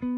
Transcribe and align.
Damn 0.00 0.10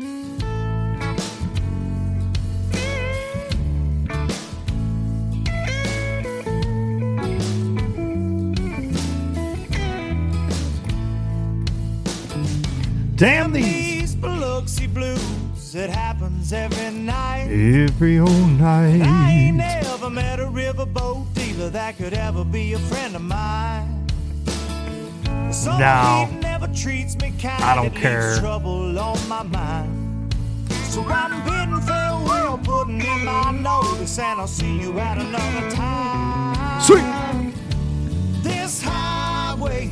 these 13.52 14.14
Biloxi 14.14 14.86
blues, 14.86 15.74
it 15.74 15.88
happens 15.88 16.52
every 16.52 16.90
night. 16.90 17.48
every 17.50 18.18
old 18.18 18.28
night. 18.28 19.00
I 19.00 19.32
ain't 19.32 19.56
never 19.56 20.10
met 20.10 20.40
a 20.40 20.44
riverboat 20.44 21.32
dealer 21.32 21.70
that 21.70 21.96
could 21.96 22.12
ever 22.12 22.44
be 22.44 22.74
a 22.74 22.78
friend 22.78 23.16
of 23.16 23.22
mine. 23.22 23.99
No. 25.66 26.28
never 26.40 26.68
treats 26.68 27.16
me 27.16 27.32
kind. 27.40 27.62
I 27.64 27.74
don't 27.74 27.94
care. 27.94 28.36
Trouble 28.38 28.96
on 28.98 29.28
my 29.28 29.42
mind. 29.42 30.32
So 30.84 31.02
I'm 31.02 31.42
bidding 31.44 31.80
farewell, 31.86 32.58
putting 32.58 33.00
in 33.00 33.24
my 33.24 33.50
notice, 33.50 34.18
and 34.18 34.40
I'll 34.40 34.46
see 34.46 34.80
you 34.80 34.98
at 35.00 35.18
another 35.18 35.70
time. 35.74 36.80
Sweet. 36.82 37.04
This 38.42 38.82
highway 38.82 39.90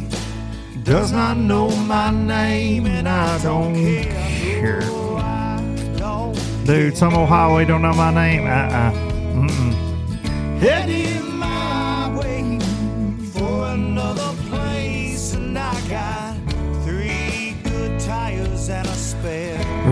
Does 0.84 1.10
not 1.12 1.36
know 1.36 1.68
my 1.86 2.10
name 2.10 2.86
and 2.86 3.08
I 3.08 3.38
don't 3.42 3.74
care. 3.74 4.12
care. 4.12 4.80
No, 4.82 5.16
I 5.16 5.60
don't 5.98 6.64
Dude, 6.64 6.96
some 6.96 7.14
old 7.14 7.28
highway 7.28 7.64
don't 7.64 7.82
know 7.82 7.92
my 7.94 8.12
name. 8.12 8.46
Uh-uh. 8.46 8.92
Mm-mm. 9.34 10.58
Heading 10.60 11.36
my 11.38 12.16
way 12.18 12.58
for 13.32 13.66
another 13.68 14.32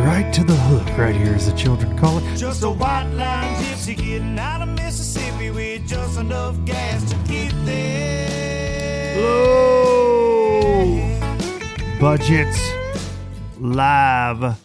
Right 0.05 0.31
to 0.35 0.45
the 0.45 0.55
hook, 0.55 0.87
right 0.99 1.15
here, 1.15 1.35
as 1.35 1.51
the 1.51 1.57
children 1.57 1.97
call 1.99 2.19
it. 2.19 2.37
Just 2.37 2.63
a 2.63 2.71
white 2.71 3.11
line 3.15 3.55
gypsy 3.57 3.97
getting 3.97 4.39
out 4.39 4.63
of 4.63 4.69
Mississippi 4.69 5.51
with 5.51 5.89
just 5.89 6.19
enough 6.19 6.63
gas 6.65 7.11
to 7.11 7.17
get 7.31 7.53
there. 7.65 9.23
Low 9.23 9.57
budgets 11.99 12.61
live. 13.59 14.61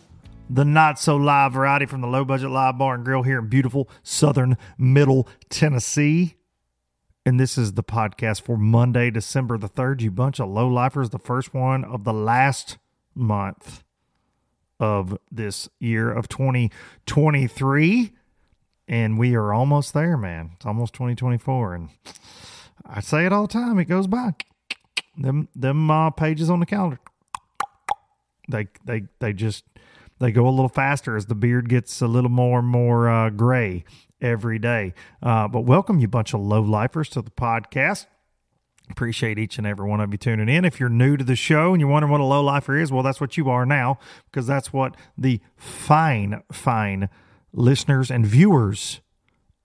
The 0.49 0.65
not 0.65 0.99
so 0.99 1.15
live 1.15 1.53
variety 1.53 1.85
from 1.85 2.01
the 2.01 2.07
low 2.07 2.25
budget 2.25 2.49
live 2.49 2.77
bar 2.77 2.95
and 2.95 3.05
grill 3.05 3.23
here 3.23 3.39
in 3.39 3.47
beautiful 3.47 3.89
southern 4.03 4.57
middle 4.77 5.29
Tennessee. 5.49 6.35
And 7.25 7.39
this 7.39 7.55
is 7.55 7.73
the 7.73 7.83
podcast 7.83 8.41
for 8.41 8.57
Monday, 8.57 9.11
December 9.11 9.57
the 9.57 9.69
3rd. 9.69 10.01
You 10.01 10.09
bunch 10.09 10.39
of 10.39 10.49
low 10.49 10.67
lifers, 10.67 11.11
the 11.11 11.19
first 11.19 11.53
one 11.53 11.83
of 11.83 12.03
the 12.03 12.13
last 12.13 12.79
month 13.13 13.83
of 14.79 15.19
this 15.31 15.69
year 15.79 16.11
of 16.11 16.27
2023. 16.27 18.11
And 18.87 19.19
we 19.19 19.35
are 19.35 19.53
almost 19.53 19.93
there, 19.93 20.17
man. 20.17 20.51
It's 20.55 20.65
almost 20.65 20.93
2024. 20.95 21.75
And 21.75 21.89
I 22.85 23.01
say 23.01 23.27
it 23.27 23.31
all 23.33 23.43
the 23.43 23.53
time, 23.53 23.77
it 23.77 23.85
goes 23.85 24.07
by. 24.07 24.33
Them 25.15 25.47
them 25.55 25.91
uh, 25.91 26.09
pages 26.09 26.49
on 26.49 26.59
the 26.59 26.65
calendar. 26.65 26.99
They 28.49 28.67
they 28.83 29.03
they 29.19 29.33
just 29.33 29.65
they 30.19 30.31
go 30.31 30.47
a 30.47 30.49
little 30.49 30.69
faster 30.69 31.15
as 31.15 31.27
the 31.27 31.35
beard 31.35 31.69
gets 31.69 32.01
a 32.01 32.07
little 32.07 32.29
more 32.31 32.59
and 32.59 32.67
more 32.67 33.09
uh, 33.09 33.29
gray 33.29 33.83
every 34.21 34.59
day. 34.59 34.93
Uh, 35.21 35.47
but 35.47 35.61
welcome 35.61 35.99
you 35.99 36.07
bunch 36.07 36.33
of 36.33 36.41
low 36.41 36.61
lifers 36.61 37.09
to 37.09 37.21
the 37.21 37.31
podcast. 37.31 38.05
Appreciate 38.89 39.39
each 39.39 39.57
and 39.57 39.65
every 39.65 39.87
one 39.87 40.01
of 40.01 40.11
you 40.11 40.17
tuning 40.17 40.49
in. 40.49 40.65
If 40.65 40.79
you're 40.79 40.89
new 40.89 41.15
to 41.17 41.23
the 41.23 41.35
show 41.35 41.73
and 41.73 41.79
you're 41.79 41.89
wondering 41.89 42.11
what 42.11 42.21
a 42.21 42.25
low 42.25 42.43
lifer 42.43 42.77
is, 42.77 42.91
well, 42.91 43.03
that's 43.03 43.21
what 43.21 43.37
you 43.37 43.49
are 43.49 43.65
now 43.65 43.99
because 44.25 44.45
that's 44.45 44.73
what 44.73 44.95
the 45.17 45.39
fine, 45.55 46.43
fine 46.51 47.09
listeners 47.53 48.11
and 48.11 48.25
viewers 48.25 49.01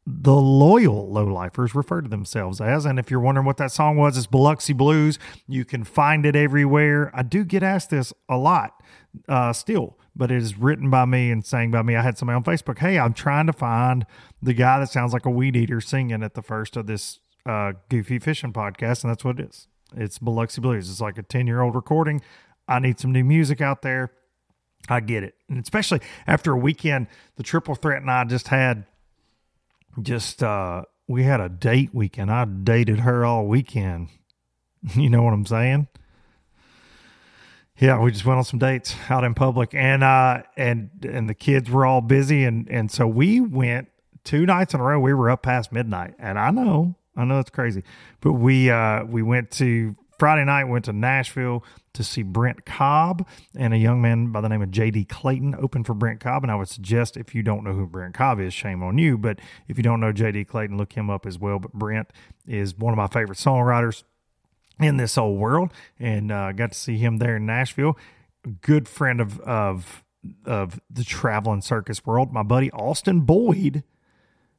the 0.06 0.36
loyal 0.36 1.10
low 1.10 1.24
lifers 1.24 1.74
refer 1.74 2.00
to 2.00 2.08
themselves 2.08 2.60
as. 2.60 2.86
And 2.86 2.98
if 2.98 3.10
you're 3.10 3.20
wondering 3.20 3.44
what 3.44 3.56
that 3.56 3.72
song 3.72 3.96
was, 3.96 4.16
it's 4.16 4.28
Biloxi 4.28 4.72
Blues. 4.72 5.18
You 5.48 5.64
can 5.64 5.82
find 5.82 6.24
it 6.24 6.36
everywhere. 6.36 7.10
I 7.12 7.22
do 7.22 7.44
get 7.44 7.64
asked 7.64 7.90
this 7.90 8.12
a 8.28 8.36
lot 8.36 8.80
uh, 9.28 9.52
still, 9.52 9.98
but 10.16 10.30
it 10.30 10.38
is 10.38 10.58
written 10.58 10.88
by 10.88 11.04
me 11.04 11.30
and 11.30 11.44
sang 11.44 11.70
by 11.70 11.82
me. 11.82 11.94
I 11.94 12.02
had 12.02 12.16
somebody 12.16 12.36
on 12.36 12.44
Facebook, 12.44 12.78
hey, 12.78 12.98
I'm 12.98 13.12
trying 13.12 13.46
to 13.46 13.52
find 13.52 14.06
the 14.42 14.54
guy 14.54 14.80
that 14.80 14.88
sounds 14.88 15.12
like 15.12 15.26
a 15.26 15.30
weed 15.30 15.56
eater 15.56 15.80
singing 15.80 16.22
at 16.22 16.34
the 16.34 16.42
first 16.42 16.76
of 16.76 16.86
this 16.86 17.20
uh, 17.44 17.72
Goofy 17.90 18.18
Fishing 18.18 18.52
podcast. 18.52 19.04
And 19.04 19.10
that's 19.10 19.24
what 19.24 19.38
it 19.38 19.48
is. 19.50 19.68
It's 19.94 20.18
Biloxi 20.18 20.60
Blues. 20.60 20.90
It's 20.90 21.00
like 21.00 21.18
a 21.18 21.22
10 21.22 21.46
year 21.46 21.60
old 21.60 21.74
recording. 21.74 22.22
I 22.66 22.78
need 22.78 22.98
some 22.98 23.12
new 23.12 23.24
music 23.24 23.60
out 23.60 23.82
there. 23.82 24.10
I 24.88 25.00
get 25.00 25.22
it. 25.22 25.34
And 25.48 25.62
especially 25.62 26.00
after 26.26 26.52
a 26.52 26.56
weekend, 26.56 27.08
the 27.36 27.42
triple 27.42 27.74
threat 27.74 28.00
and 28.00 28.10
I 28.10 28.24
just 28.24 28.48
had 28.48 28.86
just 30.00 30.42
uh 30.42 30.82
we 31.08 31.22
had 31.22 31.40
a 31.40 31.48
date 31.48 31.94
weekend. 31.94 32.30
I 32.30 32.44
dated 32.44 33.00
her 33.00 33.24
all 33.24 33.46
weekend. 33.46 34.08
You 34.94 35.10
know 35.10 35.24
what 35.24 35.32
I'm 35.32 35.46
saying? 35.46 35.88
Yeah, 37.78 38.00
we 38.00 38.10
just 38.10 38.24
went 38.24 38.38
on 38.38 38.44
some 38.44 38.58
dates 38.58 38.96
out 39.10 39.22
in 39.24 39.34
public 39.34 39.74
and 39.74 40.02
uh 40.02 40.42
and 40.56 40.90
and 41.02 41.28
the 41.28 41.34
kids 41.34 41.70
were 41.70 41.84
all 41.84 42.00
busy 42.00 42.44
and 42.44 42.68
and 42.70 42.90
so 42.90 43.06
we 43.06 43.40
went 43.40 43.88
two 44.24 44.44
nights 44.44 44.74
in 44.74 44.80
a 44.80 44.82
row. 44.82 44.98
We 45.00 45.14
were 45.14 45.30
up 45.30 45.42
past 45.42 45.72
midnight. 45.72 46.14
And 46.18 46.38
I 46.38 46.50
know, 46.50 46.96
I 47.16 47.24
know 47.24 47.38
it's 47.38 47.50
crazy. 47.50 47.84
But 48.20 48.34
we 48.34 48.70
uh 48.70 49.04
we 49.04 49.22
went 49.22 49.50
to 49.52 49.96
Friday 50.18 50.44
night 50.44 50.64
went 50.64 50.86
to 50.86 50.92
Nashville 50.94 51.62
to 51.92 52.02
see 52.02 52.22
Brent 52.22 52.64
Cobb 52.64 53.26
and 53.54 53.74
a 53.74 53.76
young 53.76 54.00
man 54.00 54.32
by 54.32 54.40
the 54.40 54.48
name 54.48 54.62
of 54.62 54.70
JD 54.70 55.08
Clayton 55.08 55.54
open 55.58 55.84
for 55.84 55.94
Brent 55.94 56.20
Cobb. 56.20 56.42
And 56.42 56.50
I 56.50 56.54
would 56.54 56.68
suggest 56.68 57.16
if 57.16 57.34
you 57.34 57.42
don't 57.42 57.64
know 57.64 57.72
who 57.72 57.86
Brent 57.86 58.14
Cobb 58.14 58.40
is, 58.40 58.54
shame 58.54 58.82
on 58.82 58.98
you. 58.98 59.18
But 59.18 59.38
if 59.68 59.76
you 59.76 59.82
don't 59.82 60.00
know 60.00 60.12
JD 60.12 60.48
Clayton, 60.48 60.76
look 60.78 60.94
him 60.94 61.10
up 61.10 61.26
as 61.26 61.38
well. 61.38 61.58
But 61.58 61.74
Brent 61.74 62.12
is 62.46 62.76
one 62.76 62.92
of 62.92 62.96
my 62.96 63.08
favorite 63.08 63.38
songwriters 63.38 64.04
in 64.80 64.96
this 64.96 65.14
whole 65.14 65.36
world, 65.36 65.72
and 65.98 66.30
uh, 66.30 66.52
got 66.52 66.72
to 66.72 66.78
see 66.78 66.98
him 66.98 67.18
there 67.18 67.36
in 67.36 67.46
Nashville. 67.46 67.96
Good 68.60 68.88
friend 68.88 69.20
of 69.20 69.40
of 69.40 70.04
of 70.44 70.80
the 70.90 71.04
traveling 71.04 71.62
circus 71.62 72.04
world, 72.04 72.32
my 72.32 72.42
buddy 72.42 72.70
Austin 72.72 73.20
Boyd 73.20 73.84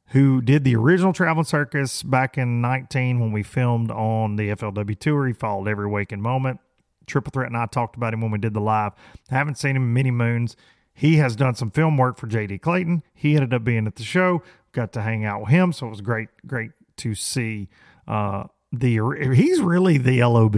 who 0.08 0.40
did 0.40 0.64
the 0.64 0.76
original 0.76 1.12
Traveling 1.12 1.44
Circus 1.44 2.02
back 2.02 2.38
in 2.38 2.60
19 2.60 3.20
when 3.20 3.32
we 3.32 3.42
filmed 3.42 3.90
on 3.90 4.36
the 4.36 4.48
FLW 4.50 4.98
tour. 4.98 5.26
He 5.26 5.32
followed 5.32 5.68
every 5.68 5.86
waking 5.86 6.22
moment. 6.22 6.60
Triple 7.06 7.30
Threat 7.30 7.48
and 7.48 7.56
I 7.56 7.66
talked 7.66 7.96
about 7.96 8.14
him 8.14 8.20
when 8.20 8.30
we 8.30 8.38
did 8.38 8.54
the 8.54 8.60
live. 8.60 8.92
haven't 9.30 9.58
seen 9.58 9.76
him 9.76 9.82
in 9.82 9.92
many 9.92 10.10
moons. 10.10 10.56
He 10.92 11.16
has 11.16 11.36
done 11.36 11.54
some 11.54 11.70
film 11.70 11.96
work 11.96 12.18
for 12.18 12.26
JD 12.26 12.60
Clayton. 12.60 13.02
He 13.14 13.34
ended 13.34 13.54
up 13.54 13.64
being 13.64 13.86
at 13.86 13.96
the 13.96 14.02
show. 14.02 14.42
Got 14.72 14.92
to 14.94 15.02
hang 15.02 15.24
out 15.24 15.40
with 15.40 15.50
him, 15.50 15.72
so 15.72 15.86
it 15.86 15.90
was 15.90 16.00
great, 16.00 16.28
great 16.46 16.72
to 16.98 17.14
see. 17.14 17.68
Uh, 18.06 18.44
the 18.72 19.00
he's 19.34 19.60
really 19.60 19.98
the 19.98 20.22
LOB. 20.22 20.56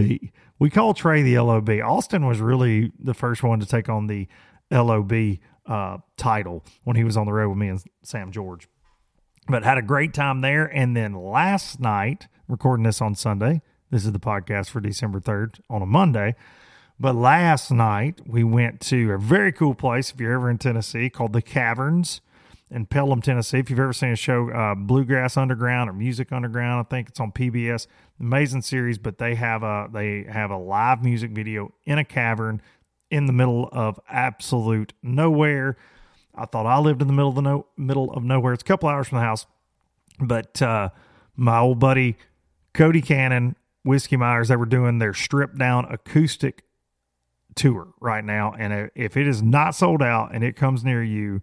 We 0.59 0.69
call 0.69 0.93
Trey 0.93 1.21
the 1.21 1.39
LOB. 1.39 1.69
Austin 1.83 2.25
was 2.25 2.39
really 2.39 2.91
the 2.99 3.13
first 3.13 3.43
one 3.43 3.59
to 3.59 3.65
take 3.65 3.89
on 3.89 4.07
the 4.07 4.27
LOB 4.69 5.37
uh, 5.65 5.97
title 6.17 6.63
when 6.83 6.95
he 6.95 7.03
was 7.03 7.17
on 7.17 7.25
the 7.25 7.33
road 7.33 7.49
with 7.49 7.57
me 7.57 7.67
and 7.69 7.83
Sam 8.03 8.31
George 8.31 8.67
but 9.47 9.63
had 9.63 9.77
a 9.77 9.81
great 9.81 10.13
time 10.13 10.41
there. 10.41 10.65
And 10.65 10.95
then 10.95 11.13
last 11.13 11.79
night, 11.79 12.27
recording 12.47 12.83
this 12.83 13.01
on 13.01 13.15
Sunday, 13.15 13.61
this 13.89 14.05
is 14.05 14.11
the 14.11 14.19
podcast 14.19 14.69
for 14.69 14.79
December 14.79 15.19
3rd 15.19 15.59
on 15.69 15.81
a 15.81 15.85
Monday. 15.85 16.35
But 16.99 17.15
last 17.15 17.71
night 17.71 18.21
we 18.25 18.43
went 18.43 18.79
to 18.81 19.11
a 19.11 19.17
very 19.17 19.51
cool 19.51 19.73
place 19.73 20.11
if 20.11 20.19
you're 20.19 20.33
ever 20.33 20.49
in 20.49 20.57
Tennessee 20.57 21.09
called 21.09 21.33
the 21.33 21.41
Caverns 21.41 22.21
in 22.71 22.85
Pelham, 22.85 23.21
Tennessee. 23.21 23.59
If 23.59 23.69
you've 23.69 23.79
ever 23.79 23.93
seen 23.93 24.11
a 24.11 24.15
show, 24.15 24.49
uh, 24.49 24.75
Bluegrass 24.75 25.35
Underground 25.35 25.89
or 25.89 25.93
Music 25.93 26.31
Underground, 26.31 26.79
I 26.79 26.89
think 26.89 27.09
it's 27.09 27.19
on 27.19 27.31
PBS. 27.31 27.85
Amazing 28.19 28.61
series, 28.61 28.97
but 28.97 29.17
they 29.17 29.35
have 29.35 29.61
a 29.61 29.89
they 29.91 30.23
have 30.23 30.51
a 30.51 30.57
live 30.57 31.03
music 31.03 31.31
video 31.31 31.73
in 31.85 31.97
a 31.97 32.05
cavern 32.05 32.61
in 33.09 33.25
the 33.25 33.33
middle 33.33 33.69
of 33.73 33.99
absolute 34.09 34.93
nowhere. 35.03 35.77
I 36.33 36.45
thought 36.45 36.65
I 36.65 36.79
lived 36.79 37.01
in 37.01 37.07
the 37.07 37.13
middle 37.13 37.29
of 37.29 37.35
the 37.35 37.41
no, 37.41 37.65
middle 37.75 38.11
of 38.13 38.23
nowhere. 38.23 38.53
It's 38.53 38.63
a 38.63 38.65
couple 38.65 38.87
hours 38.87 39.09
from 39.09 39.17
the 39.17 39.25
house, 39.25 39.45
but 40.19 40.61
uh, 40.61 40.89
my 41.35 41.59
old 41.59 41.79
buddy 41.79 42.15
Cody 42.73 43.01
Cannon, 43.01 43.57
Whiskey 43.83 44.15
Myers, 44.15 44.47
they 44.47 44.55
were 44.55 44.65
doing 44.65 44.99
their 44.99 45.13
stripped 45.13 45.57
down 45.57 45.85
acoustic 45.91 46.63
tour 47.53 47.89
right 47.99 48.23
now, 48.23 48.53
and 48.57 48.89
if 48.95 49.17
it 49.17 49.27
is 49.27 49.43
not 49.43 49.75
sold 49.75 50.01
out 50.01 50.33
and 50.33 50.41
it 50.41 50.55
comes 50.55 50.85
near 50.85 51.03
you, 51.03 51.41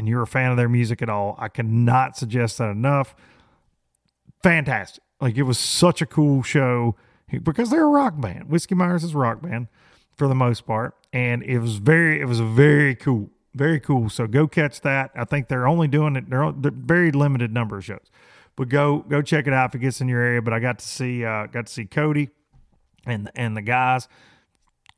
and 0.00 0.08
you're 0.08 0.22
a 0.22 0.26
fan 0.26 0.50
of 0.50 0.56
their 0.56 0.68
music 0.68 1.02
at 1.02 1.10
all, 1.10 1.36
I 1.38 1.48
cannot 1.48 2.16
suggest 2.16 2.56
that 2.56 2.70
enough. 2.70 3.14
Fantastic. 4.42 5.04
Like 5.20 5.36
it 5.36 5.42
was 5.42 5.58
such 5.58 6.00
a 6.00 6.06
cool 6.06 6.42
show 6.42 6.96
because 7.44 7.68
they're 7.68 7.84
a 7.84 7.88
rock 7.88 8.18
band. 8.18 8.48
Whiskey 8.48 8.74
Myers 8.74 9.04
is 9.04 9.14
a 9.14 9.18
rock 9.18 9.42
band 9.42 9.68
for 10.16 10.26
the 10.26 10.34
most 10.34 10.64
part. 10.64 10.96
And 11.12 11.42
it 11.42 11.58
was 11.58 11.76
very, 11.76 12.18
it 12.18 12.24
was 12.24 12.40
very 12.40 12.94
cool. 12.94 13.28
Very 13.54 13.78
cool. 13.78 14.08
So 14.08 14.26
go 14.26 14.48
catch 14.48 14.80
that. 14.80 15.10
I 15.14 15.26
think 15.26 15.48
they're 15.48 15.68
only 15.68 15.86
doing 15.86 16.16
it, 16.16 16.30
they're, 16.30 16.50
they're 16.50 16.70
very 16.70 17.12
limited 17.12 17.52
number 17.52 17.76
of 17.76 17.84
shows. 17.84 18.10
But 18.56 18.70
go 18.70 19.00
go 19.00 19.20
check 19.20 19.46
it 19.46 19.52
out 19.52 19.70
if 19.70 19.74
it 19.74 19.80
gets 19.80 20.00
in 20.00 20.08
your 20.08 20.22
area. 20.22 20.40
But 20.40 20.54
I 20.54 20.60
got 20.60 20.78
to 20.78 20.86
see 20.86 21.26
uh 21.26 21.46
got 21.46 21.66
to 21.66 21.72
see 21.72 21.84
Cody 21.84 22.30
and 23.04 23.30
and 23.34 23.54
the 23.54 23.62
guys. 23.62 24.08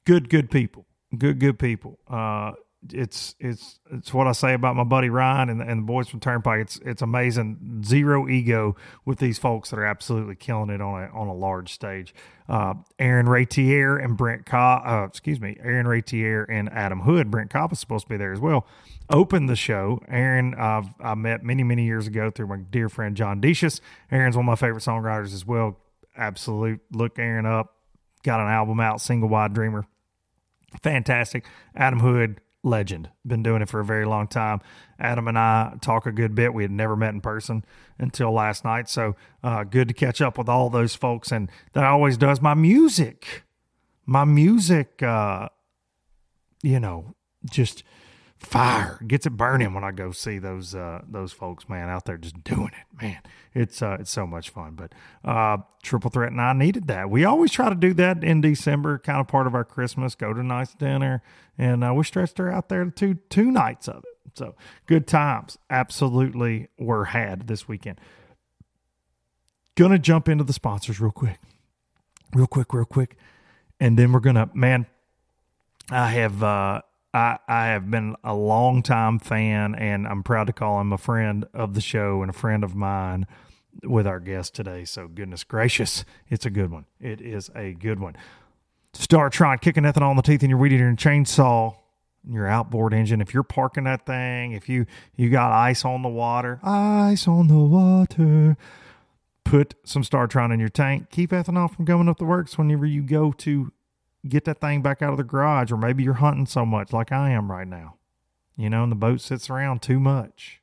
Good, 0.05 0.29
good 0.29 0.49
people. 0.49 0.87
Good, 1.17 1.41
good 1.41 1.59
people. 1.59 1.99
Uh 2.09 2.53
it's 2.91 3.35
it's 3.39 3.79
it's 3.91 4.13
what 4.13 4.27
I 4.27 4.33
say 4.33 4.55
about 4.55 4.75
my 4.75 4.85
buddy 4.85 5.09
Ryan 5.09 5.49
and, 5.49 5.63
and 5.63 5.83
the 5.83 5.87
boys 5.87 6.09
from 6.09 6.21
Turnpike. 6.21 6.61
It's 6.61 6.77
it's 6.85 7.03
amazing. 7.03 7.83
Zero 7.85 8.29
ego 8.29 8.77
with 9.05 9.19
these 9.19 9.39
folks 9.39 9.71
that 9.71 9.79
are 9.79 9.85
absolutely 9.85 10.35
killing 10.35 10.71
it 10.71 10.81
on 10.81 11.03
a 11.03 11.07
on 11.09 11.29
a 11.29 11.35
large 11.35 11.73
stage. 11.73 12.15
Uh, 12.49 12.75
Aaron 12.99 13.27
Raitiere 13.27 14.03
and 14.03 14.17
Brent 14.17 14.47
Cobb, 14.47 14.83
uh, 14.85 15.07
excuse 15.07 15.41
me, 15.41 15.57
Aaron 15.63 15.87
Raitiere 15.87 16.45
and 16.49 16.69
Adam 16.71 17.01
Hood. 17.01 17.31
Brent 17.31 17.51
Cobb 17.51 17.73
is 17.73 17.79
supposed 17.79 18.07
to 18.07 18.09
be 18.09 18.17
there 18.17 18.33
as 18.33 18.41
well. 18.41 18.67
Opened 19.09 19.49
the 19.49 19.57
show. 19.57 20.01
Aaron, 20.09 20.55
uh, 20.55 20.83
I 21.01 21.15
met 21.15 21.45
many 21.45 21.63
many 21.63 21.85
years 21.85 22.07
ago 22.07 22.31
through 22.31 22.49
my 22.49 22.59
dear 22.59 22.89
friend 22.89 23.17
John 23.17 23.41
Decius. 23.41 23.81
Aaron's 24.11 24.37
one 24.37 24.45
of 24.45 24.49
my 24.49 24.57
favorite 24.57 24.83
songwriters 24.83 25.33
as 25.35 25.47
well. 25.47 25.79
Absolute. 26.17 26.81
Look 26.93 27.19
Aaron 27.19 27.47
up. 27.47 27.77
Got 28.25 28.41
an 28.41 28.49
album 28.49 28.81
out, 28.81 29.01
Single 29.01 29.29
Wide 29.29 29.53
Dreamer. 29.53 29.87
Fantastic. 30.83 31.45
Adam 31.75 32.01
Hood, 32.01 32.41
legend. 32.63 33.11
Been 33.27 33.43
doing 33.43 33.63
it 33.63 33.69
for 33.69 33.81
a 33.81 33.85
very 33.85 34.05
long 34.05 34.29
time. 34.29 34.61
Adam 34.99 35.29
and 35.29 35.39
I 35.39 35.75
talk 35.81 36.07
a 36.07 36.13
good 36.13 36.35
bit. 36.35 36.55
We 36.55 36.63
had 36.63 36.71
never 36.71 36.97
met 36.97 37.15
in 37.15 37.21
person 37.21 37.65
until 37.99 38.33
last 38.33 38.65
night. 38.65 38.89
So 38.89 39.17
uh, 39.43 39.65
good 39.65 39.89
to 39.89 39.95
catch 39.95 40.21
up 40.21 40.39
with 40.39 40.49
all 40.49 40.71
those 40.71 40.95
folks. 40.95 41.33
And 41.33 41.51
that 41.73 41.85
always 41.85 42.17
does 42.17 42.41
my 42.41 42.55
music. 42.55 43.43
My 44.07 44.25
music, 44.25 45.03
uh, 45.03 45.49
you 46.63 46.81
know, 46.81 47.15
just 47.51 47.83
fire 48.43 48.99
gets 49.07 49.27
it 49.27 49.31
burning 49.31 49.73
when 49.73 49.85
I 49.85 49.93
go 49.93 50.11
see 50.13 50.39
those 50.39 50.75
uh, 50.75 51.03
those 51.09 51.33
folks, 51.33 51.69
man, 51.69 51.89
out 51.89 52.05
there 52.05 52.19
just 52.19 52.43
doing 52.45 52.71
it, 52.73 53.03
man. 53.03 53.21
It's 53.55 53.81
uh, 53.83 53.97
it's 54.01 54.11
so 54.11 54.27
much 54.27 54.51
fun. 54.51 54.75
But 54.75 54.93
uh, 55.25 55.59
Triple 55.83 56.11
Threat 56.11 56.33
and 56.33 56.41
I 56.41 56.53
needed 56.53 56.87
that. 56.89 57.09
We 57.11 57.25
always 57.25 57.51
try 57.51 57.69
to 57.69 57.75
do 57.75 57.95
that 57.95 58.23
in 58.23 58.41
December, 58.41 58.99
kind 58.99 59.21
of 59.21 59.29
part 59.29 59.47
of 59.47 59.55
our 59.55 59.65
Christmas. 59.65 60.15
Go 60.15 60.33
to 60.33 60.43
nice 60.43 60.75
dinner, 60.75 61.23
and 61.57 61.85
uh, 61.85 61.95
we 61.95 62.05
stretched 62.05 62.39
her 62.39 62.51
out 62.51 62.69
there 62.69 62.85
to 62.85 62.91
two 62.91 63.15
two 63.29 63.51
nights 63.51 63.89
of 63.89 64.05
it. 64.05 64.39
So 64.39 64.55
good 64.87 65.07
times, 65.07 65.59
absolutely 65.71 66.69
were 66.79 67.07
had 67.07 67.47
this 67.47 67.69
weekend. 67.69 68.01
Gonna 69.77 69.99
jump 69.99 70.29
into 70.29 70.45
the 70.45 70.53
sponsors 70.53 71.01
real 71.01 71.13
quick, 71.13 71.39
real 72.35 72.47
quick, 72.47 72.75
real 72.75 72.85
quick, 72.85 73.17
and 73.81 73.99
then 73.99 74.13
we're 74.13 74.21
gonna 74.21 74.51
man. 74.53 74.87
I 75.91 76.09
have 76.09 76.43
uh, 76.43 76.83
I, 77.15 77.39
I 77.47 77.67
have 77.67 77.91
been 77.91 78.17
a 78.25 78.35
long 78.35 78.83
time 78.83 79.19
fan, 79.19 79.75
and 79.75 80.07
I'm 80.07 80.23
proud 80.23 80.47
to 80.47 80.53
call 80.53 80.81
him 80.81 80.93
a 80.93 80.99
friend 80.99 81.45
of 81.53 81.75
the 81.75 81.81
show 81.81 82.23
and 82.23 82.31
a 82.31 82.33
friend 82.33 82.65
of 82.65 82.75
mine 82.75 83.27
with 83.83 84.07
our 84.07 84.21
guest 84.21 84.55
today. 84.55 84.85
So, 84.85 85.09
goodness 85.09 85.45
gracious, 85.45 86.05
it's 86.29 86.47
a 86.47 86.51
good 86.51 86.71
one. 86.71 86.87
It 87.01 87.21
is 87.21 87.51
a 87.55 87.73
good 87.73 88.01
one. 88.01 88.17
StarTron 88.95 89.61
kicking 89.61 89.85
ethanol 89.85 90.11
on 90.11 90.17
the 90.17 90.23
teeth 90.23 90.43
in 90.43 90.51
your 90.51 90.59
weed 90.59 90.73
eater 90.73 90.89
and 90.89 90.99
chainsaw, 90.99 91.75
your 92.29 92.47
outboard 92.47 92.93
engine. 92.93 93.21
If 93.21 93.33
you're 93.35 93.43
parking 93.43 93.85
that 93.85 94.07
thing, 94.07 94.53
if 94.53 94.69
you 94.69 94.87
you 95.17 95.31
got 95.31 95.53
ice 95.53 95.85
on 95.85 96.03
the 96.03 96.09
water, 96.09 96.61
ice 96.63 97.27
on 97.27 97.49
the 97.49 97.59
water, 97.59 98.57
put 99.45 99.75
some 99.85 100.03
StarTron 100.03 100.53
in 100.53 100.61
your 100.61 100.69
tank. 100.69 101.11
Keep 101.11 101.31
ethanol 101.31 101.75
from 101.75 101.85
going 101.85 102.09
up 102.09 102.19
the 102.19 102.25
works 102.25 102.59
whenever 102.59 102.87
you 102.87 103.03
go 103.03 103.33
to 103.33 103.73
get 104.27 104.45
that 104.45 104.61
thing 104.61 104.83
back 104.83 105.03
out 105.03 105.11
of 105.11 105.17
the 105.17 105.25
garage, 105.25 105.73
or 105.73 105.77
maybe 105.77 106.03
you're 106.03 106.15
hunting 106.15 106.47
so 106.47 106.65
much 106.65 106.93
like 106.93 107.13
I 107.13 107.31
am 107.31 107.51
right 107.51 107.67
now, 107.67 107.97
you 108.57 108.71
know, 108.71 108.83
and 108.83 108.93
the 108.93 108.97
boat 108.97 109.21
sits 109.21 109.51
around 109.51 109.83
too 109.83 109.99
much. 110.01 110.61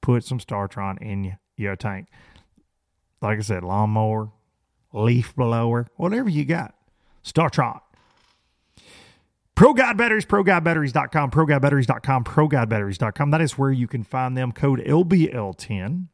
Put 0.00 0.24
some 0.24 0.38
StarTron 0.38 1.00
in 1.02 1.36
your 1.56 1.76
tank. 1.76 2.08
Like 3.20 3.38
I 3.38 3.42
said, 3.42 3.62
lawnmower, 3.62 4.30
leaf 4.92 5.34
blower, 5.36 5.88
whatever 5.96 6.30
you 6.30 6.44
got. 6.44 6.74
StarTron. 7.22 7.80
Pro 9.54 9.74
Guide 9.74 9.98
Batteries, 9.98 10.24
ProGuideBatteries.com, 10.24 11.30
ProGuideBatteries.com, 11.30 12.24
ProGuideBatteries.com. 12.24 13.30
That 13.30 13.42
is 13.42 13.58
where 13.58 13.70
you 13.70 13.86
can 13.86 14.04
find 14.04 14.34
them. 14.34 14.52
Code 14.52 14.80
LBL10 14.80 16.06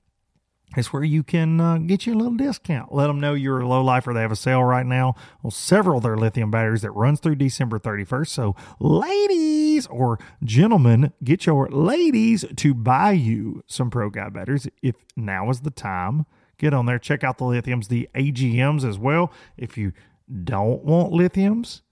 it's 0.74 0.92
where 0.92 1.04
you 1.04 1.22
can 1.22 1.60
uh, 1.60 1.78
get 1.78 2.06
you 2.06 2.14
a 2.14 2.16
little 2.16 2.34
discount. 2.34 2.92
Let 2.92 3.06
them 3.06 3.20
know 3.20 3.34
you're 3.34 3.60
a 3.60 3.68
low 3.68 3.82
lifer. 3.82 4.12
They 4.12 4.20
have 4.20 4.32
a 4.32 4.36
sale 4.36 4.64
right 4.64 4.84
now 4.84 5.14
on 5.44 5.50
several 5.50 5.98
of 5.98 6.02
their 6.02 6.16
lithium 6.16 6.50
batteries 6.50 6.82
that 6.82 6.90
runs 6.90 7.20
through 7.20 7.36
December 7.36 7.78
31st. 7.78 8.28
So, 8.28 8.56
ladies 8.80 9.86
or 9.86 10.18
gentlemen, 10.42 11.12
get 11.22 11.46
your 11.46 11.68
ladies 11.68 12.44
to 12.56 12.74
buy 12.74 13.12
you 13.12 13.62
some 13.66 13.90
Pro 13.90 14.10
Guide 14.10 14.34
batteries. 14.34 14.68
If 14.82 14.96
now 15.16 15.48
is 15.50 15.60
the 15.60 15.70
time, 15.70 16.26
get 16.58 16.74
on 16.74 16.86
there. 16.86 16.98
Check 16.98 17.24
out 17.24 17.38
the 17.38 17.44
lithiums, 17.44 17.88
the 17.88 18.08
AGMs 18.14 18.84
as 18.84 18.98
well. 18.98 19.32
If 19.56 19.78
you 19.78 19.92
don't 20.44 20.84
want 20.84 21.12
lithiums, 21.12 21.82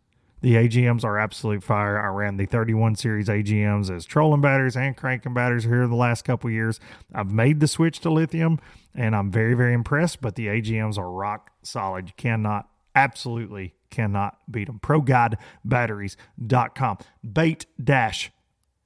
the 0.45 0.55
AGMs 0.57 1.05
are 1.05 1.19
absolute 1.19 1.65
fire. 1.65 1.99
I 1.99 2.09
ran 2.09 2.37
the 2.37 2.45
31 2.45 2.97
series 2.97 3.29
AGMs 3.29 3.91
as 3.91 4.05
trolling 4.05 4.43
batteries 4.43 4.77
and 4.77 4.95
cranking 4.95 5.33
batteries 5.33 5.65
here 5.65 5.87
the 5.87 5.95
last 5.95 6.27
couple 6.27 6.51
years. 6.51 6.79
I've 7.15 7.33
made 7.33 7.61
the 7.61 7.67
switch 7.67 8.01
to 8.01 8.11
lithium 8.11 8.61
and 8.95 9.17
I'm 9.17 9.31
very, 9.31 9.55
very 9.55 9.73
impressed, 9.73 10.21
but 10.21 10.35
the 10.35 10.49
AGMs 10.49 10.99
are 10.99 11.11
rock 11.11 11.51
solid. 11.63 12.09
You 12.09 12.13
cannot, 12.19 12.69
absolutely 12.95 13.73
cannot 13.89 14.37
beat 14.51 14.67
them. 14.67 14.81
ProGuideBatteries.com. 14.81 16.99
Bait 17.33 17.65
dash 17.83 18.31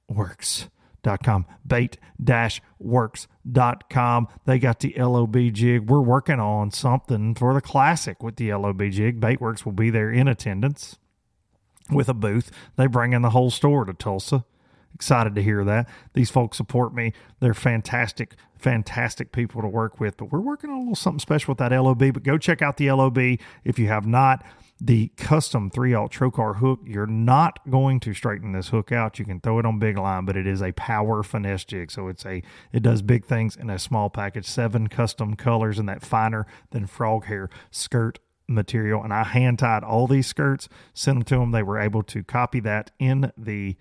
works. 0.07 0.69
Com 1.23 1.45
bait 1.65 1.97
dash 2.21 2.61
works.com 2.77 4.27
they 4.45 4.59
got 4.59 4.81
the 4.81 4.93
lob 4.97 5.37
jig 5.53 5.89
we're 5.89 6.01
working 6.01 6.41
on 6.41 6.71
something 6.71 7.33
for 7.33 7.53
the 7.53 7.61
classic 7.61 8.21
with 8.21 8.35
the 8.35 8.53
lob 8.53 8.81
jig 8.91 9.17
baitworks 9.19 9.65
will 9.65 9.71
be 9.71 9.89
there 9.89 10.11
in 10.11 10.27
attendance 10.27 10.97
with 11.91 12.09
a 12.09 12.13
booth. 12.13 12.51
They 12.75 12.87
bring 12.87 13.13
in 13.13 13.21
the 13.21 13.31
whole 13.31 13.51
store 13.51 13.85
to 13.85 13.93
Tulsa. 13.93 14.45
Excited 14.93 15.35
to 15.35 15.43
hear 15.43 15.63
that. 15.63 15.87
These 16.13 16.29
folks 16.29 16.57
support 16.57 16.93
me. 16.93 17.13
They're 17.39 17.53
fantastic, 17.53 18.35
fantastic 18.57 19.31
people 19.31 19.61
to 19.61 19.67
work 19.67 19.99
with. 19.99 20.17
But 20.17 20.31
we're 20.31 20.39
working 20.39 20.69
on 20.69 20.75
a 20.75 20.79
little 20.79 20.95
something 20.95 21.19
special 21.19 21.51
with 21.51 21.59
that 21.59 21.71
LOB. 21.71 22.13
But 22.13 22.23
go 22.23 22.37
check 22.37 22.61
out 22.61 22.77
the 22.77 22.91
LOB 22.91 23.17
if 23.63 23.79
you 23.79 23.87
have 23.87 24.05
not. 24.05 24.43
The 24.81 25.09
custom 25.17 25.69
three 25.69 25.93
alt 25.93 26.11
trocar 26.11 26.57
hook, 26.57 26.79
you're 26.85 27.05
not 27.05 27.59
going 27.69 27.99
to 27.99 28.13
straighten 28.13 28.53
this 28.53 28.69
hook 28.69 28.93
out. 28.93 29.19
You 29.19 29.25
can 29.25 29.41
throw 29.41 29.59
it 29.59 29.65
on 29.65 29.77
big 29.77 29.97
line, 29.97 30.23
but 30.23 30.37
it 30.37 30.47
is 30.47 30.61
a 30.61 30.71
power 30.71 31.21
finesse 31.21 31.65
jig. 31.65 31.91
So 31.91 32.07
it's 32.07 32.25
a 32.25 32.41
it 32.71 32.81
does 32.81 33.01
big 33.01 33.25
things 33.25 33.57
in 33.57 33.69
a 33.69 33.77
small 33.77 34.09
package. 34.09 34.45
Seven 34.45 34.87
custom 34.87 35.35
colors 35.35 35.79
in 35.79 35.85
that 35.87 36.01
finer 36.01 36.47
than 36.71 36.87
frog 36.87 37.25
hair 37.25 37.49
skirt 37.71 38.19
material 38.49 39.03
and 39.03 39.13
I 39.13 39.23
hand 39.23 39.59
tied 39.59 39.83
all 39.83 40.07
these 40.07 40.27
skirts, 40.27 40.67
sent 40.93 41.17
them 41.17 41.23
to 41.25 41.35
them. 41.35 41.51
They 41.51 41.63
were 41.63 41.79
able 41.79 42.03
to 42.03 42.23
copy 42.23 42.59
that 42.61 42.91
in 42.99 43.31
the 43.37 43.75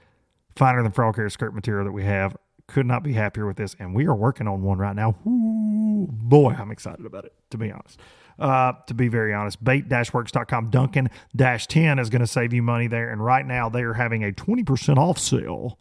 finer 0.54 0.82
than 0.82 0.92
frog 0.92 1.16
hair 1.16 1.30
skirt 1.30 1.54
material 1.54 1.84
that 1.86 1.92
we 1.92 2.04
have. 2.04 2.36
Could 2.66 2.86
not 2.86 3.02
be 3.02 3.14
happier 3.14 3.46
with 3.46 3.56
this. 3.56 3.74
And 3.78 3.94
we 3.94 4.06
are 4.06 4.14
working 4.14 4.46
on 4.46 4.62
one 4.62 4.78
right 4.78 4.94
now. 4.94 5.16
Ooh, 5.26 6.06
boy, 6.10 6.52
I'm 6.52 6.70
excited 6.70 7.06
about 7.06 7.24
it, 7.24 7.32
to 7.50 7.58
be 7.58 7.72
honest. 7.72 7.98
Uh, 8.38 8.72
to 8.86 8.94
be 8.94 9.08
very 9.08 9.34
honest, 9.34 9.62
bait-works.com 9.64 10.70
Duncan 10.70 11.08
dash 11.34 11.66
10 11.66 11.98
is 11.98 12.10
going 12.10 12.20
to 12.20 12.26
save 12.26 12.52
you 12.52 12.62
money 12.62 12.86
there. 12.86 13.10
And 13.10 13.24
right 13.24 13.44
now 13.44 13.68
they 13.68 13.82
are 13.82 13.94
having 13.94 14.22
a 14.22 14.32
20% 14.32 14.96
off 14.98 15.18
sale 15.18 15.78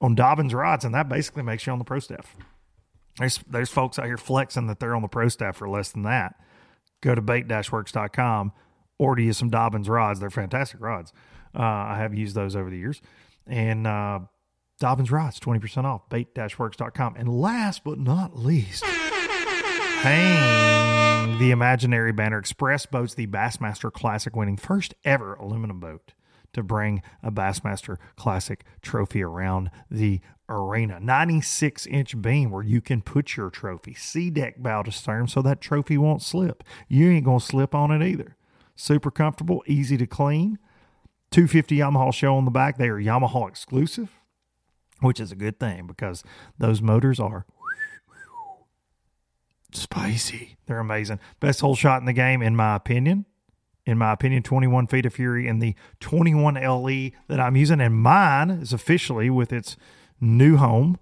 on 0.00 0.14
Dobbins 0.14 0.54
rods. 0.54 0.84
And 0.84 0.94
that 0.94 1.08
basically 1.08 1.42
makes 1.42 1.66
you 1.66 1.72
on 1.72 1.78
the 1.78 1.84
pro 1.84 1.98
staff. 1.98 2.34
There's, 3.18 3.38
there's 3.46 3.70
folks 3.70 3.98
out 3.98 4.06
here 4.06 4.16
flexing 4.16 4.68
that 4.68 4.80
they're 4.80 4.96
on 4.96 5.02
the 5.02 5.08
pro 5.08 5.28
staff 5.28 5.56
for 5.56 5.68
less 5.68 5.90
than 5.90 6.02
that 6.04 6.34
go 7.02 7.14
to 7.14 7.20
bait-works.com, 7.20 8.52
order 8.98 9.22
you 9.22 9.34
some 9.34 9.50
Dobbins 9.50 9.88
rods. 9.88 10.20
They're 10.20 10.30
fantastic 10.30 10.80
rods. 10.80 11.12
Uh, 11.54 11.62
I 11.62 11.98
have 11.98 12.14
used 12.14 12.34
those 12.34 12.56
over 12.56 12.70
the 12.70 12.78
years. 12.78 13.02
And 13.46 13.86
uh, 13.86 14.20
Dobbins 14.80 15.10
Rods, 15.10 15.38
20% 15.38 15.84
off, 15.84 16.08
bait-works.com. 16.08 17.16
And 17.16 17.28
last 17.28 17.84
but 17.84 17.98
not 17.98 18.38
least, 18.38 18.84
hang 18.84 20.48
the 21.38 21.50
imaginary 21.50 22.12
banner 22.12 22.38
Express 22.38 22.86
Boats, 22.86 23.12
the 23.14 23.26
Bassmaster 23.26 23.92
Classic 23.92 24.34
winning 24.34 24.56
first 24.56 24.94
ever 25.04 25.34
aluminum 25.34 25.80
boat 25.80 26.14
to 26.52 26.62
bring 26.62 27.02
a 27.22 27.30
Bassmaster 27.30 27.96
Classic 28.16 28.64
trophy 28.82 29.22
around 29.22 29.70
the 29.90 30.20
arena. 30.48 31.00
96 31.00 31.86
inch 31.86 32.20
beam 32.20 32.50
where 32.50 32.62
you 32.62 32.80
can 32.80 33.00
put 33.00 33.36
your 33.36 33.50
trophy. 33.50 33.94
Sea 33.94 34.30
deck 34.30 34.62
bow 34.62 34.82
to 34.82 34.92
stern 34.92 35.28
so 35.28 35.42
that 35.42 35.60
trophy 35.60 35.96
won't 35.96 36.22
slip. 36.22 36.62
You 36.88 37.10
ain't 37.10 37.24
going 37.24 37.40
to 37.40 37.44
slip 37.44 37.74
on 37.74 37.90
it 37.90 38.06
either. 38.06 38.36
Super 38.74 39.10
comfortable, 39.10 39.62
easy 39.66 39.96
to 39.96 40.06
clean. 40.06 40.58
250 41.30 41.76
Yamaha 41.76 42.12
show 42.12 42.36
on 42.36 42.44
the 42.44 42.50
back. 42.50 42.76
They 42.76 42.88
are 42.88 43.00
Yamaha 43.00 43.48
exclusive, 43.48 44.10
which 45.00 45.18
is 45.18 45.32
a 45.32 45.36
good 45.36 45.58
thing 45.58 45.86
because 45.86 46.22
those 46.58 46.82
motors 46.82 47.18
are 47.18 47.46
spicy. 49.72 50.56
They're 50.66 50.78
amazing. 50.78 51.20
Best 51.40 51.60
hole 51.60 51.74
shot 51.74 52.00
in 52.00 52.06
the 52.06 52.12
game, 52.12 52.42
in 52.42 52.54
my 52.54 52.76
opinion. 52.76 53.24
In 53.84 53.98
my 53.98 54.12
opinion, 54.12 54.42
21 54.42 54.86
feet 54.86 55.06
of 55.06 55.14
fury 55.14 55.48
and 55.48 55.60
the 55.60 55.74
21 56.00 56.54
LE 56.54 57.10
that 57.28 57.40
I'm 57.40 57.56
using. 57.56 57.80
And 57.80 57.96
mine 57.96 58.50
is 58.50 58.72
officially 58.72 59.28
with 59.28 59.52
its 59.52 59.76
new 60.20 60.56
home, 60.56 60.98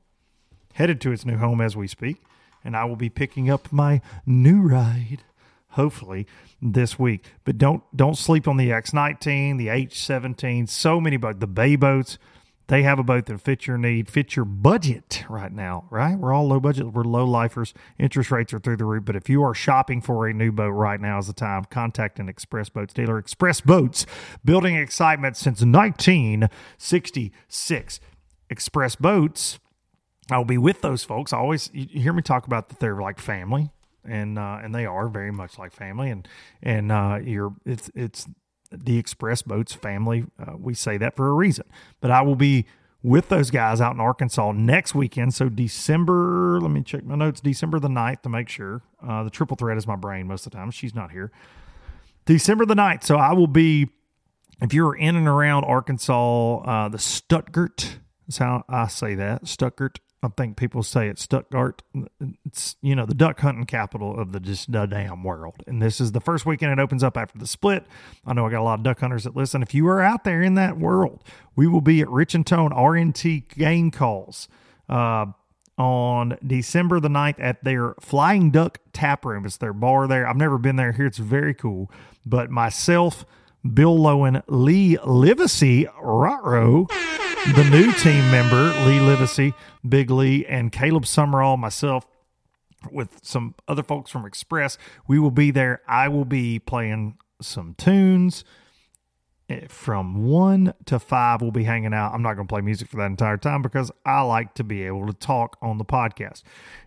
headed 0.74 1.00
to 1.02 1.12
its 1.12 1.26
new 1.26 1.36
home 1.36 1.60
as 1.60 1.76
we 1.76 1.86
speak. 1.86 2.22
And 2.64 2.76
I 2.76 2.84
will 2.84 2.96
be 2.96 3.10
picking 3.10 3.50
up 3.50 3.70
my 3.70 4.00
new 4.24 4.62
ride, 4.62 5.24
hopefully, 5.70 6.26
this 6.60 6.98
week. 6.98 7.24
But 7.44 7.58
don't 7.58 7.82
don't 7.94 8.16
sleep 8.16 8.48
on 8.48 8.56
the 8.56 8.70
X19, 8.70 9.58
the 9.58 9.68
H17, 9.68 10.68
so 10.68 11.00
many 11.00 11.16
boats, 11.16 11.38
the 11.40 11.46
bay 11.46 11.76
boats. 11.76 12.18
They 12.70 12.82
have 12.84 12.98
a 13.00 13.02
boat 13.02 13.26
that 13.26 13.40
fits 13.40 13.66
your 13.66 13.78
need, 13.78 14.08
fits 14.08 14.36
your 14.36 14.44
budget 14.44 15.24
right 15.28 15.50
now, 15.50 15.88
right? 15.90 16.16
We're 16.16 16.32
all 16.32 16.46
low 16.46 16.60
budget. 16.60 16.92
We're 16.92 17.02
low 17.02 17.24
lifers. 17.24 17.74
Interest 17.98 18.30
rates 18.30 18.54
are 18.54 18.60
through 18.60 18.76
the 18.76 18.84
roof. 18.84 19.04
But 19.04 19.16
if 19.16 19.28
you 19.28 19.42
are 19.42 19.54
shopping 19.54 20.00
for 20.00 20.28
a 20.28 20.32
new 20.32 20.52
boat 20.52 20.70
right 20.70 21.00
now 21.00 21.18
is 21.18 21.26
the 21.26 21.32
time. 21.32 21.64
Contact 21.64 22.20
an 22.20 22.28
Express 22.28 22.68
Boats 22.68 22.94
dealer. 22.94 23.18
Express 23.18 23.60
Boats, 23.60 24.06
building 24.44 24.76
excitement 24.76 25.36
since 25.36 25.62
1966. 25.62 28.00
Express 28.48 28.94
Boats, 28.94 29.58
I'll 30.30 30.44
be 30.44 30.56
with 30.56 30.80
those 30.80 31.02
folks. 31.02 31.32
I 31.32 31.38
always 31.38 31.70
you 31.72 32.00
hear 32.00 32.12
me 32.12 32.22
talk 32.22 32.46
about 32.46 32.68
that 32.68 32.78
they're 32.78 33.02
like 33.02 33.18
family, 33.18 33.72
and 34.04 34.38
uh, 34.38 34.60
and 34.62 34.72
they 34.72 34.86
are 34.86 35.08
very 35.08 35.32
much 35.32 35.58
like 35.58 35.72
family, 35.72 36.10
and 36.10 36.28
and 36.62 36.92
uh, 36.92 37.18
you're 37.20 37.52
it's 37.66 37.90
it's 37.96 38.28
the 38.70 38.98
Express 38.98 39.42
Boats 39.42 39.72
family. 39.72 40.24
Uh, 40.38 40.56
we 40.58 40.74
say 40.74 40.96
that 40.98 41.16
for 41.16 41.28
a 41.28 41.32
reason. 41.32 41.66
But 42.00 42.10
I 42.10 42.22
will 42.22 42.36
be 42.36 42.66
with 43.02 43.28
those 43.28 43.50
guys 43.50 43.80
out 43.80 43.94
in 43.94 44.00
Arkansas 44.00 44.52
next 44.52 44.94
weekend. 44.94 45.34
So 45.34 45.48
December, 45.48 46.60
let 46.60 46.70
me 46.70 46.82
check 46.82 47.04
my 47.04 47.14
notes. 47.14 47.40
December 47.40 47.78
the 47.78 47.88
9th 47.88 48.22
to 48.22 48.28
make 48.28 48.48
sure. 48.48 48.82
Uh, 49.06 49.24
the 49.24 49.30
triple 49.30 49.56
threat 49.56 49.76
is 49.76 49.86
my 49.86 49.96
brain 49.96 50.26
most 50.26 50.46
of 50.46 50.52
the 50.52 50.58
time. 50.58 50.70
She's 50.70 50.94
not 50.94 51.10
here. 51.10 51.32
December 52.26 52.66
the 52.66 52.74
9th. 52.74 53.04
So 53.04 53.16
I 53.16 53.32
will 53.32 53.46
be, 53.46 53.88
if 54.60 54.74
you're 54.74 54.94
in 54.94 55.16
and 55.16 55.26
around 55.26 55.64
Arkansas, 55.64 56.58
uh, 56.58 56.88
the 56.88 56.98
Stuttgart 56.98 57.98
is 58.28 58.38
how 58.38 58.64
I 58.68 58.88
say 58.88 59.14
that. 59.14 59.48
Stuttgart 59.48 59.98
I 60.22 60.28
think 60.28 60.56
people 60.56 60.82
say 60.82 61.08
it's 61.08 61.22
Stuttgart. 61.22 61.82
It's 62.44 62.76
you 62.82 62.94
know 62.94 63.06
the 63.06 63.14
duck 63.14 63.40
hunting 63.40 63.64
capital 63.64 64.18
of 64.18 64.32
the 64.32 64.40
just 64.40 64.70
the 64.70 64.84
damn 64.84 65.24
world. 65.24 65.62
And 65.66 65.80
this 65.80 66.00
is 66.00 66.12
the 66.12 66.20
first 66.20 66.44
weekend 66.44 66.72
it 66.72 66.78
opens 66.78 67.02
up 67.02 67.16
after 67.16 67.38
the 67.38 67.46
split. 67.46 67.86
I 68.26 68.34
know 68.34 68.46
I 68.46 68.50
got 68.50 68.60
a 68.60 68.64
lot 68.64 68.78
of 68.80 68.84
duck 68.84 69.00
hunters 69.00 69.24
that 69.24 69.34
listen. 69.34 69.62
If 69.62 69.72
you 69.72 69.86
are 69.88 70.02
out 70.02 70.24
there 70.24 70.42
in 70.42 70.54
that 70.54 70.78
world, 70.78 71.24
we 71.56 71.66
will 71.66 71.80
be 71.80 72.02
at 72.02 72.10
Rich-N-Tone 72.10 72.70
RNT 72.70 73.48
Game 73.56 73.90
Calls 73.90 74.46
uh, 74.90 75.26
on 75.78 76.36
December 76.46 77.00
the 77.00 77.08
9th 77.08 77.36
at 77.38 77.64
their 77.64 77.94
Flying 78.00 78.50
Duck 78.50 78.78
Tap 78.92 79.24
Room. 79.24 79.46
It's 79.46 79.56
their 79.56 79.72
bar 79.72 80.06
there. 80.06 80.28
I've 80.28 80.36
never 80.36 80.58
been 80.58 80.76
there. 80.76 80.92
Here 80.92 81.06
it's 81.06 81.18
very 81.18 81.54
cool. 81.54 81.90
But 82.26 82.50
myself, 82.50 83.24
Bill 83.72 83.96
Lowen, 83.96 84.42
Lee 84.48 84.98
Livesey, 84.98 85.86
Rotro 86.02 86.90
the 87.54 87.64
new 87.70 87.90
team 87.92 88.30
member, 88.30 88.72
Lee 88.86 89.00
Livesey, 89.00 89.54
Big 89.88 90.10
Lee, 90.10 90.44
and 90.46 90.70
Caleb 90.70 91.04
Sumrall, 91.04 91.58
myself, 91.58 92.06
with 92.90 93.18
some 93.22 93.54
other 93.66 93.82
folks 93.82 94.10
from 94.10 94.24
Express. 94.26 94.78
We 95.08 95.18
will 95.18 95.30
be 95.30 95.50
there. 95.50 95.80
I 95.88 96.08
will 96.08 96.24
be 96.24 96.58
playing 96.58 97.16
some 97.40 97.74
tunes. 97.74 98.44
Eh, 99.48 99.66
From 99.68 100.26
one 100.26 100.74
to 100.84 100.98
five, 100.98 101.40
we'll 101.40 101.50
be 101.50 101.64
hanging 101.64 101.92
out. 101.94 102.12
I'm 102.14 102.22
not 102.22 102.34
going 102.34 102.46
to 102.46 102.52
play 102.52 102.60
music 102.60 102.88
for 102.88 102.98
that 102.98 103.06
entire 103.06 103.36
time 103.36 103.62
because 103.62 103.90
I 104.06 104.20
like 104.20 104.54
to 104.54 104.64
be 104.64 104.82
able 104.84 105.06
to 105.06 105.12
talk 105.14 105.56
on 105.60 105.78
the 105.78 105.84
podcast. 105.84 106.42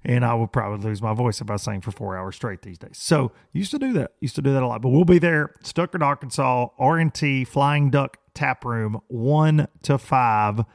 And 0.06 0.24
I 0.24 0.34
would 0.36 0.52
probably 0.52 0.88
lose 0.88 1.02
my 1.02 1.14
voice 1.14 1.42
if 1.42 1.50
I 1.52 1.58
sang 1.58 1.82
for 1.82 1.92
four 1.92 2.16
hours 2.18 2.36
straight 2.36 2.62
these 2.62 2.78
days. 2.78 2.98
So, 2.98 3.32
used 3.52 3.72
to 3.72 3.80
do 3.80 3.92
that. 3.94 4.12
Used 4.22 4.36
to 4.36 4.42
do 4.42 4.54
that 4.54 4.64
a 4.64 4.68
lot. 4.68 4.82
But 4.82 4.90
we'll 4.90 5.04
be 5.04 5.20
there, 5.20 5.54
Stuttgart, 5.62 6.02
Arkansas, 6.04 6.68
R&T, 6.80 7.44
Flying 7.46 7.90
Duck 7.90 8.18
Tap 8.34 8.66
Room, 8.66 9.00
1 9.08 9.68
to 9.84 9.98
5 9.98 10.66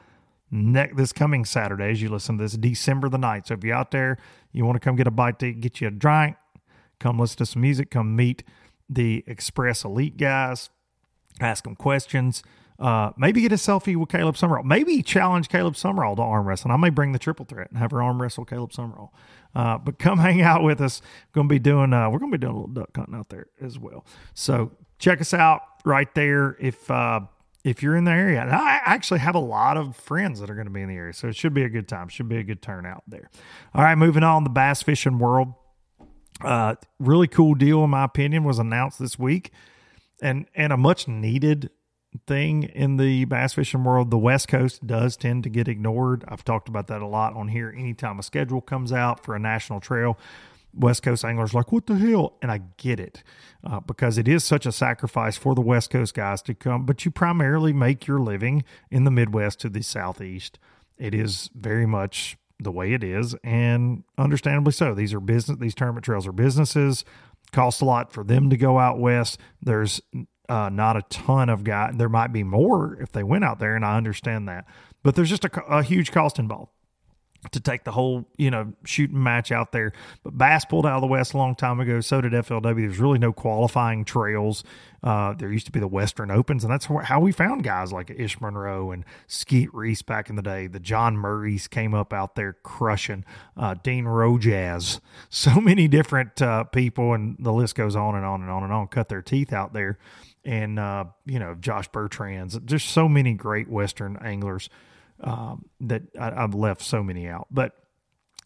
ne- 0.51 0.91
this 0.93 1.11
coming 1.11 1.45
Saturday 1.45 1.91
as 1.91 2.01
you 2.01 2.09
listen 2.09 2.37
to 2.37 2.43
this, 2.43 2.53
December 2.53 3.09
the 3.09 3.17
9th. 3.17 3.47
So 3.47 3.53
if 3.55 3.63
you're 3.63 3.75
out 3.75 3.91
there, 3.91 4.17
you 4.51 4.65
want 4.65 4.75
to 4.75 4.79
come 4.79 4.95
get 4.95 5.07
a 5.07 5.11
bite 5.11 5.39
to 5.39 5.51
get 5.53 5.81
you 5.81 5.87
a 5.87 5.91
drink, 5.91 6.35
come 6.99 7.19
listen 7.19 7.37
to 7.37 7.45
some 7.45 7.61
music, 7.61 7.91
come 7.91 8.15
meet 8.15 8.43
the 8.89 9.23
Express 9.27 9.83
Elite 9.83 10.17
guys, 10.17 10.69
ask 11.39 11.63
them 11.63 11.75
questions. 11.75 12.43
Uh, 12.79 13.11
maybe 13.17 13.41
get 13.41 13.51
a 13.51 13.55
selfie 13.55 13.97
with 13.97 14.07
Caleb 14.07 14.35
Sumrall. 14.35 14.63
Maybe 14.63 15.03
challenge 15.03 15.49
Caleb 15.49 15.73
Sumrall 15.73 16.15
to 16.15 16.21
arm 16.21 16.47
wrestling. 16.47 16.73
I 16.73 16.77
may 16.77 16.89
bring 16.89 17.11
the 17.11 17.19
triple 17.19 17.45
threat 17.45 17.69
and 17.69 17.77
have 17.77 17.91
her 17.91 18.01
arm 18.01 18.21
wrestle 18.21 18.45
Caleb 18.45 18.71
Sumrall. 18.71 19.09
Uh, 19.53 19.77
but 19.77 19.99
come 19.99 20.19
hang 20.19 20.41
out 20.41 20.63
with 20.63 20.79
us. 20.79 21.01
Going 21.33 21.49
to 21.49 21.53
be 21.53 21.59
doing. 21.59 21.91
Uh, 21.91 22.09
we're 22.09 22.19
going 22.19 22.31
to 22.31 22.37
be 22.37 22.41
doing 22.41 22.55
a 22.55 22.59
little 22.59 22.73
duck 22.73 22.95
hunting 22.95 23.15
out 23.15 23.27
there 23.27 23.47
as 23.59 23.77
well. 23.77 24.05
So 24.33 24.71
check 24.97 25.19
us 25.19 25.33
out 25.33 25.61
right 25.83 26.13
there. 26.15 26.55
If 26.57 26.89
uh, 26.89 27.21
if 27.63 27.83
you're 27.83 27.95
in 27.95 28.05
the 28.05 28.11
area, 28.11 28.41
and 28.41 28.51
I 28.51 28.79
actually 28.85 29.19
have 29.19 29.35
a 29.35 29.39
lot 29.39 29.77
of 29.77 29.95
friends 29.95 30.39
that 30.39 30.49
are 30.49 30.55
going 30.55 30.67
to 30.67 30.73
be 30.73 30.81
in 30.81 30.89
the 30.89 30.95
area, 30.95 31.13
so 31.13 31.27
it 31.27 31.35
should 31.35 31.53
be 31.53 31.63
a 31.63 31.69
good 31.69 31.87
time. 31.87 32.07
Should 32.07 32.29
be 32.29 32.37
a 32.37 32.43
good 32.43 32.61
turnout 32.61 33.03
there. 33.07 33.29
All 33.73 33.83
right, 33.83 33.95
moving 33.95 34.23
on. 34.23 34.43
The 34.43 34.49
bass 34.49 34.81
fishing 34.81 35.19
world. 35.19 35.53
Uh, 36.41 36.75
really 36.99 37.27
cool 37.27 37.53
deal, 37.55 37.83
in 37.83 37.89
my 37.89 38.05
opinion, 38.05 38.45
was 38.45 38.59
announced 38.59 38.99
this 38.99 39.19
week, 39.19 39.51
and 40.21 40.45
and 40.55 40.71
a 40.71 40.77
much 40.77 41.07
needed 41.07 41.69
thing 42.25 42.63
in 42.63 42.97
the 42.97 43.25
bass 43.25 43.53
fishing 43.53 43.83
world. 43.83 44.09
The 44.09 44.17
West 44.17 44.47
Coast 44.47 44.87
does 44.87 45.17
tend 45.17 45.43
to 45.43 45.49
get 45.49 45.67
ignored. 45.67 46.23
I've 46.27 46.43
talked 46.43 46.69
about 46.69 46.87
that 46.87 47.01
a 47.01 47.07
lot 47.07 47.33
on 47.33 47.49
here. 47.49 47.73
Anytime 47.77 48.19
a 48.19 48.23
schedule 48.23 48.61
comes 48.61 48.91
out 48.91 49.23
for 49.23 49.35
a 49.35 49.39
national 49.39 49.79
trail, 49.79 50.17
West 50.73 51.03
Coast 51.03 51.25
anglers 51.25 51.53
like, 51.53 51.71
what 51.71 51.87
the 51.87 51.95
hell? 51.95 52.37
And 52.41 52.51
I 52.51 52.61
get 52.77 52.99
it 52.99 53.23
uh, 53.63 53.79
because 53.79 54.17
it 54.17 54.27
is 54.27 54.43
such 54.43 54.65
a 54.65 54.71
sacrifice 54.71 55.37
for 55.37 55.55
the 55.55 55.61
West 55.61 55.89
Coast 55.89 56.13
guys 56.13 56.41
to 56.43 56.53
come, 56.53 56.85
but 56.85 57.05
you 57.05 57.11
primarily 57.11 57.73
make 57.73 58.07
your 58.07 58.19
living 58.19 58.63
in 58.91 59.03
the 59.03 59.11
Midwest 59.11 59.59
to 59.61 59.69
the 59.69 59.81
Southeast. 59.81 60.59
It 60.97 61.15
is 61.15 61.49
very 61.55 61.85
much 61.85 62.37
the 62.59 62.71
way 62.71 62.93
it 62.93 63.03
is, 63.03 63.35
and 63.43 64.03
understandably 64.17 64.73
so. 64.73 64.93
These 64.93 65.13
are 65.13 65.21
business, 65.21 65.57
these 65.59 65.75
tournament 65.75 66.03
trails 66.03 66.27
are 66.27 66.33
businesses, 66.33 67.05
cost 67.51 67.81
a 67.81 67.85
lot 67.85 68.11
for 68.11 68.23
them 68.23 68.49
to 68.49 68.57
go 68.57 68.77
out 68.77 68.99
west. 68.99 69.39
There's 69.61 70.01
uh, 70.49 70.69
not 70.69 70.97
a 70.97 71.01
ton 71.03 71.49
of 71.49 71.63
guys. 71.63 71.93
There 71.95 72.09
might 72.09 72.33
be 72.33 72.43
more 72.43 72.97
if 72.99 73.11
they 73.13 73.23
went 73.23 73.45
out 73.45 73.59
there, 73.59 73.75
and 73.75 73.85
I 73.85 73.95
understand 73.95 74.47
that, 74.49 74.65
but 75.03 75.15
there's 75.15 75.29
just 75.29 75.45
a, 75.45 75.63
a 75.65 75.83
huge 75.83 76.11
cost 76.11 76.37
involved 76.37 76.71
to 77.51 77.59
take 77.59 77.85
the 77.85 77.91
whole, 77.91 78.25
you 78.37 78.51
know, 78.51 78.73
shooting 78.83 79.21
match 79.21 79.51
out 79.51 79.71
there. 79.71 79.93
But 80.23 80.37
Bass 80.37 80.65
pulled 80.65 80.85
out 80.85 80.95
of 80.95 81.01
the 81.01 81.07
West 81.07 81.33
a 81.33 81.37
long 81.37 81.55
time 81.55 81.79
ago. 81.79 82.01
So 82.01 82.19
did 82.19 82.33
FLW. 82.33 82.75
There's 82.75 82.99
really 82.99 83.17
no 83.17 83.31
qualifying 83.31 84.03
trails. 84.03 84.63
Uh, 85.01 85.33
there 85.33 85.51
used 85.51 85.65
to 85.65 85.71
be 85.71 85.79
the 85.79 85.87
Western 85.87 86.29
Opens, 86.29 86.65
and 86.65 86.73
that's 86.73 86.85
how 86.85 87.21
we 87.21 87.31
found 87.31 87.63
guys 87.63 87.93
like 87.93 88.09
Ish 88.09 88.41
Monroe 88.41 88.91
and 88.91 89.05
Skeet 89.27 89.73
Reese 89.73 90.01
back 90.01 90.29
in 90.29 90.35
the 90.35 90.41
day. 90.41 90.67
The 90.67 90.81
John 90.81 91.15
Murrays 91.15 91.69
came 91.69 91.93
up 91.93 92.11
out 92.11 92.35
there 92.35 92.57
crushing. 92.63 93.23
Uh, 93.55 93.75
Dean 93.81 94.05
Rojas. 94.05 94.99
So 95.31 95.61
many 95.61 95.87
different 95.87 96.41
uh, 96.41 96.65
people, 96.65 97.13
and 97.13 97.37
the 97.39 97.53
list 97.53 97.75
goes 97.75 97.95
on 97.95 98.15
and 98.15 98.25
on 98.25 98.41
and 98.41 98.49
on 98.49 98.63
and 98.63 98.73
on. 98.73 98.87
Cut 98.87 99.09
their 99.09 99.21
teeth 99.21 99.53
out 99.53 99.73
there. 99.73 99.97
And, 100.43 100.79
uh, 100.79 101.05
you 101.25 101.39
know, 101.39 101.55
Josh 101.55 101.87
Bertrand's. 101.89 102.57
Just 102.65 102.89
so 102.89 103.07
many 103.07 103.33
great 103.33 103.69
Western 103.69 104.17
anglers 104.17 104.69
um, 105.21 105.65
that 105.81 106.03
I, 106.19 106.43
I've 106.43 106.53
left 106.55 106.81
so 106.81 107.03
many 107.03 107.27
out. 107.27 107.47
But 107.51 107.73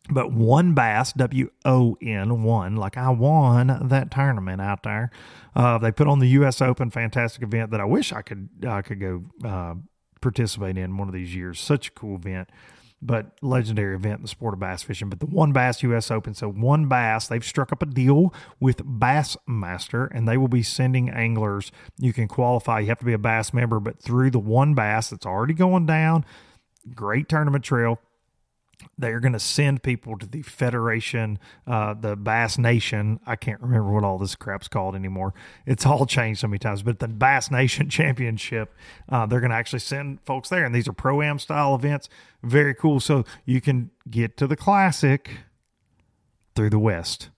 but 0.09 0.33
WON 0.33 0.73
Bass, 0.73 1.13
W 1.13 1.49
O 1.63 1.97
N, 2.01 2.43
one, 2.43 2.75
like 2.75 2.97
I 2.97 3.09
won 3.09 3.87
that 3.89 4.11
tournament 4.11 4.61
out 4.61 4.83
there. 4.83 5.11
Uh, 5.55 5.77
they 5.77 5.91
put 5.91 6.07
on 6.07 6.19
the 6.19 6.27
U.S. 6.29 6.61
Open, 6.61 6.89
fantastic 6.89 7.41
event 7.43 7.71
that 7.71 7.79
I 7.79 7.85
wish 7.85 8.11
I 8.11 8.21
could 8.21 8.49
I 8.67 8.81
could 8.81 8.99
go 8.99 9.23
uh, 9.45 9.75
participate 10.21 10.77
in 10.77 10.97
one 10.97 11.07
of 11.07 11.13
these 11.13 11.33
years. 11.33 11.59
Such 11.59 11.87
a 11.87 11.91
cool 11.91 12.15
event. 12.15 12.49
but 13.01 13.37
legendary 13.41 13.95
event 13.95 14.17
in 14.17 14.21
the 14.21 14.27
sport 14.29 14.53
of 14.53 14.59
bass 14.61 14.81
fishing. 14.81 15.09
But 15.09 15.19
the 15.19 15.25
WON 15.25 15.51
Bass 15.51 15.83
U.S. 15.83 16.09
Open, 16.09 16.33
so 16.33 16.47
WON 16.47 16.87
Bass, 16.87 17.27
they've 17.27 17.43
struck 17.43 17.71
up 17.71 17.81
a 17.81 17.85
deal 17.85 18.33
with 18.59 18.77
Bassmaster, 18.85 20.07
and 20.11 20.27
they 20.27 20.37
will 20.37 20.47
be 20.47 20.63
sending 20.63 21.09
anglers. 21.09 21.71
You 21.99 22.13
can 22.13 22.27
qualify. 22.27 22.79
You 22.79 22.87
have 22.87 22.99
to 22.99 23.05
be 23.05 23.13
a 23.13 23.17
Bass 23.17 23.53
member, 23.53 23.79
but 23.79 23.99
through 24.01 24.31
the 24.31 24.39
WON 24.39 24.73
Bass 24.73 25.09
that's 25.09 25.25
already 25.25 25.53
going 25.53 25.85
down, 25.85 26.25
great 26.93 27.29
tournament 27.29 27.63
trail 27.63 27.99
they're 28.97 29.19
going 29.19 29.33
to 29.33 29.39
send 29.39 29.83
people 29.83 30.17
to 30.17 30.25
the 30.25 30.41
Federation, 30.41 31.39
uh, 31.67 31.93
the 31.93 32.15
Bass 32.15 32.57
Nation. 32.57 33.19
I 33.25 33.35
can't 33.35 33.61
remember 33.61 33.91
what 33.91 34.03
all 34.03 34.17
this 34.17 34.35
crap's 34.35 34.67
called 34.67 34.95
anymore. 34.95 35.33
It's 35.65 35.85
all 35.85 36.05
changed 36.05 36.41
so 36.41 36.47
many 36.47 36.59
times, 36.59 36.83
but 36.83 36.99
the 36.99 37.07
Bass 37.07 37.51
Nation 37.51 37.89
Championship, 37.89 38.73
uh, 39.09 39.25
they're 39.25 39.39
going 39.39 39.51
to 39.51 39.55
actually 39.55 39.79
send 39.79 40.21
folks 40.21 40.49
there. 40.49 40.65
And 40.65 40.73
these 40.73 40.87
are 40.87 40.93
pro 40.93 41.21
am 41.21 41.39
style 41.39 41.75
events. 41.75 42.09
Very 42.43 42.73
cool. 42.73 42.99
So 42.99 43.25
you 43.45 43.61
can 43.61 43.91
get 44.09 44.37
to 44.37 44.47
the 44.47 44.55
Classic 44.55 45.29
through 46.55 46.69
the 46.69 46.79
West 46.79 47.29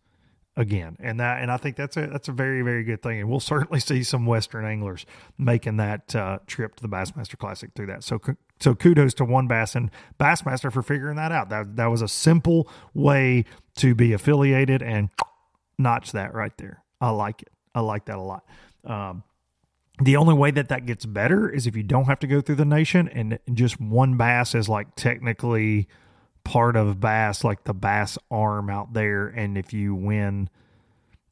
again. 0.57 0.95
And 0.99 1.19
that 1.19 1.41
and 1.41 1.51
i 1.51 1.57
think 1.57 1.75
that's 1.75 1.97
a 1.97 2.07
that's 2.07 2.27
a 2.27 2.31
very 2.31 2.61
very 2.61 2.83
good 2.83 3.01
thing. 3.01 3.19
And 3.19 3.29
we'll 3.29 3.39
certainly 3.39 3.79
see 3.79 4.03
some 4.03 4.25
western 4.25 4.65
anglers 4.65 5.05
making 5.37 5.77
that 5.77 6.15
uh, 6.15 6.39
trip 6.47 6.75
to 6.75 6.81
the 6.81 6.89
bassmaster 6.89 7.37
classic 7.37 7.71
through 7.75 7.87
that. 7.87 8.03
So 8.03 8.19
so 8.59 8.73
kudos 8.73 9.13
to 9.15 9.25
WON 9.25 9.47
Bass 9.47 9.75
and 9.75 9.91
bassmaster 10.19 10.71
for 10.71 10.81
figuring 10.81 11.17
that 11.17 11.31
out. 11.31 11.49
That 11.49 11.75
that 11.75 11.87
was 11.87 12.01
a 12.01 12.07
simple 12.07 12.69
way 12.93 13.45
to 13.77 13.93
be 13.93 14.13
affiliated 14.13 14.81
and 14.81 15.09
notch 15.77 16.11
that 16.13 16.33
right 16.33 16.55
there. 16.57 16.83
I 17.01 17.09
like 17.09 17.41
it. 17.41 17.51
I 17.73 17.81
like 17.81 18.05
that 18.05 18.17
a 18.17 18.21
lot. 18.21 18.45
Um, 18.85 19.23
the 20.01 20.17
only 20.17 20.33
way 20.33 20.51
that 20.51 20.69
that 20.69 20.85
gets 20.85 21.05
better 21.05 21.49
is 21.49 21.67
if 21.67 21.75
you 21.75 21.83
don't 21.83 22.05
have 22.05 22.19
to 22.19 22.27
go 22.27 22.41
through 22.41 22.55
the 22.55 22.65
nation 22.65 23.07
and 23.07 23.39
just 23.53 23.79
WON 23.79 24.17
Bass 24.17 24.53
is 24.55 24.67
like 24.67 24.95
technically 24.95 25.87
part 26.45 26.77
of 26.77 27.01
bass 27.01 27.43
like 27.43 27.65
the 27.65 27.73
bass 27.73 28.17
arm 28.31 28.69
out 28.69 28.93
there. 28.93 29.27
And 29.27 29.57
if 29.57 29.73
you 29.73 29.93
win 29.93 30.49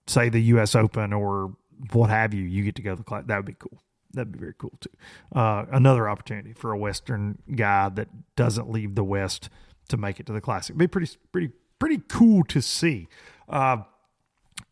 say 0.06 0.28
the 0.28 0.42
us 0.42 0.76
open 0.76 1.14
or 1.14 1.56
what 1.94 2.10
have 2.10 2.34
you 2.34 2.44
you 2.44 2.62
get 2.64 2.76
to 2.76 2.82
go 2.82 2.90
to 2.92 2.98
the 2.98 3.04
class 3.04 3.24
that 3.28 3.38
would 3.38 3.46
be 3.46 3.56
cool. 3.58 3.82
That'd 4.14 4.34
be 4.34 4.40
very 4.40 4.54
cool 4.58 4.74
too. 4.80 4.90
Uh, 5.34 5.66
another 5.72 6.10
opportunity 6.10 6.54
for 6.54 6.72
a 6.72 6.78
western 6.78 7.40
guy 7.56 7.90
that 7.90 8.10
doesn't 8.36 8.70
leave 8.70 8.96
the 8.96 9.04
west 9.04 9.50
to 9.90 9.98
make 9.98 10.20
it 10.20 10.26
to 10.28 10.34
the 10.34 10.42
classic. 10.42 10.78
Be 10.78 10.88
pretty 10.88 11.12
pretty 11.32 11.52
pretty 11.80 12.02
cool 12.10 12.44
to 12.46 12.62
see. 12.62 13.08
Uh, 13.48 13.78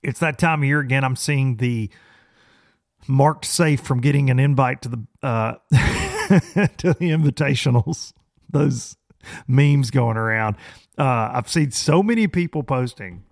it's 0.04 0.20
that 0.20 0.38
time 0.38 0.62
of 0.62 0.68
year 0.68 0.80
again. 0.80 1.04
I'm 1.04 1.16
seeing 1.16 1.58
the 1.58 1.90
marked 3.08 3.46
safe 3.46 3.82
from 3.82 4.00
getting 4.00 4.30
an 4.30 4.40
invite 4.40 4.82
to 4.84 4.90
the 4.90 5.08
uh, 5.24 5.54
to 5.72 6.94
the 6.94 7.10
invitationals. 7.10 8.14
Those 8.50 8.96
memes 9.48 9.92
going 9.92 10.18
around. 10.18 10.56
Uh, 10.98 11.32
I've 11.34 11.50
seen 11.50 11.72
so 11.72 12.04
many 12.04 12.28
people 12.28 12.64
posting. 12.64 13.24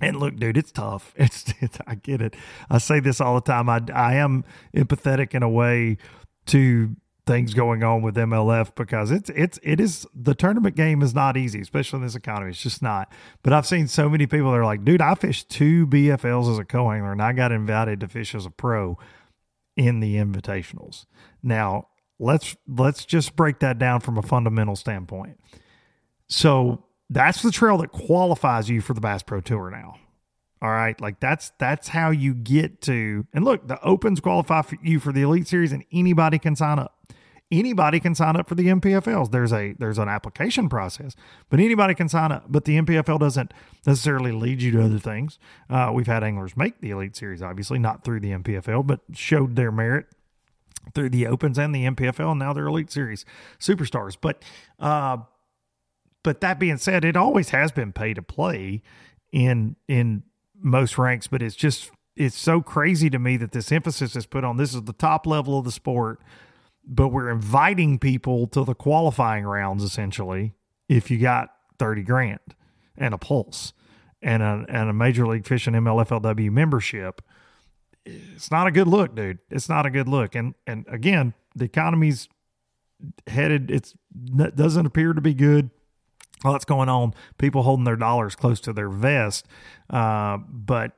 And 0.00 0.18
look, 0.18 0.36
dude, 0.36 0.56
it's 0.56 0.72
tough. 0.72 1.14
It's, 1.18 1.52
it's, 1.60 1.78
I 1.86 1.94
get 1.94 2.20
it. 2.20 2.34
I 2.68 2.78
say 2.78 3.00
this 3.00 3.20
all 3.20 3.34
the 3.34 3.40
time. 3.40 3.68
I 3.68 3.80
I 3.94 4.14
am 4.14 4.44
empathetic 4.74 5.34
in 5.34 5.42
a 5.42 5.48
way 5.48 5.96
to 6.46 6.96
things 7.26 7.54
going 7.54 7.82
on 7.82 8.02
with 8.02 8.14
MLF 8.14 8.74
because 8.76 9.10
it's 9.10 9.30
it's 9.30 9.58
it 9.62 9.80
is 9.80 10.06
the 10.14 10.34
tournament 10.34 10.76
game 10.76 11.02
is 11.02 11.14
not 11.14 11.36
easy, 11.36 11.60
especially 11.60 11.98
in 11.98 12.02
this 12.04 12.14
economy. 12.14 12.50
It's 12.50 12.62
just 12.62 12.82
not. 12.82 13.12
But 13.42 13.52
I've 13.52 13.66
seen 13.66 13.88
so 13.88 14.08
many 14.08 14.26
people 14.26 14.52
that 14.52 14.58
are 14.58 14.64
like, 14.64 14.84
dude, 14.84 15.02
I 15.02 15.14
fished 15.14 15.48
two 15.48 15.86
BFLs 15.86 16.50
as 16.50 16.58
a 16.58 16.64
co-angler 16.64 17.12
and 17.12 17.22
I 17.22 17.32
got 17.32 17.50
invited 17.50 18.00
to 18.00 18.08
fish 18.08 18.34
as 18.34 18.46
a 18.46 18.50
pro 18.50 18.96
in 19.76 20.00
the 20.00 20.16
invitationals. 20.16 21.06
Now, 21.42 21.88
let's 22.18 22.56
let's 22.66 23.04
just 23.04 23.36
break 23.36 23.60
that 23.60 23.78
down 23.78 24.00
from 24.00 24.18
a 24.18 24.22
fundamental 24.22 24.76
standpoint. 24.76 25.38
So 26.28 26.84
that's 27.10 27.42
the 27.42 27.52
trail 27.52 27.78
that 27.78 27.92
qualifies 27.92 28.68
you 28.68 28.80
for 28.80 28.94
the 28.94 29.00
Bass 29.00 29.22
Pro 29.22 29.40
Tour 29.40 29.70
now. 29.70 29.96
All 30.62 30.70
right, 30.70 30.98
like 31.00 31.20
that's 31.20 31.52
that's 31.58 31.88
how 31.88 32.10
you 32.10 32.34
get 32.34 32.80
to. 32.82 33.26
And 33.32 33.44
look, 33.44 33.68
the 33.68 33.80
Opens 33.82 34.20
qualify 34.20 34.62
for 34.62 34.78
you 34.82 34.98
for 34.98 35.12
the 35.12 35.22
Elite 35.22 35.46
Series, 35.46 35.72
and 35.72 35.84
anybody 35.92 36.38
can 36.38 36.56
sign 36.56 36.78
up. 36.78 36.94
Anybody 37.52 38.00
can 38.00 38.16
sign 38.16 38.34
up 38.34 38.48
for 38.48 38.56
the 38.56 38.66
NPFLs. 38.66 39.30
There's 39.30 39.52
a 39.52 39.74
there's 39.78 39.98
an 39.98 40.08
application 40.08 40.68
process, 40.68 41.14
but 41.50 41.60
anybody 41.60 41.94
can 41.94 42.08
sign 42.08 42.32
up. 42.32 42.46
But 42.48 42.64
the 42.64 42.78
NPFL 42.78 43.20
doesn't 43.20 43.52
necessarily 43.86 44.32
lead 44.32 44.62
you 44.62 44.72
to 44.72 44.84
other 44.84 44.98
things. 44.98 45.38
Uh, 45.70 45.92
we've 45.94 46.08
had 46.08 46.24
anglers 46.24 46.56
make 46.56 46.80
the 46.80 46.90
Elite 46.90 47.14
Series, 47.14 47.42
obviously 47.42 47.78
not 47.78 48.02
through 48.02 48.20
the 48.20 48.30
NPFL, 48.30 48.84
but 48.86 49.00
showed 49.12 49.54
their 49.54 49.70
merit 49.70 50.06
through 50.94 51.10
the 51.10 51.26
Opens 51.26 51.58
and 51.58 51.74
the 51.74 51.84
and 51.84 51.96
now 52.38 52.52
they're 52.52 52.66
Elite 52.66 52.90
Series 52.90 53.24
superstars. 53.58 54.16
But 54.20 54.42
uh, 54.78 55.18
but 56.22 56.40
that 56.40 56.58
being 56.58 56.78
said, 56.78 57.04
it 57.04 57.16
always 57.16 57.50
has 57.50 57.72
been 57.72 57.92
pay 57.92 58.14
to 58.14 58.22
play 58.22 58.82
in 59.32 59.76
in 59.88 60.22
most 60.60 60.98
ranks. 60.98 61.26
But 61.26 61.42
it's 61.42 61.56
just 61.56 61.90
it's 62.16 62.38
so 62.38 62.60
crazy 62.60 63.10
to 63.10 63.18
me 63.18 63.36
that 63.36 63.52
this 63.52 63.70
emphasis 63.70 64.16
is 64.16 64.26
put 64.26 64.44
on 64.44 64.56
this 64.56 64.74
is 64.74 64.82
the 64.82 64.92
top 64.92 65.26
level 65.26 65.58
of 65.58 65.64
the 65.64 65.72
sport, 65.72 66.20
but 66.84 67.08
we're 67.08 67.30
inviting 67.30 67.98
people 67.98 68.46
to 68.48 68.64
the 68.64 68.74
qualifying 68.74 69.44
rounds 69.44 69.82
essentially 69.82 70.54
if 70.88 71.10
you 71.10 71.18
got 71.18 71.50
thirty 71.78 72.02
grand 72.02 72.40
and 72.96 73.12
a 73.12 73.18
pulse 73.18 73.72
and 74.22 74.42
a 74.42 74.64
and 74.68 74.88
a 74.88 74.92
major 74.92 75.26
league 75.26 75.46
fishing 75.46 75.74
MLFLW 75.74 76.50
membership 76.50 77.22
it's 78.06 78.50
not 78.50 78.66
a 78.66 78.70
good 78.70 78.86
look, 78.86 79.14
dude. 79.14 79.38
It's 79.50 79.68
not 79.68 79.86
a 79.86 79.90
good 79.90 80.08
look. 80.08 80.34
And 80.34 80.54
and 80.66 80.86
again, 80.88 81.34
the 81.54 81.64
economy's 81.64 82.28
headed. 83.26 83.70
It's 83.70 83.94
doesn't 84.54 84.86
appear 84.86 85.12
to 85.12 85.20
be 85.20 85.34
good. 85.34 85.70
What's 86.42 86.64
going 86.64 86.88
on? 86.88 87.14
People 87.38 87.62
holding 87.62 87.84
their 87.84 87.96
dollars 87.96 88.36
close 88.36 88.60
to 88.60 88.72
their 88.72 88.88
vest, 88.88 89.46
uh, 89.90 90.38
but 90.48 90.92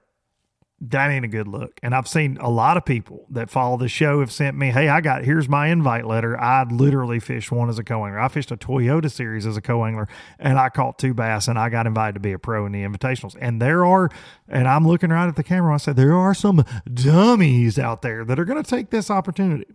that 0.80 1.10
ain't 1.10 1.24
a 1.24 1.28
good 1.28 1.48
look. 1.48 1.80
And 1.82 1.92
I've 1.92 2.06
seen 2.06 2.38
a 2.40 2.48
lot 2.48 2.76
of 2.76 2.84
people 2.84 3.26
that 3.30 3.50
follow 3.50 3.76
the 3.76 3.88
show 3.88 4.20
have 4.20 4.30
sent 4.30 4.56
me, 4.56 4.70
hey, 4.70 4.88
I 4.88 5.00
got 5.00 5.24
here's 5.24 5.48
my 5.48 5.66
invite 5.68 6.06
letter. 6.06 6.40
I 6.40 6.62
literally 6.64 7.18
fished 7.18 7.50
one 7.50 7.68
as 7.68 7.80
a 7.80 7.84
co-angler. 7.84 8.20
I 8.20 8.28
fished 8.28 8.52
a 8.52 8.56
Toyota 8.56 9.10
series 9.10 9.44
as 9.44 9.56
a 9.56 9.60
co-angler 9.60 10.06
and 10.38 10.56
I 10.56 10.68
caught 10.68 10.98
two 10.98 11.14
bass 11.14 11.48
and 11.48 11.58
I 11.58 11.68
got 11.68 11.88
invited 11.88 12.14
to 12.14 12.20
be 12.20 12.32
a 12.32 12.38
pro 12.38 12.64
in 12.64 12.72
the 12.72 12.84
invitationals. 12.84 13.36
And 13.40 13.60
there 13.60 13.84
are, 13.84 14.08
and 14.48 14.68
I'm 14.68 14.86
looking 14.86 15.10
right 15.10 15.26
at 15.26 15.34
the 15.34 15.42
camera, 15.42 15.74
I 15.74 15.78
said, 15.78 15.96
there 15.96 16.14
are 16.14 16.34
some 16.34 16.64
dummies 16.92 17.78
out 17.78 18.02
there 18.02 18.24
that 18.24 18.38
are 18.38 18.44
going 18.44 18.62
to 18.62 18.70
take 18.70 18.90
this 18.90 19.10
opportunity. 19.10 19.66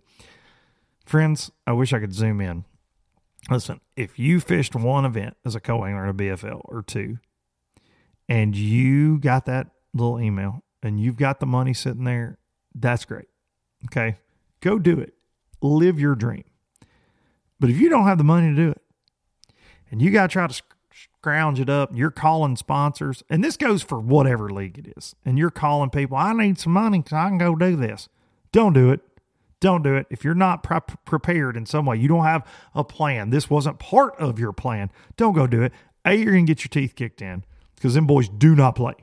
Friends, 1.04 1.50
I 1.66 1.72
wish 1.72 1.92
I 1.92 2.00
could 2.00 2.14
zoom 2.14 2.40
in. 2.40 2.64
Listen, 3.50 3.82
if 3.94 4.18
you 4.18 4.40
fished 4.40 4.74
one 4.74 5.04
event 5.04 5.36
as 5.44 5.54
a 5.54 5.60
co-angler 5.60 6.04
in 6.04 6.10
a 6.10 6.14
BFL 6.14 6.62
or 6.64 6.82
two, 6.82 7.18
and 8.26 8.56
you 8.56 9.18
got 9.18 9.44
that 9.44 9.66
little 9.92 10.18
email 10.18 10.62
and 10.84 11.00
you've 11.00 11.16
got 11.16 11.40
the 11.40 11.46
money 11.46 11.72
sitting 11.72 12.04
there, 12.04 12.38
that's 12.74 13.04
great. 13.04 13.28
Okay. 13.86 14.18
Go 14.60 14.78
do 14.78 15.00
it. 15.00 15.14
Live 15.60 15.98
your 15.98 16.14
dream. 16.14 16.44
But 17.58 17.70
if 17.70 17.78
you 17.78 17.88
don't 17.88 18.06
have 18.06 18.18
the 18.18 18.24
money 18.24 18.50
to 18.50 18.54
do 18.54 18.70
it 18.70 18.82
and 19.90 20.02
you 20.02 20.10
got 20.10 20.28
to 20.28 20.32
try 20.32 20.46
to 20.46 20.62
scrounge 20.92 21.58
it 21.58 21.70
up, 21.70 21.90
you're 21.94 22.10
calling 22.10 22.56
sponsors, 22.56 23.22
and 23.30 23.42
this 23.42 23.56
goes 23.56 23.82
for 23.82 23.98
whatever 23.98 24.50
league 24.50 24.78
it 24.78 24.92
is, 24.96 25.14
and 25.24 25.38
you're 25.38 25.50
calling 25.50 25.90
people, 25.90 26.16
I 26.16 26.32
need 26.34 26.58
some 26.58 26.72
money 26.72 26.98
because 26.98 27.14
I 27.14 27.28
can 27.28 27.38
go 27.38 27.54
do 27.54 27.76
this. 27.76 28.08
Don't 28.52 28.74
do 28.74 28.90
it. 28.90 29.00
Don't 29.60 29.82
do 29.82 29.94
it. 29.94 30.06
If 30.10 30.24
you're 30.24 30.34
not 30.34 30.62
pre- 30.62 30.80
prepared 31.06 31.56
in 31.56 31.64
some 31.64 31.86
way, 31.86 31.96
you 31.96 32.08
don't 32.08 32.24
have 32.24 32.46
a 32.74 32.84
plan, 32.84 33.30
this 33.30 33.48
wasn't 33.48 33.78
part 33.78 34.14
of 34.16 34.38
your 34.38 34.52
plan, 34.52 34.90
don't 35.16 35.32
go 35.32 35.46
do 35.46 35.62
it. 35.62 35.72
A, 36.04 36.14
you're 36.14 36.32
going 36.32 36.44
to 36.44 36.54
get 36.54 36.62
your 36.62 36.68
teeth 36.68 36.94
kicked 36.94 37.22
in 37.22 37.44
because 37.74 37.94
them 37.94 38.06
boys 38.06 38.28
do 38.28 38.54
not 38.54 38.76
play 38.76 38.94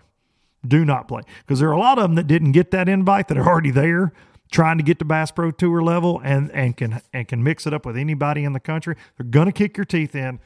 do 0.66 0.86
not 0.86 1.08
play 1.08 1.22
because 1.40 1.60
there 1.60 1.70
are 1.70 1.74
a 1.74 1.80
lot 1.80 1.98
of 1.98 2.04
them 2.04 2.16
that 2.16 2.28
didn't 2.28 2.52
get 2.52 2.72
that 2.72 2.88
invite 2.88 3.28
that 3.28 3.38
are 3.38 3.48
already 3.48 3.72
there 3.72 4.14
trying 4.52 4.78
to 4.78 4.84
get 4.84 5.00
to 5.00 5.06
Bass 5.06 5.32
Pro 5.32 5.50
Tour 5.50 5.82
level 5.82 6.22
and 6.24 6.52
and 6.52 6.76
can 6.78 7.02
and 7.14 7.28
can 7.28 7.44
mix 7.44 7.66
it 7.66 7.74
up 7.74 7.86
with 7.86 7.98
anybody 7.98 8.44
in 8.44 8.54
the 8.54 8.60
country. 8.60 8.96
They're 9.18 9.26
going 9.26 9.48
to 9.48 9.52
kick 9.52 9.78
your 9.78 9.86
teeth 9.86 10.14
in. 10.14 10.40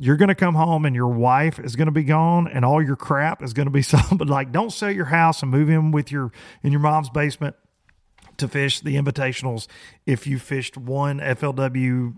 You're 0.00 0.16
going 0.16 0.28
to 0.28 0.34
come 0.34 0.54
home 0.54 0.84
and 0.84 0.94
your 0.94 1.08
wife 1.08 1.58
is 1.58 1.74
going 1.74 1.86
to 1.86 1.92
be 1.92 2.04
gone 2.04 2.46
and 2.46 2.64
all 2.64 2.80
your 2.80 2.94
crap 2.94 3.42
is 3.42 3.52
going 3.52 3.66
to 3.66 3.72
be. 3.72 3.82
But 4.16 4.28
like, 4.28 4.52
don't 4.52 4.72
sell 4.72 4.92
your 4.92 5.06
house 5.06 5.42
and 5.42 5.50
move 5.50 5.68
in 5.70 5.90
with 5.90 6.12
your 6.12 6.30
in 6.62 6.72
your 6.72 6.80
mom's 6.80 7.10
basement 7.10 7.56
to 8.36 8.48
fish 8.48 8.80
the 8.80 8.96
invitationals. 8.96 9.66
If 10.06 10.26
you 10.26 10.38
fished 10.38 10.76
one 10.76 11.18
FLW 11.18 12.16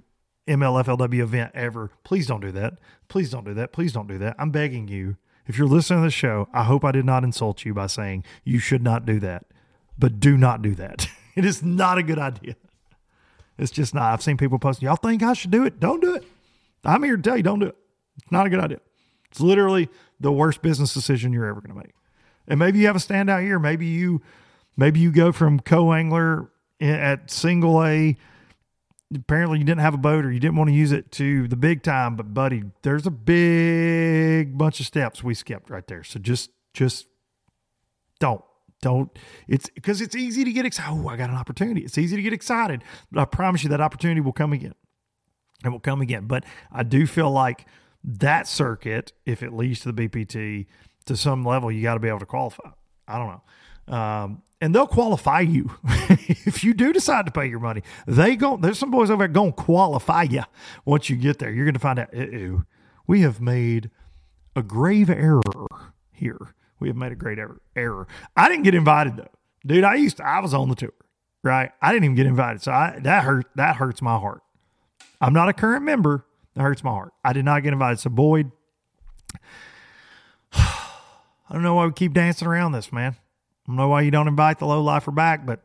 MLFLW 0.48 1.20
event 1.20 1.52
ever, 1.54 1.90
please 2.02 2.26
don't 2.26 2.40
do 2.40 2.50
that. 2.52 2.74
Please 3.08 3.30
don't 3.30 3.44
do 3.44 3.54
that. 3.54 3.72
Please 3.72 3.92
don't 3.92 4.08
do 4.08 4.18
that. 4.18 4.36
I'm 4.38 4.50
begging 4.50 4.88
you 4.88 5.16
if 5.46 5.58
you're 5.58 5.66
listening 5.66 6.00
to 6.00 6.06
the 6.06 6.10
show, 6.10 6.48
I 6.52 6.64
hope 6.64 6.84
I 6.84 6.92
did 6.92 7.04
not 7.04 7.24
insult 7.24 7.64
you 7.64 7.74
by 7.74 7.86
saying 7.86 8.24
you 8.44 8.58
should 8.58 8.82
not 8.82 9.04
do 9.06 9.18
that. 9.20 9.46
But 9.98 10.20
do 10.20 10.36
not 10.36 10.62
do 10.62 10.74
that. 10.76 11.08
it 11.36 11.44
is 11.44 11.62
not 11.62 11.98
a 11.98 12.02
good 12.02 12.18
idea. 12.18 12.56
It's 13.58 13.70
just 13.70 13.94
not. 13.94 14.12
I've 14.12 14.22
seen 14.22 14.36
people 14.36 14.58
posting, 14.58 14.86
y'all 14.86 14.96
think 14.96 15.22
I 15.22 15.34
should 15.34 15.50
do 15.50 15.64
it? 15.64 15.78
Don't 15.78 16.00
do 16.00 16.14
it. 16.14 16.24
I'm 16.84 17.02
here 17.02 17.16
to 17.16 17.22
tell 17.22 17.36
you, 17.36 17.42
don't 17.42 17.58
do 17.58 17.66
it. 17.66 17.76
It's 18.16 18.32
not 18.32 18.46
a 18.46 18.50
good 18.50 18.60
idea. 18.60 18.80
It's 19.30 19.40
literally 19.40 19.88
the 20.18 20.32
worst 20.32 20.62
business 20.62 20.94
decision 20.94 21.32
you're 21.32 21.46
ever 21.46 21.60
going 21.60 21.74
to 21.74 21.78
make. 21.78 21.94
And 22.48 22.58
maybe 22.58 22.78
you 22.78 22.86
have 22.86 22.96
a 22.96 23.00
standout 23.00 23.44
year. 23.44 23.58
Maybe 23.58 23.86
you, 23.86 24.22
maybe 24.76 24.98
you 24.98 25.12
go 25.12 25.30
from 25.30 25.60
co-angler 25.60 26.50
at 26.80 27.30
single 27.30 27.84
A 27.84 28.16
apparently 29.14 29.58
you 29.58 29.64
didn't 29.64 29.80
have 29.80 29.94
a 29.94 29.98
boat 29.98 30.24
or 30.24 30.30
you 30.30 30.40
didn't 30.40 30.56
want 30.56 30.68
to 30.68 30.74
use 30.74 30.92
it 30.92 31.10
to 31.12 31.48
the 31.48 31.56
big 31.56 31.82
time, 31.82 32.16
but 32.16 32.32
buddy, 32.32 32.64
there's 32.82 33.06
a 33.06 33.10
big 33.10 34.56
bunch 34.56 34.80
of 34.80 34.86
steps 34.86 35.22
we 35.24 35.34
skipped 35.34 35.70
right 35.70 35.86
there. 35.86 36.04
So 36.04 36.18
just 36.18 36.50
just 36.72 37.06
don't 38.18 38.42
don't 38.82 39.10
it's 39.48 39.68
because 39.70 40.00
it's 40.00 40.14
easy 40.14 40.44
to 40.44 40.52
get 40.52 40.64
excited. 40.64 40.92
Oh, 40.92 41.08
I 41.08 41.16
got 41.16 41.30
an 41.30 41.36
opportunity. 41.36 41.82
It's 41.82 41.98
easy 41.98 42.16
to 42.16 42.22
get 42.22 42.32
excited, 42.32 42.84
but 43.10 43.20
I 43.20 43.24
promise 43.24 43.62
you 43.62 43.70
that 43.70 43.80
opportunity 43.80 44.20
will 44.20 44.32
come 44.32 44.52
again. 44.52 44.74
It 45.64 45.68
will 45.68 45.80
come 45.80 46.00
again. 46.00 46.26
But 46.26 46.44
I 46.72 46.82
do 46.82 47.06
feel 47.06 47.30
like 47.30 47.66
that 48.02 48.46
circuit, 48.46 49.12
if 49.26 49.42
it 49.42 49.52
leads 49.52 49.80
to 49.80 49.92
the 49.92 50.08
BPT 50.08 50.66
to 51.06 51.16
some 51.16 51.44
level, 51.44 51.70
you 51.70 51.82
got 51.82 51.94
to 51.94 52.00
be 52.00 52.08
able 52.08 52.20
to 52.20 52.26
qualify. 52.26 52.70
I 53.06 53.18
don't 53.18 53.40
know. 53.88 53.94
Um, 53.94 54.42
and 54.60 54.74
they'll 54.74 54.86
qualify 54.86 55.40
you 55.40 55.70
if 55.84 56.62
you 56.62 56.74
do 56.74 56.92
decide 56.92 57.26
to 57.26 57.32
pay 57.32 57.46
your 57.46 57.60
money. 57.60 57.82
They 58.06 58.36
go. 58.36 58.56
There's 58.56 58.78
some 58.78 58.90
boys 58.90 59.10
over 59.10 59.20
there 59.20 59.28
going 59.28 59.52
to 59.52 59.62
qualify 59.62 60.24
you 60.24 60.42
once 60.84 61.08
you 61.08 61.16
get 61.16 61.38
there. 61.38 61.50
You're 61.50 61.64
going 61.64 61.74
to 61.74 61.80
find 61.80 61.98
out. 61.98 62.14
We 63.06 63.22
have 63.22 63.40
made 63.40 63.90
a 64.54 64.62
grave 64.62 65.08
error 65.08 65.42
here. 66.12 66.54
We 66.78 66.88
have 66.88 66.96
made 66.96 67.12
a 67.12 67.16
great 67.16 67.38
error. 67.38 67.60
Error. 67.74 68.06
I 68.36 68.48
didn't 68.48 68.64
get 68.64 68.74
invited 68.74 69.16
though, 69.16 69.30
dude. 69.66 69.84
I 69.84 69.94
used 69.94 70.18
to. 70.18 70.26
I 70.26 70.40
was 70.40 70.54
on 70.54 70.68
the 70.68 70.74
tour, 70.74 70.92
right? 71.42 71.70
I 71.80 71.92
didn't 71.92 72.04
even 72.04 72.16
get 72.16 72.26
invited, 72.26 72.62
so 72.62 72.72
I, 72.72 72.98
that 73.02 73.24
hurt. 73.24 73.46
That 73.56 73.76
hurts 73.76 74.02
my 74.02 74.18
heart. 74.18 74.42
I'm 75.20 75.32
not 75.32 75.48
a 75.48 75.52
current 75.52 75.84
member. 75.84 76.26
That 76.54 76.62
hurts 76.62 76.82
my 76.82 76.90
heart. 76.90 77.12
I 77.24 77.32
did 77.32 77.44
not 77.44 77.62
get 77.62 77.72
invited. 77.72 78.00
So 78.00 78.10
Boyd, 78.10 78.50
I 80.52 81.52
don't 81.52 81.62
know 81.62 81.74
why 81.74 81.86
we 81.86 81.92
keep 81.92 82.12
dancing 82.12 82.48
around 82.48 82.72
this, 82.72 82.92
man. 82.92 83.16
I 83.66 83.70
don't 83.70 83.76
know 83.76 83.88
why 83.88 84.02
you 84.02 84.10
don't 84.10 84.28
invite 84.28 84.58
the 84.58 84.66
low 84.66 84.82
lifer 84.82 85.10
back, 85.10 85.46
but 85.46 85.62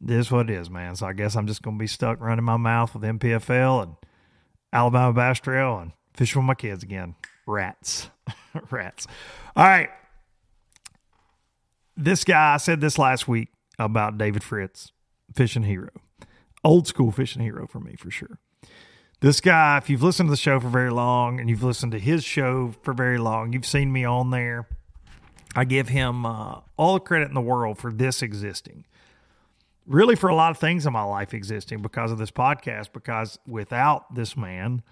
this 0.00 0.26
is 0.26 0.32
what 0.32 0.50
it 0.50 0.54
is, 0.54 0.70
man. 0.70 0.96
So 0.96 1.06
I 1.06 1.12
guess 1.12 1.36
I'm 1.36 1.46
just 1.46 1.62
going 1.62 1.76
to 1.76 1.80
be 1.80 1.86
stuck 1.86 2.20
running 2.20 2.44
my 2.44 2.56
mouth 2.56 2.94
with 2.94 3.02
NPFL 3.02 3.82
and 3.82 3.96
Alabama 4.72 5.12
Bass 5.12 5.40
Trail 5.40 5.78
and 5.78 5.92
fishing 6.14 6.42
with 6.42 6.46
my 6.46 6.54
kids 6.54 6.82
again. 6.82 7.14
Rats. 7.46 8.10
Rats. 8.70 9.06
All 9.54 9.64
right. 9.64 9.90
This 11.96 12.24
guy, 12.24 12.54
I 12.54 12.56
said 12.58 12.80
this 12.80 12.98
last 12.98 13.26
week 13.26 13.48
about 13.78 14.18
David 14.18 14.42
Fritz, 14.42 14.92
fishing 15.34 15.62
hero. 15.62 15.90
Old 16.62 16.86
school 16.86 17.10
fishing 17.10 17.42
hero 17.42 17.66
for 17.66 17.80
me, 17.80 17.94
for 17.96 18.10
sure. 18.10 18.38
This 19.20 19.40
guy, 19.40 19.78
if 19.78 19.88
you've 19.88 20.02
listened 20.02 20.26
to 20.28 20.32
the 20.32 20.36
show 20.36 20.60
for 20.60 20.68
very 20.68 20.90
long 20.90 21.40
and 21.40 21.48
you've 21.48 21.62
listened 21.62 21.92
to 21.92 21.98
his 21.98 22.22
show 22.22 22.74
for 22.82 22.92
very 22.92 23.16
long, 23.16 23.52
you've 23.52 23.64
seen 23.64 23.90
me 23.90 24.04
on 24.04 24.30
there. 24.30 24.68
I 25.56 25.64
give 25.64 25.88
him 25.88 26.26
uh, 26.26 26.60
all 26.76 26.94
the 26.94 27.00
credit 27.00 27.28
in 27.28 27.34
the 27.34 27.40
world 27.40 27.78
for 27.78 27.90
this 27.90 28.22
existing. 28.22 28.84
Really, 29.86 30.14
for 30.14 30.28
a 30.28 30.34
lot 30.34 30.50
of 30.50 30.58
things 30.58 30.84
in 30.84 30.92
my 30.92 31.02
life 31.02 31.32
existing 31.32 31.80
because 31.80 32.12
of 32.12 32.18
this 32.18 32.30
podcast, 32.30 32.92
because 32.92 33.38
without 33.46 34.14
this 34.14 34.36
man, 34.36 34.82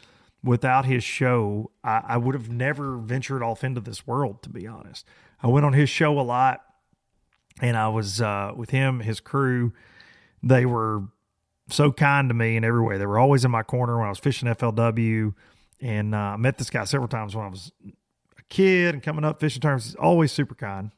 without 0.42 0.87
his 0.87 1.05
show, 1.05 1.70
I, 1.83 2.03
I 2.09 2.16
would 2.16 2.35
have 2.35 2.48
never 2.48 2.96
ventured 2.96 3.42
off 3.42 3.62
into 3.62 3.81
this 3.83 4.07
world, 4.07 4.42
to 4.42 4.48
be 4.48 4.66
honest. 4.66 5.05
I 5.42 5.48
went 5.48 5.66
on 5.66 5.74
his 5.74 5.90
show 5.90 6.18
a 6.18 6.22
lot 6.22 6.62
and 7.61 7.77
I 7.77 7.88
was 7.88 8.22
uh, 8.22 8.53
with 8.57 8.70
him, 8.70 9.00
his 9.00 9.20
crew. 9.20 9.72
They 10.42 10.64
were 10.64 11.03
so 11.68 11.92
kind 11.92 12.29
to 12.31 12.35
me 12.35 12.57
in 12.57 12.64
every 12.64 12.83
way. 12.83 12.96
They 12.96 13.07
were 13.07 13.18
always 13.18 13.44
in 13.44 13.50
my 13.50 13.62
corner 13.62 13.98
when 13.98 14.07
I 14.07 14.11
was 14.11 14.18
fishing 14.18 14.48
FLW, 14.48 15.35
and 15.81 16.14
uh, 16.14 16.18
I 16.18 16.37
met 16.37 16.59
this 16.59 16.70
guy 16.70 16.85
several 16.85 17.09
times 17.09 17.35
when 17.37 17.46
I 17.46 17.48
was 17.48 17.72
kid 18.48 18.94
and 18.94 19.02
coming 19.02 19.24
up 19.24 19.40
fishing 19.40 19.61
terms. 19.61 19.85
He's 19.85 19.94
always 19.94 20.33
super 20.33 20.54
kind, 20.54 20.90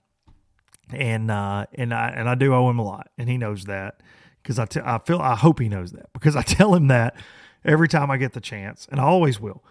and 0.93 1.31
uh, 1.31 1.67
and 1.75 1.93
I 1.93 2.09
and 2.09 2.29
I 2.29 2.35
do 2.35 2.55
owe 2.55 2.69
him 2.71 2.79
a 2.79 2.85
lot, 2.85 3.09
and 3.19 3.29
he 3.29 3.39
knows 3.39 3.65
that 3.65 4.03
because 4.43 4.59
I, 4.59 4.67
t- 4.67 4.81
I 4.85 4.99
feel 4.99 5.19
I 5.19 5.35
hope 5.35 5.61
he 5.61 5.69
knows 5.69 5.93
that 5.93 6.13
because 6.13 6.37
I 6.37 6.43
tell 6.43 6.75
him 6.75 6.89
that 6.89 7.17
every 7.65 7.89
time 7.89 8.11
I 8.11 8.17
get 8.17 8.33
the 8.33 8.41
chance, 8.41 8.87
and 8.91 9.01
I 9.01 9.05
always 9.05 9.41
will. 9.41 9.65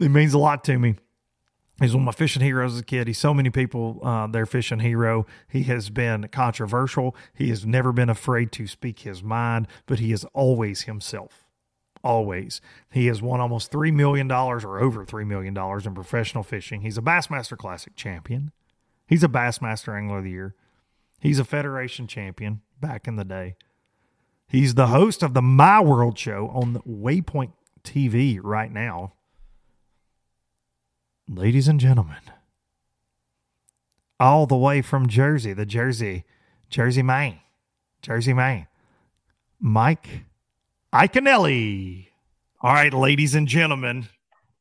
It 0.00 0.10
means 0.10 0.34
a 0.34 0.38
lot 0.38 0.64
to 0.64 0.78
me 0.78 0.96
He's 1.80 1.92
one 1.92 2.02
of 2.02 2.06
my 2.06 2.12
fishing 2.12 2.42
heroes 2.42 2.74
as 2.74 2.80
a 2.80 2.84
kid. 2.84 3.08
He's 3.08 3.18
so 3.18 3.34
many 3.34 3.50
people 3.50 3.98
uh, 4.02 4.28
their 4.28 4.46
fishing 4.46 4.78
hero. 4.78 5.26
He 5.48 5.64
has 5.64 5.90
been 5.90 6.28
controversial. 6.28 7.16
He 7.34 7.48
has 7.48 7.66
never 7.66 7.92
been 7.92 8.08
afraid 8.08 8.52
to 8.52 8.68
speak 8.68 9.00
his 9.00 9.24
mind, 9.24 9.66
but 9.86 9.98
he 9.98 10.12
is 10.12 10.24
always 10.32 10.82
himself. 10.82 11.43
Always. 12.04 12.60
He 12.90 13.06
has 13.06 13.20
won 13.20 13.40
almost 13.40 13.72
$3 13.72 13.92
million 13.92 14.30
or 14.30 14.78
over 14.78 15.04
$3 15.04 15.26
million 15.26 15.56
in 15.56 15.94
professional 15.94 16.44
fishing. 16.44 16.82
He's 16.82 16.98
a 16.98 17.02
Bassmaster 17.02 17.56
Classic 17.56 17.96
champion. 17.96 18.52
He's 19.06 19.24
a 19.24 19.28
Bassmaster 19.28 19.96
Angler 19.96 20.18
of 20.18 20.24
the 20.24 20.30
Year. 20.30 20.54
He's 21.18 21.38
a 21.38 21.44
Federation 21.44 22.06
champion 22.06 22.60
back 22.80 23.08
in 23.08 23.16
the 23.16 23.24
day. 23.24 23.56
He's 24.46 24.74
the 24.74 24.88
host 24.88 25.22
of 25.22 25.34
the 25.34 25.42
My 25.42 25.80
World 25.80 26.18
show 26.18 26.48
on 26.54 26.74
Waypoint 26.86 27.52
TV 27.82 28.38
right 28.40 28.70
now 28.70 29.14
ladies 31.28 31.68
and 31.68 31.80
gentlemen, 31.80 32.20
all 34.20 34.46
the 34.46 34.56
way 34.56 34.82
from 34.82 35.08
Jersey, 35.08 35.52
the 35.52 35.66
Jersey, 35.66 36.24
Jersey, 36.68 37.02
Maine, 37.02 37.40
Jersey, 38.02 38.32
Maine, 38.32 38.66
Mike 39.58 40.24
Iaconelli. 40.94 42.06
All 42.60 42.72
right, 42.72 42.94
ladies 42.94 43.34
and 43.34 43.48
gentlemen, 43.48 44.06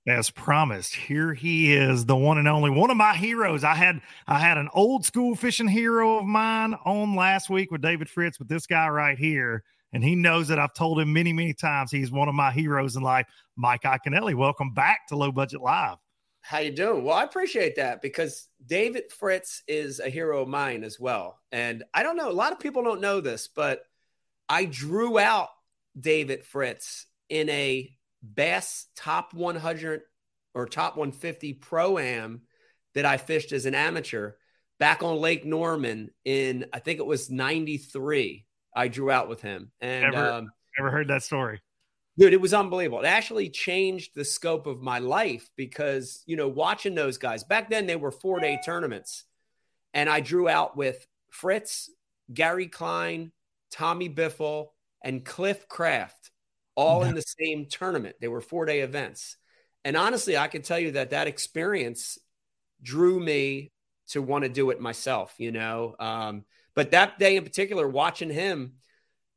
as 0.07 0.31
promised, 0.31 0.95
here 0.95 1.35
he 1.35 1.75
is, 1.75 2.07
the 2.07 2.15
one 2.15 2.39
and 2.39 2.47
only 2.47 2.71
one 2.71 2.89
of 2.89 2.97
my 2.97 3.13
heroes. 3.13 3.63
I 3.63 3.75
had 3.75 4.01
I 4.25 4.39
had 4.39 4.57
an 4.57 4.67
old 4.73 5.05
school 5.05 5.35
fishing 5.35 5.67
hero 5.67 6.17
of 6.17 6.25
mine 6.25 6.73
on 6.85 7.15
last 7.15 7.51
week 7.51 7.69
with 7.69 7.83
David 7.83 8.09
Fritz, 8.09 8.39
but 8.39 8.47
this 8.47 8.65
guy 8.65 8.87
right 8.87 9.15
here, 9.15 9.63
and 9.93 10.03
he 10.03 10.15
knows 10.15 10.47
that 10.47 10.57
I've 10.57 10.73
told 10.73 10.99
him 10.99 11.13
many, 11.13 11.33
many 11.33 11.53
times 11.53 11.91
he's 11.91 12.11
one 12.11 12.27
of 12.27 12.33
my 12.33 12.51
heroes 12.51 12.95
in 12.95 13.03
life. 13.03 13.27
Mike 13.55 13.83
Iaconelli, 13.83 14.33
welcome 14.33 14.73
back 14.73 15.05
to 15.09 15.15
Low 15.15 15.31
Budget 15.31 15.61
Live. 15.61 15.97
How 16.41 16.57
you 16.57 16.71
doing? 16.71 17.03
Well, 17.03 17.15
I 17.15 17.25
appreciate 17.25 17.75
that 17.75 18.01
because 18.01 18.47
David 18.65 19.11
Fritz 19.11 19.61
is 19.67 19.99
a 19.99 20.09
hero 20.09 20.41
of 20.41 20.47
mine 20.47 20.83
as 20.83 20.99
well. 20.99 21.37
And 21.51 21.83
I 21.93 22.01
don't 22.01 22.17
know, 22.17 22.31
a 22.31 22.33
lot 22.33 22.53
of 22.53 22.59
people 22.59 22.83
don't 22.83 23.01
know 23.01 23.21
this, 23.21 23.47
but 23.47 23.83
I 24.49 24.65
drew 24.65 25.19
out 25.19 25.49
David 25.99 26.43
Fritz 26.45 27.05
in 27.29 27.49
a 27.49 27.95
Bass 28.21 28.87
top 28.95 29.33
100 29.33 30.01
or 30.53 30.65
top 30.65 30.95
150 30.95 31.53
pro 31.53 31.97
am 31.97 32.41
that 32.95 33.05
I 33.05 33.17
fished 33.17 33.51
as 33.51 33.65
an 33.65 33.75
amateur 33.75 34.33
back 34.79 35.03
on 35.03 35.17
Lake 35.17 35.45
Norman 35.45 36.09
in 36.23 36.65
I 36.73 36.79
think 36.79 36.99
it 36.99 37.05
was 37.05 37.29
93. 37.29 38.45
I 38.75 38.87
drew 38.87 39.11
out 39.11 39.29
with 39.29 39.41
him. 39.41 39.71
And 39.81 40.11
never, 40.11 40.31
um, 40.31 40.49
never 40.77 40.91
heard 40.91 41.07
that 41.09 41.23
story. 41.23 41.61
Dude, 42.17 42.33
it 42.33 42.41
was 42.41 42.53
unbelievable. 42.53 42.99
It 42.99 43.07
actually 43.07 43.49
changed 43.49 44.11
the 44.15 44.25
scope 44.25 44.67
of 44.67 44.81
my 44.81 44.99
life 44.99 45.49
because, 45.55 46.21
you 46.27 46.35
know, 46.35 46.47
watching 46.47 46.93
those 46.93 47.17
guys 47.17 47.43
back 47.43 47.69
then, 47.69 47.87
they 47.87 47.95
were 47.95 48.11
four 48.11 48.39
day 48.39 48.59
tournaments. 48.63 49.23
And 49.95 50.09
I 50.09 50.19
drew 50.19 50.47
out 50.47 50.77
with 50.77 51.05
Fritz, 51.29 51.89
Gary 52.31 52.67
Klein, 52.67 53.31
Tommy 53.71 54.09
Biffle, 54.09 54.67
and 55.03 55.25
Cliff 55.25 55.67
Craft 55.67 56.31
all 56.75 57.01
yeah. 57.01 57.09
in 57.09 57.15
the 57.15 57.21
same 57.21 57.67
tournament. 57.69 58.15
They 58.19 58.27
were 58.27 58.41
four 58.41 58.65
day 58.65 58.81
events. 58.81 59.37
And 59.85 59.97
honestly, 59.97 60.37
I 60.37 60.47
can 60.47 60.61
tell 60.61 60.79
you 60.79 60.91
that 60.91 61.11
that 61.11 61.27
experience 61.27 62.17
drew 62.81 63.19
me 63.19 63.71
to 64.09 64.21
want 64.21 64.43
to 64.43 64.49
do 64.49 64.69
it 64.69 64.79
myself, 64.79 65.33
you 65.37 65.51
know. 65.51 65.95
Um, 65.99 66.45
but 66.75 66.91
that 66.91 67.19
day 67.19 67.35
in 67.35 67.43
particular, 67.43 67.87
watching 67.87 68.29
him, 68.29 68.73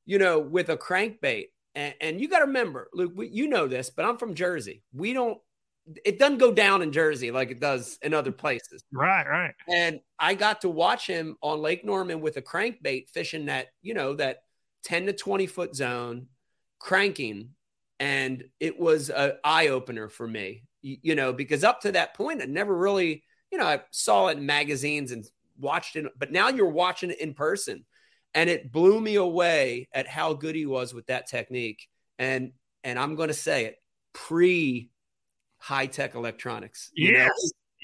you 0.05 0.19
know, 0.19 0.39
with 0.39 0.69
a 0.69 0.77
crankbait, 0.77 1.47
and, 1.75 1.95
and 2.01 2.21
you 2.21 2.29
got 2.29 2.39
to 2.39 2.47
remember, 2.47 2.89
Luke, 2.95 3.13
we, 3.15 3.29
you 3.29 3.49
know 3.49 3.67
this, 3.67 3.91
but 3.91 4.05
I'm 4.05 4.17
from 4.17 4.35
Jersey. 4.35 4.83
We 4.95 5.13
don't, 5.13 5.39
it 6.05 6.19
doesn't 6.19 6.39
go 6.39 6.53
down 6.53 6.83
in 6.83 6.91
Jersey 6.91 7.31
like 7.31 7.51
it 7.51 7.61
does 7.61 7.99
in 8.03 8.15
other 8.15 8.33
places. 8.33 8.83
Right, 8.93 9.29
right. 9.29 9.55
And 9.69 10.01
I 10.19 10.35
got 10.35 10.63
to 10.63 10.69
watch 10.69 11.07
him 11.07 11.37
on 11.43 11.61
Lake 11.61 11.85
Norman 11.85 12.21
with 12.21 12.37
a 12.39 12.43
crankbait 12.43 13.11
fishing 13.11 13.47
that, 13.47 13.69
you 13.83 13.95
know, 13.95 14.15
that 14.15 14.39
10 14.87 15.07
to 15.07 15.13
20 15.13 15.47
foot 15.49 15.75
zone, 15.75 16.29
cranking. 16.79 17.51
And 17.99 18.45
it 18.61 18.79
was 18.79 19.11
an 19.11 19.33
eye 19.43 19.69
opener 19.69 20.09
for 20.09 20.27
me, 20.27 20.63
you, 20.81 21.17
know, 21.17 21.33
because 21.33 21.65
up 21.65 21.81
to 21.81 21.93
that 21.93 22.15
point, 22.15 22.41
I 22.41 22.45
never 22.45 22.77
really, 22.77 23.25
you 23.51 23.59
know, 23.59 23.65
I 23.65 23.81
saw 23.91 24.29
it 24.29 24.39
in 24.39 24.47
magazines 24.47 25.11
and 25.11 25.25
watched 25.59 25.97
it, 25.97 26.07
but 26.17 26.31
now 26.31 26.51
you're 26.51 26.69
watching 26.69 27.11
it 27.11 27.21
in 27.21 27.35
person 27.35 27.85
and 28.33 28.49
it 28.49 28.71
blew 28.71 29.01
me 29.01 29.17
away 29.17 29.89
at 29.93 30.07
how 30.07 30.35
good 30.35 30.55
he 30.55 30.67
was 30.67 30.95
with 30.95 31.07
that 31.07 31.27
technique. 31.27 31.89
And 32.19 32.53
and 32.85 32.99
I'm 32.99 33.17
going 33.17 33.29
to 33.29 33.35
say 33.35 33.65
it 33.65 33.77
pre 34.13 34.91
high 35.59 35.87
tech 35.87 36.15
electronics. 36.15 36.91
Yes. 36.95 37.31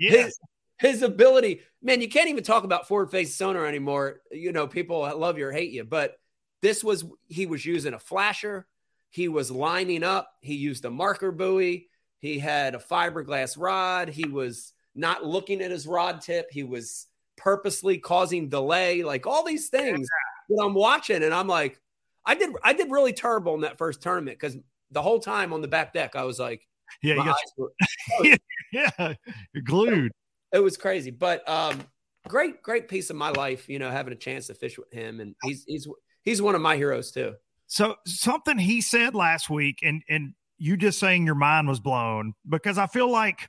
Know? 0.01 0.11
His, 0.11 0.39
his 0.79 1.03
ability, 1.03 1.63
man, 1.83 2.01
you 2.01 2.09
can't 2.09 2.29
even 2.29 2.45
talk 2.45 2.65
about 2.65 2.87
forward 2.87 3.11
face 3.11 3.35
sonar 3.35 3.67
anymore. 3.67 4.21
You 4.31 4.53
know, 4.53 4.69
people 4.69 5.01
love 5.01 5.39
you 5.39 5.47
or 5.47 5.53
hate 5.53 5.73
you, 5.73 5.85
but 5.85 6.15
this 6.63 6.83
was 6.83 7.05
he 7.29 7.47
was 7.47 7.65
using 7.67 7.93
a 7.95 7.99
flasher, 7.99 8.67
he 9.11 9.29
was 9.29 9.51
lining 9.51 10.03
up, 10.05 10.33
he 10.41 10.55
used 10.55 10.85
a 10.85 10.91
marker 10.91 11.33
buoy, 11.33 11.89
he 12.19 12.39
had 12.39 12.75
a 12.75 12.79
fiberglass 12.79 13.59
rod, 13.59 14.09
he 14.09 14.27
was 14.27 14.73
not 14.95 15.25
looking 15.25 15.61
at 15.61 15.71
his 15.71 15.87
rod 15.87 16.21
tip, 16.21 16.49
he 16.51 16.63
was 16.63 17.07
purposely 17.37 17.99
causing 17.99 18.49
delay, 18.49 19.03
like 19.03 19.27
all 19.27 19.45
these 19.45 19.69
things 19.69 20.09
that 20.49 20.63
I'm 20.63 20.75
watching. 20.75 21.23
And 21.23 21.35
I'm 21.35 21.49
like, 21.49 21.81
I 22.25 22.35
did 22.35 22.51
I 22.63 22.73
did 22.73 22.91
really 22.91 23.13
terrible 23.13 23.55
in 23.55 23.63
that 23.63 23.79
first 23.79 24.01
tournament 24.03 24.39
because 24.39 24.57
the 24.91 25.03
whole 25.03 25.19
time 25.19 25.53
on 25.53 25.61
the 25.63 25.69
back 25.69 25.93
deck 25.93 26.15
I 26.15 26.25
was 26.25 26.39
like, 26.39 26.67
Yeah, 27.03 27.15
you 27.15 27.25
got 27.25 27.29
eyes 27.29 27.53
were- 27.57 27.73
yeah, 28.73 29.15
you're 29.53 29.63
glued. 29.65 30.13
it 30.53 30.61
was 30.61 30.77
crazy. 30.77 31.11
But 31.11 31.47
um, 31.49 31.81
great 32.29 32.63
great 32.63 32.87
piece 32.87 33.11
of 33.11 33.17
my 33.17 33.31
life, 33.31 33.69
you 33.69 33.79
know, 33.81 33.91
having 33.91 34.13
a 34.13 34.17
chance 34.17 34.47
to 34.47 34.55
fish 34.55 34.79
with 34.79 34.93
him, 34.93 35.19
and 35.21 35.35
he's 35.43 35.65
he's 35.67 35.89
he's 36.23 36.41
one 36.43 36.55
of 36.55 36.61
my 36.61 36.77
heroes 36.77 37.11
too. 37.11 37.35
So 37.67 37.97
something 38.07 38.59
he 38.59 38.81
said 38.81 39.15
last 39.15 39.49
week, 39.51 39.79
and 39.83 40.03
and 40.09 40.35
you 40.59 40.77
just 40.77 40.99
saying 40.99 41.27
your 41.27 41.35
mind 41.35 41.69
was 41.69 41.81
blown 41.81 42.35
because 42.49 42.79
I 42.79 42.87
feel 42.87 43.11
like 43.11 43.49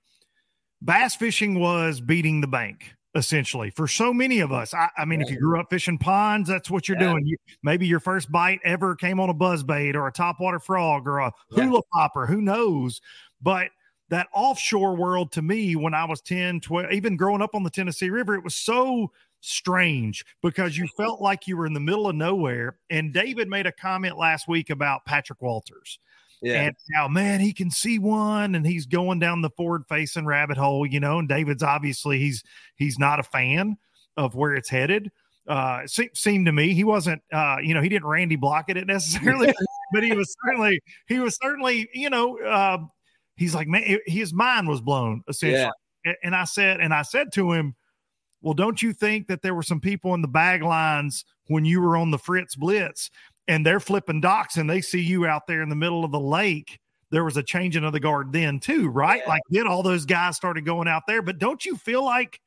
bass 0.82 1.16
fishing 1.16 1.60
was 1.60 2.02
beating 2.02 2.42
the 2.42 2.48
bank 2.48 2.94
essentially 3.16 3.70
for 3.70 3.88
so 3.88 4.12
many 4.12 4.40
of 4.40 4.52
us. 4.52 4.74
I, 4.74 4.90
I 4.98 5.06
mean, 5.06 5.22
if 5.22 5.30
you 5.30 5.38
grew 5.40 5.60
up 5.60 5.68
fishing 5.70 6.00
ponds, 6.00 6.50
that's 6.50 6.72
what 6.72 6.88
you're 6.88 6.98
Yeah. 6.98 7.12
doing. 7.12 7.28
You, 7.28 7.38
maybe 7.62 7.86
your 7.86 8.00
first 8.00 8.32
bite 8.32 8.60
ever 8.64 8.96
came 8.96 9.20
on 9.20 9.30
a 9.30 9.34
buzz 9.36 9.64
bait 9.64 9.96
or 9.96 10.08
a 10.08 10.12
topwater 10.12 10.60
frog 10.62 11.08
or 11.08 11.20
a 11.20 11.32
Yeah. 11.52 11.66
hula 11.66 11.82
popper, 11.94 12.26
who 12.26 12.42
knows? 12.42 13.02
But 13.40 13.70
that 14.10 14.28
offshore 14.34 14.96
world 14.96 15.32
to 15.34 15.44
me, 15.44 15.76
when 15.76 15.94
I 15.94 16.06
was 16.06 16.22
10, 16.22 16.60
12, 16.62 16.92
even 16.92 17.16
growing 17.16 17.44
up 17.44 17.54
on 17.54 17.62
the 17.62 17.70
Tennessee 17.70 18.10
River, 18.10 18.34
it 18.34 18.44
was 18.44 18.56
so 18.56 19.12
strange 19.44 20.26
because 20.42 20.78
you 20.78 20.88
felt 20.96 21.22
like 21.22 21.48
you 21.48 21.58
were 21.58 21.66
in 21.66 21.74
the 21.74 21.80
middle 21.80 22.08
of 22.08 22.16
nowhere. 22.16 22.78
And 22.90 23.14
David 23.14 23.50
made 23.50 23.68
a 23.68 23.72
comment 23.72 24.18
last 24.18 24.48
week 24.48 24.70
about 24.70 25.06
Patrick 25.06 25.42
Walters 25.42 26.00
and 26.66 26.76
now, 26.92 27.08
man 27.08 27.40
he 27.40 27.54
can 27.54 27.72
see 27.72 28.00
one 28.00 28.56
and 28.56 28.66
he's 28.68 28.86
going 28.86 29.18
down 29.20 29.42
the 29.42 29.50
forward 29.52 29.84
facing 29.88 30.26
rabbit 30.26 30.58
hole 30.58 30.86
you 30.86 31.00
know 31.00 31.20
and 31.20 31.30
david's 31.30 31.64
obviously 31.64 32.20
he's 32.20 32.44
he's 32.76 33.00
not 33.00 33.20
a 33.20 33.24
fan 33.24 33.78
of 34.18 34.36
where 34.36 34.54
it's 34.54 34.70
headed. 34.70 35.10
Uh 35.48 35.88
se- 35.88 36.12
seemed 36.14 36.46
to 36.46 36.52
me 36.52 36.74
he 36.74 36.84
wasn't 36.84 37.22
uh 37.32 37.58
you 37.62 37.74
know 37.74 37.82
he 37.82 37.90
didn't 37.90 38.08
Randy 38.08 38.38
Blaukat 38.38 38.86
necessarily 38.88 39.54
but 39.94 40.04
he 40.04 40.14
was 40.14 40.36
certainly 40.46 40.82
he 41.08 41.20
was 41.20 41.38
certainly 41.42 41.90
you 41.94 42.10
know 42.10 42.38
uh 42.40 42.78
he's 43.38 43.56
like 43.56 43.68
man 43.68 44.00
his 44.06 44.34
mind 44.34 44.68
was 44.68 44.82
blown 44.82 45.24
essentially. 45.28 45.62
A- 46.06 46.26
and 46.26 46.36
i 46.36 46.44
said 46.44 46.82
and 46.82 46.94
i 46.94 47.02
said 47.02 47.32
to 47.34 47.54
him 47.54 47.74
well 48.44 48.54
don't 48.54 48.84
you 48.84 48.94
think 48.94 49.28
that 49.28 49.42
there 49.42 49.56
were 49.56 49.64
some 49.64 49.80
people 49.80 50.14
in 50.14 50.22
the 50.22 50.28
bag 50.28 50.62
lines 50.62 51.26
when 51.48 51.66
you 51.66 51.82
were 51.82 51.98
on 51.98 52.12
the 52.12 52.18
fritz 52.20 52.56
blitz 52.56 53.10
and 53.48 53.66
they're 53.66 53.80
flipping 53.80 54.22
docks 54.22 54.58
and 54.58 54.70
they 54.70 54.80
see 54.82 55.02
you 55.02 55.26
out 55.26 55.48
there 55.48 55.62
in 55.64 55.70
the 55.70 55.76
middle 55.76 56.06
of 56.06 56.12
the 56.12 56.20
lake 56.20 56.80
there 57.10 57.24
was 57.24 57.38
a 57.38 57.44
changing 57.44 57.84
of 57.84 57.92
the 57.94 58.00
guard 58.00 58.32
then 58.32 58.60
too 58.60 58.88
right 58.90 59.22
Yeah. 59.26 59.30
like 59.30 59.42
then 59.50 59.68
all 59.68 59.82
those 59.82 60.06
guys 60.06 60.36
started 60.36 60.66
going 60.66 60.88
out 60.88 61.04
there 61.08 61.22
but 61.24 61.40
don't 61.40 61.66
you 61.66 61.76
feel 61.76 62.04
like 62.06 62.40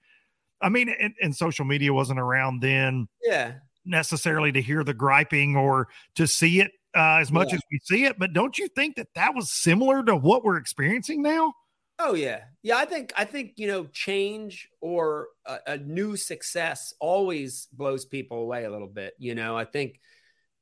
i 0.60 0.68
mean 0.68 0.88
and, 0.88 1.14
and 1.20 1.34
social 1.34 1.64
media 1.64 1.92
wasn't 1.92 2.20
around 2.20 2.60
then 2.60 3.08
yeah. 3.24 3.54
necessarily 3.84 4.52
to 4.52 4.62
hear 4.62 4.84
the 4.84 4.94
griping 4.94 5.56
or 5.56 5.88
to 6.14 6.26
see 6.26 6.60
it 6.60 6.70
uh, 6.96 7.18
as 7.20 7.30
much 7.30 7.48
Yeah. 7.50 7.56
as 7.56 7.60
we 7.70 7.78
see 7.84 8.04
it 8.04 8.18
but 8.18 8.32
don't 8.32 8.56
you 8.58 8.68
think 8.68 8.96
that 8.96 9.08
that 9.14 9.34
was 9.34 9.50
similar 9.50 10.02
to 10.04 10.16
what 10.16 10.44
we're 10.44 10.56
experiencing 10.56 11.20
now 11.22 11.52
Oh 11.98 12.14
yeah, 12.14 12.40
yeah. 12.62 12.76
I 12.76 12.84
think 12.84 13.12
I 13.16 13.24
think 13.24 13.54
you 13.56 13.68
know 13.68 13.86
change 13.86 14.68
or 14.80 15.28
a, 15.46 15.58
a 15.66 15.76
new 15.78 16.16
success 16.16 16.92
always 17.00 17.68
blows 17.72 18.04
people 18.04 18.38
away 18.42 18.64
a 18.64 18.70
little 18.70 18.88
bit. 18.88 19.14
You 19.18 19.34
know, 19.34 19.56
I 19.56 19.64
think 19.64 19.98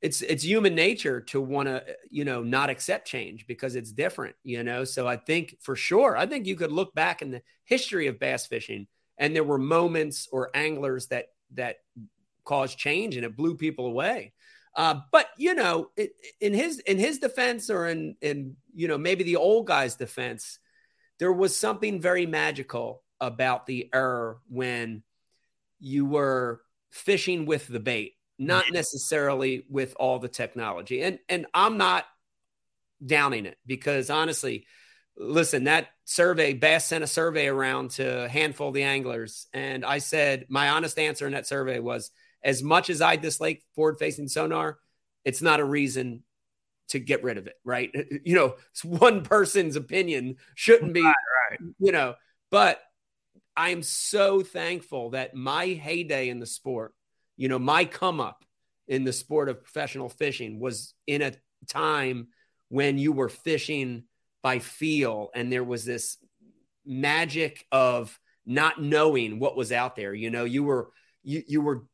it's 0.01 0.21
it's 0.21 0.43
human 0.43 0.75
nature 0.75 1.21
to 1.21 1.41
want 1.41 1.67
to 1.69 1.83
you 2.11 2.25
know 2.25 2.43
not 2.43 2.69
accept 2.69 3.07
change 3.07 3.47
because 3.47 3.75
it's 3.75 3.91
different. 3.91 4.35
You 4.43 4.63
know, 4.63 4.85
so 4.85 5.07
I 5.07 5.17
think 5.17 5.57
for 5.61 5.75
sure, 5.75 6.17
I 6.17 6.25
think 6.27 6.47
you 6.47 6.55
could 6.55 6.71
look 6.71 6.95
back 6.95 7.21
in 7.21 7.31
the 7.31 7.41
history 7.65 8.07
of 8.07 8.19
bass 8.19 8.47
fishing, 8.47 8.87
and 9.17 9.35
there 9.35 9.43
were 9.43 9.59
moments 9.59 10.29
or 10.31 10.51
anglers 10.55 11.07
that 11.07 11.27
that 11.55 11.77
caused 12.43 12.77
change 12.77 13.15
and 13.15 13.25
it 13.25 13.35
blew 13.35 13.55
people 13.55 13.87
away. 13.87 14.33
Uh, 14.75 14.99
but 15.11 15.27
you 15.37 15.53
know, 15.53 15.89
it, 15.95 16.11
in 16.41 16.53
his 16.53 16.79
in 16.79 16.97
his 16.99 17.19
defense, 17.19 17.69
or 17.69 17.87
in 17.87 18.15
in 18.21 18.55
you 18.73 18.87
know 18.89 18.97
maybe 18.97 19.23
the 19.23 19.37
old 19.37 19.65
guy's 19.67 19.95
defense, 19.95 20.59
there 21.19 21.31
was 21.31 21.55
something 21.55 22.01
very 22.01 22.25
magical 22.25 23.03
about 23.21 23.65
the 23.65 23.89
error 23.93 24.39
when 24.49 25.03
you 25.79 26.05
were 26.05 26.61
fishing 26.91 27.45
with 27.45 27.67
the 27.67 27.79
bait, 27.79 28.13
not 28.37 28.65
necessarily 28.71 29.65
with 29.69 29.95
all 29.99 30.19
the 30.19 30.27
technology. 30.27 31.01
And 31.01 31.19
and 31.29 31.45
I'm 31.53 31.77
not 31.77 32.05
downing 33.05 33.45
it 33.45 33.57
because 33.65 34.09
honestly, 34.09 34.65
listen, 35.17 35.65
that 35.65 35.87
survey, 36.05 36.53
Bass 36.53 36.85
sent 36.85 37.03
a 37.03 37.07
survey 37.07 37.47
around 37.47 37.91
to 37.91 38.25
a 38.25 38.29
handful 38.29 38.69
of 38.69 38.73
the 38.73 38.83
anglers, 38.83 39.47
and 39.53 39.85
I 39.85 39.99
said 39.99 40.45
my 40.49 40.69
honest 40.69 40.99
answer 40.99 41.25
in 41.25 41.33
that 41.33 41.47
survey 41.47 41.79
was 41.79 42.11
as 42.43 42.61
much 42.61 42.89
as 42.89 43.01
I 43.01 43.15
dislike 43.15 43.63
forward 43.73 43.97
facing 43.97 44.27
sonar, 44.27 44.77
it's 45.23 45.41
not 45.41 45.59
a 45.59 45.65
reason 45.65 46.23
to 46.89 46.99
get 46.99 47.23
rid 47.23 47.37
of 47.37 47.47
it, 47.47 47.55
right? 47.63 47.91
You 48.23 48.35
know, 48.35 48.55
it's 48.71 48.83
one 48.83 49.23
person's 49.23 49.75
opinion 49.75 50.37
shouldn't 50.55 50.93
be, 50.93 51.09
you 51.79 51.91
know, 51.91 52.15
but 52.51 52.81
I'm 53.55 53.83
so 53.83 54.41
thankful 54.41 55.11
that 55.11 55.35
my 55.35 55.67
heyday 55.67 56.29
in 56.29 56.39
the 56.39 56.45
sport, 56.45 56.93
you 57.37 57.47
know, 57.47 57.59
my 57.59 57.85
come 57.85 58.19
up 58.19 58.43
in 58.87 59.03
the 59.03 59.13
sport 59.13 59.49
of 59.49 59.63
professional 59.63 60.09
fishing 60.09 60.59
was 60.59 60.93
in 61.07 61.21
a 61.21 61.33
time 61.67 62.27
when 62.69 62.97
you 62.97 63.11
were 63.11 63.29
fishing 63.29 64.03
by 64.43 64.59
feel 64.59 65.29
and 65.33 65.51
there 65.51 65.63
was 65.63 65.85
this 65.85 66.17
magic 66.85 67.65
of 67.71 68.19
not 68.45 68.81
knowing 68.81 69.39
what 69.39 69.57
was 69.57 69.71
out 69.71 69.95
there. 69.95 70.13
You 70.13 70.29
know, 70.29 70.43
you 70.43 70.63
were 70.63 70.89
you 71.23 71.43
you 71.47 71.61
were 71.61 71.85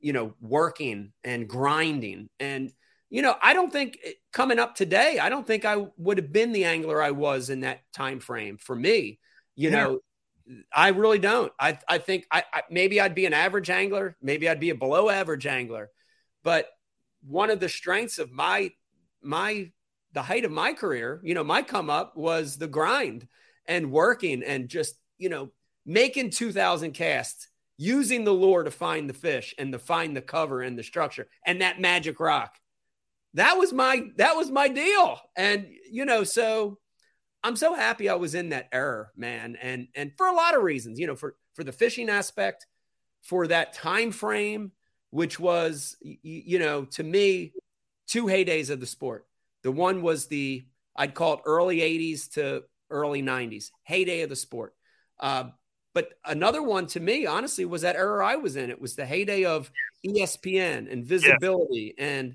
you 0.00 0.12
know 0.12 0.34
working 0.40 1.12
and 1.22 1.48
grinding 1.48 2.28
and 2.38 2.70
you 3.14 3.22
know 3.22 3.36
i 3.40 3.54
don't 3.54 3.72
think 3.72 3.96
eh, 4.04 4.10
coming 4.32 4.58
up 4.58 4.74
today 4.74 5.20
i 5.20 5.28
don't 5.28 5.46
think 5.46 5.64
i 5.64 5.86
would 5.96 6.18
have 6.18 6.32
been 6.32 6.52
the 6.52 6.64
angler 6.64 7.00
i 7.00 7.12
was 7.12 7.48
in 7.48 7.60
that 7.60 7.80
time 7.92 8.18
frame 8.18 8.58
for 8.58 8.74
me. 8.74 9.20
You 9.54 9.70
Yeah. 9.70 9.76
know 9.84 10.00
i 10.74 10.88
really 10.88 11.20
don't. 11.20 11.52
I 11.58 11.78
i 11.88 11.98
think 11.98 12.26
I, 12.30 12.42
I 12.52 12.62
maybe 12.70 13.00
i'd 13.00 13.14
be 13.14 13.26
an 13.26 13.32
average 13.32 13.70
angler 13.70 14.16
maybe 14.20 14.48
i'd 14.48 14.60
be 14.60 14.70
a 14.70 14.74
below 14.74 15.08
average 15.08 15.46
angler 15.46 15.90
but 16.42 16.66
one 17.26 17.50
of 17.50 17.60
the 17.60 17.68
strengths 17.68 18.18
of 18.18 18.32
my 18.32 18.72
my 19.22 19.70
the 20.12 20.22
height 20.22 20.44
of 20.44 20.50
my 20.50 20.72
career 20.72 21.20
you 21.22 21.34
know 21.34 21.44
my 21.44 21.62
come 21.62 21.88
up 21.88 22.16
was 22.16 22.56
the 22.58 22.66
grind 22.66 23.28
and 23.66 23.92
working 23.92 24.42
and 24.42 24.68
just 24.68 24.96
you 25.18 25.28
know 25.28 25.50
making 25.86 26.30
2000 26.30 26.92
casts 26.92 27.48
using 27.78 28.24
the 28.24 28.32
lure 28.32 28.64
to 28.64 28.70
find 28.70 29.08
the 29.08 29.14
fish 29.14 29.54
and 29.58 29.72
to 29.72 29.78
find 29.78 30.16
the 30.16 30.22
cover 30.22 30.62
and 30.62 30.76
the 30.78 30.82
structure 30.82 31.28
and 31.46 31.60
that 31.60 31.80
magic 31.80 32.18
rock 32.18 32.58
that 33.34 33.54
was 33.58 33.72
my 33.72 34.02
that 34.16 34.36
was 34.36 34.50
my 34.50 34.68
deal. 34.68 35.18
And 35.36 35.66
you 35.90 36.04
know 36.04 36.24
so 36.24 36.78
i'm 37.42 37.56
so 37.56 37.74
happy 37.74 38.08
i 38.08 38.14
was 38.14 38.34
in 38.34 38.50
that 38.50 38.68
era 38.72 39.08
man. 39.16 39.56
And 39.60 39.88
and 39.94 40.12
for 40.16 40.26
a 40.26 40.34
lot 40.34 40.56
of 40.56 40.62
reasons 40.62 40.98
you 40.98 41.06
know 41.06 41.16
for 41.16 41.36
for 41.54 41.64
the 41.64 41.72
fishing 41.72 42.08
aspect 42.08 42.66
for 43.22 43.46
that 43.48 43.72
time 43.74 44.12
frame 44.12 44.72
which 45.10 45.38
was 45.38 45.96
y- 46.04 46.18
y- 46.24 46.42
you 46.46 46.58
know 46.58 46.84
to 46.86 47.02
me 47.02 47.52
two 48.06 48.24
heydays 48.26 48.70
of 48.70 48.80
the 48.80 48.86
sport. 48.86 49.26
The 49.62 49.72
one 49.72 50.02
was 50.02 50.26
the 50.26 50.66
i'd 50.96 51.14
call 51.14 51.34
it 51.34 51.40
early 51.44 51.78
80s 51.80 52.28
to 52.34 52.62
early 52.90 53.22
90s 53.22 53.70
heyday 53.84 54.22
of 54.22 54.30
the 54.30 54.36
sport. 54.36 54.74
Uh, 55.20 55.44
but 55.94 56.08
another 56.24 56.62
one 56.62 56.86
to 56.88 57.00
me, 57.00 57.24
honestly, 57.26 57.64
was 57.64 57.82
that 57.82 57.96
era 57.96 58.26
I 58.26 58.36
was 58.36 58.56
in. 58.56 58.68
It 58.70 58.80
was 58.80 58.96
the 58.96 59.06
heyday 59.06 59.44
of 59.44 59.70
ESPN 60.04 60.88
and 60.90 61.04
visibility, 61.06 61.94
and 61.98 62.34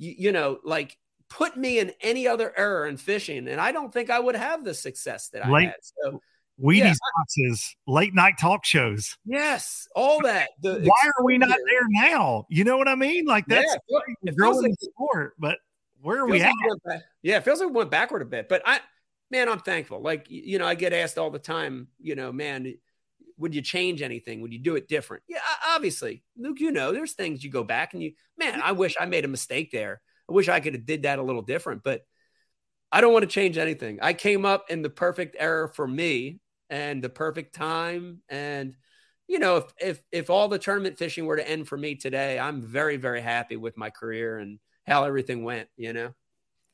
you, 0.00 0.14
you 0.18 0.32
know, 0.32 0.58
like 0.64 0.96
put 1.28 1.56
me 1.56 1.78
in 1.78 1.92
any 2.00 2.26
other 2.26 2.52
era 2.56 2.88
in 2.88 2.96
fishing, 2.96 3.46
and 3.46 3.60
I 3.60 3.70
don't 3.70 3.92
think 3.92 4.10
I 4.10 4.18
would 4.18 4.34
have 4.34 4.64
the 4.64 4.74
success 4.74 5.28
that 5.28 5.46
I 5.46 5.50
Late- 5.50 5.66
had. 5.66 5.74
So, 5.82 6.20
Wheaties 6.62 6.76
Yeah. 6.78 6.94
boxes, 7.16 7.74
late 7.86 8.12
night 8.14 8.34
talk 8.38 8.66
shows. 8.66 9.16
yes, 9.24 9.88
all 9.96 10.20
that. 10.22 10.50
The 10.60 10.80
Why 10.84 11.10
are 11.18 11.24
we 11.24 11.38
not 11.38 11.48
there 11.66 11.86
now? 11.88 12.46
You 12.50 12.64
know 12.64 12.76
what 12.76 12.86
I 12.88 12.96
mean? 12.96 13.24
Like 13.24 13.46
that's 13.46 13.64
Yeah, 13.66 13.74
it 13.76 13.80
feels- 13.88 14.02
it 14.08 14.16
feels 14.24 14.36
growing 14.36 14.62
like- 14.70 14.80
sport, 14.80 15.34
but 15.38 15.58
where 16.02 16.18
are 16.18 16.26
we 16.26 16.40
like 16.40 16.48
at? 16.50 16.54
we 16.84 16.94
yeah, 17.22 17.36
it 17.38 17.44
feels 17.44 17.60
like 17.60 17.68
we 17.70 17.76
went 17.76 17.90
backward 17.90 18.20
a 18.22 18.26
bit. 18.26 18.48
But 18.48 18.60
I, 18.66 18.80
man, 19.30 19.48
I'm 19.48 19.60
thankful. 19.60 20.00
Like 20.02 20.26
you 20.30 20.58
know, 20.58 20.66
I 20.66 20.74
get 20.74 20.92
asked 20.92 21.16
all 21.16 21.30
the 21.30 21.38
time. 21.38 21.88
You 21.98 22.14
know, 22.14 22.30
man, 22.32 22.74
would 23.40 23.54
you 23.54 23.62
change 23.62 24.02
anything? 24.02 24.40
Would 24.40 24.52
you 24.52 24.60
do 24.60 24.76
it 24.76 24.86
different? 24.86 25.24
Yeah, 25.28 25.40
obviously, 25.66 26.22
Luke. 26.36 26.60
You 26.60 26.70
know, 26.70 26.92
there's 26.92 27.14
things 27.14 27.42
you 27.42 27.50
go 27.50 27.64
back 27.64 27.94
and 27.94 28.02
you, 28.02 28.12
man, 28.38 28.60
I 28.62 28.72
wish 28.72 28.94
I 29.00 29.06
made 29.06 29.24
a 29.24 29.28
mistake 29.28 29.72
there. 29.72 30.00
I 30.28 30.32
wish 30.32 30.48
I 30.48 30.60
could 30.60 30.74
have 30.74 30.86
did 30.86 31.02
that 31.02 31.18
a 31.18 31.22
little 31.22 31.42
different. 31.42 31.82
But 31.82 32.02
I 32.92 33.00
don't 33.00 33.12
want 33.12 33.24
to 33.24 33.26
change 33.26 33.58
anything. 33.58 33.98
I 34.00 34.12
came 34.12 34.46
up 34.46 34.70
in 34.70 34.82
the 34.82 34.90
perfect 34.90 35.34
era 35.38 35.68
for 35.68 35.88
me 35.88 36.38
and 36.68 37.02
the 37.02 37.10
perfect 37.10 37.54
time 37.54 38.22
and. 38.28 38.76
You 39.32 39.38
know, 39.38 39.58
if 39.58 39.64
if 39.80 40.02
if 40.10 40.28
all 40.28 40.48
the 40.48 40.58
tournament 40.58 40.98
fishing 40.98 41.24
were 41.24 41.36
to 41.36 41.48
end 41.48 41.68
for 41.68 41.78
me 41.78 41.94
today, 41.94 42.36
I'm 42.36 42.60
very 42.60 42.96
very 42.96 43.20
happy 43.20 43.54
with 43.54 43.76
my 43.76 43.88
career 43.88 44.38
and 44.38 44.58
how 44.88 45.04
everything 45.04 45.44
went. 45.44 45.68
You 45.76 45.92
know. 45.92 46.14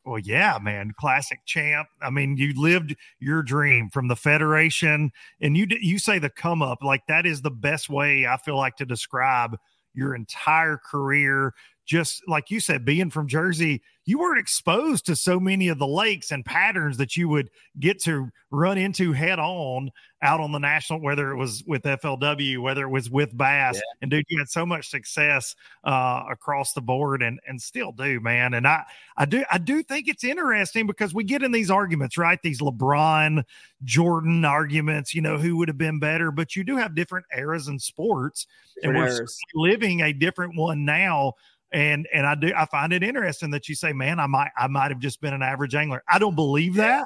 Well, 0.07 0.21
yeah, 0.21 0.59
man, 0.63 0.93
classic 0.97 1.41
champ. 1.47 1.89
I 2.01 2.11
mean, 2.11 2.37
you 2.37 2.55
lived 2.57 2.95
your 3.19 3.43
dream 3.43 3.91
from 3.91 4.07
the 4.07 4.15
federation, 4.15 5.11
and 5.41 5.57
you 5.57 5.67
you 5.69 5.99
say 5.99 6.21
the 6.21 6.31
come 6.31 6.63
up 6.63 6.83
like 6.83 7.03
that 7.09 7.27
is 7.27 7.43
the 7.43 7.51
best 7.51 7.91
way 7.91 8.25
I 8.27 8.37
feel 8.37 8.57
like 8.57 8.77
to 8.77 8.87
describe 8.87 9.57
your 9.95 10.15
entire 10.15 10.77
career 10.79 11.55
just 11.87 12.23
like 12.29 12.51
you 12.51 12.61
said, 12.61 12.85
being 12.85 13.11
from 13.11 13.29
Jersey, 13.29 13.81
you 14.05 14.19
weren't 14.19 14.39
exposed 14.39 15.07
to 15.07 15.17
so 15.17 15.41
many 15.41 15.69
of 15.69 15.79
the 15.79 15.87
lakes 15.87 16.31
and 16.31 16.45
patterns 16.45 16.97
that 16.99 17.17
you 17.17 17.29
would 17.29 17.51
get 17.79 18.01
to 18.03 18.29
run 18.51 18.79
into 18.79 19.13
head 19.13 19.39
on 19.39 19.91
out 20.23 20.41
on 20.41 20.51
the 20.51 20.59
national, 20.59 21.01
whether 21.01 21.31
it 21.31 21.37
was 21.37 21.63
with 21.67 21.83
FLW, 21.83 22.59
whether 22.61 22.85
it 22.85 22.91
was 22.91 23.11
with 23.11 23.37
Bass. 23.37 23.75
Yeah. 23.75 23.81
And 24.01 24.11
dude, 24.11 24.25
you 24.29 24.39
had 24.39 24.49
so 24.49 24.65
much 24.65 24.89
success 24.89 25.55
uh, 25.85 26.23
across 26.31 26.73
the 26.73 26.81
board 26.81 27.23
and 27.23 27.39
and 27.47 27.61
still 27.61 27.93
do, 27.93 28.21
man. 28.21 28.55
And 28.55 28.67
I 28.67 28.85
I 29.17 29.25
do 29.25 29.45
I 29.51 29.59
do 29.59 29.83
think 29.83 30.09
it's 30.09 30.25
interesting 30.25 30.87
because 30.87 31.13
we 31.13 31.25
get 31.25 31.43
in 31.43 31.53
these 31.53 31.71
arguments, 31.71 32.17
right? 32.17 32.41
These 32.43 32.61
LeBron, 32.61 33.45
Jordan 33.85 34.45
arguments, 34.45 35.15
you 35.15 35.21
know, 35.21 35.37
who 35.37 35.57
would 35.59 35.69
have 35.69 35.79
been 35.79 35.99
better, 35.99 36.31
but 36.31 36.57
you 36.57 36.65
do 36.65 36.77
have 36.77 36.95
different 36.95 37.27
eras 37.37 37.69
in 37.69 37.79
sports. 37.79 38.47
Different 38.77 38.99
and 38.99 39.19
we're 39.19 39.27
living 39.55 40.03
a 40.03 40.13
different 40.13 40.57
one 40.57 40.85
now 40.85 41.35
and 41.77 42.09
and 42.13 42.27
I 42.27 42.35
do 42.35 42.53
I 42.57 42.65
find 42.65 42.95
it 42.95 43.03
interesting 43.03 43.51
that 43.51 43.69
you 43.69 43.75
say, 43.75 43.93
man, 43.93 44.19
I 44.19 44.27
might 44.27 44.51
I 44.57 44.67
might 44.67 44.91
have 44.91 44.99
just 44.99 45.21
been 45.21 45.35
an 45.35 45.43
average 45.43 45.75
angler. 45.75 46.03
I 46.09 46.19
don't 46.19 46.35
believe 46.35 46.75
that 46.77 47.05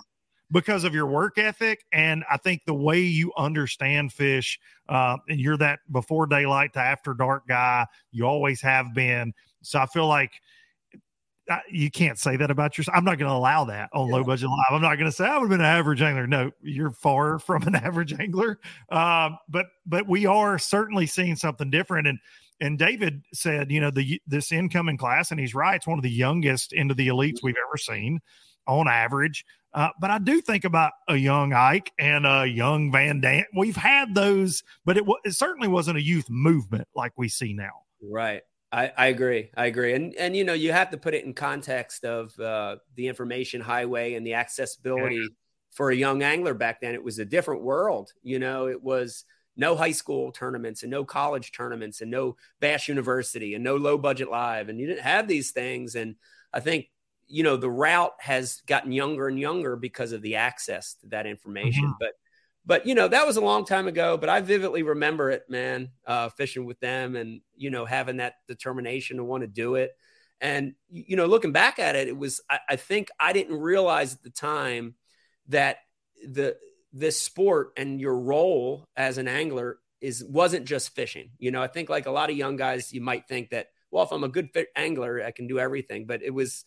because 0.52 0.84
of 0.84 0.94
your 0.94 1.06
work 1.06 1.38
ethic, 1.38 1.84
and 1.92 2.24
I 2.30 2.36
think 2.36 2.62
the 2.66 2.74
way 2.74 3.00
you 3.00 3.32
understand 3.36 4.12
fish, 4.12 4.60
uh, 4.88 5.16
and 5.28 5.40
you're 5.40 5.56
that 5.56 5.80
before 5.90 6.26
daylight 6.26 6.72
to 6.74 6.78
after 6.78 7.14
dark 7.14 7.48
guy. 7.48 7.84
You 8.12 8.26
always 8.26 8.60
have 8.60 8.94
been. 8.94 9.32
So 9.62 9.80
I 9.80 9.86
feel 9.86 10.06
like 10.06 10.30
you 11.68 11.90
can't 11.90 12.16
say 12.16 12.36
that 12.36 12.52
about 12.52 12.78
yourself. 12.78 12.96
I'm 12.96 13.04
not 13.04 13.18
going 13.18 13.28
to 13.28 13.36
allow 13.36 13.64
that 13.64 13.90
on 13.92 14.08
yeah. 14.08 14.14
low 14.14 14.24
budget 14.24 14.48
live. 14.48 14.66
I'm 14.70 14.82
not 14.82 14.94
going 14.94 15.10
to 15.10 15.12
say 15.12 15.24
I 15.24 15.36
would 15.36 15.50
have 15.50 15.50
been 15.50 15.60
an 15.60 15.66
average 15.66 16.00
angler. 16.00 16.28
No, 16.28 16.52
you're 16.62 16.92
far 16.92 17.40
from 17.40 17.64
an 17.64 17.74
average 17.74 18.12
angler. 18.12 18.60
Uh, 18.88 19.30
but 19.48 19.66
but 19.84 20.06
we 20.06 20.26
are 20.26 20.60
certainly 20.60 21.06
seeing 21.06 21.34
something 21.34 21.70
different. 21.70 22.06
And 22.06 22.20
and 22.60 22.78
David 22.78 23.22
said, 23.32 23.70
you 23.70 23.80
know, 23.80 23.90
the 23.90 24.20
this 24.26 24.52
incoming 24.52 24.96
class, 24.96 25.30
and 25.30 25.40
he's 25.40 25.54
right. 25.54 25.76
It's 25.76 25.86
one 25.86 25.98
of 25.98 26.02
the 26.02 26.10
youngest 26.10 26.72
into 26.72 26.94
the 26.94 27.08
elites 27.08 27.42
we've 27.42 27.56
ever 27.66 27.76
seen 27.76 28.20
on 28.66 28.88
average. 28.88 29.44
Uh, 29.72 29.90
but 30.00 30.10
I 30.10 30.18
do 30.18 30.40
think 30.40 30.64
about 30.64 30.92
a 31.08 31.16
young 31.16 31.52
Ike 31.52 31.92
and 31.98 32.26
a 32.26 32.44
young 32.46 32.90
Van 32.90 33.20
Dam. 33.20 33.44
We've 33.56 33.76
had 33.76 34.14
those, 34.14 34.64
but 34.84 34.96
it, 34.96 35.00
w- 35.00 35.20
it 35.24 35.32
certainly 35.32 35.68
wasn't 35.68 35.96
a 35.96 36.02
youth 36.02 36.28
movement 36.28 36.88
like 36.94 37.12
we 37.16 37.28
see 37.28 37.52
now. 37.52 37.82
Right. 38.02 38.42
I, 38.72 38.92
I 38.96 39.06
agree. 39.06 39.50
I 39.56 39.66
agree. 39.66 39.94
And 39.94 40.14
and 40.14 40.36
you 40.36 40.44
know, 40.44 40.52
you 40.52 40.72
have 40.72 40.90
to 40.90 40.96
put 40.96 41.14
it 41.14 41.24
in 41.24 41.34
context 41.34 42.04
of 42.04 42.38
uh, 42.38 42.76
the 42.94 43.08
information 43.08 43.60
highway 43.60 44.14
and 44.14 44.26
the 44.26 44.34
accessibility 44.34 45.16
yeah. 45.16 45.28
for 45.72 45.90
a 45.90 45.96
young 45.96 46.22
angler 46.22 46.54
back 46.54 46.80
then. 46.80 46.94
It 46.94 47.02
was 47.02 47.18
a 47.18 47.24
different 47.24 47.62
world. 47.62 48.12
You 48.22 48.38
know, 48.38 48.68
it 48.68 48.82
was 48.82 49.24
no 49.60 49.76
high 49.76 49.92
school 49.92 50.32
tournaments 50.32 50.82
and 50.82 50.90
no 50.90 51.04
college 51.04 51.52
tournaments 51.52 52.00
and 52.00 52.10
no 52.10 52.36
Bass 52.58 52.88
University 52.88 53.54
and 53.54 53.62
no 53.62 53.76
low 53.76 53.98
budget 53.98 54.30
live. 54.30 54.70
And 54.70 54.80
you 54.80 54.86
didn't 54.86 55.02
have 55.02 55.28
these 55.28 55.50
things. 55.52 55.94
And 55.94 56.16
I 56.52 56.60
think, 56.60 56.86
you 57.28 57.44
know, 57.44 57.56
the 57.56 57.70
route 57.70 58.14
has 58.18 58.62
gotten 58.66 58.90
younger 58.90 59.28
and 59.28 59.38
younger 59.38 59.76
because 59.76 60.12
of 60.12 60.22
the 60.22 60.36
access 60.36 60.94
to 60.94 61.08
that 61.08 61.26
information. 61.26 61.84
Mm-hmm. 61.84 62.00
But, 62.00 62.12
but, 62.64 62.86
you 62.86 62.94
know, 62.94 63.06
that 63.06 63.26
was 63.26 63.36
a 63.36 63.40
long 63.42 63.64
time 63.64 63.86
ago, 63.86 64.16
but 64.16 64.28
I 64.28 64.40
vividly 64.40 64.82
remember 64.82 65.30
it, 65.30 65.44
man, 65.48 65.90
uh, 66.06 66.30
fishing 66.30 66.64
with 66.64 66.80
them 66.80 67.14
and, 67.14 67.42
you 67.54 67.70
know, 67.70 67.84
having 67.84 68.16
that 68.16 68.34
determination 68.48 69.18
to 69.18 69.24
want 69.24 69.42
to 69.42 69.46
do 69.46 69.74
it. 69.76 69.92
And, 70.40 70.74
you 70.88 71.16
know, 71.16 71.26
looking 71.26 71.52
back 71.52 71.78
at 71.78 71.96
it, 71.96 72.08
it 72.08 72.16
was, 72.16 72.40
I, 72.48 72.60
I 72.70 72.76
think 72.76 73.10
I 73.20 73.34
didn't 73.34 73.60
realize 73.60 74.14
at 74.14 74.22
the 74.22 74.30
time 74.30 74.94
that 75.48 75.76
the, 76.26 76.56
this 76.92 77.20
sport 77.20 77.72
and 77.76 78.00
your 78.00 78.18
role 78.18 78.84
as 78.96 79.18
an 79.18 79.28
angler 79.28 79.78
is 80.00 80.24
wasn't 80.24 80.66
just 80.66 80.94
fishing. 80.94 81.30
You 81.38 81.50
know, 81.50 81.62
I 81.62 81.66
think 81.66 81.88
like 81.88 82.06
a 82.06 82.10
lot 82.10 82.30
of 82.30 82.36
young 82.36 82.56
guys, 82.56 82.92
you 82.92 83.00
might 83.00 83.28
think 83.28 83.50
that, 83.50 83.68
well, 83.90 84.04
if 84.04 84.12
I'm 84.12 84.24
a 84.24 84.28
good 84.28 84.50
fit 84.52 84.68
angler, 84.74 85.22
I 85.24 85.30
can 85.30 85.46
do 85.46 85.58
everything. 85.58 86.06
But 86.06 86.22
it 86.22 86.30
was 86.30 86.64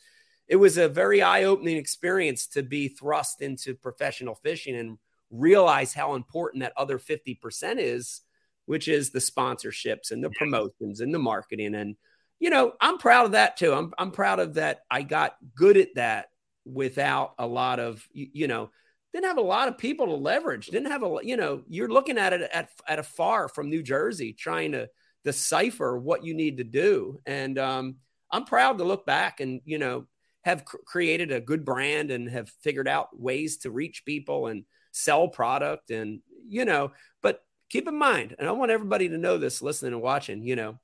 it 0.47 0.57
was 0.57 0.77
a 0.77 0.89
very 0.89 1.21
eye-opening 1.21 1.77
experience 1.77 2.47
to 2.47 2.63
be 2.63 2.89
thrust 2.89 3.41
into 3.41 3.75
professional 3.75 4.35
fishing 4.35 4.75
and 4.75 4.97
realize 5.31 5.93
how 5.93 6.15
important 6.15 6.61
that 6.61 6.73
other 6.77 6.99
50% 6.99 7.37
is, 7.77 8.21
which 8.65 8.87
is 8.87 9.09
the 9.09 9.19
sponsorships 9.19 10.11
and 10.11 10.23
the 10.23 10.29
promotions 10.31 10.99
and 10.99 11.13
the 11.13 11.19
marketing. 11.19 11.75
And, 11.75 11.95
you 12.39 12.49
know, 12.49 12.73
I'm 12.81 12.97
proud 12.97 13.25
of 13.25 13.31
that 13.31 13.57
too. 13.57 13.73
I'm 13.73 13.93
I'm 13.97 14.11
proud 14.11 14.39
of 14.39 14.55
that. 14.55 14.81
I 14.91 15.01
got 15.01 15.35
good 15.55 15.77
at 15.77 15.95
that 15.95 16.27
without 16.65 17.33
a 17.39 17.47
lot 17.47 17.79
of, 17.79 18.07
you 18.13 18.47
know, 18.47 18.69
didn't 19.13 19.27
have 19.27 19.37
a 19.37 19.41
lot 19.41 19.67
of 19.67 19.77
people 19.77 20.07
to 20.07 20.15
leverage. 20.15 20.67
Didn't 20.67 20.91
have 20.91 21.03
a 21.03 21.17
you 21.21 21.37
know 21.37 21.61
you're 21.67 21.89
looking 21.89 22.17
at 22.17 22.33
it 22.33 22.49
at 22.51 22.69
at 22.87 22.99
a 22.99 23.03
far 23.03 23.47
from 23.47 23.69
New 23.69 23.83
Jersey, 23.83 24.33
trying 24.33 24.71
to 24.71 24.89
decipher 25.23 25.97
what 25.97 26.23
you 26.23 26.33
need 26.33 26.57
to 26.57 26.63
do. 26.63 27.21
And 27.25 27.57
um, 27.59 27.95
I'm 28.31 28.45
proud 28.45 28.79
to 28.79 28.83
look 28.83 29.05
back 29.05 29.39
and 29.39 29.61
you 29.65 29.77
know 29.77 30.07
have 30.43 30.65
cr- 30.65 30.77
created 30.85 31.31
a 31.31 31.39
good 31.39 31.63
brand 31.63 32.11
and 32.11 32.29
have 32.29 32.49
figured 32.61 32.87
out 32.87 33.17
ways 33.17 33.57
to 33.59 33.71
reach 33.71 34.03
people 34.03 34.47
and 34.47 34.65
sell 34.91 35.27
product 35.27 35.91
and 35.91 36.21
you 36.47 36.65
know. 36.65 36.91
But 37.21 37.41
keep 37.69 37.87
in 37.87 37.97
mind, 37.97 38.35
and 38.39 38.47
I 38.47 38.51
want 38.51 38.71
everybody 38.71 39.09
to 39.09 39.17
know 39.17 39.37
this, 39.37 39.61
listening 39.61 39.93
and 39.93 40.01
watching. 40.01 40.43
You 40.43 40.55
know, 40.55 40.79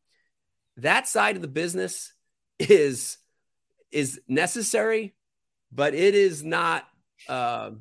that 0.78 1.08
side 1.08 1.36
of 1.36 1.42
the 1.42 1.48
business 1.48 2.13
is 2.60 3.18
is 3.92 4.22
necessary, 4.28 5.15
but 5.72 5.96
it 5.96 6.13
is 6.13 6.44
not. 6.44 6.86
Uh, 7.28 7.72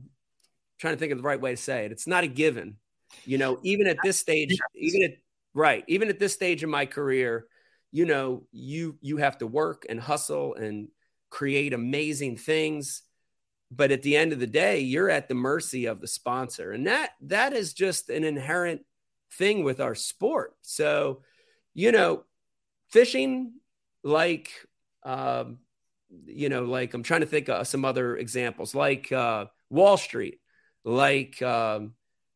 trying 0.78 0.94
to 0.94 0.98
think 0.98 1.12
of 1.12 1.18
the 1.18 1.24
right 1.24 1.40
way 1.40 1.50
to 1.52 1.56
say 1.56 1.84
it. 1.84 1.92
It's 1.92 2.06
not 2.06 2.24
a 2.24 2.28
given. 2.28 2.76
You 3.24 3.38
know, 3.38 3.58
even 3.62 3.86
at 3.86 3.96
this 4.02 4.18
stage, 4.18 4.56
even 4.74 5.02
at 5.02 5.18
right, 5.54 5.84
even 5.88 6.08
at 6.08 6.18
this 6.18 6.34
stage 6.34 6.62
in 6.62 6.70
my 6.70 6.86
career, 6.86 7.46
you 7.90 8.04
know, 8.04 8.44
you 8.52 8.98
you 9.00 9.16
have 9.18 9.38
to 9.38 9.46
work 9.46 9.86
and 9.88 10.00
hustle 10.00 10.54
and 10.54 10.88
create 11.30 11.72
amazing 11.72 12.36
things. 12.36 13.02
But 13.70 13.90
at 13.90 14.02
the 14.02 14.16
end 14.16 14.32
of 14.32 14.40
the 14.40 14.46
day, 14.46 14.80
you're 14.80 15.10
at 15.10 15.28
the 15.28 15.34
mercy 15.34 15.86
of 15.86 16.00
the 16.00 16.06
sponsor. 16.06 16.72
And 16.72 16.86
that 16.86 17.10
that 17.22 17.52
is 17.52 17.74
just 17.74 18.08
an 18.08 18.24
inherent 18.24 18.82
thing 19.32 19.62
with 19.62 19.80
our 19.80 19.94
sport. 19.94 20.54
So, 20.62 21.22
you 21.74 21.92
know, 21.92 22.24
fishing 22.90 23.52
like 24.02 24.50
um, 25.02 25.58
you 26.26 26.48
know, 26.48 26.64
like 26.64 26.94
I'm 26.94 27.02
trying 27.02 27.20
to 27.20 27.26
think 27.26 27.48
of 27.48 27.66
some 27.66 27.84
other 27.84 28.16
examples, 28.16 28.74
like 28.74 29.10
uh, 29.12 29.46
Wall 29.70 29.96
Street 29.96 30.40
like 30.84 31.40
um, 31.42 31.94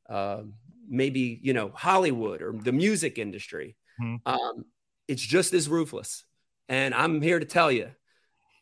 uh, 0.08 0.42
maybe 0.88 1.38
you 1.42 1.52
know 1.52 1.70
Hollywood 1.74 2.42
or 2.42 2.52
the 2.52 2.72
music 2.72 3.18
industry. 3.18 3.76
Mm-hmm. 4.00 4.28
Um, 4.28 4.64
it's 5.08 5.22
just 5.22 5.52
as 5.52 5.68
ruthless. 5.68 6.24
And 6.68 6.94
I'm 6.94 7.20
here 7.20 7.38
to 7.38 7.44
tell 7.44 7.70
you, 7.70 7.90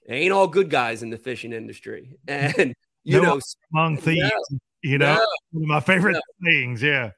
ain't 0.08 0.32
all 0.32 0.48
good 0.48 0.70
guys 0.70 1.02
in 1.02 1.10
the 1.10 1.18
fishing 1.18 1.52
industry. 1.52 2.18
And 2.28 2.74
you 3.02 3.22
no, 3.22 3.36
know, 3.36 3.40
among 3.72 3.96
thieves, 3.98 4.30
no, 4.50 4.58
you 4.82 4.98
know, 4.98 5.14
no, 5.14 5.26
one 5.52 5.62
of 5.64 5.68
my 5.68 5.80
favorite 5.80 6.20
things. 6.44 6.82
Yeah. 6.82 7.12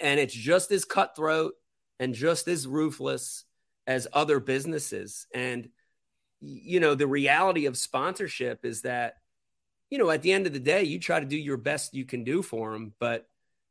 And 0.00 0.18
it's 0.18 0.34
just 0.34 0.72
as 0.72 0.84
cutthroat 0.84 1.52
and 2.00 2.14
just 2.14 2.48
as 2.48 2.66
ruthless 2.66 3.44
as 3.86 4.08
other 4.12 4.40
businesses. 4.40 5.26
And 5.34 5.68
you 6.40 6.80
know, 6.80 6.94
the 6.94 7.06
reality 7.06 7.66
of 7.66 7.76
sponsorship 7.76 8.64
is 8.64 8.82
that 8.82 9.16
you 9.90 9.98
know, 9.98 10.10
at 10.10 10.22
the 10.22 10.32
end 10.32 10.46
of 10.46 10.52
the 10.52 10.60
day, 10.60 10.84
you 10.84 10.98
try 10.98 11.20
to 11.20 11.26
do 11.26 11.36
your 11.36 11.56
best 11.56 11.94
you 11.94 12.04
can 12.04 12.24
do 12.24 12.42
for 12.42 12.72
them, 12.72 12.94
but 12.98 13.26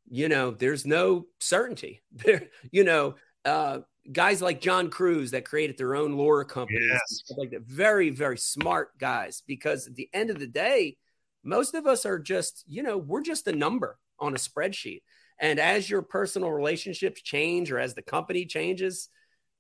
you 0.10 0.27
know, 0.27 0.51
there's 0.51 0.86
no 0.86 1.27
certainty. 1.39 2.01
There, 2.12 2.47
you 2.71 2.84
know, 2.84 3.15
uh, 3.45 3.79
guys 4.12 4.41
like 4.41 4.60
John 4.60 4.89
Crews 4.89 5.32
that 5.32 5.45
created 5.45 5.77
their 5.77 5.95
own 5.95 6.17
lure 6.17 6.43
companies, 6.43 6.89
yes. 6.91 7.23
like 7.38 7.51
that, 7.51 7.62
very, 7.62 8.10
very 8.10 8.38
smart 8.38 8.97
guys. 8.97 9.43
Because 9.47 9.88
at 9.88 9.95
the 9.95 10.10
end 10.13 10.29
of 10.29 10.39
the 10.39 10.47
day, 10.47 10.97
most 11.43 11.73
of 11.75 11.88
us 11.88 12.05
are 12.05 12.19
just, 12.19 12.65
you 12.67 12.84
know, 12.84 12.97
we're 12.97 13.21
just 13.21 13.47
a 13.47 13.55
number 13.55 13.97
on 14.19 14.34
a 14.34 14.38
spreadsheet. 14.38 15.03
And 15.39 15.58
as 15.60 15.89
your 15.89 16.01
personal 16.01 16.51
relationships 16.51 17.21
change 17.21 17.71
or 17.71 17.79
as 17.79 17.93
the 17.93 18.01
company 18.01 18.45
changes, 18.45 19.08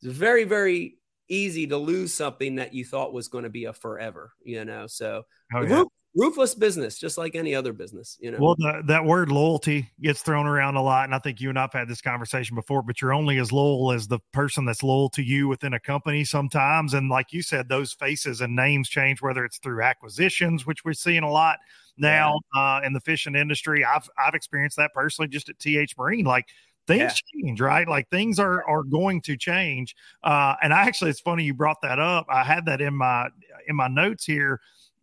it's 0.01 0.11
very, 0.11 0.43
very 0.43 0.97
easy 1.29 1.67
to 1.67 1.77
lose 1.77 2.13
something 2.13 2.55
that 2.55 2.73
you 2.73 2.83
thought 2.83 3.13
was 3.13 3.29
going 3.29 3.45
to 3.45 3.49
be 3.49 3.65
a 3.65 3.71
forever, 3.71 4.33
you 4.43 4.65
know. 4.65 4.87
So 4.87 5.23
oh, 5.53 5.61
yeah 5.61 5.83
ruthless 6.19 6.53
business, 6.55 6.99
just 6.99 7.17
like 7.17 7.35
any 7.35 7.55
other 7.55 7.73
business. 7.73 8.17
You 8.19 8.31
know. 8.31 8.37
Well, 8.39 8.55
the, 8.57 8.83
that 8.87 9.05
word 9.05 9.31
loyalty 9.31 9.89
gets 10.01 10.21
thrown 10.21 10.45
around 10.45 10.75
a 10.75 10.81
lot, 10.81 11.05
and 11.05 11.15
I 11.15 11.19
think 11.19 11.39
you 11.39 11.49
and 11.49 11.57
I've 11.57 11.73
had 11.73 11.87
this 11.87 12.01
conversation 12.01 12.55
before. 12.55 12.81
But 12.83 13.01
you're 13.01 13.13
only 13.13 13.37
as 13.37 13.51
loyal 13.51 13.91
as 13.91 14.07
the 14.07 14.19
person 14.33 14.65
that's 14.65 14.83
loyal 14.83 15.09
to 15.11 15.23
you 15.23 15.47
within 15.47 15.73
a 15.73 15.79
company 15.79 16.23
sometimes. 16.23 16.93
And 16.93 17.09
like 17.09 17.31
you 17.31 17.41
said, 17.41 17.69
those 17.69 17.93
faces 17.93 18.41
and 18.41 18.55
names 18.55 18.89
change, 18.89 19.21
whether 19.21 19.45
it's 19.45 19.57
through 19.57 19.81
acquisitions, 19.81 20.65
which 20.65 20.83
we're 20.83 20.93
seeing 20.93 21.23
a 21.23 21.31
lot 21.31 21.57
now 21.97 22.39
yeah. 22.55 22.77
uh, 22.77 22.81
in 22.85 22.93
the 22.93 23.01
fishing 23.01 23.35
industry. 23.35 23.85
I've 23.85 24.09
I've 24.17 24.35
experienced 24.35 24.77
that 24.77 24.93
personally 24.93 25.29
just 25.29 25.49
at 25.49 25.59
TH 25.59 25.97
Marine. 25.97 26.25
Like 26.25 26.47
things 26.87 27.21
yeah. 27.33 27.41
change, 27.43 27.61
right? 27.61 27.87
Like 27.87 28.09
things 28.09 28.39
are 28.39 28.67
are 28.67 28.83
going 28.83 29.21
to 29.21 29.37
change. 29.37 29.95
Uh, 30.23 30.55
and 30.61 30.73
I 30.73 30.81
actually, 30.81 31.11
it's 31.11 31.19
funny 31.19 31.43
you 31.43 31.53
brought 31.53 31.81
that 31.83 31.99
up. 31.99 32.25
I 32.29 32.43
had 32.43 32.65
that 32.65 32.81
in 32.81 32.95
my 32.95 33.29
in 33.67 33.75
my 33.75 33.87
notes 33.87 34.25
here 34.25 34.59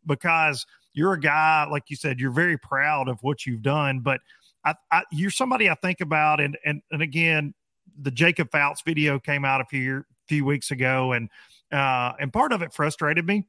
because 0.07 0.67
you're 0.97 1.13
a 1.13 1.21
guy 1.21 1.65
like 1.71 1.85
you 1.89 1.95
said 1.95 2.19
you're 2.19 2.33
very 2.33 2.59
proud 2.59 3.09
of 3.09 3.19
what 3.23 3.47
you've 3.47 3.63
done 3.63 4.01
but 4.01 4.21
I, 4.65 4.75
I, 4.91 5.03
you're 5.13 5.31
somebody 5.31 5.71
i 5.71 5.75
think 5.75 6.01
about 6.01 6.41
and 6.41 6.59
and 6.65 6.83
and 6.91 7.03
again 7.03 7.55
the 8.03 8.11
jacob 8.11 8.51
fouts 8.51 8.83
video 8.85 9.21
came 9.21 9.45
out 9.45 9.61
a 9.61 9.65
few 9.67 10.05
few 10.27 10.45
weeks 10.45 10.73
ago 10.73 11.13
and 11.13 11.31
uh, 11.73 12.13
and 12.21 12.33
part 12.33 12.53
of 12.53 12.63
it 12.63 12.73
frustrated 12.73 13.27
me, 13.27 13.47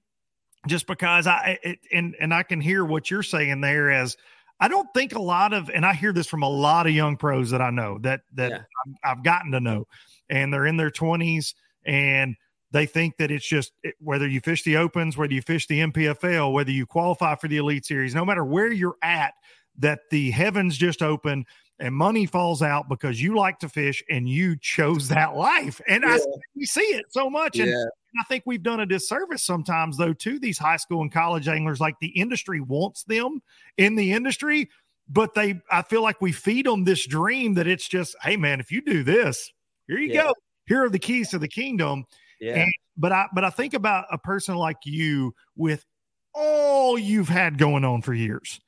just 0.67 0.87
because 0.87 1.27
I 1.27 1.59
it, 1.63 1.79
and 1.91 2.15
and 2.19 2.33
I 2.33 2.43
can 2.43 2.59
hear 2.59 2.83
what 2.85 3.09
you're 3.11 3.23
saying 3.23 3.61
there 3.61 3.91
as. 3.91 4.17
I 4.59 4.67
don't 4.67 4.91
think 4.91 5.13
a 5.13 5.21
lot 5.21 5.53
of, 5.53 5.69
and 5.69 5.85
I 5.85 5.93
hear 5.93 6.11
this 6.11 6.25
from 6.25 6.41
a 6.41 6.49
lot 6.49 6.87
of 6.87 6.91
young 6.91 7.15
pros 7.15 7.51
that 7.51 7.61
I 7.61 7.69
know 7.69 7.99
that 7.99 8.21
that 8.33 8.51
Yeah. 8.51 8.61
I've, 9.03 9.21
gotten 9.21 9.51
to 9.51 9.59
know, 9.59 9.85
and 10.31 10.51
they're 10.51 10.65
in 10.65 10.77
their 10.77 10.89
twenties 10.89 11.53
and 11.85 12.35
they 12.71 12.85
think 12.85 13.17
that 13.17 13.31
it's 13.31 13.47
just 13.47 13.71
whether 13.99 14.27
you 14.27 14.41
fish 14.41 14.63
the 14.63 14.77
opens, 14.77 15.17
whether 15.17 15.33
you 15.33 15.41
fish 15.41 15.67
the 15.67 15.79
NPFL, 15.79 16.51
whether 16.53 16.71
you 16.71 16.85
qualify 16.85 17.35
for 17.35 17.47
the 17.47 17.57
Elite 17.57 17.85
Series, 17.85 18.13
no 18.13 18.25
matter 18.25 18.43
where 18.43 18.71
you're 18.71 18.97
at, 19.01 19.33
that 19.79 19.99
the 20.11 20.31
heavens 20.31 20.77
just 20.77 21.01
open 21.01 21.45
and 21.79 21.93
money 21.93 22.25
falls 22.25 22.61
out 22.63 22.89
because 22.89 23.21
you 23.21 23.35
like 23.35 23.59
to 23.59 23.69
fish 23.69 24.03
and 24.09 24.27
you 24.27 24.55
chose 24.59 25.07
that 25.09 25.35
life. 25.35 25.79
And 25.87 26.03
I 26.03 26.17
we 26.55 26.65
see 26.65 26.81
it 26.81 27.05
so 27.09 27.29
much, 27.29 27.59
and 27.59 27.69
Yeah. 27.69 27.85
I 28.19 28.23
think 28.23 28.43
we've 28.47 28.63
done 28.63 28.79
a 28.79 28.85
disservice 28.85 29.43
sometimes, 29.43 29.95
though, 29.95 30.13
to 30.13 30.39
these 30.39 30.57
high 30.57 30.77
school 30.77 31.01
and 31.03 31.11
college 31.11 31.47
anglers. 31.47 31.79
Like 31.79 31.99
the 31.99 32.07
industry 32.07 32.59
wants 32.61 33.03
them 33.03 33.43
in 33.77 33.95
the 33.95 34.11
industry, 34.11 34.69
but 35.07 35.35
they, 35.35 35.61
I 35.71 35.83
feel 35.83 36.01
like 36.01 36.19
we 36.19 36.31
feed 36.31 36.65
them 36.65 36.83
this 36.83 37.05
dream 37.05 37.53
that 37.55 37.67
it's 37.67 37.87
just, 37.87 38.15
hey, 38.23 38.35
man, 38.35 38.59
if 38.59 38.71
you 38.71 38.81
do 38.81 39.03
this, 39.03 39.51
here 39.87 39.99
you 39.99 40.11
Yeah. 40.13 40.23
go. 40.23 40.33
Here 40.65 40.83
are 40.83 40.89
the 40.89 40.97
keys 40.99 41.29
to 41.29 41.37
the 41.37 41.47
kingdom. 41.47 42.05
Yeah. 42.39 42.59
And, 42.59 42.73
but 42.95 43.11
I, 43.11 43.27
but 43.33 43.43
I 43.43 43.49
think 43.49 43.73
about 43.73 44.05
a 44.11 44.17
person 44.17 44.55
like 44.55 44.77
you 44.85 45.33
with 45.55 45.85
all 46.33 46.97
you've 46.97 47.29
had 47.29 47.57
going 47.57 47.83
on 47.83 48.01
for 48.01 48.13
years, 48.13 48.59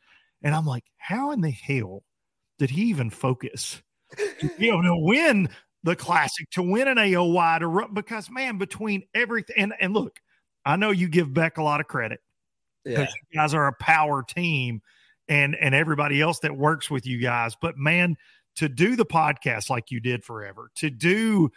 and 0.44 0.56
I'm 0.56 0.66
like, 0.66 0.86
how 0.98 1.32
in 1.32 1.42
the 1.42 1.52
hell 1.52 2.04
did 2.58 2.70
he 2.70 2.84
even 2.84 3.10
focus? 3.10 3.82
you 4.58 4.72
know, 4.72 4.82
to 4.82 4.96
win 4.96 5.50
the 5.84 5.96
classic, 5.96 6.50
to 6.52 6.64
win 6.64 6.88
an 6.88 6.98
AOY, 6.98 7.60
to 7.60 7.68
run 7.68 7.94
because 7.94 8.30
man, 8.30 8.58
between 8.58 9.04
everything 9.14 9.56
and 9.58 9.74
and 9.80 9.94
look, 9.94 10.20
I 10.66 10.76
know 10.76 10.92
you 10.92 11.08
give 11.08 11.34
Beck 11.34 11.58
a 11.58 11.64
lot 11.64 11.80
of 11.80 11.88
credit 11.88 12.22
yeah. 12.86 13.02
you 13.02 13.40
guys 13.40 13.54
are 13.54 13.68
a 13.68 13.74
power 13.74 14.24
team 14.24 14.82
and 15.28 15.56
and 15.56 15.76
everybody 15.76 16.22
else 16.22 16.40
that 16.40 16.56
works 16.56 16.90
with 16.90 17.06
you 17.06 17.20
guys. 17.20 17.56
But 17.62 17.78
man, 17.78 18.18
to 18.56 18.70
do 18.70 18.96
the 18.96 19.06
podcast 19.06 19.70
like 19.70 19.92
you 19.92 20.00
did 20.00 20.24
forever, 20.24 20.72
to 20.76 20.90
do 20.90 21.52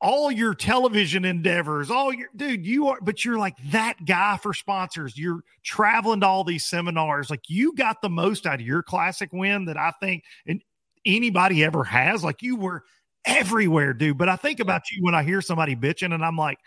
all 0.00 0.30
your 0.30 0.54
television 0.54 1.24
endeavors, 1.24 1.90
all 1.90 2.12
your 2.12 2.28
dude, 2.36 2.66
you 2.66 2.88
are, 2.88 2.98
but 3.00 3.24
you're 3.24 3.38
like 3.38 3.56
that 3.70 4.04
guy 4.04 4.36
for 4.36 4.52
sponsors. 4.52 5.16
You're 5.16 5.42
traveling 5.64 6.20
to 6.20 6.26
all 6.26 6.44
these 6.44 6.66
seminars. 6.66 7.30
Like 7.30 7.48
you 7.48 7.74
got 7.74 8.02
the 8.02 8.10
most 8.10 8.46
out 8.46 8.60
of 8.60 8.66
your 8.66 8.82
classic 8.82 9.32
win 9.32 9.64
that 9.66 9.78
I 9.78 9.92
think 10.00 10.24
and 10.46 10.62
anybody 11.06 11.64
ever 11.64 11.82
has. 11.84 12.22
Like 12.22 12.42
you 12.42 12.56
were 12.56 12.84
everywhere, 13.24 13.94
dude. 13.94 14.18
But 14.18 14.28
I 14.28 14.36
think 14.36 14.60
about 14.60 14.82
you 14.90 15.02
when 15.02 15.14
I 15.14 15.22
hear 15.22 15.40
somebody 15.40 15.74
bitching 15.74 16.14
and 16.14 16.24
I'm 16.24 16.36
like, 16.36 16.58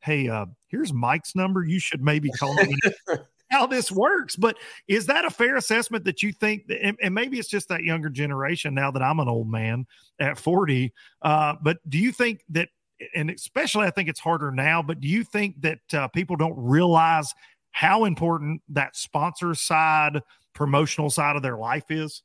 hey, 0.00 0.28
uh, 0.28 0.46
here's 0.68 0.92
Mike's 0.92 1.34
number. 1.34 1.64
You 1.64 1.78
should 1.78 2.02
maybe 2.02 2.30
call 2.30 2.56
him 2.56 2.70
and 3.08 3.20
how 3.50 3.66
this 3.66 3.90
works. 3.90 4.36
But 4.36 4.56
is 4.86 5.06
that 5.06 5.24
a 5.24 5.30
fair 5.30 5.56
assessment 5.56 6.04
that 6.04 6.22
you 6.22 6.32
think, 6.32 6.66
that, 6.68 6.82
and, 6.82 6.96
and 7.02 7.14
maybe 7.14 7.38
it's 7.38 7.48
just 7.48 7.68
that 7.68 7.82
younger 7.82 8.08
generation 8.08 8.74
now 8.74 8.90
that 8.90 9.02
I'm 9.02 9.20
an 9.20 9.28
old 9.28 9.50
man 9.50 9.86
at 10.20 10.38
40. 10.38 10.92
Uh, 11.22 11.54
but 11.62 11.78
do 11.88 11.98
you 11.98 12.12
think 12.12 12.42
that, 12.50 12.68
and 13.14 13.30
especially 13.30 13.86
I 13.86 13.90
think 13.90 14.08
it's 14.08 14.20
harder 14.20 14.50
now, 14.50 14.82
but 14.82 15.00
do 15.00 15.08
you 15.08 15.24
think 15.24 15.60
that 15.62 15.80
uh, 15.92 16.08
people 16.08 16.36
don't 16.36 16.56
realize 16.56 17.34
how 17.70 18.04
important 18.04 18.62
that 18.70 18.96
sponsor 18.96 19.54
side, 19.54 20.22
promotional 20.54 21.10
side 21.10 21.36
of 21.36 21.42
their 21.42 21.56
life 21.56 21.90
is? 21.90 22.22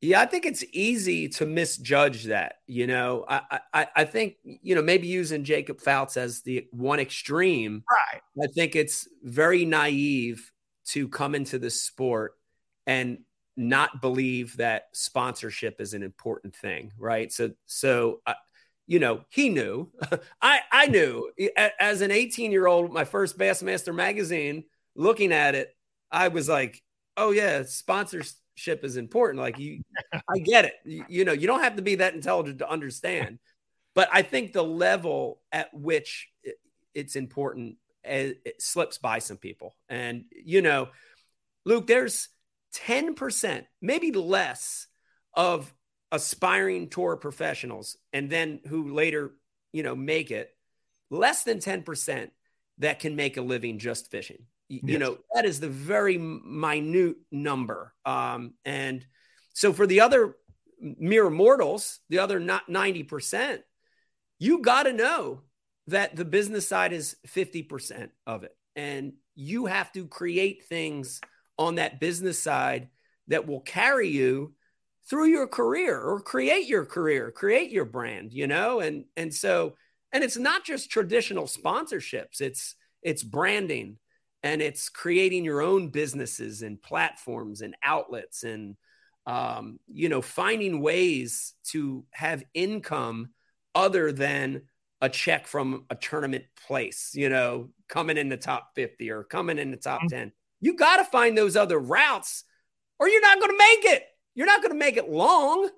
Yeah, 0.00 0.20
I 0.20 0.26
think 0.26 0.46
it's 0.46 0.64
easy 0.72 1.28
to 1.30 1.46
misjudge 1.46 2.24
that. 2.24 2.60
You 2.66 2.86
know, 2.86 3.24
I, 3.28 3.60
I, 3.74 3.86
I 3.96 4.04
think 4.04 4.36
you 4.44 4.74
know 4.74 4.82
maybe 4.82 5.08
using 5.08 5.44
Jacob 5.44 5.80
Fouts 5.80 6.16
as 6.16 6.42
the 6.42 6.68
one 6.70 7.00
extreme. 7.00 7.82
Right. 7.90 8.22
I 8.42 8.46
think 8.52 8.76
it's 8.76 9.08
very 9.22 9.64
naive 9.64 10.52
to 10.86 11.08
come 11.08 11.34
into 11.34 11.58
the 11.58 11.70
sport 11.70 12.34
and 12.86 13.18
not 13.56 14.00
believe 14.00 14.56
that 14.58 14.84
sponsorship 14.92 15.80
is 15.80 15.92
an 15.92 16.02
important 16.04 16.54
thing, 16.54 16.92
right? 16.96 17.32
So, 17.32 17.50
so 17.66 18.20
uh, 18.24 18.34
you 18.88 18.98
know, 18.98 19.20
he 19.28 19.50
knew. 19.50 19.92
I 20.42 20.60
I 20.72 20.86
knew 20.86 21.30
as 21.78 22.00
an 22.00 22.10
18 22.10 22.50
year 22.50 22.66
old, 22.66 22.92
my 22.92 23.04
first 23.04 23.38
Bassmaster 23.38 23.94
magazine. 23.94 24.64
Looking 24.96 25.30
at 25.30 25.54
it, 25.54 25.68
I 26.10 26.26
was 26.28 26.48
like, 26.48 26.82
oh 27.16 27.30
yeah, 27.30 27.62
sponsorship 27.62 28.82
is 28.82 28.96
important. 28.96 29.40
Like 29.40 29.58
you, 29.58 29.82
I 30.12 30.38
get 30.38 30.64
it. 30.64 30.72
You, 30.84 31.04
you 31.08 31.24
know, 31.24 31.32
you 31.32 31.46
don't 31.46 31.62
have 31.62 31.76
to 31.76 31.82
be 31.82 31.96
that 31.96 32.14
intelligent 32.14 32.58
to 32.58 32.68
understand. 32.68 33.38
But 33.94 34.08
I 34.10 34.22
think 34.22 34.52
the 34.52 34.64
level 34.64 35.40
at 35.52 35.72
which 35.72 36.28
it, 36.42 36.56
it's 36.94 37.14
important 37.14 37.76
eh, 38.04 38.32
it 38.44 38.60
slips 38.60 38.98
by 38.98 39.20
some 39.20 39.36
people. 39.36 39.76
And 39.88 40.24
you 40.32 40.62
know, 40.62 40.88
Luke, 41.64 41.86
there's 41.86 42.28
10%, 42.74 43.64
maybe 43.82 44.12
less 44.12 44.86
of 45.34 45.72
aspiring 46.10 46.88
tour 46.88 47.16
professionals 47.16 47.96
and 48.12 48.30
then 48.30 48.60
who 48.68 48.92
later, 48.94 49.32
you 49.72 49.82
know, 49.82 49.94
make 49.94 50.30
it 50.30 50.50
less 51.10 51.42
than 51.42 51.58
10% 51.58 52.30
that 52.78 53.00
can 53.00 53.16
make 53.16 53.36
a 53.36 53.42
living 53.42 53.78
just 53.78 54.10
fishing. 54.10 54.44
You, 54.68 54.80
you 54.84 54.98
Yes. 54.98 55.00
know, 55.00 55.18
that 55.34 55.44
is 55.44 55.60
the 55.60 55.68
very 55.68 56.18
minute 56.18 57.16
number. 57.30 57.94
Um, 58.04 58.54
and 58.64 59.04
so 59.54 59.72
for 59.72 59.86
the 59.86 60.00
other 60.00 60.36
mere 60.80 61.28
mortals, 61.28 62.00
the 62.08 62.20
other 62.20 62.38
not 62.38 62.68
90%, 62.68 63.60
you 64.38 64.62
got 64.62 64.84
to 64.84 64.92
know 64.92 65.42
that 65.88 66.14
the 66.14 66.24
business 66.24 66.68
side 66.68 66.92
is 66.92 67.16
50% 67.26 68.10
of 68.26 68.44
it. 68.44 68.56
And 68.76 69.14
you 69.34 69.66
have 69.66 69.90
to 69.92 70.06
create 70.06 70.64
things 70.64 71.20
on 71.58 71.76
that 71.76 71.98
business 71.98 72.40
side 72.40 72.88
that 73.26 73.46
will 73.46 73.60
carry 73.60 74.08
you 74.08 74.54
through 75.08 75.26
your 75.26 75.46
career 75.46 75.98
or 76.00 76.20
create 76.20 76.66
your 76.66 76.84
career, 76.84 77.30
create 77.30 77.70
your 77.70 77.84
brand, 77.84 78.32
you 78.32 78.46
know? 78.46 78.80
And 78.80 79.04
and 79.16 79.32
so 79.34 79.74
and 80.12 80.24
it's 80.24 80.36
not 80.36 80.64
just 80.64 80.90
traditional 80.90 81.44
sponsorships, 81.44 82.40
it's 82.40 82.74
it's 83.02 83.22
branding 83.22 83.98
and 84.42 84.62
it's 84.62 84.88
creating 84.88 85.44
your 85.44 85.62
own 85.62 85.88
businesses 85.88 86.62
and 86.62 86.80
platforms 86.80 87.60
and 87.60 87.76
outlets 87.82 88.44
and 88.44 88.76
um, 89.26 89.78
you 89.88 90.08
know, 90.08 90.22
finding 90.22 90.80
ways 90.80 91.54
to 91.64 92.04
have 92.12 92.42
income 92.54 93.30
other 93.74 94.10
than 94.10 94.62
a 95.00 95.08
check 95.08 95.46
from 95.46 95.84
a 95.90 95.94
tournament 95.94 96.44
place, 96.66 97.12
you 97.14 97.28
know, 97.28 97.68
coming 97.88 98.16
in 98.16 98.28
the 98.30 98.36
top 98.36 98.70
50 98.74 99.10
or 99.10 99.24
coming 99.24 99.58
in 99.58 99.70
the 99.70 99.76
top 99.76 100.02
Mhm. 100.02 100.08
10. 100.08 100.32
You 100.60 100.74
got 100.74 100.96
to 100.96 101.04
find 101.04 101.36
those 101.36 101.56
other 101.56 101.78
routes 101.78 102.44
or 102.98 103.08
you're 103.08 103.20
not 103.20 103.38
going 103.38 103.52
to 103.52 103.58
make 103.58 103.84
it. 103.96 104.04
You're 104.38 104.46
not 104.46 104.62
going 104.62 104.70
to 104.70 104.78
make 104.78 104.96
it 104.96 105.10
long. 105.10 105.68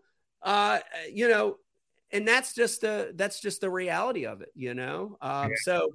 Uh, 0.43 0.81
you 1.11 1.31
know, 1.31 1.57
and 2.13 2.29
that's 2.29 2.55
just 2.55 2.83
the 2.83 3.11
that's 3.15 3.41
just 3.41 3.63
the 3.63 3.71
reality 3.71 4.27
of 4.27 4.43
it, 4.43 4.51
you 4.55 4.75
know. 4.75 5.17
Um, 5.23 5.49
Yeah. 5.49 5.57
so 5.63 5.95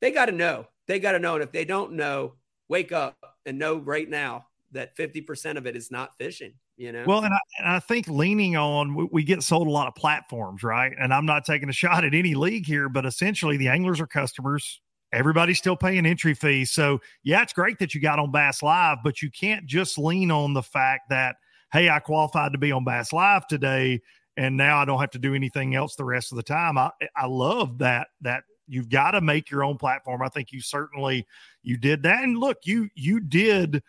they 0.00 0.12
got 0.12 0.26
to 0.26 0.32
know. 0.32 0.66
They 0.86 1.00
got 1.00 1.12
to 1.12 1.18
know 1.18 1.34
and 1.34 1.42
if 1.42 1.50
they 1.50 1.64
don't 1.64 1.94
know, 1.94 2.34
wake 2.68 2.92
up 2.92 3.16
and 3.44 3.58
know 3.58 3.76
right 3.76 4.08
now 4.08 4.46
that 4.70 4.96
50% 4.96 5.56
of 5.56 5.66
it 5.66 5.74
is 5.74 5.90
not 5.90 6.16
fishing, 6.16 6.54
you 6.76 6.92
know. 6.92 7.02
Well, 7.08 7.24
and 7.24 7.34
I, 7.34 7.38
and 7.58 7.68
I 7.68 7.80
think 7.80 8.06
leaning 8.06 8.56
on, 8.56 8.94
we, 8.94 9.08
we 9.10 9.24
get 9.24 9.42
sold 9.42 9.66
a 9.66 9.70
lot 9.70 9.88
of 9.88 9.96
platforms, 9.96 10.62
right? 10.62 10.92
And 10.96 11.12
I'm 11.12 11.26
not 11.26 11.44
taking 11.44 11.68
a 11.68 11.72
shot 11.72 12.04
at 12.04 12.14
any 12.14 12.36
league 12.36 12.66
here, 12.66 12.88
but 12.88 13.04
essentially 13.04 13.56
the 13.56 13.66
anglers 13.66 14.00
are 14.00 14.06
customers. 14.06 14.80
Everybody's 15.12 15.58
still 15.58 15.76
paying 15.76 16.06
entry 16.06 16.34
fees. 16.34 16.70
So, 16.70 17.00
yeah, 17.24 17.42
it's 17.42 17.52
great 17.52 17.80
that 17.80 17.96
you 17.96 18.00
got 18.00 18.20
on 18.20 18.30
Bass 18.30 18.62
Live, 18.62 18.98
but 19.02 19.22
you 19.22 19.28
can't 19.28 19.66
just 19.66 19.98
lean 19.98 20.30
on 20.30 20.54
the 20.54 20.62
fact 20.62 21.10
that, 21.10 21.34
hey, 21.72 21.88
I 21.88 21.98
qualified 22.00 22.52
to 22.52 22.58
be 22.58 22.72
on 22.72 22.84
Bass 22.84 23.12
Live 23.12 23.46
today, 23.46 24.00
and 24.36 24.56
now 24.56 24.78
I 24.78 24.84
don't 24.84 25.00
have 25.00 25.10
to 25.12 25.18
do 25.18 25.34
anything 25.34 25.74
else 25.74 25.96
the 25.96 26.04
rest 26.04 26.32
of 26.32 26.36
the 26.36 26.42
time. 26.42 26.78
I, 26.78 26.90
I 27.16 27.26
love 27.26 27.78
that, 27.78 28.08
that 28.22 28.44
you've 28.66 28.88
got 28.88 29.12
to 29.12 29.20
make 29.20 29.50
your 29.50 29.64
own 29.64 29.78
platform. 29.78 30.22
I 30.22 30.28
think 30.28 30.52
you 30.52 30.60
certainly, 30.60 31.26
you 31.62 31.76
did 31.76 32.02
that. 32.04 32.22
And 32.22 32.38
look, 32.38 32.58
you, 32.64 32.88
you 32.94 33.20
did 33.20 33.82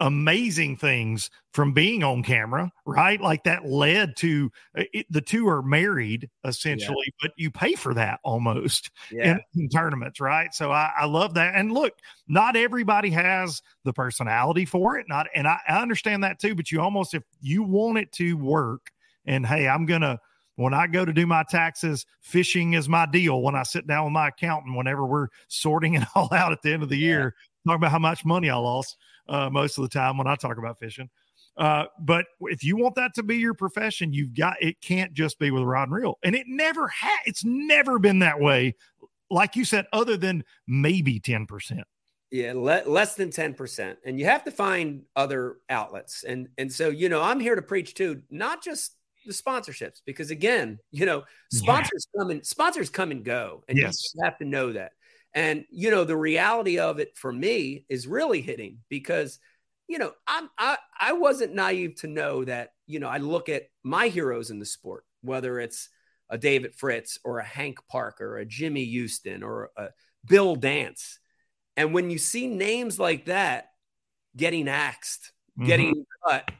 amazing 0.00 0.76
things 0.76 1.30
from 1.52 1.72
being 1.72 2.02
on 2.02 2.22
camera, 2.22 2.70
right? 2.86 3.20
Like 3.20 3.44
that 3.44 3.66
led 3.66 4.16
to 4.16 4.50
uh, 4.76 4.84
it, 4.92 5.06
the 5.10 5.20
two 5.20 5.46
are 5.48 5.62
married 5.62 6.28
essentially, 6.44 7.12
but 7.20 7.32
you 7.36 7.50
pay 7.50 7.74
for 7.74 7.92
that 7.94 8.18
almost 8.24 8.90
yeah. 9.10 9.32
in, 9.32 9.40
in 9.62 9.68
tournaments, 9.68 10.20
right? 10.20 10.52
So 10.54 10.72
I, 10.72 10.90
I 10.98 11.04
love 11.06 11.34
that. 11.34 11.54
And 11.54 11.72
look, 11.72 11.92
not 12.28 12.56
everybody 12.56 13.10
has 13.10 13.60
the 13.84 13.92
personality 13.92 14.64
for 14.64 14.98
it. 14.98 15.06
Not, 15.08 15.26
and 15.34 15.46
I, 15.46 15.58
I 15.68 15.82
understand 15.82 16.24
that 16.24 16.40
too. 16.40 16.54
But 16.54 16.70
you 16.70 16.80
almost, 16.80 17.14
if 17.14 17.22
you 17.40 17.62
want 17.62 17.98
it 17.98 18.10
to 18.12 18.34
work, 18.34 18.90
and 19.26 19.44
hey, 19.44 19.68
I'm 19.68 19.84
gonna 19.84 20.18
when 20.56 20.74
I 20.74 20.86
go 20.86 21.04
to 21.04 21.12
do 21.12 21.26
my 21.26 21.42
taxes, 21.48 22.04
fishing 22.20 22.74
is 22.74 22.88
my 22.88 23.06
deal. 23.06 23.40
When 23.40 23.54
I 23.54 23.62
sit 23.62 23.86
down 23.86 24.04
with 24.04 24.12
my 24.12 24.28
accountant, 24.28 24.76
whenever 24.76 25.06
we're 25.06 25.28
sorting 25.48 25.94
it 25.94 26.04
all 26.14 26.28
out 26.32 26.52
at 26.52 26.62
the 26.62 26.72
end 26.72 26.82
of 26.82 26.88
the 26.88 26.98
year, 26.98 27.34
talk 27.66 27.76
about 27.76 27.90
how 27.90 27.98
much 27.98 28.24
money 28.24 28.50
I 28.50 28.56
lost 28.56 28.96
uh, 29.28 29.50
most 29.50 29.78
of 29.78 29.82
the 29.82 29.88
time 29.88 30.18
when 30.18 30.26
I 30.26 30.36
talk 30.36 30.58
about 30.58 30.78
fishing. 30.78 31.10
Uh, 31.56 31.84
but 31.98 32.26
if 32.42 32.64
you 32.64 32.76
want 32.76 32.94
that 32.94 33.12
to 33.14 33.22
be 33.22 33.36
your 33.36 33.54
profession, 33.54 34.12
you've 34.12 34.34
got 34.34 34.56
it 34.62 34.80
can't 34.80 35.12
just 35.12 35.38
be 35.38 35.50
with 35.50 35.62
rod 35.62 35.88
and 35.88 35.92
reel, 35.92 36.18
and 36.22 36.34
it 36.34 36.46
never 36.46 36.88
had. 36.88 37.18
It's 37.26 37.44
never 37.44 37.98
been 37.98 38.20
that 38.20 38.40
way 38.40 38.74
like 39.30 39.56
you 39.56 39.64
said, 39.64 39.86
other 39.92 40.16
than 40.16 40.44
maybe 40.66 41.20
10%. 41.20 41.82
Yeah, 42.32 42.52
le- 42.54 42.84
less 42.86 43.14
than 43.14 43.30
10%. 43.30 43.96
And 44.04 44.18
you 44.18 44.26
have 44.26 44.44
to 44.44 44.50
find 44.50 45.02
other 45.16 45.56
outlets. 45.68 46.24
And 46.24 46.48
and 46.58 46.72
so, 46.72 46.88
you 46.88 47.08
know, 47.08 47.22
I'm 47.22 47.40
here 47.40 47.56
to 47.56 47.62
preach 47.62 47.94
too, 47.94 48.22
not 48.30 48.62
just 48.62 48.94
the 49.26 49.32
sponsorships, 49.32 50.00
because 50.06 50.30
again, 50.30 50.78
you 50.92 51.06
know, 51.06 51.24
sponsors 51.52 52.06
yeah. 52.14 52.20
come 52.20 52.30
and 52.30 52.46
sponsors 52.46 52.88
come 52.88 53.10
and 53.10 53.24
go. 53.24 53.64
And 53.68 53.76
yes. 53.76 54.14
you 54.14 54.24
have 54.24 54.38
to 54.38 54.44
know 54.44 54.72
that. 54.72 54.92
And 55.34 55.64
you 55.70 55.90
know, 55.90 56.04
the 56.04 56.16
reality 56.16 56.78
of 56.78 56.98
it 56.98 57.16
for 57.16 57.32
me 57.32 57.84
is 57.88 58.06
really 58.06 58.40
hitting 58.40 58.78
because 58.88 59.38
you 59.88 59.98
know, 59.98 60.12
I'm 60.26 60.48
I 60.58 60.76
I 60.98 61.12
wasn't 61.14 61.54
naive 61.54 61.96
to 61.96 62.06
know 62.06 62.44
that, 62.44 62.70
you 62.86 63.00
know, 63.00 63.08
I 63.08 63.18
look 63.18 63.48
at 63.48 63.64
my 63.82 64.08
heroes 64.08 64.50
in 64.50 64.60
the 64.60 64.66
sport, 64.66 65.04
whether 65.22 65.58
it's 65.58 65.88
a 66.28 66.38
David 66.38 66.74
Fritts 66.76 67.18
or 67.24 67.40
a 67.40 67.44
Hank 67.44 67.78
Parker, 67.88 68.34
or 68.34 68.38
a 68.38 68.46
Jimmy 68.46 68.84
Houston 68.84 69.42
or 69.42 69.70
a 69.76 69.88
Bill 70.28 70.54
Dance 70.54 71.18
and 71.80 71.94
when 71.94 72.10
you 72.10 72.18
see 72.18 72.46
names 72.46 72.98
like 72.98 73.24
that 73.24 73.70
getting 74.36 74.68
axed, 74.68 75.32
mm-hmm. 75.58 75.66
getting 75.66 76.04
cut, 76.28 76.50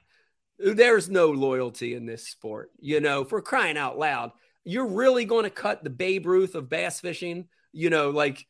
there's 0.59 1.11
no 1.11 1.27
loyalty 1.29 1.95
in 1.95 2.07
this 2.07 2.27
sport. 2.27 2.71
You 2.81 3.01
know, 3.01 3.25
for 3.25 3.43
crying 3.43 3.77
out 3.77 3.99
loud, 3.99 4.33
you're 4.65 4.87
really 4.87 5.27
going 5.27 5.45
to 5.45 5.51
cut 5.51 5.85
the 5.85 5.91
Babe 5.91 6.25
Ruth 6.25 6.55
of 6.55 6.71
bass 6.71 7.01
fishing. 7.01 7.49
You 7.73 7.91
know, 7.91 8.09
like 8.09 8.47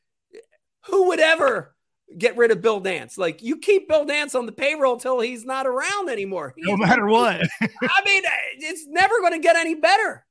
who 0.86 1.08
would 1.08 1.20
ever 1.20 1.74
get 2.16 2.36
rid 2.36 2.50
of 2.50 2.62
Bill 2.62 2.80
Dance? 2.80 3.18
Like 3.18 3.42
you 3.42 3.58
keep 3.58 3.88
Bill 3.88 4.04
Dance 4.04 4.34
on 4.34 4.46
the 4.46 4.52
payroll 4.52 4.96
till 4.96 5.20
he's 5.20 5.44
not 5.44 5.66
around 5.66 6.08
anymore. 6.08 6.54
no 6.56 6.76
matter 6.76 7.06
what. 7.06 7.40
I 7.60 8.04
mean, 8.04 8.22
it's 8.58 8.86
never 8.88 9.20
going 9.20 9.32
to 9.32 9.38
get 9.38 9.56
any 9.56 9.74
better. 9.74 10.24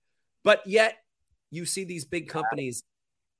But 0.43 0.65
yet 0.65 0.97
you 1.51 1.65
see 1.65 1.83
these 1.83 2.05
big 2.05 2.29
companies, 2.29 2.83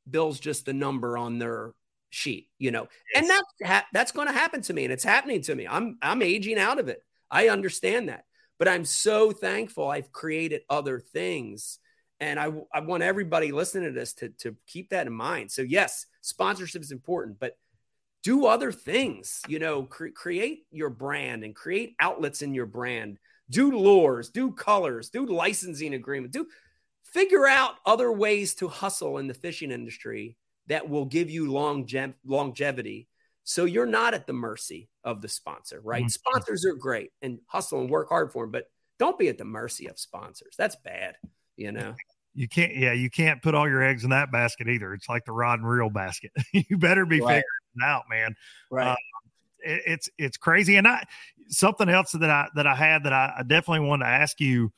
Bill's 0.09 0.39
just 0.39 0.65
the 0.65 0.73
number 0.73 1.17
on 1.17 1.39
their 1.39 1.73
sheet, 2.09 2.49
you 2.57 2.71
know, 2.71 2.87
yes. 3.13 3.21
and 3.21 3.29
that's 3.29 3.85
that's 3.93 4.11
going 4.11 4.27
to 4.27 4.33
happen 4.33 4.61
to 4.63 4.73
me, 4.73 4.83
and 4.83 4.93
it's 4.93 5.03
happening 5.03 5.41
to 5.43 5.55
me. 5.55 5.67
I'm 5.67 5.97
I'm 6.01 6.21
aging 6.21 6.57
out 6.57 6.79
of 6.79 6.87
it. 6.87 7.03
I 7.29 7.49
understand 7.49 8.09
that, 8.09 8.25
but 8.57 8.67
I'm 8.67 8.85
so 8.85 9.31
thankful 9.31 9.89
I've 9.89 10.11
created 10.11 10.61
other 10.69 10.99
things, 10.99 11.79
and 12.19 12.39
I 12.39 12.51
I 12.73 12.81
want 12.81 13.03
everybody 13.03 13.51
listening 13.51 13.85
to 13.85 13.99
this 13.99 14.13
to 14.15 14.29
to 14.39 14.55
keep 14.67 14.89
that 14.89 15.07
in 15.07 15.13
mind. 15.13 15.51
So 15.51 15.61
yes, 15.61 16.05
sponsorship 16.21 16.81
is 16.81 16.91
important, 16.91 17.39
but 17.39 17.57
do 18.23 18.45
other 18.45 18.71
things. 18.71 19.41
You 19.47 19.59
know, 19.59 19.83
cre- 19.83 20.09
create 20.09 20.65
your 20.71 20.89
brand 20.89 21.43
and 21.43 21.55
create 21.55 21.95
outlets 21.99 22.41
in 22.41 22.53
your 22.53 22.65
brand. 22.65 23.17
Do 23.49 23.71
lures, 23.71 24.29
do 24.29 24.51
colors, 24.51 25.09
do 25.09 25.25
licensing 25.25 25.93
agreement, 25.93 26.33
do 26.33 26.45
figure 27.03 27.47
out 27.47 27.75
other 27.85 28.11
ways 28.11 28.53
to 28.55 28.67
hustle 28.67 29.17
in 29.17 29.27
the 29.27 29.33
fishing 29.33 29.71
industry 29.71 30.37
that 30.67 30.87
will 30.87 31.05
give 31.05 31.29
you 31.29 31.51
longe- 31.51 32.13
longevity. 32.25 33.07
So 33.43 33.65
you're 33.65 33.87
not 33.87 34.13
at 34.13 34.27
the 34.27 34.33
mercy 34.33 34.89
of 35.03 35.21
the 35.21 35.27
sponsor, 35.27 35.81
right? 35.83 36.03
Mm-hmm. 36.03 36.09
Sponsors 36.09 36.65
are 36.65 36.75
great 36.75 37.11
and 37.23 37.39
hustle 37.47 37.81
and 37.81 37.89
work 37.89 38.09
hard 38.09 38.31
for 38.31 38.43
them, 38.43 38.51
but 38.51 38.65
don't 38.99 39.17
be 39.17 39.29
at 39.29 39.39
the 39.39 39.45
mercy 39.45 39.87
of 39.87 39.97
sponsors. 39.97 40.53
That's 40.57 40.75
bad, 40.75 41.15
you 41.59 41.71
know. 41.71 41.93
You 42.33 42.47
can't, 42.47 42.75
yeah, 42.75 42.93
you 42.93 43.09
can't 43.09 43.41
put 43.41 43.53
all 43.53 43.67
your 43.67 43.83
eggs 43.83 44.03
in 44.03 44.11
that 44.11 44.31
basket 44.31 44.69
either. 44.69 44.93
It's 44.93 45.09
like 45.09 45.25
the 45.25 45.31
rod 45.31 45.59
and 45.59 45.67
reel 45.67 45.89
basket. 45.89 46.31
you 46.53 46.77
better 46.77 47.05
be 47.05 47.19
right. 47.19 47.27
figuring 47.27 47.43
it 47.75 47.83
out, 47.83 48.03
man. 48.09 48.35
Right. 48.71 48.87
Uh, 48.87 48.95
it, 49.59 49.81
it's 49.85 50.09
it's 50.17 50.37
crazy, 50.37 50.77
and 50.77 50.87
I 50.87 51.03
something 51.49 51.89
else 51.89 52.11
that 52.13 52.29
I 52.29 52.47
that 52.55 52.65
I 52.65 52.75
had 52.75 53.03
that 53.03 53.13
I, 53.13 53.33
I 53.39 53.43
definitely 53.43 53.87
wanted 53.87 54.05
to 54.05 54.11
ask 54.11 54.39
you 54.39 54.71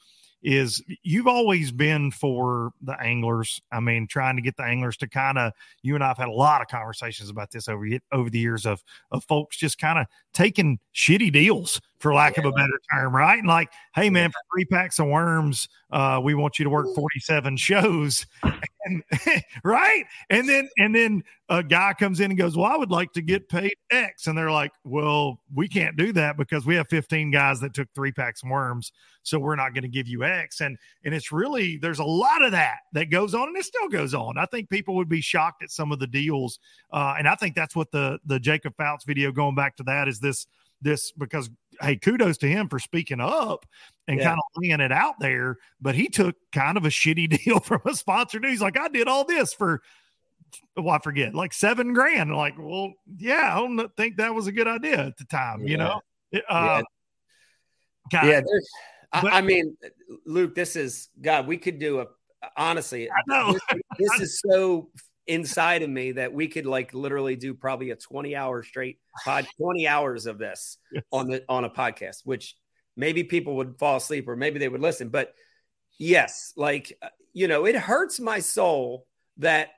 is 0.44 0.84
you've 1.04 1.28
always 1.28 1.72
been 1.72 2.12
for 2.12 2.72
the 2.82 3.00
anglers. 3.02 3.62
I 3.72 3.80
mean, 3.80 4.08
trying 4.08 4.36
to 4.36 4.42
get 4.42 4.58
the 4.58 4.64
anglers 4.64 4.98
to 4.98 5.08
kind 5.08 5.38
of 5.38 5.54
you 5.82 5.96
and 5.96 6.04
I've 6.04 6.18
had 6.18 6.28
a 6.28 6.34
lot 6.34 6.62
of 6.62 6.68
conversations 6.68 7.30
about 7.30 7.52
this 7.52 7.68
over 7.68 7.86
over 8.12 8.30
the 8.30 8.40
years 8.40 8.66
of 8.66 8.84
of 9.12 9.24
folks 9.26 9.58
just 9.58 9.78
kind 9.78 10.00
of 10.00 10.08
taking 10.34 10.80
shitty 10.96 11.32
deals 11.32 11.82
for 12.00 12.14
lack 12.14 12.38
yeah. 12.38 12.44
of 12.44 12.48
a 12.48 12.52
better 12.52 12.80
term, 12.94 13.16
right? 13.16 13.38
And 13.38 13.48
like, 13.48 13.72
hey 13.94 14.10
man, 14.10 14.32
for 14.32 14.40
three 14.54 14.66
packs 14.66 15.00
of 15.00 15.08
worms, 15.08 15.70
uh, 15.92 16.20
we 16.24 16.34
want 16.34 16.58
you 16.60 16.64
to 16.64 16.70
work 16.70 16.88
47 16.96 17.58
shows. 17.58 18.26
And, 18.84 19.04
right. 19.64 20.06
And 20.30 20.48
then 20.48 20.70
and 20.78 20.96
then 20.96 21.24
a 21.50 21.64
guy 21.64 21.94
comes 21.94 22.20
in 22.20 22.32
and 22.32 22.38
goes, 22.38 22.56
Well, 22.56 22.66
I 22.72 22.76
would 22.76 22.92
like 22.92 23.14
to 23.14 23.22
get 23.22 23.50
paid 23.50 23.76
X. 23.92 24.28
And 24.28 24.38
they're 24.38 24.52
like, 24.52 24.72
Well, 24.84 25.40
we 25.54 25.68
can't 25.68 25.96
do 25.96 26.12
that 26.14 26.38
because 26.38 26.66
we 26.66 26.76
have 26.76 26.88
15 26.90 27.32
guys 27.32 27.60
that 27.62 27.74
took 27.74 27.88
three 27.94 28.12
packs 28.12 28.44
of 28.44 28.50
worms. 28.50 28.92
So 29.24 29.38
we're 29.38 29.56
not 29.56 29.74
going 29.74 29.84
to 29.84 29.90
give 29.90 30.08
you 30.08 30.24
X. 30.24 30.62
And 30.62 30.78
and 31.04 31.14
it's 31.14 31.32
really 31.32 31.78
there's 31.78 32.00
a 32.00 32.04
lot 32.04 32.44
of 32.44 32.52
that 32.52 32.80
that 32.94 33.12
goes 33.12 33.34
on 33.34 33.48
and 33.48 33.58
it 33.58 33.66
still 33.66 33.90
goes 33.90 34.14
on. 34.14 34.38
I 34.38 34.46
think 34.46 34.70
people 34.70 34.96
would 34.96 35.10
be 35.10 35.22
shocked 35.22 35.64
at 35.64 35.72
some 35.72 35.92
of 35.92 36.00
the 36.00 36.08
deals. 36.08 36.60
Uh, 36.92 37.16
and 37.18 37.28
I 37.28 37.36
think 37.36 37.56
that's 37.56 37.76
what 37.76 37.92
the 37.92 38.20
the 38.26 38.40
Jacob 38.40 38.76
Fouts 38.78 39.06
video 39.06 39.32
going 39.32 39.56
back 39.56 39.76
to 39.78 39.84
that 39.84 40.08
is 40.08 40.20
this 40.20 40.48
this 40.82 41.12
because 41.12 41.50
hey, 41.82 41.96
kudos 41.96 42.38
to 42.40 42.48
him 42.48 42.70
for 42.70 42.80
speaking 42.80 43.20
up 43.20 43.66
and 44.08 44.20
yeah. 44.20 44.26
kind 44.26 44.40
of 44.40 44.62
laying 44.62 44.80
it 44.80 44.92
out 44.92 45.16
there. 45.20 45.58
But 45.82 45.96
he 45.96 46.10
took 46.10 46.36
kind 46.52 46.78
of 46.78 46.86
a 46.86 46.90
shitty 46.90 47.44
deal 47.44 47.60
from 47.60 47.82
a 47.86 47.96
sponsor. 47.96 48.40
He's 48.44 48.62
like, 48.62 48.78
I 48.78 48.88
did 48.88 49.08
all 49.08 49.26
this 49.26 49.54
for 49.54 49.82
well, 50.76 50.90
I 50.90 51.00
forget, 51.00 51.34
like 51.34 51.54
seven 51.54 51.94
grand. 51.94 52.36
Like, 52.36 52.56
well, 52.58 52.94
yeah, 53.18 53.56
I 53.56 53.60
don't 53.60 53.96
think 53.96 54.18
that 54.18 54.34
was 54.34 54.48
a 54.48 54.52
good 54.52 54.68
idea 54.68 55.06
at 55.06 55.18
the 55.18 55.26
time, 55.26 55.62
yeah. 55.64 55.70
you 55.70 55.78
know? 55.78 56.02
Uh, 56.50 56.84
yeah. 58.12 58.26
yeah 58.26 58.42
I, 59.14 59.22
but, 59.22 59.34
I, 59.34 59.42
mean, 59.42 59.76
Luke, 60.26 60.56
this 60.56 60.76
is 60.76 61.10
God, 61.22 61.48
we 61.48 61.58
could 61.58 61.80
do 61.80 62.00
a 62.00 62.08
honestly, 62.58 63.10
this, 63.28 63.62
this 63.98 64.20
is 64.22 64.40
so 64.40 64.90
inside 65.28 65.84
of 65.84 65.90
me 65.90 66.14
that 66.14 66.34
we 66.34 66.48
could 66.48 66.66
like 66.66 66.94
literally 66.94 67.36
do 67.36 67.54
probably 67.54 67.92
a 67.92 67.96
20 67.96 68.36
hour 68.36 68.64
straight 68.64 69.00
pod 69.24 69.48
20 69.62 69.88
hours 69.88 70.26
of 70.26 70.38
this 70.38 70.78
yes. 70.92 71.04
on 71.12 71.28
the 71.28 71.44
on 71.48 71.64
a 71.64 71.70
podcast 71.70 72.22
which 72.24 72.56
maybe 72.96 73.24
people 73.24 73.58
would 73.58 73.78
fall 73.78 73.98
asleep 73.98 74.28
or 74.28 74.36
maybe 74.36 74.60
they 74.60 74.70
would 74.70 74.82
listen 74.82 75.10
but 75.10 75.34
yes 76.00 76.54
like 76.58 76.98
uh, 77.02 77.10
you 77.34 77.48
know 77.48 77.66
it 77.66 77.76
hurts 77.76 78.20
my 78.20 78.40
soul 78.40 79.06
that 79.38 79.70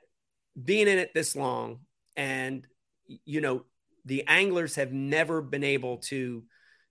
being 0.62 0.88
in 0.88 0.98
it 0.98 1.12
this 1.14 1.36
long 1.36 1.80
and 2.16 2.66
you 3.06 3.40
know 3.40 3.64
the 4.06 4.24
anglers 4.26 4.76
have 4.76 4.92
never 4.92 5.42
been 5.42 5.64
able 5.64 5.98
to 5.98 6.42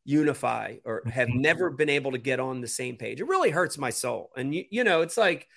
unify 0.06 0.76
or 0.86 1.02
have 1.12 1.28
mm-hmm. 1.28 1.42
never 1.42 1.70
been 1.70 1.90
able 1.90 2.12
to 2.12 2.18
get 2.18 2.40
on 2.40 2.62
the 2.62 2.68
same 2.68 2.98
page 2.98 3.20
it 3.20 3.28
really 3.28 3.50
hurts 3.50 3.78
my 3.78 3.90
soul 3.90 4.32
and 4.38 4.54
you, 4.54 4.64
you 4.70 4.84
know 4.84 5.02
it's 5.02 5.18
like 5.18 5.48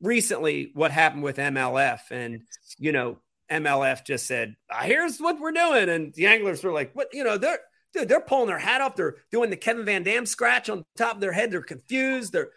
recently 0.00 0.70
what 0.74 0.90
happened 0.90 1.22
with 1.22 1.36
MLF 1.36 2.00
and 2.10 2.42
you 2.78 2.92
know 2.92 3.18
MLF 3.50 4.04
just 4.04 4.26
said 4.26 4.56
ah, 4.70 4.82
here's 4.82 5.18
what 5.18 5.40
we're 5.40 5.52
doing. 5.52 5.88
And 5.88 6.12
the 6.14 6.26
anglers 6.26 6.62
were 6.62 6.72
like 6.72 6.94
what 6.94 7.08
you 7.12 7.24
know 7.24 7.38
they're 7.38 7.60
dude 7.92 8.08
they're 8.08 8.20
pulling 8.20 8.48
their 8.48 8.58
hat 8.58 8.80
off. 8.80 8.96
They're 8.96 9.16
doing 9.30 9.50
the 9.50 9.56
Kevin 9.56 9.84
Van 9.84 10.02
Dam 10.02 10.26
scratch 10.26 10.68
on 10.68 10.84
top 10.96 11.16
of 11.16 11.20
their 11.20 11.32
head. 11.32 11.50
They're 11.50 11.62
confused. 11.62 12.32
They're 12.32 12.50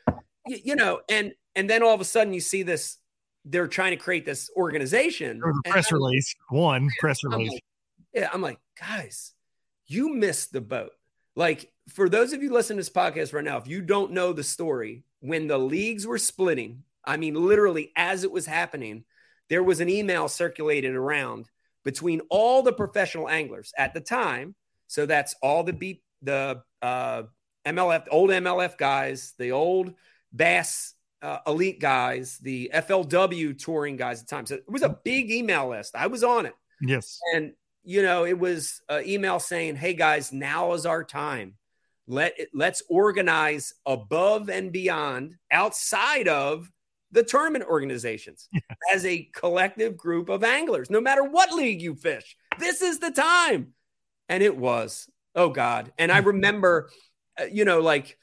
you, 0.45 0.57
you 0.63 0.75
know 0.75 1.01
and 1.09 1.33
and 1.55 1.69
then 1.69 1.83
all 1.83 1.93
of 1.93 2.01
a 2.01 2.05
sudden 2.05 2.33
you 2.33 2.41
see 2.41 2.63
this 2.63 2.97
they're 3.45 3.67
trying 3.67 3.91
to 3.91 3.97
create 3.97 4.25
this 4.25 4.49
organization. 4.57 5.41
Press 5.65 5.91
release 5.91 6.33
one 6.49 6.89
press 6.99 7.23
release. 7.23 7.49
I'm 7.49 7.53
like, 7.53 7.63
yeah 8.13 8.29
I'm 8.33 8.41
like 8.41 8.59
guys 8.79 9.33
you 9.87 10.13
missed 10.13 10.51
the 10.51 10.61
boat. 10.61 10.91
Like 11.35 11.71
for 11.89 12.09
those 12.09 12.33
of 12.33 12.41
you 12.43 12.51
listening 12.51 12.77
to 12.77 12.81
this 12.81 12.89
podcast 12.89 13.33
right 13.33 13.43
now 13.43 13.57
if 13.57 13.67
you 13.67 13.81
don't 13.81 14.11
know 14.11 14.33
the 14.33 14.43
story 14.43 15.03
when 15.19 15.47
the 15.47 15.57
leagues 15.57 16.05
were 16.05 16.17
splitting 16.17 16.83
I 17.07 17.17
mean, 17.17 17.33
literally, 17.33 17.91
as 17.95 18.23
it 18.23 18.31
was 18.31 18.45
happening, 18.45 19.05
there 19.49 19.63
was 19.63 19.79
an 19.79 19.89
email 19.89 20.27
circulated 20.27 20.93
around 20.93 21.49
between 21.83 22.21
all 22.29 22.61
the 22.61 22.73
professional 22.73 23.29
anglers 23.29 23.73
at 23.77 23.93
the 23.93 24.01
time. 24.01 24.55
So 24.87 25.05
that's 25.05 25.35
all 25.41 25.63
the 25.63 25.73
beat 25.73 26.03
the 26.21 26.61
uh, 26.81 27.23
MLF, 27.65 28.07
old 28.11 28.29
MLF 28.29 28.77
guys, 28.77 29.33
the 29.37 29.51
old 29.51 29.93
Bass 30.33 30.93
uh, 31.21 31.39
elite 31.47 31.79
guys, 31.79 32.37
the 32.39 32.71
FLW 32.73 33.57
touring 33.57 33.97
guys 33.97 34.21
at 34.21 34.27
the 34.27 34.35
time. 34.35 34.45
So 34.45 34.55
it 34.55 34.63
was 34.67 34.83
a 34.83 34.97
big 35.03 35.31
email 35.31 35.69
list. 35.69 35.95
I 35.95 36.07
was 36.07 36.23
on 36.23 36.45
it. 36.45 36.55
Yes. 36.81 37.19
And, 37.33 37.53
you 37.83 38.01
know, 38.01 38.25
it 38.25 38.37
was 38.37 38.81
an 38.89 39.07
email 39.07 39.39
saying, 39.39 39.77
hey 39.77 39.93
guys, 39.93 40.33
now 40.33 40.73
is 40.73 40.85
our 40.85 41.03
time. 41.03 41.55
Let 42.09 42.37
let's 42.53 42.83
organize 42.89 43.73
above 43.85 44.49
and 44.49 44.71
beyond 44.71 45.35
outside 45.51 46.29
of 46.29 46.71
the 47.17 47.23
tournament 47.23 47.65
organizations 47.65 48.47
yes. 48.53 48.63
as 48.93 49.05
a 49.05 49.27
collective 49.33 49.97
group 49.97 50.29
of 50.29 50.43
anglers, 50.43 50.91
no 50.91 51.01
matter 51.01 51.23
what 51.23 51.51
league 51.51 51.81
you 51.81 51.95
fish. 51.95 52.37
This 52.59 52.83
is 52.83 52.99
the 52.99 53.09
time. 53.09 53.73
And 54.29 54.43
it 54.43 54.55
was, 54.55 55.09
oh 55.33 55.49
God. 55.49 55.91
And 55.97 56.11
I 56.11 56.17
remember, 56.33 56.91
uh, 57.39 57.45
you 57.45 57.65
know, 57.65 57.79
like, 57.81 58.19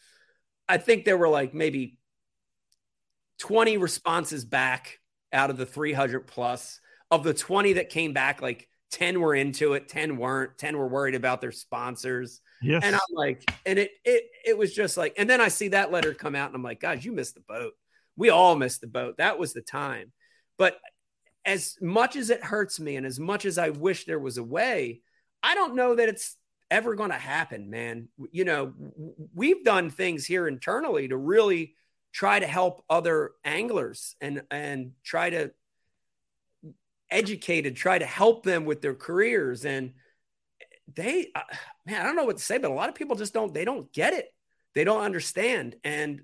I 0.69 0.79
think 0.79 1.05
there 1.05 1.19
were 1.19 1.29
like 1.29 1.55
maybe 1.55 1.99
20 3.41 3.79
responses 3.79 4.45
back 4.45 5.01
out 5.33 5.51
of 5.51 5.57
the 5.57 5.67
300 5.67 6.27
plus. 6.27 6.81
Of 7.11 7.23
the 7.23 7.35
20 7.35 7.75
that 7.75 7.91
came 7.91 8.13
back, 8.13 8.43
like 8.43 8.69
10 8.93 9.21
were 9.21 9.35
into 9.35 9.75
it, 9.75 9.89
10 9.89 10.17
weren't, 10.17 10.57
10 10.59 10.77
were 10.77 10.89
worried 10.89 11.15
about 11.15 11.41
their 11.41 11.53
sponsors. 11.53 12.41
Yes. 12.63 12.83
And 12.83 12.95
I'm 12.95 13.01
like, 13.13 13.45
and 13.67 13.79
it 13.79 13.91
it 14.05 14.25
it 14.45 14.59
was 14.59 14.75
just 14.75 14.97
like, 14.97 15.15
and 15.17 15.29
then 15.29 15.41
I 15.41 15.49
see 15.49 15.69
that 15.69 15.93
letter 15.93 16.15
come 16.15 16.35
out 16.35 16.49
and 16.49 16.57
I'm 16.57 16.63
like, 16.63 16.81
guys, 16.81 17.05
you 17.05 17.13
missed 17.13 17.35
the 17.35 17.43
boat 17.43 17.75
we 18.17 18.31
all 18.31 18.57
missed 18.57 18.81
the 18.81 18.87
boat. 18.87 19.17
That 19.19 19.39
was 19.39 19.53
the 19.53 19.63
time. 19.63 20.13
But 20.59 20.79
as 21.45 21.77
much 21.81 22.17
as 22.17 22.31
it 22.31 22.43
hurts 22.43 22.81
me 22.81 22.97
and 22.97 23.05
as 23.05 23.21
much 23.21 23.45
as 23.45 23.59
I 23.59 23.71
wish 23.71 24.05
there 24.05 24.19
was 24.19 24.39
a 24.39 24.45
way, 24.45 25.01
I 25.43 25.55
don't 25.55 25.75
know 25.75 25.95
that 25.95 26.09
it's 26.09 26.37
ever 26.71 26.95
going 26.95 27.11
to 27.11 27.17
happen, 27.17 27.71
man. 27.71 28.09
You 28.33 28.45
know, 28.45 28.73
we've 29.35 29.65
done 29.65 29.91
things 29.91 30.25
here 30.25 30.49
internally 30.49 31.09
to 31.09 31.17
really 31.17 31.75
try 32.13 32.39
to 32.39 32.47
help 32.47 32.85
other 32.89 33.33
anglers 33.45 34.17
and 34.21 34.43
and 34.51 34.93
try 35.05 35.31
to 35.31 35.51
educate 37.11 37.67
and 37.67 37.77
try 37.77 37.99
to 37.99 38.07
help 38.07 38.45
them 38.45 38.65
with 38.65 38.81
their 38.81 38.95
careers 38.95 39.65
and 39.65 39.93
they 40.95 41.31
uh, 41.35 41.41
man, 41.87 42.01
I 42.01 42.05
don't 42.05 42.17
know 42.17 42.25
what 42.25 42.39
to 42.39 42.43
say, 42.43 42.59
but 42.59 42.71
a 42.71 42.75
lot 42.75 42.89
of 42.89 42.95
people 42.95 43.17
just 43.17 43.35
don't 43.35 43.53
they 43.53 43.65
don't 43.65 43.93
get 43.93 44.13
it. 44.13 44.27
They 44.75 44.85
don't 44.85 45.03
understand 45.03 45.77
and 45.85 46.23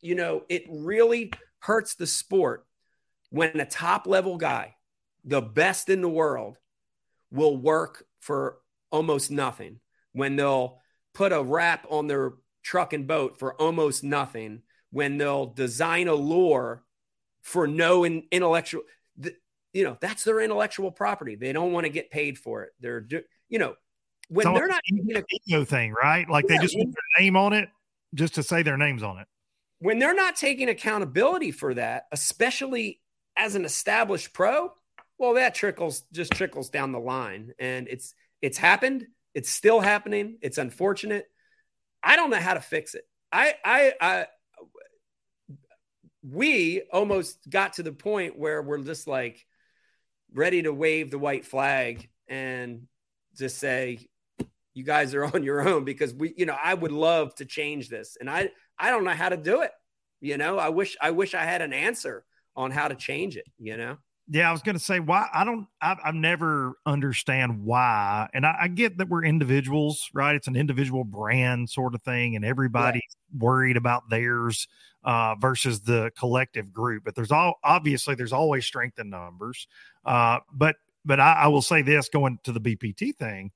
you 0.00 0.14
know, 0.14 0.42
it 0.48 0.64
really 0.68 1.32
hurts 1.60 1.94
the 1.94 2.06
sport 2.06 2.66
when 3.30 3.60
a 3.60 3.66
top 3.66 4.06
level 4.06 4.36
guy, 4.36 4.74
the 5.24 5.42
best 5.42 5.88
in 5.88 6.00
the 6.00 6.08
world, 6.08 6.56
will 7.30 7.56
work 7.56 8.06
for 8.20 8.58
almost 8.90 9.30
nothing, 9.30 9.80
when 10.12 10.36
they'll 10.36 10.80
put 11.14 11.32
a 11.32 11.42
wrap 11.42 11.86
on 11.90 12.06
their 12.06 12.32
truck 12.62 12.92
and 12.92 13.06
boat 13.06 13.38
for 13.38 13.54
almost 13.54 14.02
nothing, 14.02 14.62
when 14.90 15.18
they'll 15.18 15.46
design 15.46 16.08
a 16.08 16.14
lure 16.14 16.82
for 17.42 17.66
no 17.66 18.04
in, 18.04 18.22
intellectual, 18.30 18.82
you 19.72 19.84
know, 19.84 19.96
that's 20.00 20.24
their 20.24 20.40
intellectual 20.40 20.90
property. 20.90 21.34
They 21.34 21.52
don't 21.52 21.72
want 21.72 21.84
to 21.84 21.90
get 21.90 22.10
paid 22.10 22.38
for 22.38 22.62
it. 22.62 22.70
They're, 22.80 23.06
you 23.48 23.58
know, 23.58 23.74
when 24.28 24.52
they're 24.52 24.66
not 24.66 24.82
ego 25.46 25.64
thing, 25.64 25.92
right? 25.92 26.28
Like 26.28 26.46
Yeah, 26.48 26.56
they 26.56 26.62
just 26.62 26.76
put 26.76 26.86
their 26.86 27.24
name 27.24 27.36
on 27.36 27.52
it 27.52 27.68
just 28.14 28.34
to 28.36 28.42
say 28.42 28.62
their 28.62 28.76
names 28.76 29.02
on 29.02 29.18
it. 29.18 29.26
When 29.80 29.98
they're 29.98 30.14
not 30.14 30.36
taking 30.36 30.68
accountability 30.68 31.50
for 31.50 31.74
that, 31.74 32.04
especially 32.12 33.00
as 33.36 33.54
an 33.54 33.64
established 33.64 34.32
pro, 34.32 34.72
well, 35.18 35.34
that 35.34 35.54
trickles 35.54 36.02
just 36.12 36.32
trickles 36.32 36.70
down 36.70 36.92
the 36.92 37.00
line, 37.00 37.52
and 37.58 37.88
it's 37.88 38.14
it's 38.40 38.58
happened. 38.58 39.06
It's 39.34 39.50
still 39.50 39.80
happening. 39.80 40.38
It's 40.42 40.58
unfortunate. 40.58 41.26
I 42.02 42.16
don't 42.16 42.30
know 42.30 42.36
how 42.38 42.54
to 42.54 42.60
fix 42.60 42.94
it. 42.94 43.04
I 43.32 43.54
I, 43.64 43.92
I 44.00 44.26
we 46.22 46.82
almost 46.92 47.38
got 47.48 47.74
to 47.74 47.82
the 47.82 47.92
point 47.92 48.38
where 48.38 48.62
we're 48.62 48.82
just 48.82 49.06
like 49.06 49.44
ready 50.32 50.62
to 50.62 50.72
wave 50.72 51.10
the 51.10 51.18
white 51.18 51.44
flag 51.44 52.08
and 52.28 52.86
just 53.36 53.58
say 53.58 54.06
you 54.74 54.84
guys 54.84 55.14
are 55.14 55.24
on 55.34 55.42
your 55.42 55.66
own 55.66 55.84
because 55.84 56.14
we 56.14 56.34
you 56.36 56.46
know 56.46 56.56
I 56.60 56.74
would 56.74 56.92
love 56.92 57.34
to 57.36 57.44
change 57.44 57.88
this 57.88 58.16
and 58.20 58.30
I 58.30 58.50
I 58.78 58.90
don't 58.90 59.04
know 59.04 59.10
how 59.10 59.28
to 59.28 59.36
do 59.36 59.62
it. 59.62 59.72
You 60.20 60.36
know, 60.36 60.58
I 60.58 60.68
wish 60.68 60.96
I 61.00 61.10
wish 61.10 61.34
I 61.34 61.44
had 61.44 61.62
an 61.62 61.72
answer 61.72 62.24
on 62.56 62.70
how 62.70 62.88
to 62.88 62.94
change 62.94 63.36
it, 63.36 63.46
you 63.58 63.76
know. 63.76 63.96
Yeah, 64.30 64.48
I 64.48 64.52
was 64.52 64.60
going 64.60 64.76
to 64.76 64.82
say 64.82 65.00
why 65.00 65.26
I 65.32 65.44
don't. 65.44 65.66
I've, 65.80 65.98
I've 66.04 66.14
never 66.14 66.74
understand 66.84 67.64
why, 67.64 68.28
and 68.34 68.44
I, 68.44 68.56
I 68.62 68.68
get 68.68 68.98
that 68.98 69.08
we're 69.08 69.24
individuals, 69.24 70.10
right? 70.12 70.34
It's 70.34 70.48
an 70.48 70.56
individual 70.56 71.04
brand 71.04 71.70
sort 71.70 71.94
of 71.94 72.02
thing, 72.02 72.36
and 72.36 72.44
everybody's 72.44 73.16
worried 73.38 73.78
about 73.78 74.10
theirs 74.10 74.68
uh, 75.04 75.34
versus 75.36 75.80
the 75.80 76.10
collective 76.18 76.72
group. 76.72 77.04
But 77.04 77.14
there's 77.14 77.32
all 77.32 77.58
obviously 77.64 78.16
there's 78.16 78.32
always 78.32 78.66
strength 78.66 78.98
in 78.98 79.08
numbers. 79.08 79.66
Uh, 80.04 80.40
but 80.52 80.76
but 81.06 81.20
I, 81.20 81.32
I 81.32 81.46
will 81.46 81.62
say 81.62 81.80
this 81.80 82.10
going 82.10 82.38
to 82.44 82.52
the 82.52 82.60
BPT 82.60 83.16
thing, 83.16 83.50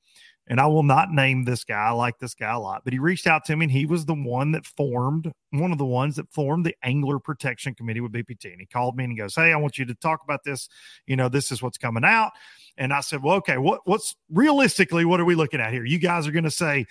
and 0.49 0.61
I 0.61 0.66
will 0.66 0.82
not 0.82 1.11
name 1.11 1.45
this 1.45 1.64
guy. 1.64 1.76
I 1.76 1.90
like 1.90 2.18
this 2.18 2.34
guy 2.34 2.53
a 2.53 2.59
lot, 2.59 2.82
but 2.84 2.93
he 2.93 2.99
reached 2.99 3.26
out 3.26 3.45
to 3.47 3.57
me, 3.57 3.66
and 3.66 3.72
he 3.72 3.86
was 3.86 4.05
the 4.05 4.14
one 4.14 4.53
that 4.53 4.66
formed 4.66 5.32
one 5.51 5.70
of 5.70 5.78
the 5.78 5.86
ones 5.86 6.16
that 6.16 6.32
formed 6.32 6.66
the 6.66 6.74
Angler 6.82 7.18
Protection 7.18 7.74
Committee 7.74 8.01
with 8.01 8.12
BPT. 8.12 8.47
And 8.53 8.61
he 8.61 8.66
called 8.66 8.97
me 8.97 9.05
and 9.05 9.12
he 9.12 9.18
goes, 9.18 9.34
"Hey, 9.34 9.53
I 9.53 9.57
want 9.57 9.78
you 9.78 9.84
to 9.84 9.95
talk 9.95 10.22
about 10.24 10.45
this. 10.45 10.68
You 11.07 11.16
know, 11.16 11.28
this 11.28 11.53
is 11.53 11.62
what's 11.62 11.78
coming 11.78 12.05
out." 12.05 12.32
And 12.76 12.93
I 12.93 13.01
said, 13.01 13.22
"Well, 13.22 13.36
okay, 13.36 13.59
what 13.59 13.82
what's 13.84 14.16
realistically 14.30 15.05
what 15.05 15.20
are 15.20 15.24
we 15.24 15.34
looking 15.34 15.61
at 15.61 15.72
here? 15.72 15.84
You 15.84 15.99
guys 15.99 16.26
are 16.26 16.32
going 16.32 16.45
to 16.45 16.51
say, 16.51 16.86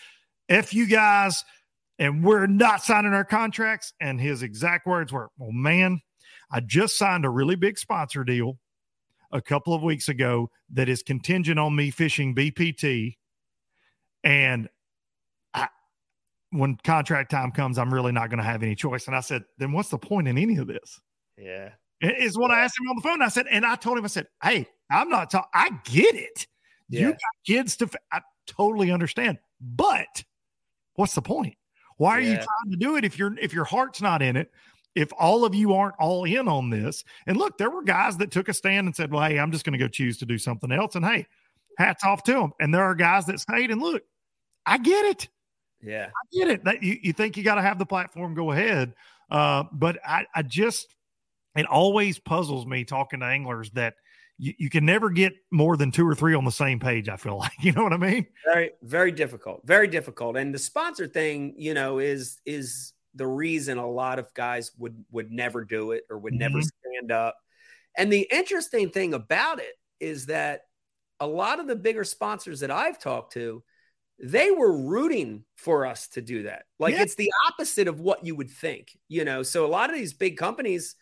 "F 0.48 0.74
you 0.74 0.86
guys," 0.88 1.44
and 2.00 2.24
we're 2.24 2.48
not 2.48 2.84
signing 2.84 3.14
our 3.14 3.26
contracts." 3.26 3.94
And 4.00 4.22
his 4.22 4.44
exact 4.44 4.88
words 4.88 5.12
were, 5.12 5.30
"Well, 5.38 5.52
man, 5.52 6.00
I 6.52 6.62
just 6.62 6.98
signed 6.98 7.26
a 7.26 7.30
really 7.30 7.56
big 7.56 7.78
sponsor 7.78 8.24
deal." 8.24 8.60
A 9.34 9.42
couple 9.42 9.74
of 9.74 9.82
weeks 9.82 10.10
ago, 10.10 10.50
that 10.70 10.90
is 10.90 11.04
contingent 11.04 11.58
on 11.58 11.76
me 11.76 11.90
fishing 11.90 12.36
BPT, 12.36 13.16
and 14.24 14.70
I, 15.54 15.68
when 16.52 16.78
contract 16.84 17.32
time 17.32 17.52
comes, 17.52 17.78
I'm 17.78 17.94
really 17.94 18.12
not 18.12 18.30
going 18.30 18.40
to 18.40 18.44
have 18.44 18.64
any 18.64 18.76
choice. 18.76 19.08
And 19.08 19.16
I 19.16 19.22
said, 19.22 19.44
then 19.58 19.72
what's 19.72 19.90
the 19.90 19.98
point 19.98 20.28
in 20.28 20.38
any 20.38 20.58
of 20.58 20.68
this? 20.68 21.00
Yeah. 21.38 21.70
Is 22.02 22.38
what 22.38 22.52
I 22.52 22.62
asked 22.62 22.80
him 22.80 22.90
on 22.90 22.96
the 22.96 23.02
phone. 23.02 23.22
I 23.22 23.28
said, 23.28 23.46
and 23.50 23.66
I 23.66 23.76
told 23.76 23.98
him, 23.98 24.04
I 24.04 24.08
said, 24.08 24.28
hey, 24.42 24.68
I'm 24.90 25.10
not 25.10 25.30
talking. 25.30 25.50
I 25.54 25.70
get 25.86 26.16
it. 26.16 26.48
You 26.90 27.12
got 27.12 27.20
kids 27.46 27.78
to. 27.78 27.86
F- 27.86 27.96
I 28.12 28.22
totally 28.48 28.92
understand, 28.92 29.38
but 29.62 30.24
what's 30.96 31.16
the 31.16 31.22
point? 31.22 31.56
Why 31.98 32.18
are 32.18 32.22
you 32.22 32.34
trying 32.34 32.72
to 32.72 32.78
do 32.78 32.98
it 32.98 33.06
if 33.06 33.18
your 33.18 33.38
if 33.40 33.54
your 33.54 33.64
heart's 33.64 34.02
not 34.02 34.22
in 34.22 34.36
it? 34.36 34.52
If 34.94 35.10
all 35.18 35.46
of 35.46 35.56
you 35.56 35.74
aren't 35.74 35.96
all 36.00 36.26
in 36.26 36.50
on 36.50 36.70
this, 36.70 37.06
and 37.28 37.38
look, 37.38 37.58
there 37.58 37.70
were 37.70 37.84
guys 37.84 38.18
that 38.18 38.32
took 38.32 38.50
a 38.50 38.54
stand 38.54 38.88
and 38.88 38.96
said, 38.96 39.12
"Well, 39.12 39.24
hey, 39.24 39.40
I'm 39.40 39.52
just 39.52 39.64
going 39.64 39.72
to 39.72 39.80
go 39.80 39.88
choose 39.88 40.18
to 40.18 40.26
do 40.26 40.38
something 40.38 40.72
else," 40.72 40.96
and 40.96 41.06
hey, 41.06 41.28
hats 41.78 42.04
off 42.04 42.24
to 42.24 42.34
them. 42.34 42.52
And 42.60 42.74
there 42.74 42.84
are 42.84 42.96
guys 42.96 43.26
that 43.28 43.40
stayed, 43.40 43.72
and 43.72 43.82
look, 43.82 44.04
I 44.66 44.78
get 44.78 45.06
it. 45.06 45.28
Yeah. 45.82 46.08
I 46.10 46.38
get 46.38 46.48
it. 46.50 46.64
That 46.64 46.84
you, 46.84 46.98
you 47.02 47.14
think 47.14 47.38
you 47.38 47.44
got 47.44 47.56
to 47.56 47.62
have 47.62 47.80
the 47.80 47.86
platform 47.86 48.34
go 48.34 48.52
ahead. 48.52 48.94
Uh, 49.30 49.64
but 49.72 49.98
I, 50.06 50.26
I 50.36 50.42
just, 50.44 50.96
it 51.56 51.66
always 51.66 52.20
puzzles 52.20 52.66
me 52.66 52.84
talking 52.84 53.22
to 53.22 53.26
anglers 53.26 53.72
that 53.72 53.96
you, 54.38 54.54
you 54.58 54.70
can 54.70 54.86
never 54.86 55.10
get 55.10 55.34
more 55.52 55.78
than 55.78 55.92
two 55.92 56.08
or 56.08 56.16
three 56.16 56.36
on 56.36 56.46
the 56.46 56.52
same 56.52 56.80
page. 56.80 57.10
I 57.10 57.16
feel 57.18 57.38
like, 57.40 57.54
you 57.62 57.72
know 57.72 57.84
what 57.84 57.94
I 57.94 57.98
mean? 57.98 58.28
Very, 58.46 58.72
very 58.84 59.12
difficult. 59.12 59.62
Very 59.66 59.88
difficult. 59.88 60.38
And 60.38 60.54
the 60.54 60.60
sponsor 60.60 61.08
thing, 61.08 61.56
you 61.58 61.74
know, 61.74 62.00
is 62.00 62.40
is 62.46 62.94
the 63.16 63.28
reason 63.28 63.78
a 63.78 63.90
lot 63.90 64.20
of 64.20 64.34
guys 64.34 64.72
would 64.78 65.04
would 65.12 65.32
never 65.32 65.66
do 65.66 65.92
it 65.92 66.04
or 66.10 66.18
would 66.18 66.34
never 66.34 66.60
Mhm. 66.60 66.64
stand 66.64 67.12
up. 67.12 67.36
And 67.98 68.12
the 68.12 68.28
interesting 68.32 68.90
thing 68.90 69.14
about 69.14 69.60
it 69.60 69.74
is 70.00 70.28
that 70.28 70.62
a 71.20 71.28
lot 71.28 71.60
of 71.60 71.68
the 71.68 71.76
bigger 71.76 72.04
sponsors 72.06 72.62
that 72.62 72.72
I've 72.72 73.00
talked 73.00 73.34
to, 73.34 73.64
they 74.24 74.52
were 74.52 74.78
rooting 74.78 75.44
for 75.56 75.86
us 75.86 76.08
to 76.10 76.22
do 76.22 76.44
that. 76.44 76.66
Like 76.80 76.94
Yeah. 76.94 77.02
it's 77.02 77.16
the 77.16 77.32
opposite 77.48 77.88
of 77.88 78.00
what 78.00 78.24
you 78.26 78.36
would 78.36 78.52
think, 78.52 78.98
you 79.08 79.26
know. 79.26 79.42
So 79.42 79.66
a 79.66 79.68
lot 79.68 79.90
of 79.90 79.96
these 79.96 80.14
big 80.14 80.38
companies 80.38 80.96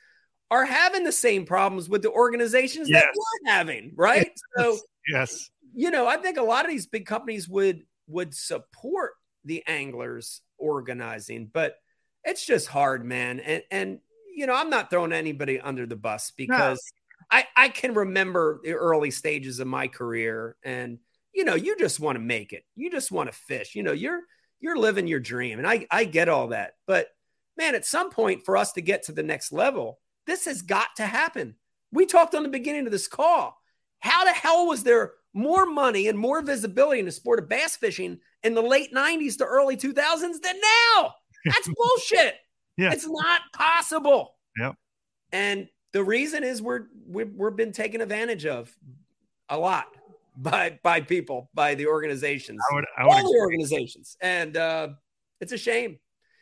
are 0.50 0.66
having 0.66 1.04
the 1.04 1.12
same 1.12 1.46
problems 1.46 1.90
with 1.90 2.02
the 2.02 2.12
organizations 2.12 2.90
Yes. 2.90 3.04
that 3.04 3.14
we're 3.16 3.52
having, 3.52 3.94
right? 3.96 4.32
So 4.58 4.78
Yes. 5.08 5.50
you 5.74 5.92
know, 5.92 6.08
I 6.08 6.18
think 6.18 6.38
a 6.38 6.44
lot 6.44 6.66
of 6.66 6.72
these 6.72 6.88
big 6.88 7.06
companies 7.06 7.48
would 7.50 7.86
would 8.08 8.34
support 8.34 9.14
the 9.46 9.64
anglers 9.68 10.42
organizing, 10.58 11.48
but 11.48 11.76
it's 12.24 12.46
just 12.46 12.68
hard, 12.68 13.06
man. 13.06 13.40
And 13.40 13.64
and 13.70 14.00
you 14.34 14.48
know, 14.48 14.54
I'm 14.54 14.70
not 14.70 14.90
throwing 14.90 15.12
anybody 15.12 15.60
under 15.60 15.86
the 15.86 15.96
bus 15.98 16.32
because 16.32 16.82
I 17.30 17.46
I 17.56 17.70
can 17.70 17.94
remember 17.94 18.62
the 18.64 18.74
early 18.74 19.12
stages 19.12 19.60
of 19.60 19.68
my 19.68 19.88
career 19.88 20.56
and 20.64 21.00
you 21.40 21.46
know, 21.46 21.56
you 21.56 21.78
just 21.78 22.02
want 22.02 22.18
to 22.18 22.20
make 22.20 22.52
it. 22.52 22.66
You 22.76 22.92
just 22.92 23.14
want 23.14 23.32
to 23.32 23.38
fish. 23.38 23.74
You 23.74 23.82
know, 23.82 23.94
you're 23.94 24.24
you're 24.60 24.78
living 24.78 25.08
your 25.08 25.22
dream 25.22 25.58
and 25.58 25.66
I 25.66 25.88
I 25.90 26.04
get 26.04 26.28
all 26.28 26.50
that. 26.50 26.74
But 26.86 27.08
man, 27.58 27.76
at 27.76 27.86
some 27.86 28.10
point 28.10 28.44
for 28.44 28.58
us 28.58 28.74
to 28.74 28.82
get 28.82 29.04
to 29.04 29.14
the 29.14 29.24
next 29.24 29.54
level, 29.54 30.00
this 30.28 30.44
has 30.44 30.62
got 30.62 30.90
to 30.98 31.06
happen. 31.06 31.56
We 31.94 32.06
talked 32.06 32.36
on 32.36 32.44
the 32.44 32.50
beginning 32.50 32.86
of 32.88 32.92
this 32.92 33.08
call. 33.08 33.58
How 34.02 34.26
the 34.26 34.34
hell 34.34 34.68
was 34.68 34.84
there 34.84 35.14
more 35.34 35.66
money 35.66 36.10
and 36.10 36.20
more 36.20 36.42
visibility 36.42 37.00
in 37.00 37.06
the 37.06 37.12
sport 37.14 37.40
of 37.40 37.48
bass 37.48 37.78
fishing 37.78 38.20
in 38.44 38.54
the 38.54 38.62
late 38.62 38.94
90s 38.94 39.38
to 39.38 39.46
early 39.46 39.78
2000s 39.78 40.42
than 40.42 40.60
now? 40.94 41.14
That's 41.46 41.70
bullshit. 41.74 42.36
Yeah. 42.76 42.92
It's 42.92 43.08
not 43.08 43.40
possible. 43.54 44.36
Yep. 44.58 44.76
And 45.32 45.70
the 45.94 46.04
reason 46.04 46.44
is 46.44 46.62
we're 46.62 46.88
we've, 47.08 47.32
we're 47.34 47.50
been 47.50 47.72
taken 47.72 48.02
advantage 48.02 48.46
of 48.46 48.76
a 49.48 49.58
lot 49.58 49.88
by 50.42 50.80
by 50.82 51.02
people, 51.02 51.50
by 51.54 51.76
the 51.76 51.88
organizations 51.88 52.60
I 52.72 52.76
would, 52.76 52.86
I 52.98 53.04
would 53.04 53.12
all 53.14 53.32
the 53.34 53.40
organizations. 53.40 54.16
And 54.22 54.56
uh, 54.56 54.90
it's 55.42 55.52
a 55.52 55.58
shame. 55.58 56.00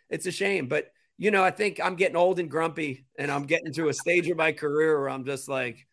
It's 0.09 0.25
a 0.25 0.31
shame. 0.31 0.67
But, 0.67 0.91
you 1.17 1.31
know, 1.31 1.43
I 1.43 1.51
think 1.51 1.79
I'm 1.83 1.95
getting 1.95 2.15
old 2.15 2.39
and 2.39 2.49
grumpy 2.49 3.05
and 3.17 3.31
I'm 3.31 3.45
getting 3.45 3.73
to 3.73 3.89
a 3.89 3.93
stage 3.93 4.29
of 4.29 4.37
my 4.37 4.51
career 4.51 4.99
where 4.99 5.09
I'm 5.09 5.25
just 5.25 5.49
like, 5.49 5.85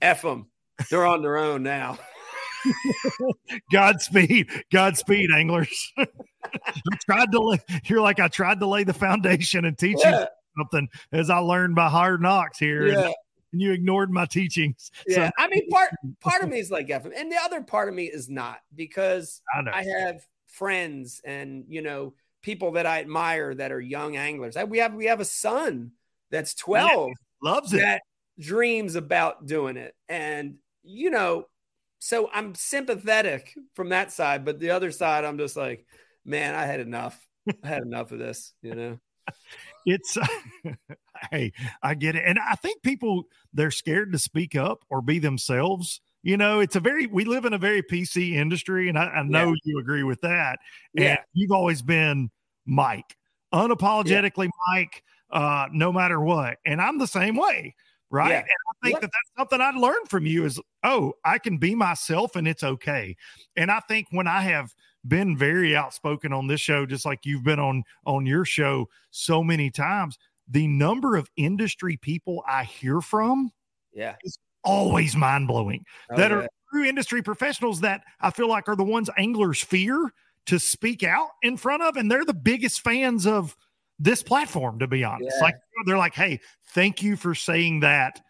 F 0.00 0.22
them. 0.22 0.46
They're 0.90 1.06
on 1.06 1.22
their 1.22 1.36
own 1.36 1.62
now. 1.62 1.98
Godspeed, 3.72 4.48
Godspeed, 4.72 5.30
anglers. 5.36 5.92
I 5.98 6.06
tried 7.04 7.30
to 7.32 7.40
lay, 7.40 7.58
you're 7.84 8.00
like 8.00 8.20
I 8.20 8.28
tried 8.28 8.60
to 8.60 8.66
lay 8.66 8.84
the 8.84 8.94
foundation 8.94 9.64
and 9.64 9.76
teach 9.78 9.98
Yeah. 10.02 10.20
you 10.20 10.26
something 10.58 10.88
as 11.12 11.30
I 11.30 11.38
learned 11.38 11.74
by 11.74 11.88
hard 11.88 12.20
knocks 12.22 12.58
here, 12.58 12.86
Yeah. 12.88 13.12
And, 13.54 13.62
you 13.62 13.72
ignored 13.72 14.10
my 14.10 14.26
teachings. 14.26 14.90
Yeah. 15.06 15.28
So 15.28 15.32
I 15.38 15.48
mean, 15.48 15.68
part 15.70 15.90
part 16.20 16.42
of 16.42 16.48
me 16.48 16.58
is 16.58 16.70
like 16.70 16.90
'em, 16.90 17.10
and 17.16 17.30
the 17.30 17.38
other 17.42 17.62
part 17.62 17.88
of 17.88 17.94
me 17.94 18.04
is 18.04 18.28
not 18.28 18.58
because 18.74 19.40
I. 19.54 19.80
I 19.80 19.82
have 19.82 20.20
friends 20.48 21.20
and 21.24 21.64
you 21.68 21.82
know 21.82 22.14
people 22.42 22.72
that 22.72 22.86
I 22.86 23.00
admire 23.00 23.54
that 23.54 23.72
are 23.72 23.80
young 23.80 24.16
anglers. 24.16 24.56
I, 24.56 24.64
we 24.64 24.78
have 24.78 24.94
we 24.94 25.06
have 25.06 25.20
a 25.20 25.24
son 25.24 25.92
that's 26.30 26.54
12 26.54 27.12
Loves 27.42 27.72
it. 27.72 27.78
that 27.78 28.02
dreams 28.38 28.94
about 28.96 29.46
doing 29.46 29.76
it. 29.76 29.94
And, 30.08 30.56
you 30.82 31.10
know, 31.10 31.46
so 31.98 32.28
I'm 32.32 32.54
sympathetic 32.54 33.54
from 33.74 33.90
that 33.90 34.12
side, 34.12 34.44
but 34.44 34.58
the 34.58 34.70
other 34.70 34.90
side, 34.90 35.24
I'm 35.24 35.38
just 35.38 35.56
like, 35.56 35.86
man, 36.24 36.54
I 36.54 36.64
had 36.66 36.80
enough. 36.80 37.18
I 37.62 37.68
had 37.68 37.82
enough 37.82 38.12
of 38.12 38.18
this, 38.18 38.52
you 38.62 38.74
know. 38.74 38.98
It's 39.86 40.16
hey, 41.30 41.52
I 41.82 41.94
get 41.94 42.16
it. 42.16 42.24
And 42.26 42.38
I 42.38 42.54
think 42.54 42.82
people 42.82 43.24
they're 43.52 43.70
scared 43.70 44.12
to 44.12 44.18
speak 44.18 44.56
up 44.56 44.84
or 44.90 45.00
be 45.02 45.18
themselves. 45.18 46.00
You 46.22 46.36
know, 46.38 46.60
it's 46.60 46.76
a 46.76 46.80
very 46.80 47.06
we 47.06 47.24
live 47.24 47.44
in 47.44 47.52
a 47.52 47.58
very 47.58 47.82
PC 47.82 48.32
industry, 48.32 48.88
and 48.88 48.98
I, 48.98 49.04
I 49.06 49.22
know 49.22 49.48
Yeah. 49.48 49.54
you 49.64 49.78
agree 49.78 50.02
with 50.04 50.20
that. 50.22 50.58
And 50.96 51.04
Yeah. 51.04 51.16
you've 51.34 51.52
always 51.52 51.82
been 51.82 52.30
Mike, 52.66 53.16
unapologetically 53.52 54.48
Mike, 54.68 55.02
uh, 55.30 55.66
no 55.72 55.92
matter 55.92 56.20
what. 56.20 56.58
And 56.64 56.80
I'm 56.80 56.98
the 56.98 57.06
same 57.06 57.36
way, 57.36 57.74
right? 58.10 58.30
Yeah. 58.30 58.38
And 58.38 58.46
I 58.46 58.72
think 58.86 58.94
Yeah. 58.94 59.00
that 59.00 59.10
that's 59.12 59.32
something 59.38 59.60
I'd 59.60 59.74
learned 59.74 60.08
from 60.08 60.24
you 60.24 60.46
is, 60.46 60.58
oh, 60.82 61.12
I 61.24 61.38
can 61.38 61.58
be 61.58 61.74
myself 61.74 62.36
and 62.36 62.48
it's 62.48 62.62
okay. 62.62 63.16
And 63.56 63.70
I 63.70 63.80
think 63.80 64.06
when 64.10 64.26
I 64.26 64.40
have 64.40 64.74
been 65.06 65.36
very 65.36 65.76
outspoken 65.76 66.32
on 66.32 66.46
this 66.46 66.60
show, 66.60 66.86
just 66.86 67.04
like 67.04 67.24
you've 67.24 67.44
been 67.44 67.58
on 67.60 67.84
on 68.06 68.26
your 68.26 68.44
show 68.44 68.88
so 69.10 69.42
many 69.44 69.70
times, 69.70 70.18
the 70.48 70.66
number 70.66 71.16
of 71.16 71.28
industry 71.36 71.96
people 71.96 72.42
I 72.46 72.64
hear 72.64 73.00
from 73.00 73.50
Yeah. 73.92 74.16
Is 74.24 74.38
always 74.64 75.14
mind 75.14 75.46
blowing 75.48 75.84
Oh, 76.10 76.16
that 76.16 76.30
yeah. 76.30 76.36
are 76.38 76.48
true 76.72 76.84
industry 76.84 77.22
professionals 77.22 77.80
that 77.80 78.02
I 78.20 78.30
feel 78.30 78.48
like 78.48 78.68
are 78.68 78.76
the 78.76 78.84
ones 78.84 79.10
anglers 79.18 79.62
fear 79.62 80.12
to 80.46 80.58
speak 80.58 81.02
out 81.02 81.28
in 81.42 81.56
front 81.56 81.82
of, 81.82 81.96
and 81.96 82.10
they're 82.10 82.24
the 82.24 82.34
biggest 82.34 82.80
fans 82.82 83.26
of 83.26 83.56
this 83.98 84.22
platform. 84.22 84.78
To 84.80 84.86
be 84.86 85.04
honest, 85.04 85.30
Yeah. 85.38 85.42
like 85.44 85.54
they're 85.86 85.98
like, 85.98 86.14
"Hey, 86.14 86.40
thank 86.68 87.02
you 87.02 87.16
for 87.16 87.34
saying 87.34 87.80
that." 87.80 88.20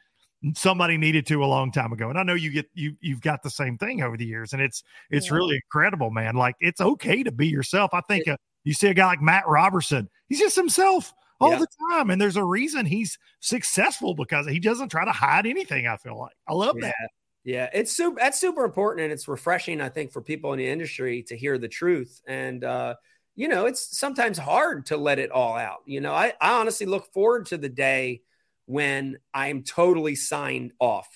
Somebody 0.54 0.98
needed 0.98 1.26
to 1.28 1.42
a 1.42 1.46
long 1.46 1.72
time 1.72 1.92
ago, 1.92 2.10
and 2.10 2.18
I 2.18 2.22
know 2.22 2.34
you 2.34 2.50
get 2.50 2.66
you 2.74 2.96
you've 3.00 3.22
got 3.22 3.42
the 3.42 3.50
same 3.50 3.78
thing 3.78 4.02
over 4.02 4.16
the 4.16 4.26
years, 4.26 4.52
and 4.52 4.60
it's 4.60 4.82
it's 5.10 5.30
Yeah. 5.30 5.36
really 5.36 5.56
incredible, 5.56 6.10
man. 6.10 6.34
Like 6.36 6.56
it's 6.60 6.80
okay 6.80 7.22
to 7.22 7.32
be 7.32 7.48
yourself. 7.48 7.90
I 7.94 8.02
think 8.08 8.28
uh, 8.28 8.36
you 8.64 8.74
see 8.74 8.88
a 8.88 8.94
guy 8.94 9.06
like 9.06 9.22
Matt 9.22 9.48
Robertson, 9.48 10.08
he's 10.28 10.40
just 10.40 10.56
himself 10.56 11.14
all 11.40 11.50
Yeah. 11.52 11.58
the 11.60 11.66
time, 11.90 12.10
and 12.10 12.20
there's 12.20 12.36
a 12.36 12.44
reason 12.44 12.84
he's 12.84 13.18
successful 13.40 14.14
because 14.14 14.46
he 14.46 14.60
doesn't 14.60 14.90
try 14.90 15.04
to 15.04 15.12
hide 15.12 15.46
anything. 15.46 15.86
I 15.86 15.96
feel 15.96 16.18
like 16.18 16.34
I 16.46 16.52
love 16.52 16.76
Yeah. 16.78 16.88
that. 16.88 17.10
Yeah, 17.44 17.70
it's 17.72 17.92
super. 17.96 18.18
That's 18.20 18.40
super 18.40 18.64
important, 18.64 19.04
and 19.04 19.12
it's 19.12 19.28
refreshing. 19.28 19.80
I 19.80 19.88
think 19.90 20.12
for 20.12 20.20
people 20.22 20.52
in 20.52 20.58
the 20.58 20.68
industry 20.68 21.22
to 21.24 21.36
hear 21.36 21.58
the 21.58 21.68
truth, 21.68 22.20
and 22.26 22.64
uh, 22.64 22.96
you 23.34 23.48
know, 23.48 23.66
it's 23.66 23.96
sometimes 23.98 24.38
hard 24.38 24.86
to 24.86 24.96
let 24.96 25.18
it 25.18 25.30
all 25.30 25.56
out. 25.56 25.80
You 25.86 26.00
know, 26.00 26.12
I, 26.12 26.32
I 26.40 26.60
honestly 26.60 26.86
look 26.86 27.12
forward 27.12 27.46
to 27.46 27.56
the 27.58 27.68
day 27.68 28.22
when 28.66 29.18
I'm 29.32 29.62
totally 29.62 30.14
signed 30.14 30.72
off, 30.80 31.08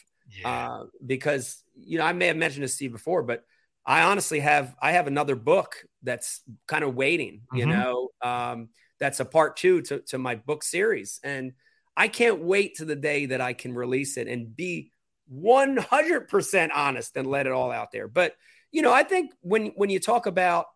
uh, 0.45 0.85
because 1.05 1.63
you 1.75 1.99
know 1.99 2.05
I 2.05 2.13
may 2.13 2.27
have 2.27 2.37
mentioned 2.37 2.65
this 2.65 2.79
to 2.79 2.85
you 2.85 2.91
before, 2.91 3.23
but 3.23 3.45
I 3.87 4.03
honestly 4.03 4.41
have 4.41 4.75
I 4.81 4.93
have 4.93 5.07
another 5.07 5.37
book 5.37 5.77
that's 6.03 6.43
kind 6.67 6.85
of 6.85 6.95
waiting. 6.95 7.43
You 7.51 7.67
Mhm. 7.67 7.67
know, 7.67 8.09
um, 8.23 8.69
that's 9.01 9.21
a 9.21 9.25
part 9.25 9.57
two 9.57 9.83
to 9.83 10.01
to 10.09 10.19
my 10.19 10.37
book 10.37 10.63
series, 10.65 11.21
and 11.23 11.53
I 11.97 12.09
can't 12.09 12.41
wait 12.41 12.77
to 12.77 12.85
the 12.85 12.97
day 12.97 13.27
that 13.27 13.41
I 13.41 13.53
can 13.53 13.75
release 13.75 14.17
it 14.17 14.29
and 14.29 14.55
be 14.55 14.93
100% 15.27 16.73
honest 16.75 17.17
and 17.17 17.27
let 17.27 17.47
it 17.47 17.53
all 17.53 17.71
out 17.73 17.91
there. 17.93 18.09
But, 18.09 18.35
you 18.71 18.83
know, 18.83 18.93
I 18.93 19.03
think 19.03 19.33
when 19.41 19.67
when 19.77 19.91
you 19.91 19.99
talk 20.01 20.27
about, 20.27 20.67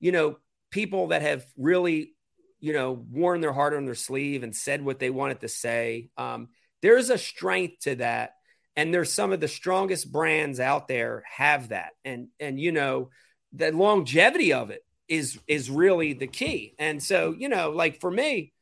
you 0.00 0.12
know, 0.12 0.38
people 0.70 1.08
that 1.08 1.22
have 1.22 1.44
really, 1.56 2.14
you 2.62 2.72
know, 2.72 2.92
worn 2.92 3.40
their 3.40 3.52
heart 3.52 3.74
on 3.74 3.84
their 3.84 3.96
sleeve 3.96 4.44
and 4.44 4.54
said 4.54 4.82
what 4.84 5.00
they 5.00 5.10
wanted 5.10 5.40
to 5.40 5.48
say, 5.48 6.08
um, 6.16 6.48
there's 6.80 7.10
a 7.10 7.18
strength 7.18 7.80
to 7.82 7.96
that. 7.96 8.34
And 8.76 8.94
there's 8.94 9.12
some 9.12 9.32
of 9.32 9.40
the 9.40 9.48
strongest 9.48 10.10
brands 10.10 10.58
out 10.58 10.88
there 10.88 11.24
have 11.30 11.68
that. 11.68 11.90
And 12.06 12.28
and 12.40 12.58
you 12.58 12.72
know, 12.72 13.10
the 13.52 13.70
longevity 13.72 14.54
of 14.54 14.70
it 14.70 14.82
is 15.08 15.38
is 15.46 15.68
really 15.68 16.14
the 16.14 16.28
key. 16.28 16.74
And 16.78 17.02
so, 17.02 17.34
you 17.36 17.50
know, 17.50 17.70
like 17.70 18.00
for 18.00 18.10
me, 18.10 18.52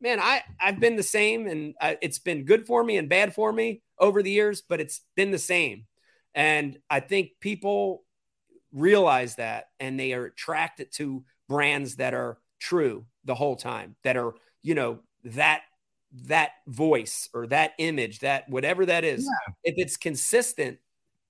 man, 0.00 0.20
I 0.20 0.42
I've 0.60 0.78
been 0.78 0.94
the 0.94 1.02
same, 1.02 1.48
and 1.48 1.74
I, 1.80 1.98
it's 2.00 2.20
been 2.20 2.44
good 2.44 2.66
for 2.66 2.84
me 2.84 2.96
and 2.98 3.08
bad 3.08 3.34
for 3.34 3.52
me 3.52 3.82
over 3.98 4.22
the 4.22 4.30
years, 4.30 4.62
but 4.68 4.80
it's 4.80 5.00
been 5.16 5.32
the 5.32 5.38
same. 5.38 5.86
And 6.34 6.78
I 6.88 7.00
think 7.00 7.30
people 7.40 8.04
realize 8.70 9.36
that, 9.36 9.64
and 9.80 9.98
they 9.98 10.12
are 10.12 10.26
attracted 10.26 10.92
to 10.96 11.24
brands 11.48 11.96
that 11.96 12.14
are 12.14 12.38
true 12.60 13.06
the 13.26 13.34
whole 13.34 13.56
time, 13.56 13.96
that 14.04 14.16
are 14.16 14.34
you 14.62 14.74
know 14.74 15.00
that 15.24 15.62
that 16.12 16.52
voice 16.68 17.28
or 17.34 17.46
that 17.48 17.72
image, 17.78 18.20
that 18.20 18.48
whatever 18.48 18.86
that 18.86 19.04
is. 19.04 19.28
If 19.64 19.74
it's 19.76 19.96
consistent, 19.98 20.78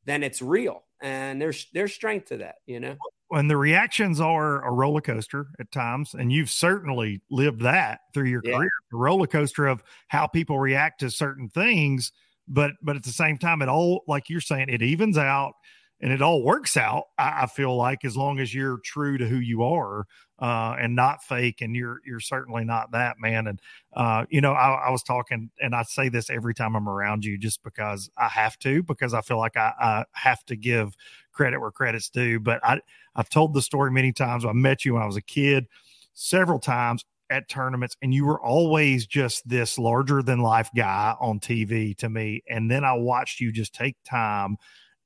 then 0.04 0.22
it's 0.22 0.40
real, 0.40 0.84
and 1.00 1.40
there's 1.42 1.66
there's 1.72 1.92
strength 1.94 2.26
to 2.28 2.36
that, 2.38 2.56
you 2.66 2.78
know. 2.78 2.96
when 3.28 3.48
the 3.48 3.56
reactions 3.56 4.20
are 4.20 4.64
a 4.64 4.70
roller 4.72 5.00
coaster 5.00 5.48
at 5.58 5.72
times, 5.72 6.14
and 6.14 6.30
you've 6.32 6.50
certainly 6.50 7.20
lived 7.30 7.60
that 7.62 8.00
through 8.14 8.28
your 8.28 8.42
Yeah. 8.44 8.56
career, 8.58 8.70
the 8.92 8.96
roller 8.98 9.26
coaster 9.26 9.66
of 9.66 9.82
how 10.08 10.26
people 10.28 10.60
react 10.60 11.00
to 11.00 11.10
certain 11.10 11.48
things, 11.48 12.12
but 12.46 12.72
but 12.82 12.94
at 12.94 13.02
the 13.02 13.10
same 13.10 13.36
time, 13.38 13.62
it 13.62 13.68
all 13.68 14.04
like 14.06 14.30
you're 14.30 14.40
saying, 14.40 14.68
it 14.68 14.82
evens 14.82 15.18
out 15.18 15.54
and 16.00 16.12
it 16.12 16.22
all 16.22 16.42
works 16.44 16.76
out. 16.76 17.04
I, 17.18 17.42
I 17.42 17.46
feel 17.46 17.74
like 17.76 18.04
as 18.04 18.16
long 18.16 18.38
as 18.38 18.54
you're 18.54 18.78
true 18.84 19.18
to 19.18 19.26
who 19.26 19.38
you 19.38 19.64
are 19.64 20.04
uh, 20.38 20.76
and 20.78 20.94
not 20.94 21.22
fake, 21.22 21.60
and 21.62 21.74
you're 21.74 22.00
you're 22.04 22.20
certainly 22.20 22.64
not 22.64 22.92
that 22.92 23.16
man. 23.18 23.46
And 23.46 23.60
uh, 23.94 24.26
you 24.28 24.40
know, 24.40 24.52
I, 24.52 24.88
I 24.88 24.90
was 24.90 25.02
talking, 25.02 25.50
and 25.60 25.74
I 25.74 25.82
say 25.82 26.08
this 26.08 26.30
every 26.30 26.54
time 26.54 26.76
I'm 26.76 26.88
around 26.88 27.24
you, 27.24 27.38
just 27.38 27.62
because 27.62 28.10
I 28.16 28.28
have 28.28 28.58
to, 28.60 28.82
because 28.82 29.14
I 29.14 29.20
feel 29.22 29.38
like 29.38 29.56
I, 29.56 29.72
I 29.80 30.04
have 30.12 30.44
to 30.46 30.56
give 30.56 30.94
credit 31.32 31.60
where 31.60 31.70
credit's 31.70 32.10
due. 32.10 32.40
But 32.40 32.60
I 32.64 32.80
I've 33.14 33.30
told 33.30 33.54
the 33.54 33.62
story 33.62 33.90
many 33.90 34.12
times. 34.12 34.44
I 34.44 34.52
met 34.52 34.84
you 34.84 34.94
when 34.94 35.02
I 35.02 35.06
was 35.06 35.16
a 35.16 35.22
kid 35.22 35.66
several 36.12 36.58
times 36.58 37.04
at 37.30 37.48
tournaments, 37.48 37.96
and 38.02 38.14
you 38.14 38.24
were 38.24 38.40
always 38.40 39.06
just 39.06 39.48
this 39.48 39.78
larger 39.78 40.22
than 40.22 40.40
life 40.40 40.70
guy 40.76 41.14
on 41.20 41.40
TV 41.40 41.96
to 41.98 42.08
me. 42.08 42.42
And 42.48 42.70
then 42.70 42.84
I 42.84 42.92
watched 42.92 43.40
you 43.40 43.52
just 43.52 43.74
take 43.74 43.96
time 44.04 44.56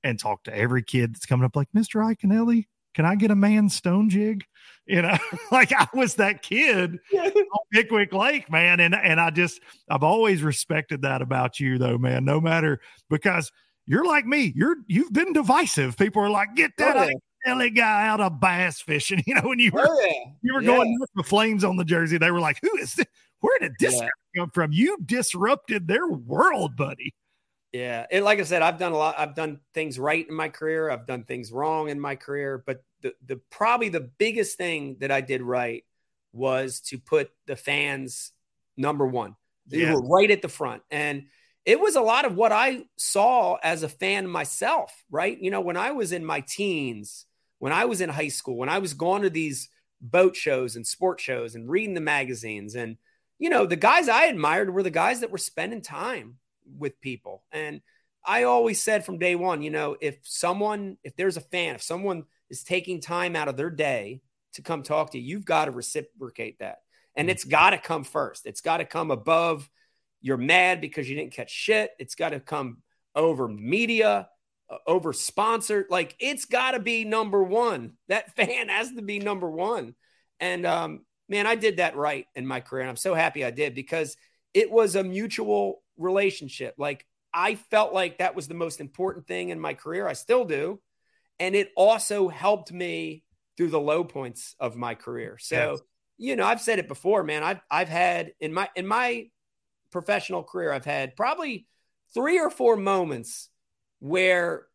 and 0.02 0.18
talk 0.18 0.42
to 0.44 0.56
every 0.56 0.82
kid 0.82 1.14
that's 1.14 1.26
coming 1.26 1.44
up, 1.44 1.56
like, 1.56 1.68
Mr. 1.74 2.02
Iaconelli, 2.02 2.66
can 2.94 3.04
I 3.04 3.14
get 3.14 3.30
a 3.30 3.36
man 3.36 3.68
stone 3.68 4.10
jig? 4.10 4.44
You 4.86 5.02
know, 5.02 5.16
like 5.52 5.72
I 5.72 5.86
was 5.94 6.16
that 6.16 6.42
kid 6.42 6.98
on 7.14 7.32
Pickwick 7.72 8.12
Lake, 8.12 8.50
man. 8.50 8.80
And 8.80 8.94
and 8.94 9.20
I 9.20 9.30
just 9.30 9.60
I've 9.88 10.02
always 10.02 10.42
respected 10.42 11.02
that 11.02 11.22
about 11.22 11.60
you 11.60 11.78
though, 11.78 11.98
man. 11.98 12.24
No 12.24 12.40
matter 12.40 12.80
because 13.08 13.52
you're 13.86 14.04
like 14.04 14.26
me, 14.26 14.52
you're 14.56 14.76
you've 14.88 15.12
been 15.12 15.32
divisive. 15.32 15.96
People 15.96 16.22
are 16.22 16.30
like, 16.30 16.54
get 16.54 16.72
that 16.78 16.96
Oh, 16.96 17.08
yeah. 17.48 17.68
Guy 17.68 18.06
out 18.06 18.20
of 18.20 18.38
bass 18.40 18.80
fishing. 18.80 19.22
You 19.26 19.34
know, 19.34 19.48
when 19.48 19.58
you 19.58 19.70
oh, 19.74 19.78
were 19.78 19.88
Oh, 19.88 20.00
yeah. 20.00 20.32
you 20.42 20.54
were 20.54 20.62
going 20.62 20.98
with 21.00 21.10
the 21.14 21.22
flames 21.22 21.64
on 21.64 21.76
the 21.76 21.84
jersey, 21.84 22.18
they 22.18 22.30
were 22.30 22.40
like, 22.40 22.58
Who 22.62 22.76
is 22.78 22.94
this? 22.94 23.06
Where 23.40 23.58
did 23.58 23.72
this 23.80 24.00
come 24.36 24.50
from? 24.50 24.72
You 24.72 24.98
disrupted 25.04 25.88
their 25.88 26.06
world, 26.06 26.76
buddy. 26.76 27.14
Yeah. 27.72 28.06
And 28.10 28.24
like 28.24 28.40
I 28.40 28.42
said, 28.42 28.62
I've 28.62 28.78
done 28.78 28.92
a 28.92 28.96
lot, 28.96 29.14
I've 29.18 29.34
done 29.34 29.60
things 29.74 29.98
right 29.98 30.26
in 30.28 30.34
my 30.34 30.48
career. 30.48 30.90
I've 30.90 31.06
done 31.06 31.24
things 31.24 31.52
wrong 31.52 31.88
in 31.88 32.00
my 32.00 32.16
career. 32.16 32.62
But 32.64 32.82
the, 33.02 33.14
the 33.24 33.40
probably 33.50 33.88
the 33.88 34.00
biggest 34.00 34.56
thing 34.56 34.96
that 35.00 35.10
I 35.12 35.20
did 35.20 35.40
right 35.42 35.84
was 36.32 36.80
to 36.80 36.98
put 36.98 37.30
the 37.46 37.56
fans 37.56 38.32
number 38.76 39.06
one. 39.06 39.36
They 39.66 39.78
Yeah. 39.82 39.94
were 39.94 40.02
right 40.02 40.30
at 40.30 40.42
the 40.42 40.48
front. 40.48 40.82
And 40.90 41.26
it 41.64 41.78
was 41.78 41.94
a 41.94 42.00
lot 42.00 42.24
of 42.24 42.34
what 42.34 42.50
I 42.52 42.84
saw 42.96 43.56
as 43.62 43.82
a 43.82 43.88
fan 43.88 44.26
myself, 44.26 44.92
right? 45.10 45.38
You 45.40 45.50
know, 45.50 45.60
when 45.60 45.76
I 45.76 45.92
was 45.92 46.10
in 46.12 46.24
my 46.24 46.40
teens, 46.40 47.26
when 47.58 47.72
I 47.72 47.84
was 47.84 48.00
in 48.00 48.08
high 48.08 48.28
school, 48.28 48.56
when 48.56 48.68
I 48.68 48.78
was 48.78 48.94
going 48.94 49.22
to 49.22 49.30
these 49.30 49.68
boat 50.00 50.34
shows 50.34 50.74
and 50.76 50.86
sport 50.86 51.20
shows 51.20 51.54
and 51.54 51.68
reading 51.68 51.94
the 51.94 52.00
magazines 52.00 52.74
and 52.74 52.96
you 53.38 53.48
know, 53.48 53.64
the 53.64 53.76
guys 53.76 54.06
I 54.10 54.26
admired 54.26 54.68
were 54.68 54.82
the 54.82 54.90
guys 54.90 55.20
that 55.20 55.30
were 55.30 55.38
spending 55.38 55.80
time 55.80 56.36
with 56.78 57.00
people. 57.00 57.44
And 57.52 57.80
I 58.24 58.44
always 58.44 58.82
said 58.82 59.04
from 59.04 59.18
day 59.18 59.34
one, 59.34 59.62
you 59.62 59.70
know, 59.70 59.96
if 60.00 60.18
someone, 60.22 60.98
if 61.02 61.16
there's 61.16 61.36
a 61.36 61.42
fan, 61.42 61.74
if 61.74 61.82
someone 61.82 62.24
is 62.50 62.62
taking 62.62 63.00
time 63.00 63.36
out 63.36 63.48
of 63.48 63.56
their 63.56 63.70
day 63.70 64.20
to 64.54 64.62
come 64.62 64.82
talk 64.82 65.12
to 65.12 65.18
you, 65.18 65.24
you've 65.24 65.44
got 65.44 65.66
to 65.66 65.70
reciprocate 65.70 66.58
that. 66.58 66.78
And 67.16 67.30
it's 67.30 67.44
got 67.44 67.70
to 67.70 67.78
come 67.78 68.04
first. 68.04 68.46
It's 68.46 68.60
got 68.60 68.78
to 68.78 68.84
come 68.84 69.10
above 69.10 69.68
you're 70.20 70.36
mad 70.36 70.80
because 70.80 71.08
you 71.08 71.16
didn't 71.16 71.32
catch 71.32 71.50
shit. 71.50 71.90
It's 71.98 72.14
got 72.14 72.30
to 72.30 72.40
come 72.40 72.78
over 73.14 73.48
media, 73.48 74.28
uh, 74.68 74.76
over 74.86 75.12
sponsored. 75.12 75.86
Like 75.90 76.14
it's 76.20 76.44
got 76.44 76.72
to 76.72 76.80
be 76.80 77.04
number 77.04 77.42
one. 77.42 77.94
That 78.08 78.34
fan 78.36 78.68
has 78.68 78.92
to 78.92 79.02
be 79.02 79.18
number 79.18 79.50
one. 79.50 79.94
And 80.38 80.66
um, 80.66 81.04
man, 81.28 81.46
I 81.46 81.54
did 81.54 81.78
that 81.78 81.96
right 81.96 82.26
in 82.34 82.46
my 82.46 82.60
career. 82.60 82.82
And 82.82 82.90
I'm 82.90 82.96
so 82.96 83.14
happy 83.14 83.44
I 83.44 83.50
did 83.50 83.74
because 83.74 84.16
it 84.52 84.70
was 84.70 84.96
a 84.96 85.04
mutual 85.04 85.79
relationship. 86.00 86.74
Like 86.78 87.06
I 87.32 87.54
felt 87.54 87.92
like 87.92 88.18
that 88.18 88.34
was 88.34 88.48
the 88.48 88.54
most 88.54 88.80
important 88.80 89.26
thing 89.26 89.50
in 89.50 89.60
my 89.60 89.74
career. 89.74 90.08
I 90.08 90.14
still 90.14 90.44
do. 90.44 90.80
And 91.38 91.54
it 91.54 91.70
also 91.76 92.28
helped 92.28 92.72
me 92.72 93.24
through 93.56 93.70
the 93.70 93.80
low 93.80 94.04
points 94.04 94.54
of 94.58 94.76
my 94.76 94.94
career. 94.94 95.38
So, 95.38 95.72
Yes. 95.72 95.80
you 96.18 96.36
know, 96.36 96.44
I've 96.46 96.60
said 96.60 96.78
it 96.78 96.88
before, 96.88 97.22
man. 97.22 97.42
I've 97.42 97.60
I've 97.70 97.88
had 97.88 98.32
in 98.40 98.52
my 98.52 98.68
in 98.74 98.86
my 98.86 99.28
professional 99.90 100.42
career, 100.42 100.72
I've 100.72 100.84
had 100.84 101.16
probably 101.16 101.66
three 102.14 102.38
or 102.40 102.50
four 102.50 102.76
moments 102.76 103.48
where 104.00 104.66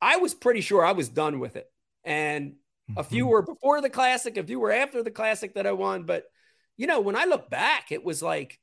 I 0.00 0.16
was 0.18 0.34
pretty 0.34 0.60
sure 0.60 0.84
I 0.84 0.92
was 0.92 1.08
done 1.08 1.40
with 1.40 1.56
it. 1.56 1.70
And 2.04 2.56
a 2.96 3.04
few 3.04 3.26
Mhm. 3.26 3.30
were 3.30 3.42
before 3.42 3.80
the 3.80 3.90
classic, 3.90 4.36
a 4.36 4.44
few 4.44 4.60
were 4.60 4.72
after 4.72 5.02
the 5.02 5.10
classic 5.10 5.54
that 5.54 5.66
I 5.66 5.72
won. 5.72 6.04
But, 6.04 6.24
you 6.76 6.86
know, 6.86 7.00
when 7.00 7.16
I 7.16 7.24
look 7.24 7.48
back, 7.50 7.90
it 7.92 8.04
was 8.04 8.22
like 8.22 8.60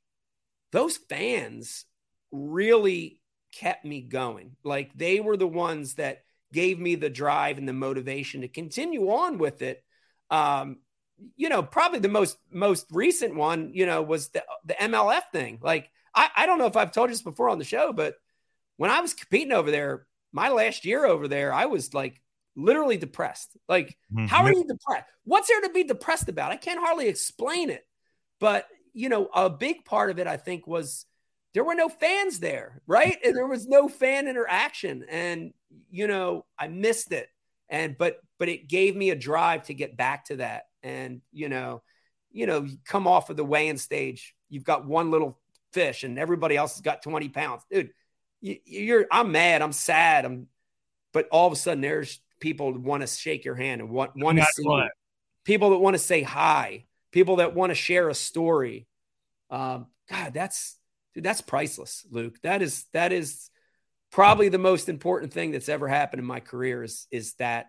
those 0.70 0.96
fans 0.96 1.84
really 2.32 3.20
kept 3.52 3.84
me 3.84 4.00
going. 4.00 4.56
Like 4.64 4.92
they 4.94 5.20
were 5.20 5.36
the 5.36 5.46
ones 5.46 5.94
that 5.94 6.22
gave 6.52 6.78
me 6.78 6.94
the 6.94 7.10
drive 7.10 7.58
and 7.58 7.68
the 7.68 7.72
motivation 7.72 8.40
to 8.40 8.48
continue 8.48 9.10
on 9.10 9.38
with 9.38 9.62
it. 9.62 9.82
Um, 10.30 10.78
you 11.36 11.48
know, 11.48 11.62
probably 11.62 12.00
the 12.00 12.08
most 12.08 12.36
most 12.50 12.86
recent 12.90 13.34
one, 13.34 13.70
you 13.74 13.86
know, 13.86 14.02
was 14.02 14.28
the 14.30 14.42
the 14.64 14.74
MLF 14.74 15.22
thing. 15.32 15.58
Like 15.62 15.90
I, 16.14 16.30
I 16.36 16.46
don't 16.46 16.58
know 16.58 16.66
if 16.66 16.76
I've 16.76 16.92
told 16.92 17.10
you 17.10 17.14
this 17.14 17.22
before 17.22 17.48
on 17.48 17.58
the 17.58 17.64
show, 17.64 17.92
but 17.92 18.14
when 18.76 18.90
I 18.90 19.00
was 19.00 19.14
competing 19.14 19.52
over 19.52 19.70
there, 19.70 20.06
my 20.32 20.48
last 20.48 20.84
year 20.84 21.04
over 21.04 21.28
there, 21.28 21.52
I 21.52 21.66
was 21.66 21.94
like 21.94 22.20
literally 22.56 22.96
depressed. 22.96 23.56
Like, 23.68 23.96
how 24.28 24.44
are 24.44 24.52
you 24.52 24.64
depressed? 24.66 25.06
What's 25.24 25.48
there 25.48 25.60
to 25.60 25.70
be 25.70 25.84
depressed 25.84 26.28
about? 26.28 26.52
I 26.52 26.56
can't 26.56 26.80
hardly 26.80 27.08
explain 27.08 27.70
it. 27.70 27.86
But 28.40 28.66
you 28.94 29.08
know, 29.08 29.28
a 29.32 29.48
big 29.48 29.84
part 29.84 30.10
of 30.10 30.18
it, 30.18 30.26
I 30.26 30.36
think, 30.36 30.66
was 30.66 31.06
there 31.54 31.64
were 31.64 31.74
no 31.74 31.88
fans 31.88 32.38
there, 32.38 32.80
right? 32.86 33.18
And 33.24 33.36
there 33.36 33.46
was 33.46 33.66
no 33.66 33.88
fan 33.88 34.26
interaction. 34.26 35.04
And, 35.08 35.52
you 35.90 36.06
know, 36.06 36.44
I 36.58 36.68
missed 36.68 37.12
it. 37.12 37.28
And 37.68 37.96
but 37.96 38.18
but 38.38 38.48
it 38.48 38.68
gave 38.68 38.96
me 38.96 39.10
a 39.10 39.16
drive 39.16 39.64
to 39.64 39.74
get 39.74 39.96
back 39.96 40.26
to 40.26 40.36
that. 40.36 40.64
And, 40.82 41.20
you 41.32 41.48
know, 41.48 41.82
you 42.30 42.46
know, 42.46 42.62
you 42.62 42.78
come 42.84 43.06
off 43.06 43.30
of 43.30 43.36
the 43.36 43.44
weighing 43.44 43.78
stage, 43.78 44.34
you've 44.48 44.64
got 44.64 44.86
one 44.86 45.10
little 45.10 45.38
fish 45.72 46.04
and 46.04 46.18
everybody 46.18 46.56
else 46.56 46.74
has 46.74 46.80
got 46.80 47.02
20 47.02 47.28
pounds. 47.28 47.62
Dude, 47.70 47.90
you, 48.40 48.58
you're 48.64 49.06
I'm 49.10 49.32
mad, 49.32 49.62
I'm 49.62 49.72
sad, 49.72 50.24
I'm 50.24 50.48
but 51.12 51.28
all 51.30 51.46
of 51.46 51.52
a 51.52 51.56
sudden 51.56 51.80
there's 51.80 52.20
people 52.40 52.72
that 52.72 52.80
want 52.80 53.02
to 53.02 53.06
shake 53.06 53.44
your 53.44 53.54
hand 53.54 53.80
and 53.80 53.90
want 53.90 54.12
want 54.16 54.38
to 54.38 54.44
see 54.54 54.64
you. 54.64 54.88
people 55.44 55.70
that 55.70 55.78
want 55.78 55.94
to 55.94 55.98
say 55.98 56.22
hi, 56.22 56.84
people 57.10 57.36
that 57.36 57.54
want 57.54 57.70
to 57.70 57.74
share 57.74 58.08
a 58.08 58.14
story. 58.14 58.86
Um, 59.50 59.86
God, 60.10 60.34
that's 60.34 60.76
dude, 61.14 61.24
that's 61.24 61.40
priceless, 61.40 62.06
Luke. 62.10 62.40
That 62.42 62.62
is 62.62 62.86
that 62.92 63.12
is 63.12 63.50
probably 64.10 64.48
the 64.48 64.58
most 64.58 64.88
important 64.88 65.32
thing 65.32 65.50
that's 65.50 65.68
ever 65.68 65.88
happened 65.88 66.20
in 66.20 66.26
my 66.26 66.40
career 66.40 66.82
is 66.82 67.06
is 67.10 67.34
that 67.34 67.66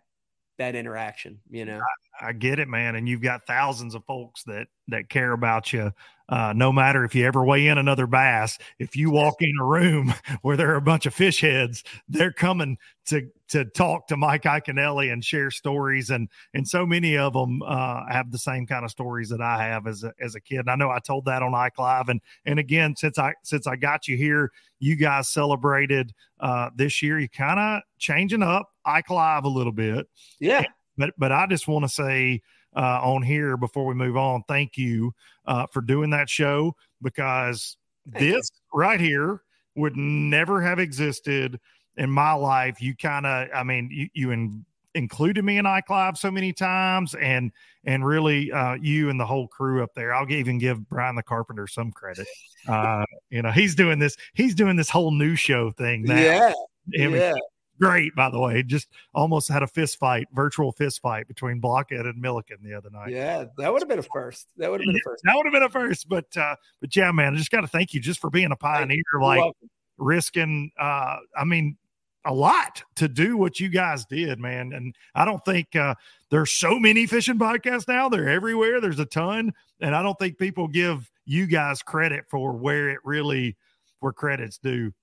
that 0.58 0.76
interaction, 0.76 1.40
you 1.50 1.66
know. 1.66 1.82
I 2.22 2.32
get 2.32 2.60
it, 2.60 2.68
man. 2.68 2.96
And 2.96 3.10
you've 3.10 3.22
got 3.22 3.48
thousands 3.48 3.96
of 3.96 4.06
folks 4.06 4.44
that 4.44 4.68
that 4.90 5.10
care 5.10 5.32
about 5.32 5.74
you. 5.74 5.92
Uh, 6.30 6.54
no 6.56 6.72
matter 6.72 7.04
if 7.04 7.16
you 7.16 7.26
ever 7.26 7.44
weigh 7.44 7.68
in 7.68 7.78
another 7.78 8.08
bass, 8.08 8.58
if 8.80 8.96
you 8.96 9.12
walk 9.12 9.36
in 9.42 9.54
a 9.60 9.66
room 9.66 10.14
where 10.42 10.56
there 10.56 10.72
are 10.72 10.78
a 10.78 10.82
bunch 10.82 11.06
of 11.06 11.14
fish 11.14 11.42
heads, 11.42 11.84
they're 12.08 12.32
coming 12.32 12.78
to 13.08 13.28
to 13.54 13.66
talk 13.66 14.08
to 14.08 14.18
Mike 14.18 14.44
Iaconelli 14.44 15.12
and 15.12 15.24
share 15.24 15.50
stories, 15.50 16.10
and 16.10 16.28
and 16.54 16.68
so 16.68 16.86
many 16.86 17.18
of 17.18 17.34
them 17.34 17.62
uh, 17.64 18.04
have 18.12 18.32
the 18.32 18.38
same 18.38 18.68
kind 18.68 18.84
of 18.86 18.92
stories 18.92 19.30
that 19.30 19.42
I 19.42 19.64
have 19.64 19.88
as 19.88 20.04
a 20.04 20.12
as 20.20 20.36
a 20.36 20.42
kid. 20.42 20.60
And 20.60 20.70
I 20.70 20.76
know 20.76 20.90
I 20.92 21.00
told 21.00 21.26
that 21.26 21.42
on 21.42 21.56
Ike 21.56 21.80
Live, 21.80 22.10
and 22.10 22.22
and 22.46 22.60
again 22.60 22.96
since 22.96 23.18
I 23.18 23.34
since 23.44 23.66
I 23.66 23.76
got 23.78 24.08
you 24.08 24.18
here, 24.18 24.52
you 24.80 24.96
guys 24.96 25.30
celebrated 25.30 26.14
uh, 26.40 26.70
this 26.76 27.02
year. 27.02 27.18
You 27.20 27.30
kind 27.30 27.60
of 27.60 27.82
changing 27.98 28.44
up 28.44 28.70
Ike 28.86 29.10
Live 29.10 29.46
a 29.46 29.50
little 29.50 29.72
bit 29.72 30.08
Yeah. 30.40 30.64
but 30.98 31.12
but 31.18 31.32
I 31.32 31.48
just 31.48 31.68
want 31.68 31.86
to 31.86 31.90
say 31.90 32.42
uh, 32.76 33.00
on 33.04 33.22
here 33.24 33.56
before 33.56 33.86
we 33.86 33.94
move 33.94 34.18
on, 34.18 34.44
thank 34.48 34.78
you 34.78 35.14
uh, 35.46 35.68
for 35.72 35.82
doing 35.82 36.10
that 36.10 36.30
show 36.30 36.76
because 37.02 37.78
Thank 38.12 38.26
you. 38.26 38.32
this 38.34 38.52
right 38.74 39.00
here 39.00 39.42
would 39.76 39.96
never 39.96 40.62
have 40.62 40.80
existed 40.80 41.60
in 41.98 42.10
my 42.10 42.34
life. 42.34 42.82
You 42.82 42.96
kind 42.96 43.26
of, 43.26 43.50
I 43.54 43.64
mean, 43.64 43.90
you 43.92 44.10
you 44.14 44.32
in, 44.32 44.66
included 44.96 45.44
me 45.44 45.58
in 45.58 45.66
Ike 45.66 45.90
Live 45.90 46.18
so 46.18 46.32
many 46.32 46.54
times, 46.54 47.16
and 47.16 47.52
and 47.84 48.06
really 48.06 48.52
uh, 48.52 48.76
you 48.76 49.10
and 49.10 49.20
the 49.20 49.26
whole 49.26 49.48
crew 49.48 49.84
up 49.84 49.94
there. 49.96 50.14
I'll 50.14 50.30
even 50.32 50.58
give 50.58 50.88
Brian 50.90 51.16
the 51.16 51.24
Carpenter 51.24 51.68
some 51.68 51.92
credit. 51.92 52.28
Uh, 52.68 53.06
you 53.30 53.42
know, 53.42 53.52
he's 53.52 53.76
doing 53.76 54.00
this. 54.00 54.16
He's 54.34 54.56
doing 54.56 54.76
this 54.76 54.90
whole 54.90 55.12
new 55.12 55.36
show 55.36 55.72
thing 55.72 56.04
now. 56.04 56.16
Yeah. 56.16 56.54
Him 56.94 57.14
and 57.14 57.16
yeah. 57.16 57.34
great, 57.80 58.16
by 58.16 58.30
the 58.30 58.40
way. 58.40 58.64
Just 58.64 58.88
almost 59.14 59.50
had 59.50 59.64
a 59.64 59.68
fist 59.68 59.98
fight, 60.00 60.28
virtual 60.34 60.72
fist 60.72 61.02
fight 61.02 61.28
between 61.28 61.60
Blockhead 61.60 62.06
and 62.06 62.22
Milliken 62.22 62.58
the 62.62 62.74
other 62.74 62.90
night. 62.90 63.10
Yeah. 63.10 63.46
That 63.58 63.72
would 63.72 63.82
have 63.82 63.90
been 63.90 64.00
a 64.00 64.04
first. 64.04 64.48
That 64.58 64.70
would 64.72 64.82
have 64.82 64.86
been 64.86 64.96
a 64.96 65.04
first. 65.04 65.24
That 65.26 65.36
would 65.36 65.46
have 65.46 65.54
been 65.54 65.64
a 65.64 65.70
first, 65.70 66.08
but 66.08 66.38
uh, 66.38 66.56
but 66.82 66.96
yeah, 66.96 67.12
man, 67.12 67.34
I 67.34 67.38
just 67.38 67.52
got 67.52 67.62
to 67.62 67.68
thank 67.68 67.94
you 67.94 68.00
just 68.00 68.20
for 68.20 68.30
being 68.30 68.52
a 68.52 68.56
pioneer, 68.56 69.02
like 69.20 69.54
risking. 69.98 70.72
Uh, 70.80 71.18
I 71.38 71.44
mean, 71.46 71.78
a 72.26 72.34
lot 72.34 72.84
to 72.96 73.08
do 73.08 73.38
what 73.38 73.60
you 73.60 73.70
guys 73.70 74.06
did, 74.06 74.40
man. 74.40 74.74
And 74.74 74.96
I 75.16 75.26
don't 75.26 75.44
think 75.44 75.76
uh, 75.76 75.96
there's 76.30 76.52
so 76.52 76.80
many 76.80 77.06
fishing 77.06 77.38
podcasts 77.40 77.88
now. 77.88 78.10
They're 78.10 78.30
everywhere. 78.30 78.80
There's 78.80 79.00
a 79.00 79.06
ton, 79.06 79.54
and 79.82 79.96
I 79.96 80.02
don't 80.02 80.18
think 80.20 80.38
people 80.38 80.68
give 80.68 81.10
you 81.26 81.48
guys 81.48 81.82
credit 81.82 82.26
for 82.30 82.54
where 82.54 82.90
it 82.90 83.00
really 83.04 83.56
where 84.00 84.14
credit's 84.14 84.58
due 84.58 84.94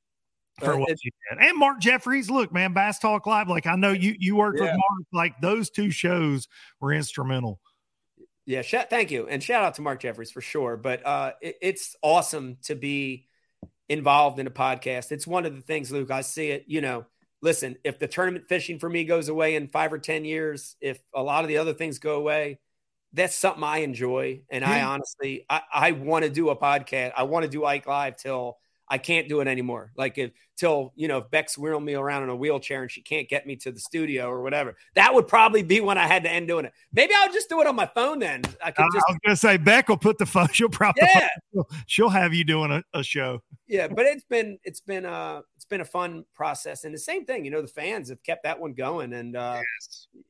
for 0.58 0.74
Uh, 0.74 0.78
what 0.78 0.88
you 1.02 1.10
did. 1.30 1.48
And 1.48 1.58
Mark 1.58 1.80
Jeffries, 1.80 2.30
look, 2.30 2.52
man, 2.52 2.72
Bass 2.72 2.98
Talk 2.98 3.26
Live. 3.26 3.48
Like 3.48 3.66
I 3.66 3.76
know 3.76 3.92
you 3.92 4.14
you 4.18 4.36
worked 4.36 4.60
with 4.60 4.68
Mark. 4.68 5.06
Like 5.12 5.40
those 5.40 5.70
two 5.70 5.90
shows 5.90 6.48
were 6.80 6.92
instrumental. 6.92 7.60
Yeah, 8.46 8.62
shout, 8.62 8.90
thank 8.90 9.10
you, 9.10 9.28
and 9.28 9.42
shout 9.42 9.62
out 9.62 9.74
to 9.76 9.82
Mark 9.82 10.00
Jeffries 10.00 10.32
for 10.32 10.40
sure. 10.40 10.76
But 10.76 11.06
uh, 11.06 11.32
it, 11.40 11.56
it's 11.62 11.94
awesome 12.02 12.56
to 12.64 12.74
be 12.74 13.28
involved 13.90 14.38
in 14.38 14.46
a 14.46 14.50
podcast. 14.50 15.10
It's 15.10 15.26
one 15.26 15.44
of 15.44 15.54
the 15.54 15.60
things, 15.60 15.90
Luke. 15.90 16.12
I 16.12 16.22
see 16.22 16.50
it. 16.50 16.64
You 16.68 16.80
know, 16.80 17.04
listen, 17.42 17.76
if 17.84 17.98
the 17.98 18.06
tournament 18.06 18.46
fishing 18.48 18.78
for 18.78 18.88
me 18.88 19.04
goes 19.04 19.28
away 19.28 19.56
in 19.56 19.68
five 19.68 19.92
or 19.92 19.98
ten 19.98 20.24
years, 20.24 20.76
if 20.80 21.00
a 21.12 21.22
lot 21.22 21.44
of 21.44 21.48
the 21.48 21.58
other 21.58 21.74
things 21.74 21.98
go 21.98 22.14
away, 22.14 22.60
that's 23.12 23.34
something 23.34 23.64
I 23.64 23.78
enjoy. 23.78 24.42
And 24.48 24.64
I 24.64 24.82
honestly, 24.82 25.44
I, 25.50 25.62
I 25.74 25.92
want 25.92 26.24
to 26.24 26.30
do 26.30 26.50
a 26.50 26.56
podcast. 26.56 27.12
I 27.16 27.24
want 27.24 27.44
to 27.44 27.50
do 27.50 27.64
Ike 27.64 27.88
Live 27.88 28.16
till 28.16 28.58
I 28.90 28.98
can't 28.98 29.28
do 29.28 29.40
it 29.40 29.46
anymore. 29.46 29.92
Like 29.96 30.18
if 30.18 30.32
till 30.56 30.92
you 30.96 31.06
know, 31.06 31.18
if 31.18 31.30
Beck's 31.30 31.56
wheeling 31.56 31.84
me 31.84 31.94
around 31.94 32.24
in 32.24 32.28
a 32.28 32.34
wheelchair 32.34 32.82
and 32.82 32.90
she 32.90 33.00
can't 33.00 33.28
get 33.28 33.46
me 33.46 33.54
to 33.56 33.70
the 33.70 33.78
studio 33.78 34.28
or 34.28 34.42
whatever, 34.42 34.76
that 34.94 35.14
would 35.14 35.28
probably 35.28 35.62
be 35.62 35.80
when 35.80 35.96
I 35.96 36.08
had 36.08 36.24
to 36.24 36.30
end 36.30 36.48
doing 36.48 36.64
it. 36.64 36.72
Maybe 36.92 37.14
I'll 37.16 37.32
just 37.32 37.48
do 37.48 37.60
it 37.60 37.68
on 37.68 37.76
my 37.76 37.86
phone 37.86 38.18
then. 38.18 38.42
I 38.62 38.72
could 38.72 38.86
just 38.92 39.06
I 39.08 39.12
was 39.12 39.18
gonna 39.24 39.36
say 39.36 39.56
Beck 39.56 39.88
will 39.88 39.96
put 39.96 40.18
the 40.18 40.26
phone. 40.26 40.48
She'll 40.52 40.68
probably 40.68 41.04
yeah, 41.14 41.28
she'll 41.86 42.08
have 42.08 42.34
you 42.34 42.44
doing 42.44 42.72
a, 42.72 42.82
a 42.92 43.04
show. 43.04 43.40
yeah. 43.68 43.86
But 43.86 44.06
it's 44.06 44.24
been 44.24 44.58
it's 44.64 44.80
been 44.80 45.06
uh 45.06 45.42
it's 45.54 45.64
been 45.64 45.80
a 45.80 45.84
fun 45.84 46.24
process, 46.34 46.82
and 46.84 46.92
the 46.92 46.98
same 46.98 47.24
thing. 47.24 47.44
You 47.44 47.52
know, 47.52 47.62
the 47.62 47.68
fans 47.68 48.08
have 48.08 48.22
kept 48.24 48.42
that 48.42 48.58
one 48.58 48.72
going, 48.72 49.12
and 49.12 49.36
uh, 49.36 49.60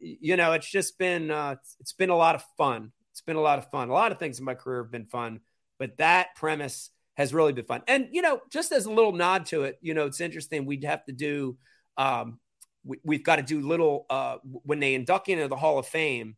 y- 0.02 0.18
you 0.20 0.36
know, 0.36 0.52
it's 0.52 0.70
just 0.70 0.98
been 0.98 1.30
uh, 1.30 1.56
it's 1.80 1.94
been 1.94 2.10
a 2.10 2.16
lot 2.16 2.34
of 2.34 2.44
fun. 2.58 2.92
It's 3.12 3.22
been 3.22 3.36
a 3.36 3.40
lot 3.40 3.58
of 3.58 3.70
fun. 3.70 3.88
A 3.88 3.92
lot 3.92 4.12
of 4.12 4.18
things 4.18 4.38
in 4.38 4.44
my 4.44 4.54
career 4.54 4.82
have 4.82 4.92
been 4.92 5.06
fun, 5.06 5.40
but 5.78 5.96
that 5.96 6.34
premise 6.36 6.90
has 7.20 7.34
really 7.34 7.52
been 7.52 7.66
fun. 7.66 7.82
And 7.86 8.08
you 8.12 8.22
know, 8.22 8.40
just 8.50 8.72
as 8.72 8.86
a 8.86 8.90
little 8.90 9.12
nod 9.12 9.44
to 9.46 9.64
it, 9.64 9.78
you 9.82 9.92
know, 9.92 10.06
it's 10.06 10.22
interesting. 10.22 10.64
We'd 10.64 10.84
have 10.84 11.04
to 11.04 11.12
do. 11.12 11.58
Um, 11.98 12.40
we, 12.82 12.98
we've 13.04 13.22
got 13.22 13.36
to 13.36 13.42
do 13.42 13.60
little 13.60 14.06
uh, 14.08 14.36
when 14.42 14.80
they 14.80 14.94
induct 14.94 15.28
you 15.28 15.34
into 15.34 15.48
the 15.48 15.56
Hall 15.56 15.78
of 15.78 15.86
Fame. 15.86 16.36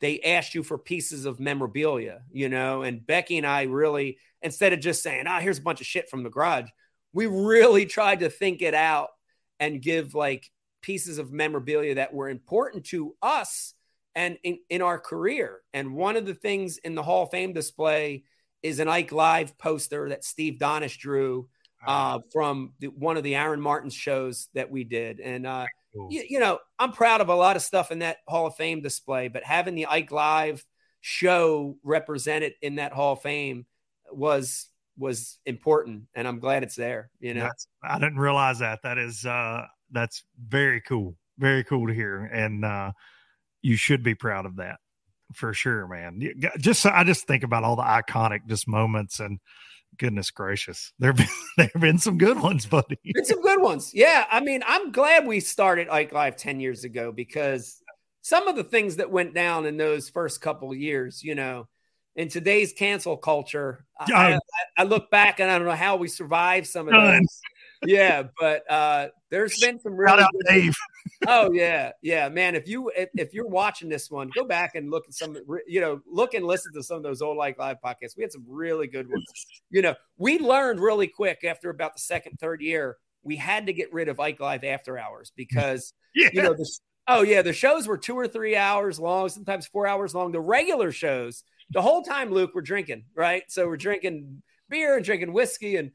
They 0.00 0.20
asked 0.20 0.54
you 0.54 0.62
for 0.62 0.76
pieces 0.76 1.24
of 1.24 1.40
memorabilia, 1.40 2.20
you 2.30 2.50
know, 2.50 2.82
and 2.82 3.04
Becky 3.04 3.38
and 3.38 3.46
I 3.46 3.62
really, 3.62 4.18
instead 4.42 4.74
of 4.74 4.80
just 4.80 5.02
saying, 5.02 5.24
"Ah, 5.26 5.40
here's 5.40 5.58
a 5.58 5.62
bunch 5.62 5.80
of 5.80 5.86
shit 5.86 6.10
from 6.10 6.24
the 6.24 6.30
garage," 6.30 6.68
we 7.14 7.26
really 7.26 7.86
tried 7.86 8.20
to 8.20 8.28
think 8.28 8.60
it 8.60 8.74
out 8.74 9.08
and 9.58 9.80
give 9.80 10.14
like 10.14 10.50
pieces 10.82 11.16
of 11.16 11.32
memorabilia 11.32 11.94
that 11.94 12.12
were 12.12 12.28
important 12.28 12.84
to 12.84 13.16
us 13.22 13.72
and 14.14 14.36
in, 14.44 14.58
in 14.68 14.82
our 14.82 14.98
career. 14.98 15.60
And 15.72 15.94
one 15.94 16.16
of 16.16 16.26
the 16.26 16.34
things 16.34 16.76
in 16.76 16.94
the 16.94 17.02
Hall 17.02 17.22
of 17.22 17.30
Fame 17.30 17.54
display 17.54 18.24
is 18.62 18.80
an 18.80 18.88
Ike 18.88 19.12
Live 19.12 19.56
poster 19.58 20.08
that 20.08 20.24
Steve 20.24 20.58
Donish 20.58 20.98
drew 20.98 21.48
uh, 21.86 22.18
from 22.32 22.72
the, 22.80 22.88
one 22.88 23.16
of 23.16 23.22
the 23.22 23.36
Aaron 23.36 23.60
Martin 23.60 23.90
shows 23.90 24.48
that 24.54 24.70
we 24.70 24.84
did. 24.84 25.20
And, 25.20 25.46
uh, 25.46 25.66
Cool. 25.94 26.08
you, 26.10 26.24
you 26.28 26.40
know, 26.40 26.58
I'm 26.78 26.92
proud 26.92 27.22
of 27.22 27.30
a 27.30 27.34
lot 27.34 27.56
of 27.56 27.62
stuff 27.62 27.90
in 27.90 28.00
that 28.00 28.18
Hall 28.28 28.46
of 28.46 28.56
Fame 28.56 28.82
display, 28.82 29.28
but 29.28 29.42
having 29.42 29.74
the 29.74 29.86
Ike 29.86 30.12
Live 30.12 30.64
show 31.00 31.76
represented 31.82 32.52
in 32.60 32.76
that 32.76 32.92
Hall 32.92 33.14
of 33.14 33.22
Fame 33.22 33.64
was 34.12 34.68
was 34.98 35.38
important 35.46 36.04
and 36.14 36.26
I'm 36.26 36.40
glad 36.40 36.62
it's 36.62 36.74
there, 36.74 37.10
you 37.20 37.32
know. 37.32 37.44
That's, 37.44 37.68
I 37.82 37.98
didn't 37.98 38.18
realize 38.18 38.58
that. 38.58 38.80
That 38.82 38.98
is 38.98 39.24
uh 39.24 39.64
that's 39.90 40.24
very 40.38 40.80
cool. 40.80 41.16
Very 41.38 41.64
cool 41.64 41.86
to 41.86 41.94
hear. 41.94 42.24
And 42.24 42.64
uh 42.64 42.92
you 43.62 43.76
should 43.76 44.02
be 44.02 44.14
proud 44.14 44.44
of 44.44 44.56
that 44.56 44.80
for 45.34 45.52
sure, 45.52 45.86
man. 45.86 46.22
Just 46.58 46.86
I 46.86 47.04
just 47.04 47.26
think 47.26 47.42
about 47.42 47.64
all 47.64 47.76
the 47.76 47.82
iconic 47.82 48.46
just 48.46 48.68
moments 48.68 49.20
and 49.20 49.38
goodness 49.98 50.30
gracious. 50.30 50.92
There've 50.98 51.16
been 51.16 51.28
there've 51.56 51.72
been 51.74 51.98
some 51.98 52.18
good 52.18 52.40
ones, 52.40 52.66
buddy. 52.66 52.98
It's 53.04 53.28
some 53.28 53.42
good 53.42 53.60
ones. 53.60 53.92
Yeah. 53.94 54.26
I 54.30 54.40
mean, 54.40 54.62
I'm 54.66 54.92
glad 54.92 55.26
we 55.26 55.40
started 55.40 55.88
Ike 55.88 56.12
Live 56.12 56.36
10 56.36 56.60
years 56.60 56.84
ago 56.84 57.12
because 57.12 57.82
some 58.22 58.48
of 58.48 58.56
the 58.56 58.64
things 58.64 58.96
that 58.96 59.10
went 59.10 59.34
down 59.34 59.66
in 59.66 59.76
those 59.76 60.08
first 60.08 60.40
couple 60.40 60.70
of 60.70 60.78
years, 60.78 61.22
you 61.22 61.34
know, 61.34 61.68
in 62.16 62.28
today's 62.28 62.72
cancel 62.72 63.16
culture, 63.16 63.84
I, 63.98 64.12
I, 64.12 64.38
I 64.78 64.82
look 64.84 65.10
back 65.10 65.40
and 65.40 65.50
I 65.50 65.56
don't 65.56 65.66
know 65.66 65.74
how 65.74 65.96
we 65.96 66.08
survived 66.08 66.66
some 66.66 66.88
of 66.88 66.94
those. 66.94 67.40
yeah, 67.86 68.24
but 68.38 68.70
uh, 68.70 69.08
there's 69.30 69.58
been 69.60 69.78
some 69.80 69.92
Shout 69.92 69.98
really 69.98 70.22
out 70.22 70.32
good- 70.32 70.46
Dave. 70.48 70.74
oh 71.26 71.50
yeah, 71.52 71.92
yeah, 72.02 72.28
man. 72.28 72.54
If 72.54 72.68
you 72.68 72.90
if, 72.96 73.08
if 73.16 73.34
you're 73.34 73.46
watching 73.48 73.88
this 73.88 74.10
one, 74.10 74.30
go 74.34 74.44
back 74.44 74.74
and 74.74 74.90
look 74.90 75.04
at 75.06 75.14
some, 75.14 75.36
you 75.66 75.80
know, 75.80 76.00
look 76.10 76.34
and 76.34 76.44
listen 76.44 76.72
to 76.74 76.82
some 76.82 76.96
of 76.98 77.02
those 77.02 77.22
old 77.22 77.38
Ike 77.40 77.58
Live 77.58 77.76
podcasts. 77.84 78.16
We 78.16 78.22
had 78.22 78.32
some 78.32 78.44
really 78.48 78.86
good 78.86 79.08
ones. 79.08 79.24
You 79.70 79.82
know, 79.82 79.94
we 80.16 80.38
learned 80.38 80.80
really 80.80 81.06
quick 81.08 81.44
after 81.44 81.70
about 81.70 81.94
the 81.94 82.00
second, 82.00 82.38
third 82.38 82.60
year, 82.60 82.96
we 83.22 83.36
had 83.36 83.66
to 83.66 83.72
get 83.72 83.92
rid 83.92 84.08
of 84.08 84.20
Ike 84.20 84.40
Live 84.40 84.64
after 84.64 84.98
hours 84.98 85.32
because 85.36 85.92
Yeah. 86.14 86.30
you 86.32 86.42
know 86.42 86.54
the 86.54 86.68
oh 87.08 87.22
yeah, 87.22 87.42
the 87.42 87.52
shows 87.52 87.86
were 87.86 87.98
two 87.98 88.14
or 88.16 88.28
three 88.28 88.56
hours 88.56 88.98
long, 89.00 89.28
sometimes 89.28 89.66
four 89.66 89.86
hours 89.86 90.14
long. 90.14 90.32
The 90.32 90.40
regular 90.40 90.92
shows, 90.92 91.42
the 91.70 91.82
whole 91.82 92.02
time, 92.02 92.30
Luke, 92.30 92.52
we're 92.54 92.60
drinking, 92.62 93.04
right? 93.14 93.42
So 93.48 93.66
we're 93.66 93.76
drinking 93.76 94.42
beer 94.68 94.96
and 94.96 95.04
drinking 95.04 95.32
whiskey, 95.32 95.76
and 95.76 95.90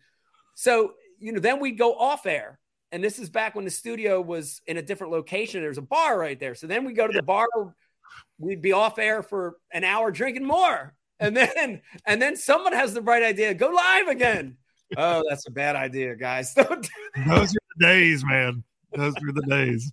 so 0.55 0.93
you 1.19 1.31
know, 1.31 1.39
then 1.39 1.59
we'd 1.59 1.77
go 1.77 1.93
off 1.95 2.25
air. 2.25 2.59
And 2.93 3.03
this 3.03 3.17
is 3.17 3.27
back 3.27 3.55
when 3.55 3.65
the 3.65 3.71
studio 3.71 4.21
was 4.21 4.61
in 4.67 4.77
a 4.77 4.81
different 4.83 5.11
location. 5.11 5.61
There's 5.61 5.79
a 5.79 5.81
bar 5.81 6.17
right 6.17 6.39
there. 6.39 6.53
So 6.53 6.67
then 6.67 6.85
we 6.85 6.93
go 6.93 7.07
to 7.07 7.13
the 7.13 7.23
bar. 7.23 7.47
We'd 8.37 8.61
be 8.61 8.71
off 8.71 8.99
air 8.99 9.23
for 9.23 9.55
an 9.71 9.83
hour 9.83 10.11
drinking 10.11 10.45
more. 10.45 10.93
And 11.19 11.35
then 11.35 11.81
and 12.05 12.21
then 12.21 12.35
someone 12.35 12.73
has 12.73 12.93
the 12.93 13.01
bright 13.01 13.23
idea, 13.23 13.55
go 13.55 13.69
live 13.69 14.09
again. 14.09 14.57
Oh, 14.95 15.23
that's 15.27 15.47
a 15.47 15.51
bad 15.51 15.75
idea, 15.75 16.15
guys. 16.15 16.53
Don't 16.55 16.83
do 16.83 17.23
Those 17.27 17.49
are 17.49 17.65
the 17.77 17.85
days, 17.87 18.23
man. 18.23 18.63
Those 18.93 19.15
were 19.25 19.31
the 19.31 19.47
days. 19.47 19.91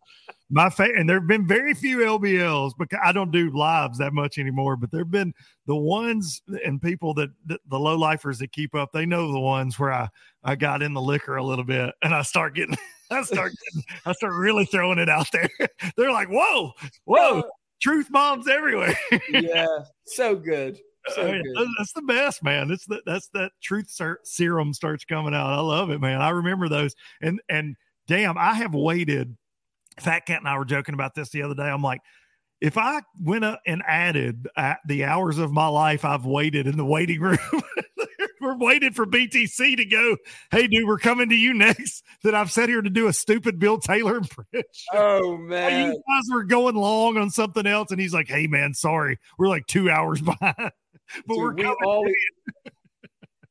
My 0.51 0.68
fa- 0.68 0.92
and 0.96 1.09
there 1.09 1.20
have 1.20 1.28
been 1.28 1.46
very 1.46 1.74
few 1.74 1.98
LBLs 1.98 2.72
because 2.76 2.98
I 3.03 3.12
don't 3.12 3.30
do 3.30 3.51
lives 3.51 3.98
that 3.98 4.12
much 4.12 4.36
anymore. 4.36 4.76
But 4.76 4.90
there 4.90 5.03
have 5.03 5.11
been 5.11 5.32
the 5.66 5.76
ones 5.76 6.42
and 6.64 6.82
people 6.82 7.14
that, 7.14 7.30
that 7.46 7.61
the 7.68 7.78
low 7.78 7.96
lifers 7.96 8.38
that 8.40 8.53
keep 8.53 8.74
up. 8.74 8.90
They 8.92 9.07
know 9.07 9.30
the 9.32 9.40
ones 9.40 9.78
where 9.78 9.92
I 9.92 10.09
I 10.42 10.57
got 10.57 10.82
in 10.82 10.92
the 10.92 11.01
liquor 11.01 11.36
a 11.36 11.44
little 11.44 11.64
bit 11.64 11.94
and 12.03 12.14
I 12.14 12.22
start 12.22 12.55
getting 12.55 12.76
I 13.11 13.22
start 13.22 13.53
getting, 13.53 13.84
I 14.07 14.12
start 14.12 14.34
really 14.34 14.64
throwing 14.64 14.98
it 14.98 15.09
out 15.09 15.28
there. 15.32 15.48
They're 15.96 16.12
like, 16.12 16.28
whoa, 16.28 16.72
whoa, 17.05 17.42
truth 17.80 18.11
bombs 18.11 18.48
everywhere. 18.48 18.96
yeah, 19.30 19.66
so 20.05 20.36
good. 20.36 20.78
So. 21.14 21.40
That's 21.78 21.92
the 21.92 22.03
best, 22.03 22.44
man. 22.44 22.70
It's 22.70 22.86
that 22.86 23.03
that's 23.07 23.28
that 23.28 23.53
truth 23.62 23.88
ser- 23.88 24.20
serum 24.22 24.74
starts 24.74 25.05
coming 25.05 25.34
out. 25.34 25.53
I 25.53 25.61
love 25.61 25.90
it, 25.90 26.01
man. 26.01 26.20
I 26.20 26.30
remember 26.30 26.68
those, 26.68 26.94
and 27.22 27.40
and 27.48 27.74
damn, 28.07 28.36
I 28.36 28.55
have 28.55 28.74
waited. 28.74 29.36
Fat 29.99 30.26
Cat 30.26 30.38
and 30.38 30.49
I 30.49 30.57
were 30.57 30.64
joking 30.64 30.95
about 30.95 31.14
this 31.14 31.30
the 31.30 31.43
other 31.43 31.55
day. 31.55 31.64
I'm 31.68 31.82
like, 31.82 32.01
if 32.61 32.76
I 32.78 33.01
went 33.20 33.45
up 33.45 33.61
and 33.66 33.82
added 33.86 34.47
uh, 34.57 34.74
the 34.86 35.05
hours 35.05 35.38
of 35.38 35.51
my 35.53 35.66
life 35.68 36.05
I've 36.05 36.26
waited 36.26 36.66
in 36.66 36.76
the 36.76 36.84
waiting 36.84 37.20
room. 37.22 37.38
We're 38.41 38.57
waiting 38.57 38.93
for 38.93 39.05
BTC 39.05 39.76
to 39.76 39.84
go. 39.84 40.16
Hey, 40.51 40.66
dude, 40.66 40.86
we're 40.86 40.99
coming 40.99 41.28
to 41.28 41.34
you 41.34 41.53
next. 41.53 42.03
That 42.24 42.34
I've 42.34 42.51
sat 42.51 42.70
here 42.70 42.80
to 42.80 42.88
do 42.88 43.07
a 43.07 43.12
stupid 43.12 43.59
Bill 43.59 43.78
Taylor 43.78 44.16
impression. 44.18 44.62
Oh 44.95 45.36
man. 45.41 45.88
you 45.93 46.03
guys 46.09 46.24
were 46.32 46.45
going 46.45 46.74
long 46.74 47.18
on 47.18 47.28
something 47.30 47.66
else, 47.66 47.91
and 47.91 48.01
he's 48.01 48.14
like, 48.14 48.28
"Hey, 48.28 48.47
man, 48.47 48.72
sorry, 48.72 49.18
we're 49.38 49.49
like 49.49 49.66
two 49.66 49.91
hours 49.91 50.22
behind, 50.22 50.55
but 50.57 50.72
Dude, 51.28 51.36
we're 51.36 51.55
we 51.55 51.62
coming." 51.62 51.76
always 51.84 52.14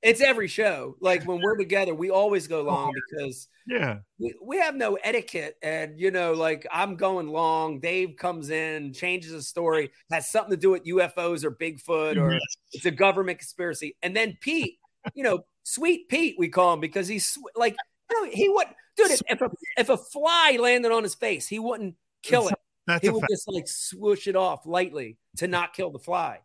it's 0.02 0.22
every 0.22 0.48
show. 0.48 0.96
Like 1.02 1.28
when 1.28 1.42
we're 1.42 1.58
together, 1.58 1.94
we 1.94 2.10
always 2.10 2.48
go 2.48 2.60
oh, 2.60 2.64
long 2.64 2.94
because 3.12 3.48
yeah, 3.68 4.00
we, 4.18 4.34
we 4.42 4.58
have 4.58 4.76
no 4.76 4.96
etiquette. 4.96 5.58
And 5.62 6.00
you 6.00 6.12
know, 6.12 6.34
like 6.34 6.66
I'm 6.72 6.96
going 6.96 7.28
long. 7.28 7.80
Dave 7.80 8.16
comes 8.18 8.50
in, 8.50 8.94
changes 8.94 9.32
the 9.32 9.42
story, 9.42 9.92
has 10.12 10.30
something 10.30 10.52
to 10.52 10.58
do 10.58 10.72
with 10.72 10.86
UFOs 10.86 11.44
or 11.44 11.52
Bigfoot 11.52 12.18
or 12.18 12.34
Yes. 12.34 12.42
it's 12.74 12.86
a 12.86 12.92
government 12.92 13.40
conspiracy. 13.40 13.96
And 14.02 14.16
then 14.16 14.38
Pete, 14.42 14.80
you 15.14 15.24
know, 15.24 15.46
sweet 15.64 16.10
Pete, 16.10 16.36
we 16.38 16.50
call 16.50 16.74
him 16.74 16.80
because 16.80 17.08
he's 17.08 17.38
like, 17.56 17.76
you 18.10 18.26
know, 18.26 18.32
he 18.32 18.50
would, 18.50 18.68
dude. 18.96 19.12
If, 19.12 19.22
if 19.28 19.42
a 19.42 19.50
if 19.78 19.90
a 19.90 19.98
fly 19.98 20.58
landed 20.60 20.92
on 20.92 21.04
his 21.04 21.16
face, 21.16 21.48
he 21.48 21.60
wouldn't 21.60 21.96
kill 22.24 22.48
it. 22.48 22.56
that's 22.88 23.02
He 23.04 23.10
would 23.10 23.22
fact. 23.22 23.32
just 23.32 23.48
like 23.48 23.68
swoosh 23.68 24.28
it 24.28 24.36
off 24.36 24.66
lightly 24.66 25.18
to 25.38 25.48
not 25.48 25.74
kill 25.74 25.92
the 25.92 26.00
fly. 26.00 26.40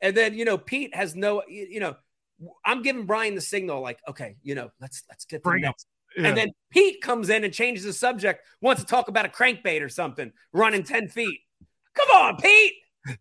And 0.00 0.16
then 0.16 0.34
you 0.34 0.44
know, 0.44 0.58
Pete 0.58 0.94
has 0.94 1.16
no, 1.16 1.42
you 1.48 1.80
know, 1.80 1.96
I'm 2.64 2.82
giving 2.82 3.06
Brian 3.06 3.34
the 3.34 3.40
signal, 3.40 3.80
like, 3.80 3.98
okay, 4.08 4.36
you 4.42 4.54
know, 4.54 4.70
let's 4.80 5.02
let's 5.08 5.24
get 5.24 5.42
to 5.44 5.50
the 5.50 5.58
next. 5.60 5.86
Yeah. 6.16 6.28
And 6.28 6.36
then 6.36 6.48
Pete 6.70 7.00
comes 7.02 7.28
in 7.28 7.44
and 7.44 7.52
changes 7.52 7.84
the 7.84 7.92
subject, 7.92 8.44
wants 8.60 8.82
to 8.82 8.88
talk 8.88 9.08
about 9.08 9.26
a 9.26 9.28
crankbait 9.28 9.82
or 9.82 9.88
something, 9.88 10.32
running 10.52 10.82
10 10.82 11.08
feet. 11.08 11.40
Come 11.94 12.08
on, 12.10 12.36
Pete. 12.36 12.74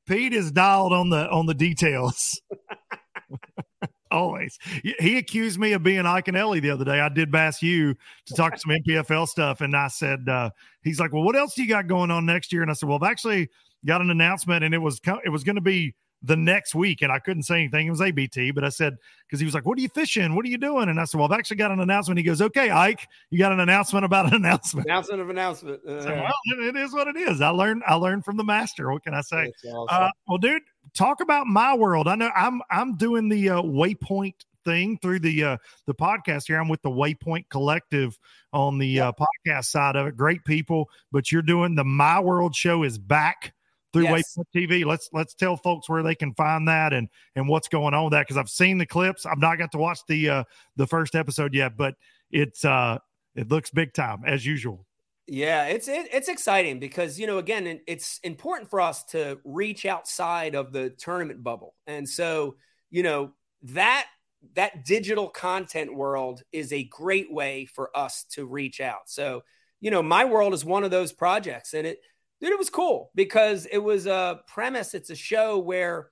Pete 0.08 0.34
is 0.34 0.52
dialed 0.52 0.94
on 0.94 1.10
the 1.10 1.30
on 1.30 1.46
the 1.46 1.54
details. 1.54 2.42
Always. 4.12 4.58
He- 5.00 5.18
accused 5.18 5.60
me 5.60 5.74
of 5.74 5.84
being 5.84 6.04
Iaconelli 6.04 6.62
the 6.62 6.70
other 6.70 6.86
day. 6.86 7.00
I 7.00 7.10
did 7.10 7.30
Bass 7.30 7.62
U 7.62 7.94
to 8.28 8.34
talk 8.34 8.58
some 8.58 8.72
NPFL 8.72 9.28
stuff, 9.28 9.60
and 9.62 9.76
I 9.76 9.90
said, 9.90 10.28
uh, 10.30 10.50
"He's 10.82 11.00
like, 11.00 11.12
well, 11.12 11.24
what 11.24 11.36
else 11.36 11.56
do 11.56 11.62
you 11.62 11.68
got 11.68 11.88
going 11.88 12.10
on 12.10 12.26
next 12.26 12.54
year?" 12.54 12.62
And 12.62 12.72
I 12.72 12.74
said, 12.74 12.88
"Well, 12.88 13.00
I've 13.02 13.10
actually 13.10 13.50
got 13.86 14.02
an 14.02 14.10
announcement, 14.10 14.64
and 14.64 14.74
it 14.74 14.78
was 14.78 15.02
it 15.26 15.30
was 15.30 15.44
going 15.44 15.56
to 15.56 15.62
be 15.62 15.94
the 16.24 16.36
next 16.36 16.74
week, 16.74 17.02
and 17.04 17.12
I 17.12 17.20
couldn't 17.20 17.44
say 17.44 17.56
anything. 17.60 17.88
It 17.88 17.92
was 17.92 18.02
ABT, 18.02 18.52
but 18.52 18.64
I 18.64 18.70
said 18.70 18.98
because 19.28 19.40
he 19.40 19.46
was 19.46 19.54
like, 19.54 19.66
"What 19.66 19.78
are 19.78 19.82
you 19.82 19.90
fishing? 19.90 20.36
What 20.36 20.46
are 20.46 20.50
you 20.50 20.58
doing?" 20.58 20.90
And 20.90 21.00
I 21.00 21.06
said, 21.06 21.20
"Well, 21.20 21.32
I've 21.32 21.38
actually 21.38 21.58
got 21.58 21.72
an 21.72 21.80
announcement." 21.80 22.18
He 22.18 22.24
goes, 22.24 22.42
"Okay, 22.42 22.70
Ike, 22.72 23.08
you 23.30 23.38
got 23.38 23.52
an 23.52 23.60
announcement 23.60 24.04
about 24.06 24.28
an 24.28 24.34
announcement." 24.44 24.88
Announcement 24.88 25.22
of 25.22 25.30
announcement. 25.30 25.82
Uh, 25.88 26.02
So, 26.02 26.10
well, 26.16 26.34
it- 26.46 26.76
it 26.76 26.80
is 26.80 26.94
what 26.94 27.08
it 27.08 27.16
is. 27.18 27.40
I 27.42 27.50
learned. 27.50 27.84
I 27.88 27.96
learned 27.96 28.26
from 28.26 28.38
the 28.38 28.44
master. 28.44 28.92
What 28.92 29.04
can 29.04 29.14
I 29.14 29.22
say? 29.22 29.52
awesome. 29.72 29.88
Uh, 29.90 30.10
well, 30.28 30.38
dude, 30.40 30.64
talk 30.96 31.22
about 31.22 31.46
my 31.48 31.76
world. 31.76 32.08
I 32.08 32.16
know 32.16 32.32
I'm 32.36 32.62
I'm 32.72 32.96
doing 32.98 33.30
the 33.30 33.50
uh, 33.52 33.62
Waypoint 33.62 34.34
thing 34.66 34.98
through 35.02 35.20
the 35.20 35.44
uh, 35.44 35.58
the 35.86 35.94
podcast 35.94 36.48
here. 36.48 36.60
I'm 36.60 36.68
with 36.68 36.82
the 36.82 36.90
Waypoint 36.90 37.46
Collective 37.50 38.18
on 38.54 38.78
the 38.80 39.00
uh, 39.00 39.12
podcast 39.14 39.66
side 39.66 39.96
of 39.96 40.08
it. 40.08 40.18
Great 40.18 40.44
people, 40.46 40.90
but 41.12 41.32
you're 41.32 41.42
doing 41.44 41.76
the 41.76 41.84
My 41.84 42.20
World 42.20 42.56
show 42.56 42.84
is 42.84 42.98
back 42.98 43.54
through 43.98 44.06
Yes. 44.06 44.38
Waypoint 44.38 44.46
TV. 44.56 44.86
Let's 44.86 45.10
let's 45.12 45.34
tell 45.34 45.58
folks 45.58 45.90
where 45.90 46.04
they 46.04 46.16
can 46.16 46.34
find 46.36 46.68
that 46.68 46.94
and 46.94 47.10
and 47.36 47.48
what's 47.48 47.68
going 47.68 47.94
on 47.94 48.06
with 48.06 48.12
that 48.12 48.22
because 48.22 48.38
I've 48.38 48.50
seen 48.50 48.78
the 48.78 48.86
clips. 48.86 49.26
I've 49.26 49.40
not 49.40 49.58
got 49.58 49.72
to 49.72 49.78
watch 49.78 50.00
the 50.08 50.30
uh, 50.30 50.44
the 50.76 50.88
first 50.88 51.16
episode 51.16 51.54
yet, 51.54 51.76
but 51.78 51.96
it's 52.32 52.64
uh 52.64 53.00
it 53.36 53.50
looks 53.50 53.70
big 53.72 53.94
time 53.94 54.24
as 54.26 54.46
usual. 54.46 54.86
Yeah, 55.28 55.66
it's 55.66 55.88
it, 55.88 56.08
it's 56.14 56.30
exciting 56.30 56.80
because 56.80 57.20
you 57.20 57.28
know 57.28 57.38
again 57.40 57.82
it's 57.88 58.20
important 58.24 58.70
for 58.70 58.80
us 58.80 59.04
to 59.06 59.40
reach 59.44 59.86
outside 59.86 60.56
of 60.56 60.72
the 60.72 60.92
tournament 60.92 61.44
bubble, 61.44 61.74
and 61.88 62.08
so 62.08 62.56
you 62.90 63.04
know 63.04 63.32
that 63.64 64.06
that 64.54 64.86
digital 64.86 65.28
content 65.28 65.94
world 65.94 66.44
is 66.52 66.72
a 66.72 66.84
great 66.84 67.34
way 67.34 67.66
for 67.66 67.90
us 67.98 68.24
to 68.32 68.46
reach 68.46 68.80
out. 68.80 69.08
So 69.10 69.44
you 69.82 69.92
know 69.92 70.04
my 70.04 70.26
world 70.26 70.54
is 70.54 70.64
one 70.64 70.84
of 70.84 70.92
those 70.92 71.12
projects, 71.12 71.74
and 71.74 71.88
it 71.88 72.00
dude 72.42 72.52
it 72.52 72.60
was 72.60 72.70
cool 72.70 73.12
because 73.16 73.66
it 73.66 73.80
was 73.80 74.06
a 74.06 74.42
premise. 74.48 74.94
It's 74.94 75.10
a 75.10 75.16
show 75.16 75.60
where 75.60 76.10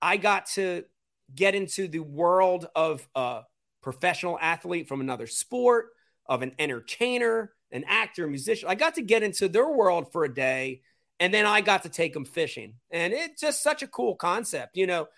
I 0.00 0.16
got 0.16 0.46
to 0.54 0.84
get 1.34 1.54
into 1.54 1.88
the 1.88 2.00
world 2.00 2.66
of 2.74 3.06
a 3.14 3.42
professional 3.82 4.38
athlete 4.40 4.88
from 4.88 5.00
another 5.00 5.26
sport, 5.26 5.88
of 6.26 6.42
an 6.42 6.52
entertainer, 6.58 7.52
an 7.70 7.84
actor, 7.86 8.26
musician. 8.26 8.68
I 8.68 8.74
got 8.74 8.94
to 8.94 9.02
get 9.02 9.22
into 9.22 9.48
their 9.48 9.68
world 9.70 10.12
for 10.12 10.24
a 10.24 10.34
day, 10.34 10.82
and 11.20 11.32
then 11.32 11.46
I 11.46 11.60
got 11.60 11.82
to 11.82 11.88
take 11.88 12.12
them 12.12 12.24
fishing. 12.24 12.74
And 12.90 13.12
it's 13.12 13.40
just 13.40 13.62
such 13.62 13.82
a 13.82 13.88
cool 13.88 14.14
concept. 14.14 14.76
You 14.76 14.86
know, 14.86 15.08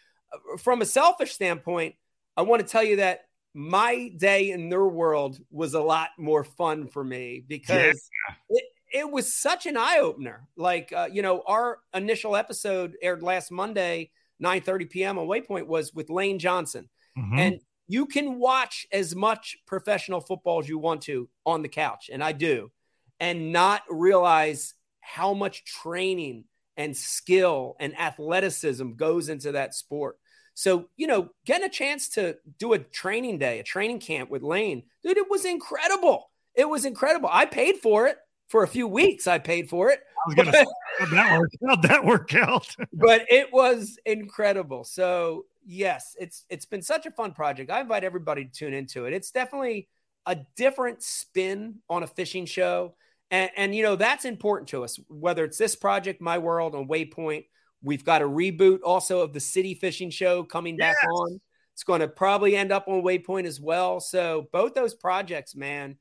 from 0.59 0.83
a 0.83 0.87
selfish 0.87 1.33
standpoint, 1.33 1.95
I 2.37 2.43
want 2.43 2.63
to 2.63 2.69
tell 2.69 2.85
you 2.85 2.97
that 2.97 3.27
my 3.55 4.13
day 4.17 4.51
in 4.51 4.69
their 4.69 4.87
world 4.87 5.39
was 5.51 5.75
a 5.75 5.81
lot 5.81 6.11
more 6.19 6.45
fun 6.45 6.87
for 6.87 7.03
me 7.03 7.45
because 7.47 8.09
it, 8.49 8.65
it 8.91 9.11
was 9.11 9.35
such 9.35 9.67
an 9.67 9.77
eye 9.77 9.99
opener. 10.01 10.47
Like, 10.57 10.93
uh, 10.93 11.09
you 11.13 11.23
know, 11.23 11.43
our 11.47 11.79
initial 11.95 12.37
episode 12.37 12.97
aired 13.03 13.23
last 13.23 13.51
Monday, 13.51 14.11
9 14.39 14.61
30 14.63 14.85
p.m. 14.87 15.19
on 15.19 15.27
Waypoint 15.27 15.67
was 15.67 15.93
with 15.95 16.11
Lane 16.11 16.39
Johnson. 16.39 16.89
Mhm. 17.17 17.39
And 17.39 17.61
you 17.89 18.07
can 18.07 18.39
watch 18.39 18.87
as 18.93 19.15
much 19.15 19.57
professional 19.67 20.21
football 20.21 20.61
as 20.61 20.69
you 20.69 20.79
want 20.79 21.03
to 21.03 21.29
on 21.45 21.63
the 21.63 21.69
couch, 21.69 22.09
and 22.13 22.23
I 22.23 22.33
do, 22.33 22.71
and 23.19 23.53
not 23.53 23.83
realize 23.89 24.75
how 25.01 25.35
much 25.35 25.65
training 25.65 26.45
and 26.77 26.97
skill 26.97 27.77
and 27.81 27.99
athleticism 27.99 28.93
goes 28.93 29.29
into 29.29 29.53
that 29.53 29.75
sport. 29.75 30.19
So, 30.55 30.89
you 30.97 31.07
know, 31.07 31.31
getting 31.45 31.67
a 31.67 31.71
chance 31.71 32.11
to 32.11 32.37
do 32.59 32.73
a 32.75 32.79
training 32.79 33.39
day, 33.39 33.59
a 33.59 33.65
training 33.65 34.01
camp 34.01 34.31
with 34.31 34.43
Lane, 34.43 34.85
dude, 35.03 35.17
it 35.17 35.31
was 35.31 35.45
incredible. 35.45 36.31
It 36.55 36.69
was 36.69 36.85
incredible. 36.85 37.29
I 37.33 37.47
paid 37.47 37.79
for 37.79 38.07
it 38.07 38.19
for 38.51 38.65
a 38.65 38.69
few 38.69 38.87
weeks. 38.87 39.27
I 39.27 39.39
paid 39.39 39.71
for 39.71 39.91
it, 39.91 40.01
I 40.01 40.23
was 40.27 40.35
gonna 40.35 40.53
say 40.53 40.67
that 41.13 41.39
work. 41.39 41.51
How'd 41.67 41.83
that 41.83 42.05
work 42.05 42.35
out? 42.35 42.75
but 42.93 43.25
it 43.31 43.53
was 43.53 43.99
incredible. 44.05 44.85
So 44.85 45.47
yes, 45.65 46.17
it's 46.19 46.45
it's 46.51 46.67
been 46.67 46.83
such 46.83 47.07
a 47.07 47.11
fun 47.11 47.33
project. 47.33 47.71
I 47.71 47.81
invite 47.81 48.05
everybody 48.05 48.45
to 48.45 48.51
tune 48.51 48.75
into 48.75 49.07
it. 49.07 49.15
It's 49.15 49.31
definitely 49.31 49.89
a 50.27 50.39
different 50.57 51.03
spin 51.03 51.77
on 51.89 52.03
a 52.03 52.07
fishing 52.07 52.47
show. 52.47 52.95
And, 53.31 53.51
and 53.57 53.75
you 53.75 53.83
know, 53.83 53.97
that's 53.97 54.25
important 54.25 54.69
to 54.71 54.85
us, 54.85 54.99
whether 55.09 55.45
it's 55.45 55.59
this 55.59 55.77
project, 55.77 56.21
My 56.21 56.39
World 56.39 56.75
on 56.75 56.89
Waypoint. 56.89 57.47
We've 57.83 58.05
got 58.05 58.23
a 58.23 58.27
reboot 58.27 58.81
also 58.85 59.21
of 59.21 59.33
the 59.33 59.41
City 59.41 59.75
Fishing 59.75 60.11
Show 60.11 60.43
coming 60.43 60.77
back 60.77 60.97
on. 61.11 61.41
It's 61.73 61.85
going 61.85 62.01
to 62.01 62.09
probably 62.09 62.57
end 62.57 62.73
up 62.73 62.89
on 62.89 63.03
Waypoint 63.03 63.47
as 63.47 63.61
well. 63.61 64.01
So 64.01 64.49
both 64.53 64.75
those 64.75 64.95
projects, 64.95 65.55
man, 65.55 65.97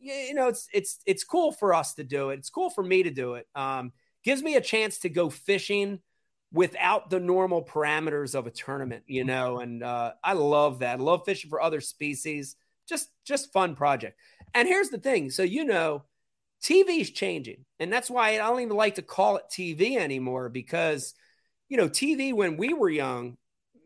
you 0.00 0.34
know, 0.34 0.48
it's 0.48 0.68
it's 0.72 0.98
it's 1.06 1.24
cool 1.24 1.52
for 1.52 1.74
us 1.74 1.94
to 1.94 2.04
do 2.04 2.30
it. 2.30 2.38
It's 2.38 2.50
cool 2.50 2.70
for 2.70 2.82
me 2.82 3.02
to 3.02 3.10
do 3.10 3.34
it. 3.34 3.46
Um, 3.54 3.92
gives 4.24 4.42
me 4.42 4.56
a 4.56 4.60
chance 4.60 4.98
to 5.00 5.08
go 5.08 5.30
fishing 5.30 6.00
without 6.52 7.10
the 7.10 7.20
normal 7.20 7.64
parameters 7.64 8.34
of 8.34 8.46
a 8.46 8.50
tournament, 8.50 9.04
you 9.06 9.24
know, 9.24 9.60
and 9.60 9.82
uh, 9.82 10.12
I 10.22 10.32
love 10.32 10.80
that. 10.80 10.98
I 10.98 11.02
love 11.02 11.22
fishing 11.24 11.48
for 11.48 11.60
other 11.60 11.80
species. 11.80 12.56
Just 12.88 13.10
just 13.24 13.52
fun 13.52 13.76
project. 13.76 14.18
And 14.54 14.66
here's 14.66 14.88
the 14.88 14.98
thing. 14.98 15.30
So 15.30 15.42
you 15.42 15.64
know, 15.64 16.04
TV's 16.62 17.10
changing. 17.10 17.64
And 17.78 17.92
that's 17.92 18.10
why 18.10 18.30
I 18.30 18.38
don't 18.38 18.60
even 18.60 18.76
like 18.76 18.96
to 18.96 19.02
call 19.02 19.36
it 19.36 19.44
TV 19.50 19.96
anymore 19.96 20.48
because, 20.48 21.14
you 21.68 21.76
know, 21.76 21.88
TV 21.88 22.34
when 22.34 22.56
we 22.56 22.72
were 22.74 22.90
young, 22.90 23.36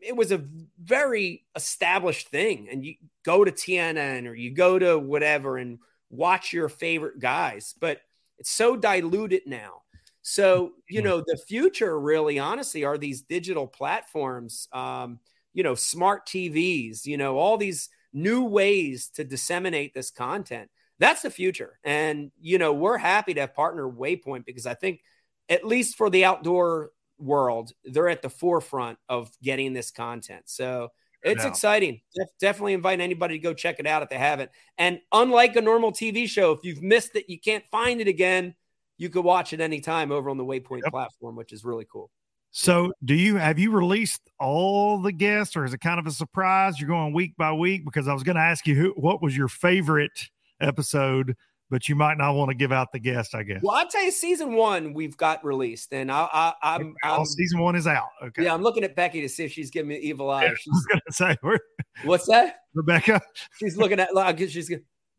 it 0.01 0.15
was 0.15 0.31
a 0.31 0.45
very 0.81 1.45
established 1.55 2.29
thing. 2.29 2.67
And 2.69 2.85
you 2.85 2.95
go 3.23 3.43
to 3.43 3.51
TNN 3.51 4.27
or 4.27 4.35
you 4.35 4.53
go 4.53 4.77
to 4.77 4.99
whatever 4.99 5.57
and 5.57 5.79
watch 6.09 6.53
your 6.53 6.69
favorite 6.69 7.19
guys, 7.19 7.73
but 7.79 8.01
it's 8.37 8.51
so 8.51 8.75
diluted 8.75 9.43
now. 9.45 9.81
So, 10.21 10.71
you 10.89 11.03
know, 11.03 11.23
the 11.25 11.37
future 11.37 11.99
really 11.99 12.39
honestly 12.39 12.83
are 12.83 12.97
these 12.97 13.21
digital 13.21 13.67
platforms, 13.67 14.67
um, 14.73 15.19
you 15.53 15.61
know, 15.61 15.75
smart 15.75 16.25
TVs, 16.25 17.05
you 17.05 17.15
know, 17.17 17.37
all 17.37 17.57
these 17.57 17.89
new 18.11 18.43
ways 18.43 19.09
to 19.09 19.23
disseminate 19.23 19.93
this 19.93 20.09
content. 20.09 20.71
That's 20.97 21.21
the 21.21 21.29
future. 21.29 21.79
And, 21.83 22.31
you 22.41 22.57
know, 22.57 22.73
we're 22.73 22.97
happy 22.97 23.35
to 23.35 23.41
have 23.41 23.53
partner 23.53 23.87
Waypoint 23.87 24.45
because 24.45 24.65
I 24.65 24.73
think, 24.73 25.01
at 25.47 25.63
least 25.63 25.95
for 25.95 26.09
the 26.09 26.25
outdoor 26.25 26.89
world, 27.19 27.71
they're 27.83 28.09
at 28.09 28.23
the 28.23 28.29
forefront 28.29 28.97
of 29.07 29.29
getting 29.43 29.73
this 29.73 29.91
content. 29.91 30.43
So 30.45 30.89
it's 31.25 31.43
Yeah. 31.43 31.49
exciting. 31.49 31.99
Def- 32.15 32.27
definitely 32.39 32.73
invite 32.73 33.01
anybody 33.01 33.37
to 33.37 33.43
go 33.43 33.53
check 33.53 33.79
it 33.79 33.87
out 33.87 34.03
if 34.03 34.09
they 34.09 34.17
haven't. 34.17 34.51
And 34.77 35.01
unlike 35.11 35.55
a 35.57 35.61
normal 35.61 35.91
TV 35.91 36.27
show, 36.27 36.51
if 36.53 36.59
you've 36.63 36.81
missed 36.81 37.15
it, 37.15 37.25
you 37.27 37.39
can't 37.39 37.65
find 37.71 37.99
it 37.99 38.07
again. 38.07 38.55
You 38.97 39.09
could 39.09 39.25
watch 39.25 39.51
it 39.51 39.59
anytime 39.59 40.11
over 40.11 40.29
on 40.29 40.37
the 40.37 40.45
Waypoint 40.45 40.83
Yep. 40.83 40.91
platform, 40.91 41.35
which 41.35 41.51
is 41.51 41.65
really 41.65 41.85
cool. 41.91 42.09
So, 42.51 42.93
do 43.03 43.13
you 43.13 43.35
have 43.35 43.59
you 43.59 43.71
released 43.71 44.21
all 44.39 45.01
the 45.01 45.11
guests, 45.11 45.57
or 45.57 45.65
is 45.65 45.73
it 45.73 45.79
kind 45.79 45.99
of 45.99 46.07
a 46.07 46.11
surprise? 46.11 46.79
You're 46.79 46.87
going 46.87 47.11
week 47.11 47.35
by 47.35 47.51
week 47.51 47.83
because 47.83 48.07
I 48.07 48.13
was 48.13 48.23
going 48.23 48.37
to 48.37 48.41
ask 48.41 48.65
you 48.65 48.75
who, 48.75 48.93
what 48.95 49.21
was 49.21 49.35
your 49.35 49.49
favorite 49.49 50.29
episode, 50.61 51.35
but 51.69 51.89
you 51.89 51.95
might 51.95 52.17
not 52.17 52.33
want 52.33 52.49
to 52.49 52.55
give 52.55 52.71
out 52.71 52.91
the 52.91 52.99
guest. 52.99 53.35
I 53.35 53.43
guess. 53.43 53.61
Well, 53.61 53.75
I'll 53.75 53.87
tell 53.87 54.03
you, 54.03 54.11
season 54.11 54.53
one 54.53 54.93
we've 54.93 55.17
got 55.17 55.43
released, 55.43 55.93
and 55.93 56.11
I, 56.11 56.27
I, 56.31 56.53
I'm, 56.75 56.93
All 57.03 57.19
I'm 57.21 57.25
season 57.25 57.59
one 57.59 57.75
is 57.75 57.87
out. 57.87 58.07
Okay. 58.23 58.43
yeah, 58.43 58.53
I'm 58.53 58.61
looking 58.61 58.83
at 58.83 58.95
Becky 58.95 59.21
to 59.21 59.29
see 59.29 59.45
if 59.45 59.51
she's 59.51 59.71
giving 59.71 59.89
me 59.89 59.97
evil 59.97 60.29
eye. 60.29 60.43
Yeah, 60.43 60.49
I 60.51 60.55
She's, 60.55 60.71
was 60.73 60.85
going 60.85 61.01
to 61.07 61.13
say, 61.13 61.37
where, 61.41 61.59
what's 62.03 62.27
that? 62.27 62.57
Rebecca. 62.73 63.21
She's 63.59 63.77
looking 63.77 63.99
at. 63.99 64.13
like, 64.13 64.37
She's 64.39 64.69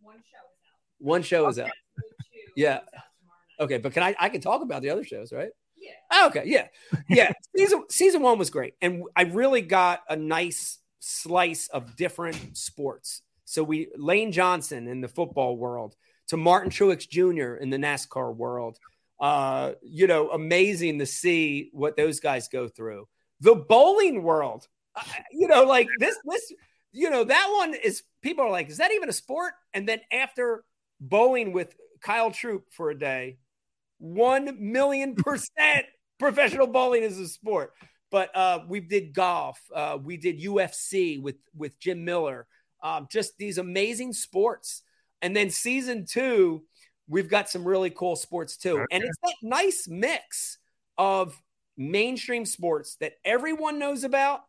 One 0.00 0.16
show 0.16 0.18
is 0.18 0.28
out. 0.28 0.98
one 0.98 1.22
show 1.22 1.48
is 1.48 1.58
out. 1.58 1.70
Yeah. 2.56 2.76
is 2.76 2.78
out 2.78 2.82
tomorrow 3.20 3.38
night. 3.58 3.64
Okay, 3.64 3.78
but 3.78 3.92
can 3.92 4.02
I? 4.02 4.14
I 4.18 4.28
can 4.28 4.40
talk 4.40 4.62
about 4.62 4.82
the 4.82 4.90
other 4.90 5.04
shows, 5.04 5.32
right? 5.32 5.50
Yeah. 5.78 5.92
Oh, 6.10 6.26
okay, 6.28 6.42
yeah, 6.46 6.68
yeah. 7.08 7.32
season 7.56 7.84
season 7.90 8.22
one 8.22 8.38
was 8.38 8.50
great, 8.50 8.74
and 8.80 9.02
I 9.14 9.22
really 9.24 9.60
got 9.60 10.00
a 10.08 10.16
nice 10.16 10.78
slice 11.00 11.68
of 11.68 11.96
different 11.96 12.56
sports. 12.56 13.22
So 13.44 13.62
we 13.62 13.88
Lane 13.96 14.32
Johnson 14.32 14.88
in 14.88 15.00
the 15.02 15.08
football 15.08 15.56
world, 15.56 15.94
to 16.28 16.36
Martin 16.36 16.70
Truex 16.70 17.08
Jr. 17.08 17.54
in 17.54 17.70
the 17.70 17.76
NASCAR 17.76 18.34
world. 18.34 18.78
Uh, 19.18 19.72
you 19.82 20.06
know, 20.06 20.30
amazing 20.30 20.98
to 20.98 21.06
see 21.06 21.70
what 21.72 21.96
those 21.96 22.20
guys 22.20 22.48
go 22.48 22.68
through. 22.68 23.08
The 23.40 23.54
bowling 23.54 24.22
world, 24.22 24.66
uh, 24.94 25.02
you 25.30 25.48
know, 25.48 25.64
like 25.64 25.88
this, 25.98 26.16
this, 26.24 26.52
you 26.92 27.08
know, 27.10 27.24
that 27.24 27.48
one 27.56 27.74
is 27.74 28.02
people 28.22 28.44
are 28.44 28.50
like, 28.50 28.68
is 28.68 28.78
that 28.78 28.92
even 28.92 29.08
a 29.08 29.14
sport? 29.14 29.54
And 29.72 29.88
then 29.88 30.00
after 30.12 30.64
bowling 31.00 31.52
with 31.52 31.74
Kyle 32.00 32.30
Troup 32.30 32.64
for 32.72 32.90
a 32.90 32.98
day, 32.98 33.38
one 33.98 34.56
million 34.58 35.14
percent 35.16 35.86
professional 36.18 36.66
bowling 36.66 37.02
is 37.02 37.18
a 37.18 37.28
sport. 37.28 37.72
But 38.10 38.34
uh, 38.36 38.60
we 38.68 38.80
did 38.80 39.12
golf, 39.14 39.60
uh, 39.74 39.98
we 40.02 40.16
did 40.16 40.40
UFC 40.40 41.20
with 41.20 41.36
with 41.56 41.78
Jim 41.80 42.04
Miller, 42.04 42.46
um, 42.82 43.08
just 43.10 43.36
these 43.36 43.58
amazing 43.58 44.12
sports. 44.12 44.82
And 45.22 45.34
then 45.36 45.50
season 45.50 46.04
two, 46.06 46.64
we've 47.08 47.28
got 47.28 47.48
some 47.48 47.66
really 47.66 47.90
cool 47.90 48.16
sports 48.16 48.56
too, 48.56 48.84
and 48.90 49.02
it's 49.04 49.16
that 49.22 49.34
nice 49.42 49.86
mix 49.88 50.58
of 50.98 51.40
mainstream 51.76 52.44
sports 52.46 52.96
that 53.00 53.12
everyone 53.24 53.78
knows 53.78 54.02
about 54.04 54.40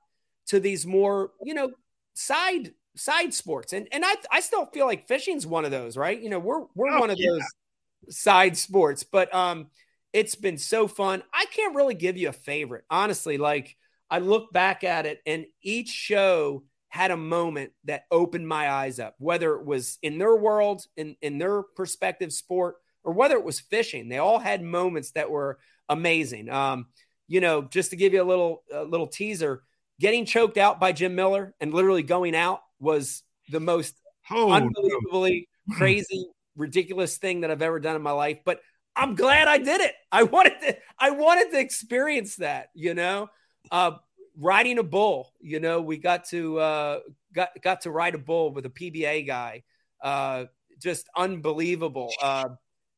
to 0.47 0.59
these 0.59 0.85
more 0.87 1.31
you 1.43 1.53
know 1.53 1.71
side 2.13 2.71
side 2.95 3.33
sports. 3.33 3.73
And 3.73 3.87
and 3.91 4.03
i 4.05 4.15
i 4.31 4.39
still 4.39 4.65
feel 4.67 4.85
like 4.85 5.07
fishing's 5.07 5.45
one 5.45 5.65
of 5.65 5.71
those 5.71 5.97
right? 5.97 6.19
You 6.19 6.29
know 6.29 6.39
we're 6.39 6.61
we're 6.75 6.95
Oh, 6.95 6.99
one 6.99 7.09
of 7.09 7.17
yeah. 7.19 7.31
those 7.31 8.15
side 8.15 8.55
sports 8.57 9.03
but 9.03 9.33
um 9.35 9.67
it's 10.13 10.35
been 10.35 10.57
so 10.57 10.87
fun. 10.87 11.21
I 11.33 11.45
can't 11.51 11.75
really 11.75 11.93
give 11.93 12.17
you 12.17 12.29
a 12.29 12.33
favorite 12.33 12.85
honestly. 12.89 13.37
Like 13.37 13.75
i 14.09 14.19
look 14.19 14.53
back 14.53 14.83
at 14.85 15.05
it 15.05 15.19
and 15.25 15.45
each 15.61 15.89
show 15.89 16.63
had 16.89 17.11
a 17.11 17.17
moment 17.17 17.71
that 17.83 18.05
opened 18.11 18.47
my 18.47 18.69
eyes 18.69 18.99
up 18.99 19.15
whether 19.19 19.55
it 19.55 19.65
was 19.65 19.97
in 20.01 20.17
their 20.17 20.35
world 20.35 20.83
in 20.95 21.15
in 21.21 21.37
their 21.37 21.63
perspective 21.63 22.31
sport 22.31 22.75
or 23.03 23.13
whether 23.13 23.35
it 23.35 23.43
was 23.43 23.59
fishing 23.59 24.09
they 24.09 24.17
all 24.17 24.39
had 24.39 24.61
moments 24.61 25.11
that 25.11 25.29
were 25.29 25.59
amazing 25.89 26.49
um 26.49 26.87
you 27.27 27.41
know 27.41 27.61
just 27.61 27.89
to 27.89 27.95
give 27.95 28.13
you 28.13 28.21
a 28.21 28.25
little 28.25 28.63
a 28.73 28.83
little 28.83 29.07
teaser 29.07 29.63
getting 29.99 30.25
choked 30.25 30.57
out 30.57 30.79
by 30.79 30.91
Jim 30.91 31.15
Miller 31.15 31.53
and 31.59 31.73
literally 31.73 32.03
going 32.03 32.35
out 32.35 32.61
was 32.79 33.23
the 33.49 33.59
most 33.59 33.95
Oh, 34.29 34.47
no. 34.47 34.55
unbelievably 34.55 35.47
crazy, 35.71 36.27
ridiculous 36.55 37.17
thing 37.17 37.41
that 37.41 37.49
I've 37.51 37.61
ever 37.61 37.79
done 37.79 37.95
in 37.95 38.01
my 38.01 38.11
life. 38.11 38.39
But 38.45 38.59
I'm 38.95 39.15
glad 39.15 39.47
I 39.47 39.57
did 39.57 39.79
it. 39.79 39.93
I 40.11 40.23
wanted 40.23 40.59
to, 40.61 40.77
I 40.99 41.11
wanted 41.11 41.51
to 41.51 41.59
experience 41.59 42.35
that, 42.35 42.67
you 42.73 42.93
know. 42.93 43.29
Uh 43.71 43.91
riding 44.37 44.77
a 44.77 44.83
bull, 44.83 45.33
you 45.39 45.59
know, 45.59 45.81
we 45.81 45.97
got 45.97 46.25
to 46.25 46.59
uh 46.59 46.99
got 47.33 47.49
got 47.61 47.81
to 47.81 47.91
ride 47.91 48.15
a 48.15 48.19
bull 48.19 48.53
with 48.53 48.65
a 48.65 48.69
PBA 48.69 49.27
guy. 49.27 49.63
Uh 50.01 50.45
just 50.79 51.09
unbelievable. 51.15 52.11
Uh 52.21 52.49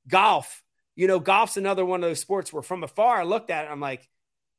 golf, 0.08 0.64
you 0.96 1.08
know, 1.08 1.20
golf's 1.20 1.58
another 1.58 1.86
one 1.86 2.04
of 2.04 2.10
those 2.10 2.20
sports 2.20 2.52
where 2.52 2.62
from 2.62 2.84
afar 2.84 3.20
I 3.20 3.24
looked 3.24 3.50
at 3.50 3.66
it, 3.66 3.72
I'm 3.72 3.80
like, 3.80 4.08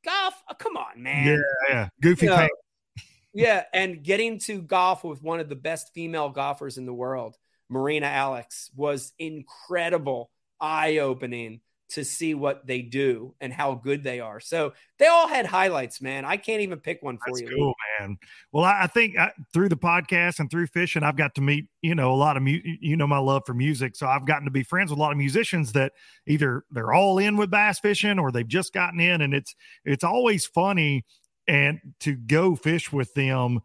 golf, 0.03 0.33
oh, 0.49 0.55
come 0.55 0.77
on, 0.77 1.01
man. 1.03 1.27
Yeah, 1.27 1.69
yeah. 1.69 1.89
Goofy 2.01 2.25
You 2.25 2.31
know, 2.31 2.47
yeah, 3.33 3.63
and 3.73 4.03
getting 4.03 4.39
to 4.39 4.61
golf 4.61 5.03
with 5.03 5.21
one 5.21 5.39
of 5.39 5.49
the 5.49 5.55
best 5.55 5.93
female 5.93 6.29
golfers 6.29 6.77
in 6.77 6.85
the 6.85 6.93
world, 6.93 7.37
Marina 7.69 8.07
Alex, 8.07 8.71
was 8.75 9.13
incredible, 9.19 10.31
eye 10.59 10.97
opening 10.97 11.61
to 11.91 12.05
see 12.05 12.33
what 12.33 12.65
they 12.65 12.81
do 12.81 13.33
and 13.41 13.51
how 13.51 13.75
good 13.75 14.03
they 14.03 14.19
are. 14.19 14.39
So 14.39 14.73
they 14.97 15.07
all 15.07 15.27
had 15.27 15.45
highlights, 15.45 16.01
man. 16.01 16.23
I 16.25 16.37
can't 16.37 16.61
even 16.61 16.79
pick 16.79 17.01
one 17.01 17.17
for 17.17 17.25
That's 17.27 17.41
you. 17.41 17.55
cool, 17.55 17.73
man. 17.99 18.17
Well, 18.51 18.63
I, 18.63 18.83
I 18.83 18.87
think 18.87 19.17
I, 19.17 19.31
through 19.53 19.69
the 19.69 19.77
podcast 19.77 20.39
and 20.39 20.49
through 20.49 20.67
fishing, 20.67 21.03
I've 21.03 21.17
got 21.17 21.35
to 21.35 21.41
meet, 21.41 21.67
you 21.81 21.95
know, 21.95 22.13
a 22.13 22.15
lot 22.15 22.37
of, 22.37 22.43
mu- 22.43 22.61
you 22.63 22.95
know, 22.95 23.07
my 23.07 23.17
love 23.17 23.43
for 23.45 23.53
music. 23.53 23.95
So 23.95 24.07
I've 24.07 24.25
gotten 24.25 24.45
to 24.45 24.51
be 24.51 24.63
friends 24.63 24.89
with 24.89 24.99
a 24.99 25.01
lot 25.01 25.11
of 25.11 25.17
musicians 25.17 25.73
that 25.73 25.93
either 26.27 26.63
they're 26.71 26.93
all 26.93 27.17
in 27.17 27.35
with 27.35 27.51
bass 27.51 27.79
fishing 27.79 28.19
or 28.19 28.31
they've 28.31 28.47
just 28.47 28.73
gotten 28.73 28.99
in. 28.99 29.21
And 29.21 29.33
it's, 29.33 29.53
it's 29.83 30.03
always 30.03 30.45
funny 30.45 31.05
and 31.47 31.79
to 32.01 32.15
go 32.15 32.55
fish 32.55 32.91
with 32.91 33.13
them, 33.13 33.61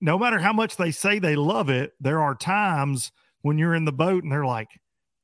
no 0.00 0.18
matter 0.18 0.38
how 0.38 0.52
much 0.52 0.76
they 0.76 0.90
say 0.90 1.18
they 1.18 1.36
love 1.36 1.70
it, 1.70 1.92
there 2.00 2.20
are 2.20 2.34
times 2.34 3.10
when 3.40 3.56
you're 3.56 3.74
in 3.74 3.84
the 3.84 3.92
boat 3.92 4.22
and 4.22 4.32
they're 4.32 4.44
like, 4.44 4.68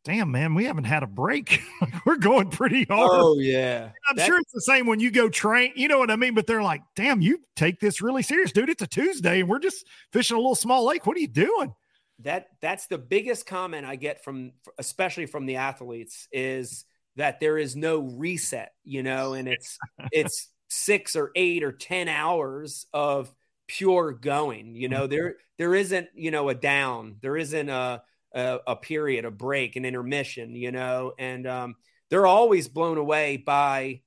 damn, 0.05 0.31
man, 0.31 0.55
we 0.55 0.65
haven't 0.65 0.85
had 0.85 1.03
a 1.03 1.07
break. 1.07 1.61
We're 2.07 2.17
going 2.17 2.51
pretty 2.51 2.85
hard. 2.85 3.11
Oh 3.13 3.39
yeah. 3.39 3.91
I'm 4.09 4.19
sure 4.19 4.39
it's 4.39 4.53
the 4.53 4.61
same 4.63 4.87
when 4.87 5.01
you 5.01 5.11
go 5.11 5.29
train. 5.29 5.73
You 5.77 5.89
know 5.89 5.99
what 5.99 6.11
I 6.11 6.17
mean? 6.17 6.35
But 6.35 6.47
they're 6.47 6.63
like, 6.63 6.83
damn, 6.97 7.21
you 7.21 7.39
take 7.57 7.81
this 7.81 8.01
really 8.01 8.23
serious, 8.23 8.53
dude. 8.53 8.71
It's 8.71 8.83
a 8.83 8.87
Tuesday 8.87 9.41
and 9.41 9.49
we're 9.49 9.59
just 9.59 9.87
fishing 10.13 10.37
a 10.37 10.41
little 10.41 10.55
small 10.55 10.87
lake. 10.87 11.07
What 11.07 11.17
are 11.17 11.21
you 11.21 11.29
doing? 11.29 11.75
that 12.23 12.49
that's 12.61 12.87
the 12.87 12.99
biggest 12.99 13.47
comment 13.47 13.87
I 13.87 13.97
get 13.97 14.23
from 14.23 14.53
especially 14.79 15.27
from 15.27 15.47
the 15.47 15.57
athletes 15.57 16.29
is 16.33 16.85
that 17.17 17.41
there 17.41 17.59
is 17.59 17.77
no 17.77 18.01
reset, 18.01 18.73
you 18.85 19.03
know, 19.03 19.35
and 19.35 19.49
it's 19.49 19.79
it's 20.13 20.49
6 20.69 21.17
or 21.17 21.33
8 21.35 21.65
or 21.65 21.73
10 21.73 22.09
hours 22.09 22.87
of 22.93 23.35
pure 23.67 24.13
going, 24.13 24.75
you 24.75 24.89
know. 24.89 25.03
Mm-hmm. 25.03 25.11
There 25.11 25.37
there 25.59 25.75
isn't, 25.75 26.09
you 26.15 26.31
know, 26.31 26.49
a 26.49 26.55
down. 26.55 27.17
There 27.21 27.37
isn't 27.37 27.69
a 27.69 28.03
a, 28.35 28.59
a 28.67 28.77
period, 28.77 29.25
a 29.25 29.31
break, 29.31 29.77
an 29.77 29.85
intermission, 29.85 30.55
you 30.55 30.73
know, 30.73 31.13
and 31.19 31.47
um 31.47 31.77
they're 32.11 32.27
always 32.27 32.69
blown 32.69 32.99
away 32.99 33.37
by 33.37 34.01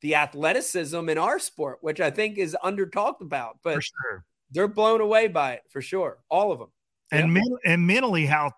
the 0.00 0.14
athleticism 0.14 1.08
in 1.08 1.18
our 1.18 1.38
sport, 1.40 1.78
which 1.80 2.00
I 2.00 2.10
think 2.10 2.38
is 2.38 2.56
under 2.62 2.86
talked 2.86 3.20
about, 3.20 3.58
but 3.64 3.74
For 3.74 3.82
sure. 3.82 4.24
they're 4.52 4.68
blown 4.68 5.00
away 5.00 5.26
by 5.26 5.54
it 5.54 5.62
for 5.70 5.82
sure. 5.82 6.18
All 6.28 6.52
of 6.52 6.60
them. 6.60 6.68
And 7.10 7.32
men- 7.32 7.58
and 7.64 7.86
mentally, 7.86 8.26
how 8.26 8.52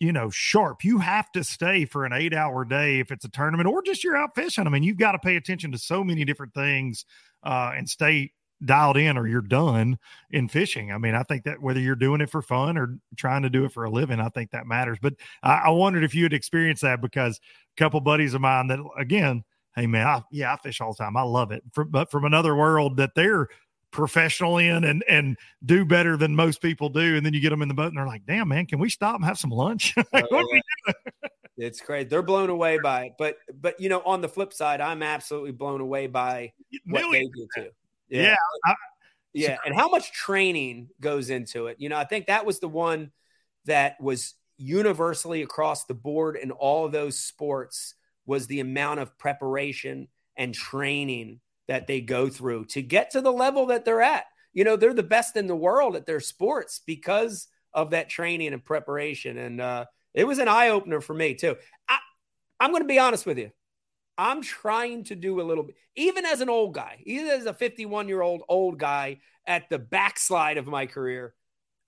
you 0.00 0.12
know 0.12 0.28
sharp 0.28 0.84
you 0.84 0.98
have 0.98 1.30
to 1.32 1.42
stay 1.44 1.84
for 1.84 2.04
an 2.04 2.12
eight 2.12 2.34
hour 2.34 2.64
day 2.64 2.98
if 2.98 3.10
it's 3.10 3.24
a 3.24 3.28
tournament 3.28 3.68
or 3.68 3.82
just 3.82 4.04
you're 4.04 4.16
out 4.16 4.34
fishing. 4.34 4.66
I 4.66 4.70
mean, 4.70 4.82
you've 4.82 4.98
got 4.98 5.12
to 5.12 5.18
pay 5.18 5.36
attention 5.36 5.72
to 5.72 5.78
so 5.78 6.04
many 6.04 6.24
different 6.24 6.52
things 6.54 7.04
uh, 7.42 7.72
and 7.76 7.88
stay 7.88 8.32
dialed 8.64 8.96
in 8.96 9.16
or 9.16 9.26
you're 9.26 9.40
done 9.40 9.98
in 10.30 10.48
fishing. 10.48 10.92
I 10.92 10.98
mean, 10.98 11.14
I 11.14 11.22
think 11.22 11.44
that 11.44 11.60
whether 11.60 11.80
you're 11.80 11.96
doing 11.96 12.20
it 12.20 12.30
for 12.30 12.42
fun 12.42 12.76
or 12.76 12.98
trying 13.16 13.42
to 13.42 13.50
do 13.50 13.64
it 13.64 13.72
for 13.72 13.84
a 13.84 13.90
living, 13.90 14.20
I 14.20 14.28
think 14.28 14.50
that 14.50 14.66
matters. 14.66 14.98
But 15.00 15.14
I, 15.42 15.62
I 15.66 15.70
wondered 15.70 16.04
if 16.04 16.14
you 16.14 16.24
had 16.24 16.32
experienced 16.32 16.82
that 16.82 17.00
because 17.00 17.40
a 17.76 17.78
couple 17.78 18.00
buddies 18.00 18.34
of 18.34 18.40
mine 18.40 18.68
that 18.68 18.80
again, 18.98 19.44
hey 19.76 19.86
man, 19.86 20.06
I, 20.06 20.22
yeah, 20.30 20.52
I 20.52 20.56
fish 20.56 20.80
all 20.80 20.92
the 20.92 21.02
time. 21.02 21.16
I 21.16 21.22
love 21.22 21.50
it. 21.50 21.62
From, 21.72 21.90
but 21.90 22.10
from 22.10 22.24
another 22.24 22.54
world 22.54 22.96
that 22.98 23.14
they're 23.14 23.48
professional 23.90 24.58
in 24.58 24.82
and 24.82 25.04
and 25.08 25.36
do 25.64 25.84
better 25.84 26.16
than 26.16 26.34
most 26.34 26.60
people 26.60 26.88
do. 26.88 27.16
And 27.16 27.24
then 27.24 27.32
you 27.32 27.40
get 27.40 27.50
them 27.50 27.62
in 27.62 27.68
the 27.68 27.74
boat 27.74 27.88
and 27.88 27.96
they're 27.96 28.06
like, 28.06 28.26
damn 28.26 28.48
man, 28.48 28.66
can 28.66 28.78
we 28.78 28.90
stop 28.90 29.16
and 29.16 29.24
have 29.24 29.38
some 29.38 29.50
lunch? 29.50 29.94
like, 30.12 30.26
Oh, 30.30 30.60
It's 31.56 31.80
crazy. 31.80 32.08
They're 32.08 32.22
blown 32.22 32.50
away 32.50 32.78
by 32.82 33.04
it. 33.04 33.12
But 33.18 33.36
but 33.60 33.78
you 33.80 33.88
know, 33.88 34.02
on 34.04 34.20
the 34.20 34.28
flip 34.28 34.52
side, 34.52 34.80
I'm 34.80 35.02
absolutely 35.02 35.52
blown 35.52 35.80
away 35.80 36.08
by 36.08 36.52
what 36.86 37.12
they 37.12 37.22
do 37.22 37.46
too. 37.54 37.70
Yeah, 38.08 38.36
I- 38.64 38.74
yeah, 39.34 39.58
and 39.66 39.74
how 39.74 39.88
much 39.88 40.12
training 40.12 40.90
goes 41.00 41.30
into 41.30 41.66
it. 41.68 41.76
You 41.80 41.88
know, 41.90 41.98
I 41.98 42.04
think 42.04 42.26
that 42.26 42.46
was 42.46 42.60
the 42.60 42.68
one 42.68 43.12
that 43.66 44.00
was 44.00 44.34
universally 44.58 45.42
across 45.42 45.84
the 45.86 45.94
board 45.94 46.36
in 46.36 46.50
all 46.52 46.86
of 46.86 46.92
those 46.92 47.18
sports 47.18 47.94
was 48.26 48.46
the 48.46 48.60
amount 48.60 49.00
of 49.00 49.18
preparation 49.18 50.08
and 50.36 50.54
training 50.54 51.40
that 51.68 51.86
they 51.86 52.00
go 52.00 52.28
through 52.28 52.66
to 52.66 52.82
get 52.82 53.10
to 53.12 53.20
the 53.20 53.32
level 53.32 53.66
that 53.66 53.84
they're 53.84 54.02
at. 54.02 54.24
You 54.52 54.64
know, 54.64 54.76
they're 54.76 54.94
the 54.94 55.02
best 55.02 55.36
in 55.36 55.46
the 55.46 55.56
world 55.56 55.96
at 55.96 56.06
their 56.06 56.20
sports 56.20 56.80
because 56.86 57.48
of 57.72 57.90
that 57.90 58.08
training 58.08 58.52
and 58.52 58.64
preparation. 58.64 59.38
And 59.38 59.60
uh, 59.60 59.86
it 60.14 60.24
was 60.26 60.38
an 60.38 60.48
eye 60.48 60.68
opener 60.70 61.00
for 61.00 61.14
me 61.14 61.34
too. 61.34 61.56
I, 61.88 61.98
I'm 62.60 62.70
going 62.70 62.82
to 62.82 62.88
be 62.88 62.98
honest 63.00 63.26
with 63.26 63.38
you. 63.38 63.50
I'm 64.16 64.42
trying 64.42 65.04
to 65.04 65.16
do 65.16 65.40
a 65.40 65.42
little 65.42 65.64
bit, 65.64 65.76
even 65.96 66.24
as 66.24 66.40
an 66.40 66.48
old 66.48 66.74
guy, 66.74 67.00
even 67.04 67.28
as 67.28 67.46
a 67.46 67.54
51 67.54 68.08
year 68.08 68.22
old 68.22 68.42
old 68.48 68.78
guy 68.78 69.20
at 69.46 69.68
the 69.68 69.78
backslide 69.78 70.56
of 70.56 70.66
my 70.66 70.86
career, 70.86 71.34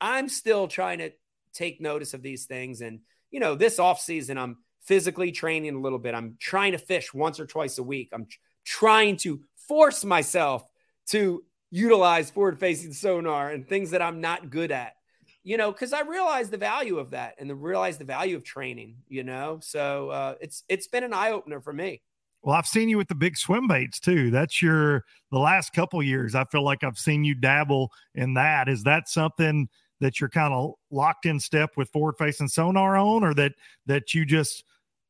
I'm 0.00 0.28
still 0.28 0.68
trying 0.68 0.98
to 0.98 1.12
take 1.52 1.80
notice 1.80 2.14
of 2.14 2.22
these 2.22 2.44
things. 2.46 2.80
And, 2.80 3.00
you 3.30 3.40
know, 3.40 3.54
this 3.54 3.78
off 3.78 4.00
season, 4.00 4.38
I'm 4.38 4.58
physically 4.82 5.32
training 5.32 5.74
a 5.74 5.80
little 5.80 5.98
bit. 5.98 6.14
I'm 6.14 6.36
trying 6.38 6.72
to 6.72 6.78
fish 6.78 7.12
once 7.14 7.40
or 7.40 7.46
twice 7.46 7.78
a 7.78 7.82
week. 7.82 8.10
I'm 8.12 8.26
trying 8.64 9.16
to 9.18 9.40
force 9.68 10.04
myself 10.04 10.64
to 11.08 11.44
utilize 11.70 12.30
forward 12.30 12.58
facing 12.58 12.92
sonar 12.92 13.50
and 13.50 13.68
things 13.68 13.90
that 13.90 14.02
I'm 14.02 14.20
not 14.20 14.50
good 14.50 14.70
at, 14.70 14.94
you 15.42 15.56
know, 15.56 15.72
because 15.72 15.92
I 15.92 16.02
realize 16.02 16.50
the 16.50 16.56
value 16.56 16.98
of 16.98 17.10
that 17.10 17.34
and 17.38 17.50
the 17.50 17.54
realize 17.54 17.98
the 17.98 18.04
value 18.04 18.36
of 18.36 18.44
training, 18.44 18.96
you 19.08 19.24
know. 19.24 19.58
So 19.62 20.10
uh, 20.10 20.34
it's 20.40 20.62
it's 20.68 20.86
been 20.86 21.04
an 21.04 21.12
eye 21.12 21.32
opener 21.32 21.60
for 21.60 21.72
me. 21.72 22.02
Well, 22.46 22.54
I've 22.54 22.66
seen 22.68 22.88
you 22.88 22.96
with 22.96 23.08
the 23.08 23.16
big 23.16 23.36
swim 23.36 23.66
baits 23.66 23.98
too. 23.98 24.30
That's 24.30 24.62
your 24.62 25.02
the 25.32 25.38
last 25.40 25.72
couple 25.72 26.00
years. 26.00 26.36
I 26.36 26.44
feel 26.44 26.62
like 26.62 26.84
I've 26.84 26.96
seen 26.96 27.24
you 27.24 27.34
dabble 27.34 27.90
in 28.14 28.34
that. 28.34 28.68
Is 28.68 28.84
that 28.84 29.08
something 29.08 29.68
that 29.98 30.20
you're 30.20 30.30
kind 30.30 30.54
of 30.54 30.74
locked 30.92 31.26
in 31.26 31.40
step 31.40 31.70
with 31.76 31.90
forward 31.90 32.14
facing 32.20 32.46
sonar 32.46 32.96
on, 32.96 33.24
or 33.24 33.34
that 33.34 33.54
that 33.86 34.14
you 34.14 34.24
just 34.24 34.62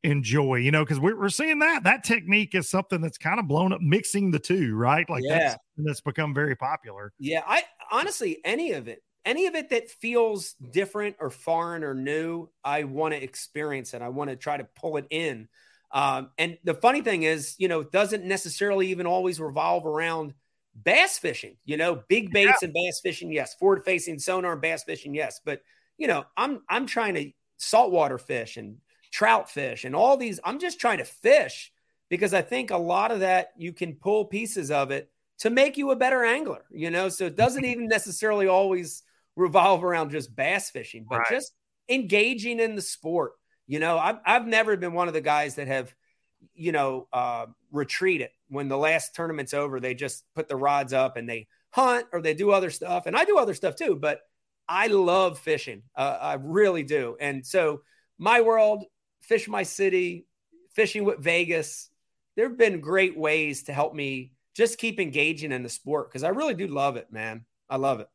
enjoy? 0.02 0.54
You 0.54 0.70
know, 0.70 0.82
because 0.82 0.98
we're 0.98 1.20
we're 1.20 1.28
seeing 1.28 1.58
that 1.58 1.84
that 1.84 2.04
technique 2.04 2.54
is 2.54 2.70
something 2.70 3.02
that's 3.02 3.18
kind 3.18 3.38
of 3.38 3.46
blown 3.46 3.70
up, 3.70 3.82
mixing 3.82 4.30
the 4.30 4.38
two, 4.38 4.74
right? 4.74 5.08
Like 5.10 5.22
Yeah. 5.22 5.40
that's 5.40 5.56
that's 5.76 6.00
become 6.00 6.32
very 6.32 6.56
popular. 6.56 7.12
Yeah, 7.18 7.42
I 7.46 7.64
honestly 7.92 8.38
any 8.46 8.72
of 8.72 8.88
it, 8.88 9.02
any 9.26 9.44
of 9.44 9.54
it 9.54 9.68
that 9.68 9.90
feels 9.90 10.54
different 10.72 11.16
or 11.20 11.28
foreign 11.28 11.84
or 11.84 11.92
new, 11.92 12.48
I 12.64 12.84
want 12.84 13.12
to 13.12 13.22
experience 13.22 13.92
it. 13.92 14.00
I 14.00 14.08
want 14.08 14.30
to 14.30 14.36
try 14.36 14.56
to 14.56 14.64
pull 14.74 14.96
it 14.96 15.06
in. 15.10 15.50
Um, 15.92 16.30
and 16.38 16.58
the 16.64 16.74
funny 16.74 17.00
thing 17.00 17.22
is, 17.22 17.54
you 17.58 17.68
know, 17.68 17.80
it 17.80 17.92
doesn't 17.92 18.24
necessarily 18.24 18.88
even 18.88 19.06
always 19.06 19.40
revolve 19.40 19.86
around 19.86 20.34
bass 20.74 21.18
fishing. 21.18 21.56
You 21.64 21.76
know, 21.76 22.02
big 22.08 22.32
baits 22.32 22.62
and 22.62 22.72
bass 22.72 23.00
fishing, 23.00 23.32
yes. 23.32 23.54
Forward 23.54 23.84
facing 23.84 24.18
sonar 24.18 24.52
and 24.52 24.60
bass 24.60 24.84
fishing, 24.84 25.14
yes. 25.14 25.40
But 25.44 25.62
you 25.98 26.06
know, 26.06 26.24
I'm 26.36 26.62
I'm 26.68 26.86
trying 26.86 27.14
to 27.14 27.30
saltwater 27.56 28.18
fish 28.18 28.56
and 28.56 28.76
trout 29.12 29.50
fish 29.50 29.84
and 29.84 29.94
all 29.96 30.16
these. 30.16 30.40
I'm 30.44 30.58
just 30.58 30.80
trying 30.80 30.98
to 30.98 31.04
fish 31.04 31.72
because 32.08 32.34
I 32.34 32.42
think 32.42 32.70
a 32.70 32.76
lot 32.76 33.10
of 33.10 33.20
that 33.20 33.48
you 33.56 33.72
can 33.72 33.94
pull 33.94 34.26
pieces 34.26 34.70
of 34.70 34.90
it 34.90 35.10
to 35.38 35.50
make 35.50 35.76
you 35.76 35.90
a 35.90 35.96
better 35.96 36.24
angler, 36.24 36.64
you 36.70 36.90
know? 36.90 37.08
So 37.08 37.26
it 37.26 37.36
doesn't 37.36 37.64
even 37.72 37.88
necessarily 37.88 38.46
always 38.46 39.02
revolve 39.36 39.84
around 39.84 40.10
just 40.10 40.34
bass 40.34 40.70
fishing, 40.70 41.06
but 41.08 41.18
Right. 41.20 41.28
just 41.30 41.52
engaging 41.88 42.60
in 42.60 42.74
the 42.74 42.82
sport. 42.82 43.32
You 43.66 43.78
know, 43.78 43.98
I've, 43.98 44.18
I've 44.24 44.46
never 44.46 44.76
been 44.76 44.92
one 44.92 45.08
of 45.08 45.14
the 45.14 45.20
guys 45.20 45.56
that 45.56 45.66
have, 45.66 45.94
you 46.54 46.72
know, 46.72 47.08
uh, 47.12 47.46
retreated 47.72 48.30
when 48.48 48.68
the 48.68 48.78
last 48.78 49.14
tournament's 49.14 49.54
over. 49.54 49.80
They 49.80 49.94
just 49.94 50.24
put 50.34 50.48
the 50.48 50.56
rods 50.56 50.92
up 50.92 51.16
and 51.16 51.28
they 51.28 51.48
hunt 51.70 52.06
or 52.12 52.22
they 52.22 52.34
do 52.34 52.52
other 52.52 52.70
stuff. 52.70 53.06
And 53.06 53.16
I 53.16 53.24
do 53.24 53.38
other 53.38 53.54
stuff 53.54 53.76
too, 53.76 53.96
but 53.96 54.20
I 54.68 54.86
love 54.88 55.38
fishing. 55.38 55.82
Uh, 55.94 56.18
I 56.20 56.34
really 56.34 56.82
do. 56.82 57.16
And 57.20 57.44
so 57.44 57.82
my 58.18 58.40
world, 58.40 58.84
fish 59.20 59.48
my 59.48 59.62
city, 59.62 60.26
fishing 60.74 61.04
with 61.04 61.18
Vegas, 61.18 61.90
there 62.36 62.48
have 62.48 62.58
been 62.58 62.80
great 62.80 63.16
ways 63.16 63.64
to 63.64 63.72
help 63.72 63.94
me 63.94 64.32
just 64.54 64.78
keep 64.78 65.00
engaging 65.00 65.52
in 65.52 65.62
the 65.62 65.68
sport 65.68 66.08
because 66.08 66.22
I 66.22 66.28
really 66.28 66.54
do 66.54 66.66
love 66.66 66.96
it, 66.96 67.12
man. 67.12 67.44
I 67.68 67.76
love 67.76 68.00
it. 68.00 68.08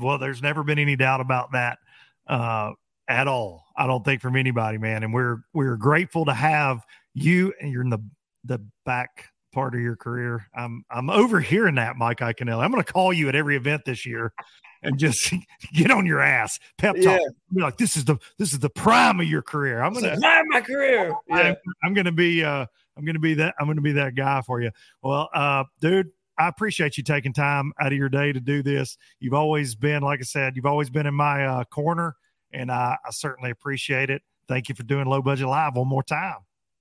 Well, 0.00 0.18
there's 0.18 0.42
never 0.42 0.62
been 0.62 0.78
any 0.78 0.96
doubt 0.96 1.20
about 1.20 1.52
that 1.52 1.78
uh, 2.26 2.72
at 3.08 3.28
all. 3.28 3.64
I 3.76 3.86
don't 3.86 4.04
think 4.04 4.20
from 4.20 4.36
anybody, 4.36 4.78
man. 4.78 5.02
And 5.02 5.12
we're 5.12 5.38
we're 5.52 5.76
grateful 5.76 6.24
to 6.26 6.34
have 6.34 6.84
you. 7.14 7.52
And 7.60 7.72
you're 7.72 7.82
in 7.82 7.90
the 7.90 8.02
the 8.44 8.64
back 8.84 9.28
part 9.52 9.74
of 9.74 9.80
your 9.80 9.96
career. 9.96 10.46
I'm 10.54 10.84
I'm 10.90 11.10
overhearing 11.10 11.76
that, 11.76 11.96
Mike 11.96 12.18
Iaconelli. 12.18 12.62
I'm 12.62 12.70
going 12.70 12.82
to 12.82 12.92
call 12.92 13.12
you 13.12 13.28
at 13.28 13.34
every 13.34 13.56
event 13.56 13.82
this 13.84 14.06
year 14.06 14.32
and 14.82 14.98
just 14.98 15.32
get 15.72 15.90
on 15.90 16.06
your 16.06 16.20
ass, 16.20 16.58
pep 16.78 16.96
talk. 16.96 17.04
Yeah. 17.04 17.28
Be 17.52 17.62
like, 17.62 17.76
this 17.76 17.96
is 17.96 18.04
the 18.04 18.18
this 18.38 18.52
is 18.52 18.58
the 18.58 18.70
prime 18.70 19.20
of 19.20 19.26
your 19.26 19.42
career. 19.42 19.82
I'm 19.82 19.92
gonna 19.94 20.18
prime 20.18 20.48
my 20.48 20.60
career. 20.60 21.12
Yeah. 21.28 21.36
I'm, 21.36 21.56
I'm 21.84 21.94
gonna 21.94 22.12
be 22.12 22.44
uh 22.44 22.66
I'm 22.96 23.04
gonna 23.04 23.18
be 23.18 23.34
that 23.34 23.54
I'm 23.58 23.66
gonna 23.66 23.80
be 23.80 23.92
that 23.92 24.14
guy 24.14 24.42
for 24.42 24.60
you. 24.60 24.70
Well, 25.02 25.28
uh, 25.34 25.64
dude, 25.80 26.10
I 26.38 26.48
appreciate 26.48 26.96
you 26.96 27.04
taking 27.04 27.32
time 27.32 27.72
out 27.80 27.92
of 27.92 27.98
your 27.98 28.08
day 28.08 28.32
to 28.32 28.40
do 28.40 28.62
this. 28.62 28.96
You've 29.20 29.34
always 29.34 29.74
been, 29.74 30.02
like 30.02 30.20
I 30.20 30.24
said, 30.24 30.56
you've 30.56 30.66
always 30.66 30.90
been 30.90 31.06
in 31.06 31.14
my 31.14 31.46
uh, 31.46 31.64
corner, 31.64 32.16
and 32.52 32.70
I, 32.70 32.96
I 33.04 33.10
certainly 33.10 33.50
appreciate 33.50 34.10
it. 34.10 34.22
Thank 34.48 34.68
you 34.68 34.74
for 34.74 34.82
doing 34.82 35.06
low 35.06 35.22
budget 35.22 35.46
live 35.46 35.76
one 35.76 35.88
more 35.88 36.02
time. 36.02 36.36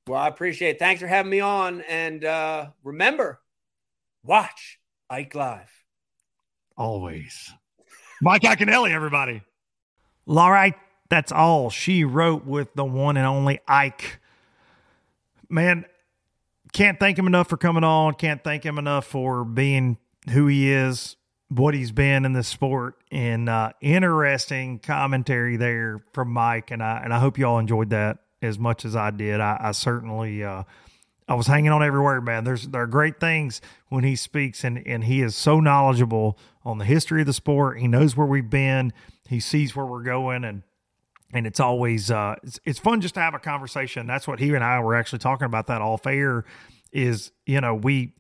Well, 0.07 0.19
I 0.19 0.27
appreciate 0.27 0.71
it. 0.71 0.79
Thanks 0.79 1.01
for 1.01 1.07
having 1.07 1.29
me 1.29 1.39
on. 1.39 1.81
And 1.81 2.25
uh, 2.25 2.67
remember, 2.83 3.39
watch 4.23 4.79
Ike 5.09 5.35
Live. 5.35 5.71
Always, 6.77 7.51
Mike 8.21 8.41
Iaconelli, 8.41 8.91
everybody. 8.91 9.41
All 10.27 10.51
right, 10.51 10.75
that's 11.09 11.31
all 11.31 11.69
she 11.69 12.03
wrote 12.03 12.45
with 12.45 12.73
the 12.73 12.85
one 12.85 13.17
and 13.17 13.27
only 13.27 13.59
Ike. 13.67 14.19
Man, 15.49 15.85
can't 16.73 16.99
thank 16.99 17.19
him 17.19 17.27
enough 17.27 17.49
for 17.49 17.57
coming 17.57 17.83
on. 17.83 18.13
Can't 18.13 18.43
thank 18.43 18.65
him 18.65 18.77
enough 18.77 19.05
for 19.05 19.43
being 19.43 19.97
who 20.29 20.47
he 20.47 20.71
is, 20.71 21.17
what 21.51 21.73
he's 21.73 21.91
been 21.91 22.23
in 22.23 22.31
the 22.31 22.43
sport, 22.43 22.95
and 23.11 23.49
uh, 23.49 23.73
interesting 23.81 24.79
commentary 24.79 25.57
there 25.57 26.01
from 26.13 26.31
Mike. 26.31 26.71
And 26.71 26.81
I 26.81 27.01
and 27.03 27.13
I 27.13 27.19
hope 27.19 27.37
y'all 27.37 27.59
enjoyed 27.59 27.89
that 27.89 28.19
as 28.41 28.57
much 28.57 28.85
as 28.85 28.95
I 28.95 29.11
did. 29.11 29.41
I, 29.41 29.57
I 29.59 29.71
certainly 29.73 30.43
uh, 30.43 30.63
I 31.27 31.33
was 31.33 31.47
hanging 31.47 31.71
on 31.71 31.83
every 31.83 31.99
word, 31.99 32.23
man. 32.23 32.45
There's 32.45 32.67
there 32.69 32.83
are 32.83 32.87
great 32.87 33.19
things 33.19 33.59
when 33.89 34.05
he 34.05 34.15
speaks, 34.15 34.63
and 34.63 34.81
and 34.87 35.03
he 35.03 35.21
is 35.21 35.35
so 35.35 35.59
knowledgeable 35.59 36.39
on 36.63 36.77
the 36.77 36.85
history 36.85 37.21
of 37.21 37.27
the 37.27 37.33
sport. 37.33 37.79
He 37.79 37.87
knows 37.87 38.15
where 38.15 38.27
we've 38.27 38.49
been. 38.49 38.93
He 39.27 39.41
sees 39.41 39.75
where 39.75 39.85
we're 39.85 40.03
going, 40.03 40.45
and 40.45 40.63
and 41.33 41.45
it's 41.45 41.59
always 41.59 42.11
uh 42.11 42.35
it's, 42.43 42.59
it's 42.65 42.79
fun 42.79 43.01
just 43.01 43.13
to 43.13 43.19
have 43.21 43.33
a 43.33 43.39
conversation 43.39 44.05
that's 44.05 44.27
what 44.27 44.39
he 44.39 44.53
and 44.53 44.65
i 44.65 44.77
were 44.81 44.93
actually 44.93 45.19
talking 45.19 45.45
about 45.45 45.67
that 45.67 45.81
off 45.81 46.05
air 46.05 46.43
is 46.91 47.31
you 47.45 47.61
know 47.61 47.73
we 47.73 48.13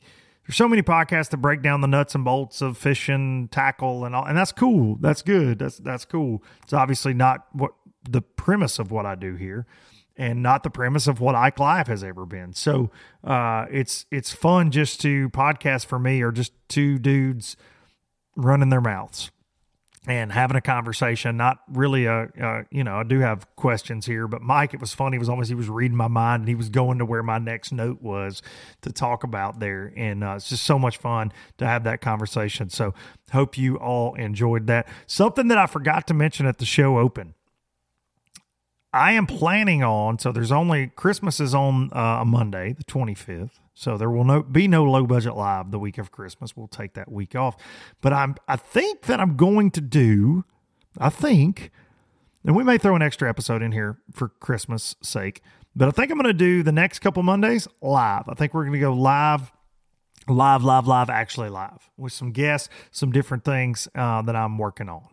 there's 0.45 0.57
so 0.57 0.67
many 0.67 0.81
podcasts 0.81 1.29
that 1.29 1.37
break 1.37 1.61
down 1.61 1.81
the 1.81 1.87
nuts 1.87 2.15
and 2.15 2.25
bolts 2.25 2.61
of 2.61 2.77
fishing 2.77 3.47
tackle 3.51 4.05
and 4.05 4.15
all 4.15 4.25
and 4.25 4.37
that's 4.37 4.51
cool. 4.51 4.97
That's 4.99 5.21
good. 5.21 5.59
That's 5.59 5.77
that's 5.77 6.05
cool. 6.05 6.43
It's 6.63 6.73
obviously 6.73 7.13
not 7.13 7.47
what 7.53 7.71
the 8.09 8.21
premise 8.21 8.79
of 8.79 8.89
what 8.89 9.05
i 9.05 9.13
do 9.13 9.35
here 9.35 9.67
and 10.17 10.43
not 10.43 10.63
the 10.63 10.69
premise 10.69 11.07
of 11.07 11.19
what 11.19 11.35
Ike 11.35 11.59
Live 11.59 11.87
has 11.87 12.03
ever 12.03 12.25
been. 12.25 12.53
So 12.53 12.91
uh, 13.23 13.65
it's 13.71 14.05
it's 14.11 14.31
fun 14.31 14.71
just 14.71 15.01
to 15.01 15.29
podcast 15.29 15.85
for 15.85 15.99
me 15.99 16.21
or 16.21 16.31
just 16.31 16.53
two 16.67 16.99
dudes 16.99 17.55
running 18.35 18.69
their 18.69 18.81
mouths 18.81 19.31
and 20.07 20.31
having 20.31 20.57
a 20.57 20.61
conversation. 20.61 21.37
Not 21.37 21.59
really 21.67 22.05
a, 22.05 22.29
uh, 22.41 22.63
you 22.71 22.83
know, 22.83 22.97
I 22.97 23.03
do 23.03 23.19
have 23.19 23.45
questions 23.55 24.05
here, 24.05 24.27
but 24.27 24.41
Mike, 24.41 24.73
it 24.73 24.79
was 24.79 24.93
funny. 24.93 25.17
It 25.17 25.19
was 25.19 25.29
almost 25.29 25.49
he 25.49 25.55
was 25.55 25.69
reading 25.69 25.95
my 25.95 26.07
mind 26.07 26.41
and 26.41 26.49
he 26.49 26.55
was 26.55 26.69
going 26.69 26.97
to 26.97 27.05
where 27.05 27.21
my 27.21 27.37
next 27.37 27.71
note 27.71 28.01
was 28.01 28.41
to 28.81 28.91
talk 28.91 29.23
about 29.23 29.59
there, 29.59 29.93
and 29.95 30.23
uh, 30.23 30.33
it's 30.35 30.49
just 30.49 30.63
so 30.63 30.79
much 30.79 30.97
fun 30.97 31.31
to 31.57 31.67
have 31.67 31.83
that 31.83 32.01
conversation. 32.01 32.69
So 32.69 32.93
hope 33.31 33.57
you 33.57 33.77
all 33.77 34.15
enjoyed 34.15 34.67
that. 34.67 34.87
Something 35.05 35.47
that 35.49 35.57
I 35.57 35.67
forgot 35.67 36.07
to 36.07 36.13
mention 36.13 36.45
at 36.45 36.57
the 36.57 36.65
show 36.65 36.97
open. 36.97 37.35
I 38.93 39.13
am 39.13 39.25
planning 39.25 39.83
on 39.83 40.19
so 40.19 40.33
there's 40.33 40.51
only 40.51 40.87
Christmas 40.87 41.39
is 41.39 41.55
on 41.55 41.91
uh, 41.93 42.19
a 42.21 42.25
Monday, 42.25 42.73
the 42.73 42.83
25th. 42.83 43.60
So 43.73 43.97
there 43.97 44.09
will 44.09 44.23
no 44.23 44.43
be 44.43 44.67
no 44.67 44.83
low 44.83 45.05
budget 45.05 45.35
live 45.35 45.71
the 45.71 45.79
week 45.79 45.97
of 45.97 46.11
Christmas. 46.11 46.55
We'll 46.55 46.67
take 46.67 46.93
that 46.93 47.11
week 47.11 47.35
off. 47.35 47.55
But 48.01 48.13
I'm 48.13 48.35
I 48.47 48.55
think 48.55 49.03
that 49.03 49.19
I'm 49.19 49.35
going 49.37 49.71
to 49.71 49.81
do 49.81 50.45
I 50.97 51.09
think 51.09 51.71
and 52.45 52.55
we 52.55 52.63
may 52.63 52.77
throw 52.77 52.95
an 52.95 53.01
extra 53.01 53.29
episode 53.29 53.61
in 53.61 53.71
here 53.71 53.99
for 54.11 54.29
Christmas 54.29 54.95
sake. 55.01 55.41
But 55.75 55.87
I 55.87 55.91
think 55.91 56.11
I'm 56.11 56.17
going 56.17 56.25
to 56.25 56.33
do 56.33 56.63
the 56.63 56.71
next 56.71 56.99
couple 56.99 57.23
Mondays 57.23 57.67
live. 57.81 58.27
I 58.27 58.33
think 58.33 58.53
we're 58.53 58.65
going 58.65 58.73
to 58.73 58.79
go 58.79 58.93
live 58.93 59.51
live, 60.27 60.63
live, 60.63 60.87
live, 60.87 61.09
actually 61.09 61.49
live 61.49 61.89
with 61.97 62.13
some 62.13 62.31
guests, 62.31 62.69
some 62.91 63.11
different 63.11 63.43
things 63.43 63.87
uh, 63.95 64.21
that 64.21 64.35
I'm 64.35 64.57
working 64.57 64.89
on. 64.89 65.07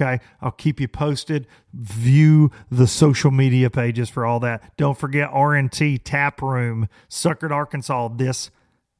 Okay. 0.00 0.20
I'll 0.40 0.52
keep 0.52 0.80
you 0.80 0.86
posted. 0.86 1.46
View 1.72 2.52
the 2.70 2.86
social 2.86 3.32
media 3.32 3.68
pages 3.68 4.08
for 4.08 4.24
all 4.24 4.38
that. 4.40 4.76
Don't 4.76 4.96
forget 4.96 5.30
RNT 5.30 6.02
Tap 6.04 6.40
Room, 6.40 6.88
Suckert, 7.08 7.50
Arkansas, 7.50 8.08
this 8.08 8.50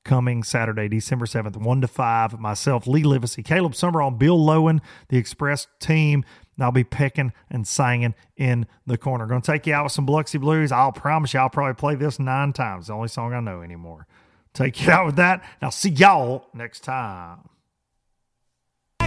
coming 0.04 0.42
Saturday, 0.42 0.88
December 0.88 1.26
7th, 1.26 1.56
1 1.56 1.80
to 1.82 1.86
5. 1.86 2.40
Myself, 2.40 2.86
Lee 2.86 3.02
Livesay, 3.02 3.44
Caleb 3.44 3.74
Sumrall, 3.74 4.18
Bill 4.18 4.38
Lowen, 4.38 4.80
the 5.08 5.18
Express 5.18 5.68
team. 5.78 6.24
And 6.56 6.64
I'll 6.64 6.72
be 6.72 6.82
picking 6.82 7.32
and 7.48 7.66
singing 7.66 8.14
in 8.36 8.66
the 8.84 8.98
corner. 8.98 9.26
Going 9.26 9.42
to 9.42 9.52
take 9.52 9.66
you 9.68 9.74
out 9.74 9.84
with 9.84 9.92
some 9.92 10.06
Biloxi 10.06 10.38
Blues. 10.38 10.72
I'll 10.72 10.90
promise 10.90 11.32
you, 11.32 11.40
I'll 11.40 11.50
probably 11.50 11.74
play 11.74 11.94
this 11.94 12.18
nine 12.18 12.52
times. 12.52 12.88
The 12.88 12.94
only 12.94 13.08
song 13.08 13.32
I 13.32 13.40
know 13.40 13.62
anymore. 13.62 14.08
Take 14.52 14.84
you 14.84 14.90
out 14.90 15.06
with 15.06 15.16
that. 15.16 15.42
And 15.42 15.62
I'll 15.62 15.70
see 15.70 15.90
y'all 15.90 16.46
next 16.52 16.80
time. 16.80 17.48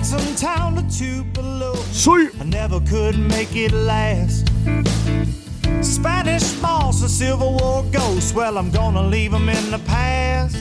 Jackson 0.02 0.36
town 0.36 0.76
to 0.76 0.98
Tupelo. 0.98 1.76
Ya. 1.76 2.30
I 2.40 2.44
never 2.46 2.80
could 2.80 3.20
make 3.20 3.56
it 3.56 3.72
last. 3.72 4.48
Spanish 5.82 6.60
moss, 6.60 7.04
a 7.04 7.10
Civil 7.10 7.54
War 7.60 7.84
ghost. 7.92 8.34
Well, 8.34 8.58
I'm 8.58 8.72
gonna 8.72 9.04
leave 9.04 9.32
'em 9.32 9.48
in 9.48 9.70
the 9.70 9.78
past. 9.80 10.56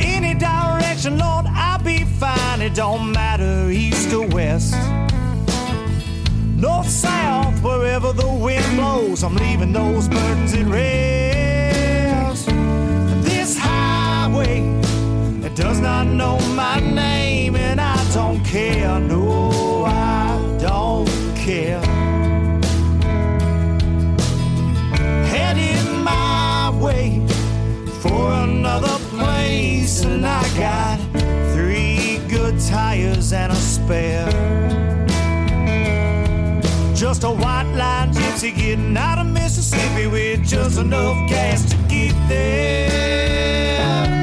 Any 0.00 0.32
direction, 0.32 1.18
Lord, 1.18 1.44
I'll 1.46 1.82
be 1.82 2.04
fine. 2.18 2.62
It 2.62 2.74
don't 2.74 3.12
matter, 3.12 3.70
east 3.70 4.10
or 4.14 4.26
west. 4.28 4.74
North, 6.56 6.88
south, 6.88 7.62
wherever 7.62 8.14
the 8.14 8.28
wind 8.28 8.64
blows, 8.76 9.24
I'm 9.24 9.36
leaving 9.36 9.74
those 9.74 10.08
burdens 10.08 10.54
at 10.54 10.66
rest. 10.66 12.46
This 13.22 13.58
highway, 13.58 14.62
it 15.44 15.54
does 15.54 15.80
not 15.80 16.06
know 16.06 16.38
my 16.54 16.80
name, 16.80 17.56
and 17.56 17.78
I 17.78 17.95
don't 18.16 18.42
care. 18.46 18.98
No, 18.98 19.84
I 19.84 20.40
don't 20.58 21.06
care. 21.36 21.82
Heading 25.32 26.02
my 26.02 26.70
way 26.80 27.20
for 28.00 28.32
another 28.32 28.96
place, 29.10 30.02
and 30.02 30.24
I 30.24 30.42
got 30.56 30.98
three 31.52 32.18
good 32.26 32.58
tires 32.58 33.34
and 33.34 33.52
a 33.52 33.56
spare. 33.56 34.32
Just 36.94 37.22
a 37.24 37.30
white 37.30 37.70
line 37.76 38.14
gypsy 38.14 38.56
getting 38.56 38.96
out 38.96 39.18
of 39.18 39.26
Mississippi 39.26 40.06
with 40.06 40.42
just 40.42 40.78
enough 40.78 41.28
gas 41.28 41.68
to 41.68 41.76
get 41.86 42.14
there. 42.30 44.15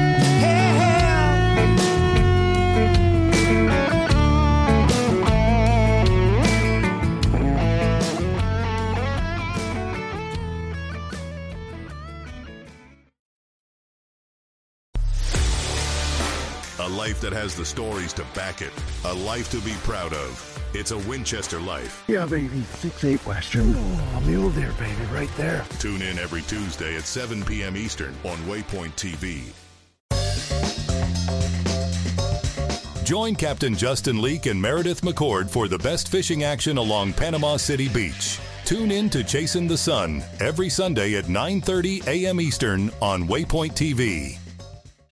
Life 17.04 17.20
that 17.20 17.34
has 17.34 17.54
the 17.54 17.66
stories 17.66 18.14
to 18.14 18.24
back 18.34 18.62
it. 18.62 18.72
A 19.04 19.12
life 19.12 19.50
to 19.50 19.60
be 19.60 19.74
proud 19.82 20.14
of. 20.14 20.32
It's 20.72 20.90
a 20.90 20.96
Winchester 20.96 21.60
life. 21.60 22.02
Yeah, 22.08 22.24
baby. 22.24 22.62
Six 22.78 23.04
eight 23.04 23.26
Western. 23.26 23.74
A 24.16 24.20
mule 24.22 24.48
deer, 24.50 24.72
baby, 24.78 25.04
right 25.12 25.28
there. 25.36 25.66
Tune 25.78 26.00
in 26.00 26.18
every 26.18 26.40
Tuesday 26.42 26.96
at 26.96 27.02
7 27.02 27.44
p.m. 27.44 27.76
Eastern 27.76 28.14
on 28.24 28.38
Waypoint 28.48 28.94
TV. 28.96 29.52
Join 33.04 33.34
Captain 33.34 33.74
Justin 33.74 34.22
Leake 34.22 34.46
and 34.46 34.60
Meredith 34.60 35.02
McCord 35.02 35.50
for 35.50 35.68
the 35.68 35.78
best 35.78 36.08
fishing 36.08 36.42
action 36.42 36.78
along 36.78 37.12
Panama 37.12 37.58
City 37.58 37.90
Beach. 37.90 38.40
Tune 38.64 38.90
in 38.90 39.10
to 39.10 39.22
Chasing 39.22 39.68
the 39.68 39.76
Sun 39.76 40.24
every 40.40 40.70
Sunday 40.70 41.16
at 41.16 41.26
9:30 41.26 42.06
a.m. 42.06 42.40
Eastern 42.40 42.90
on 43.02 43.28
Waypoint 43.28 43.74
TV. 43.74 44.38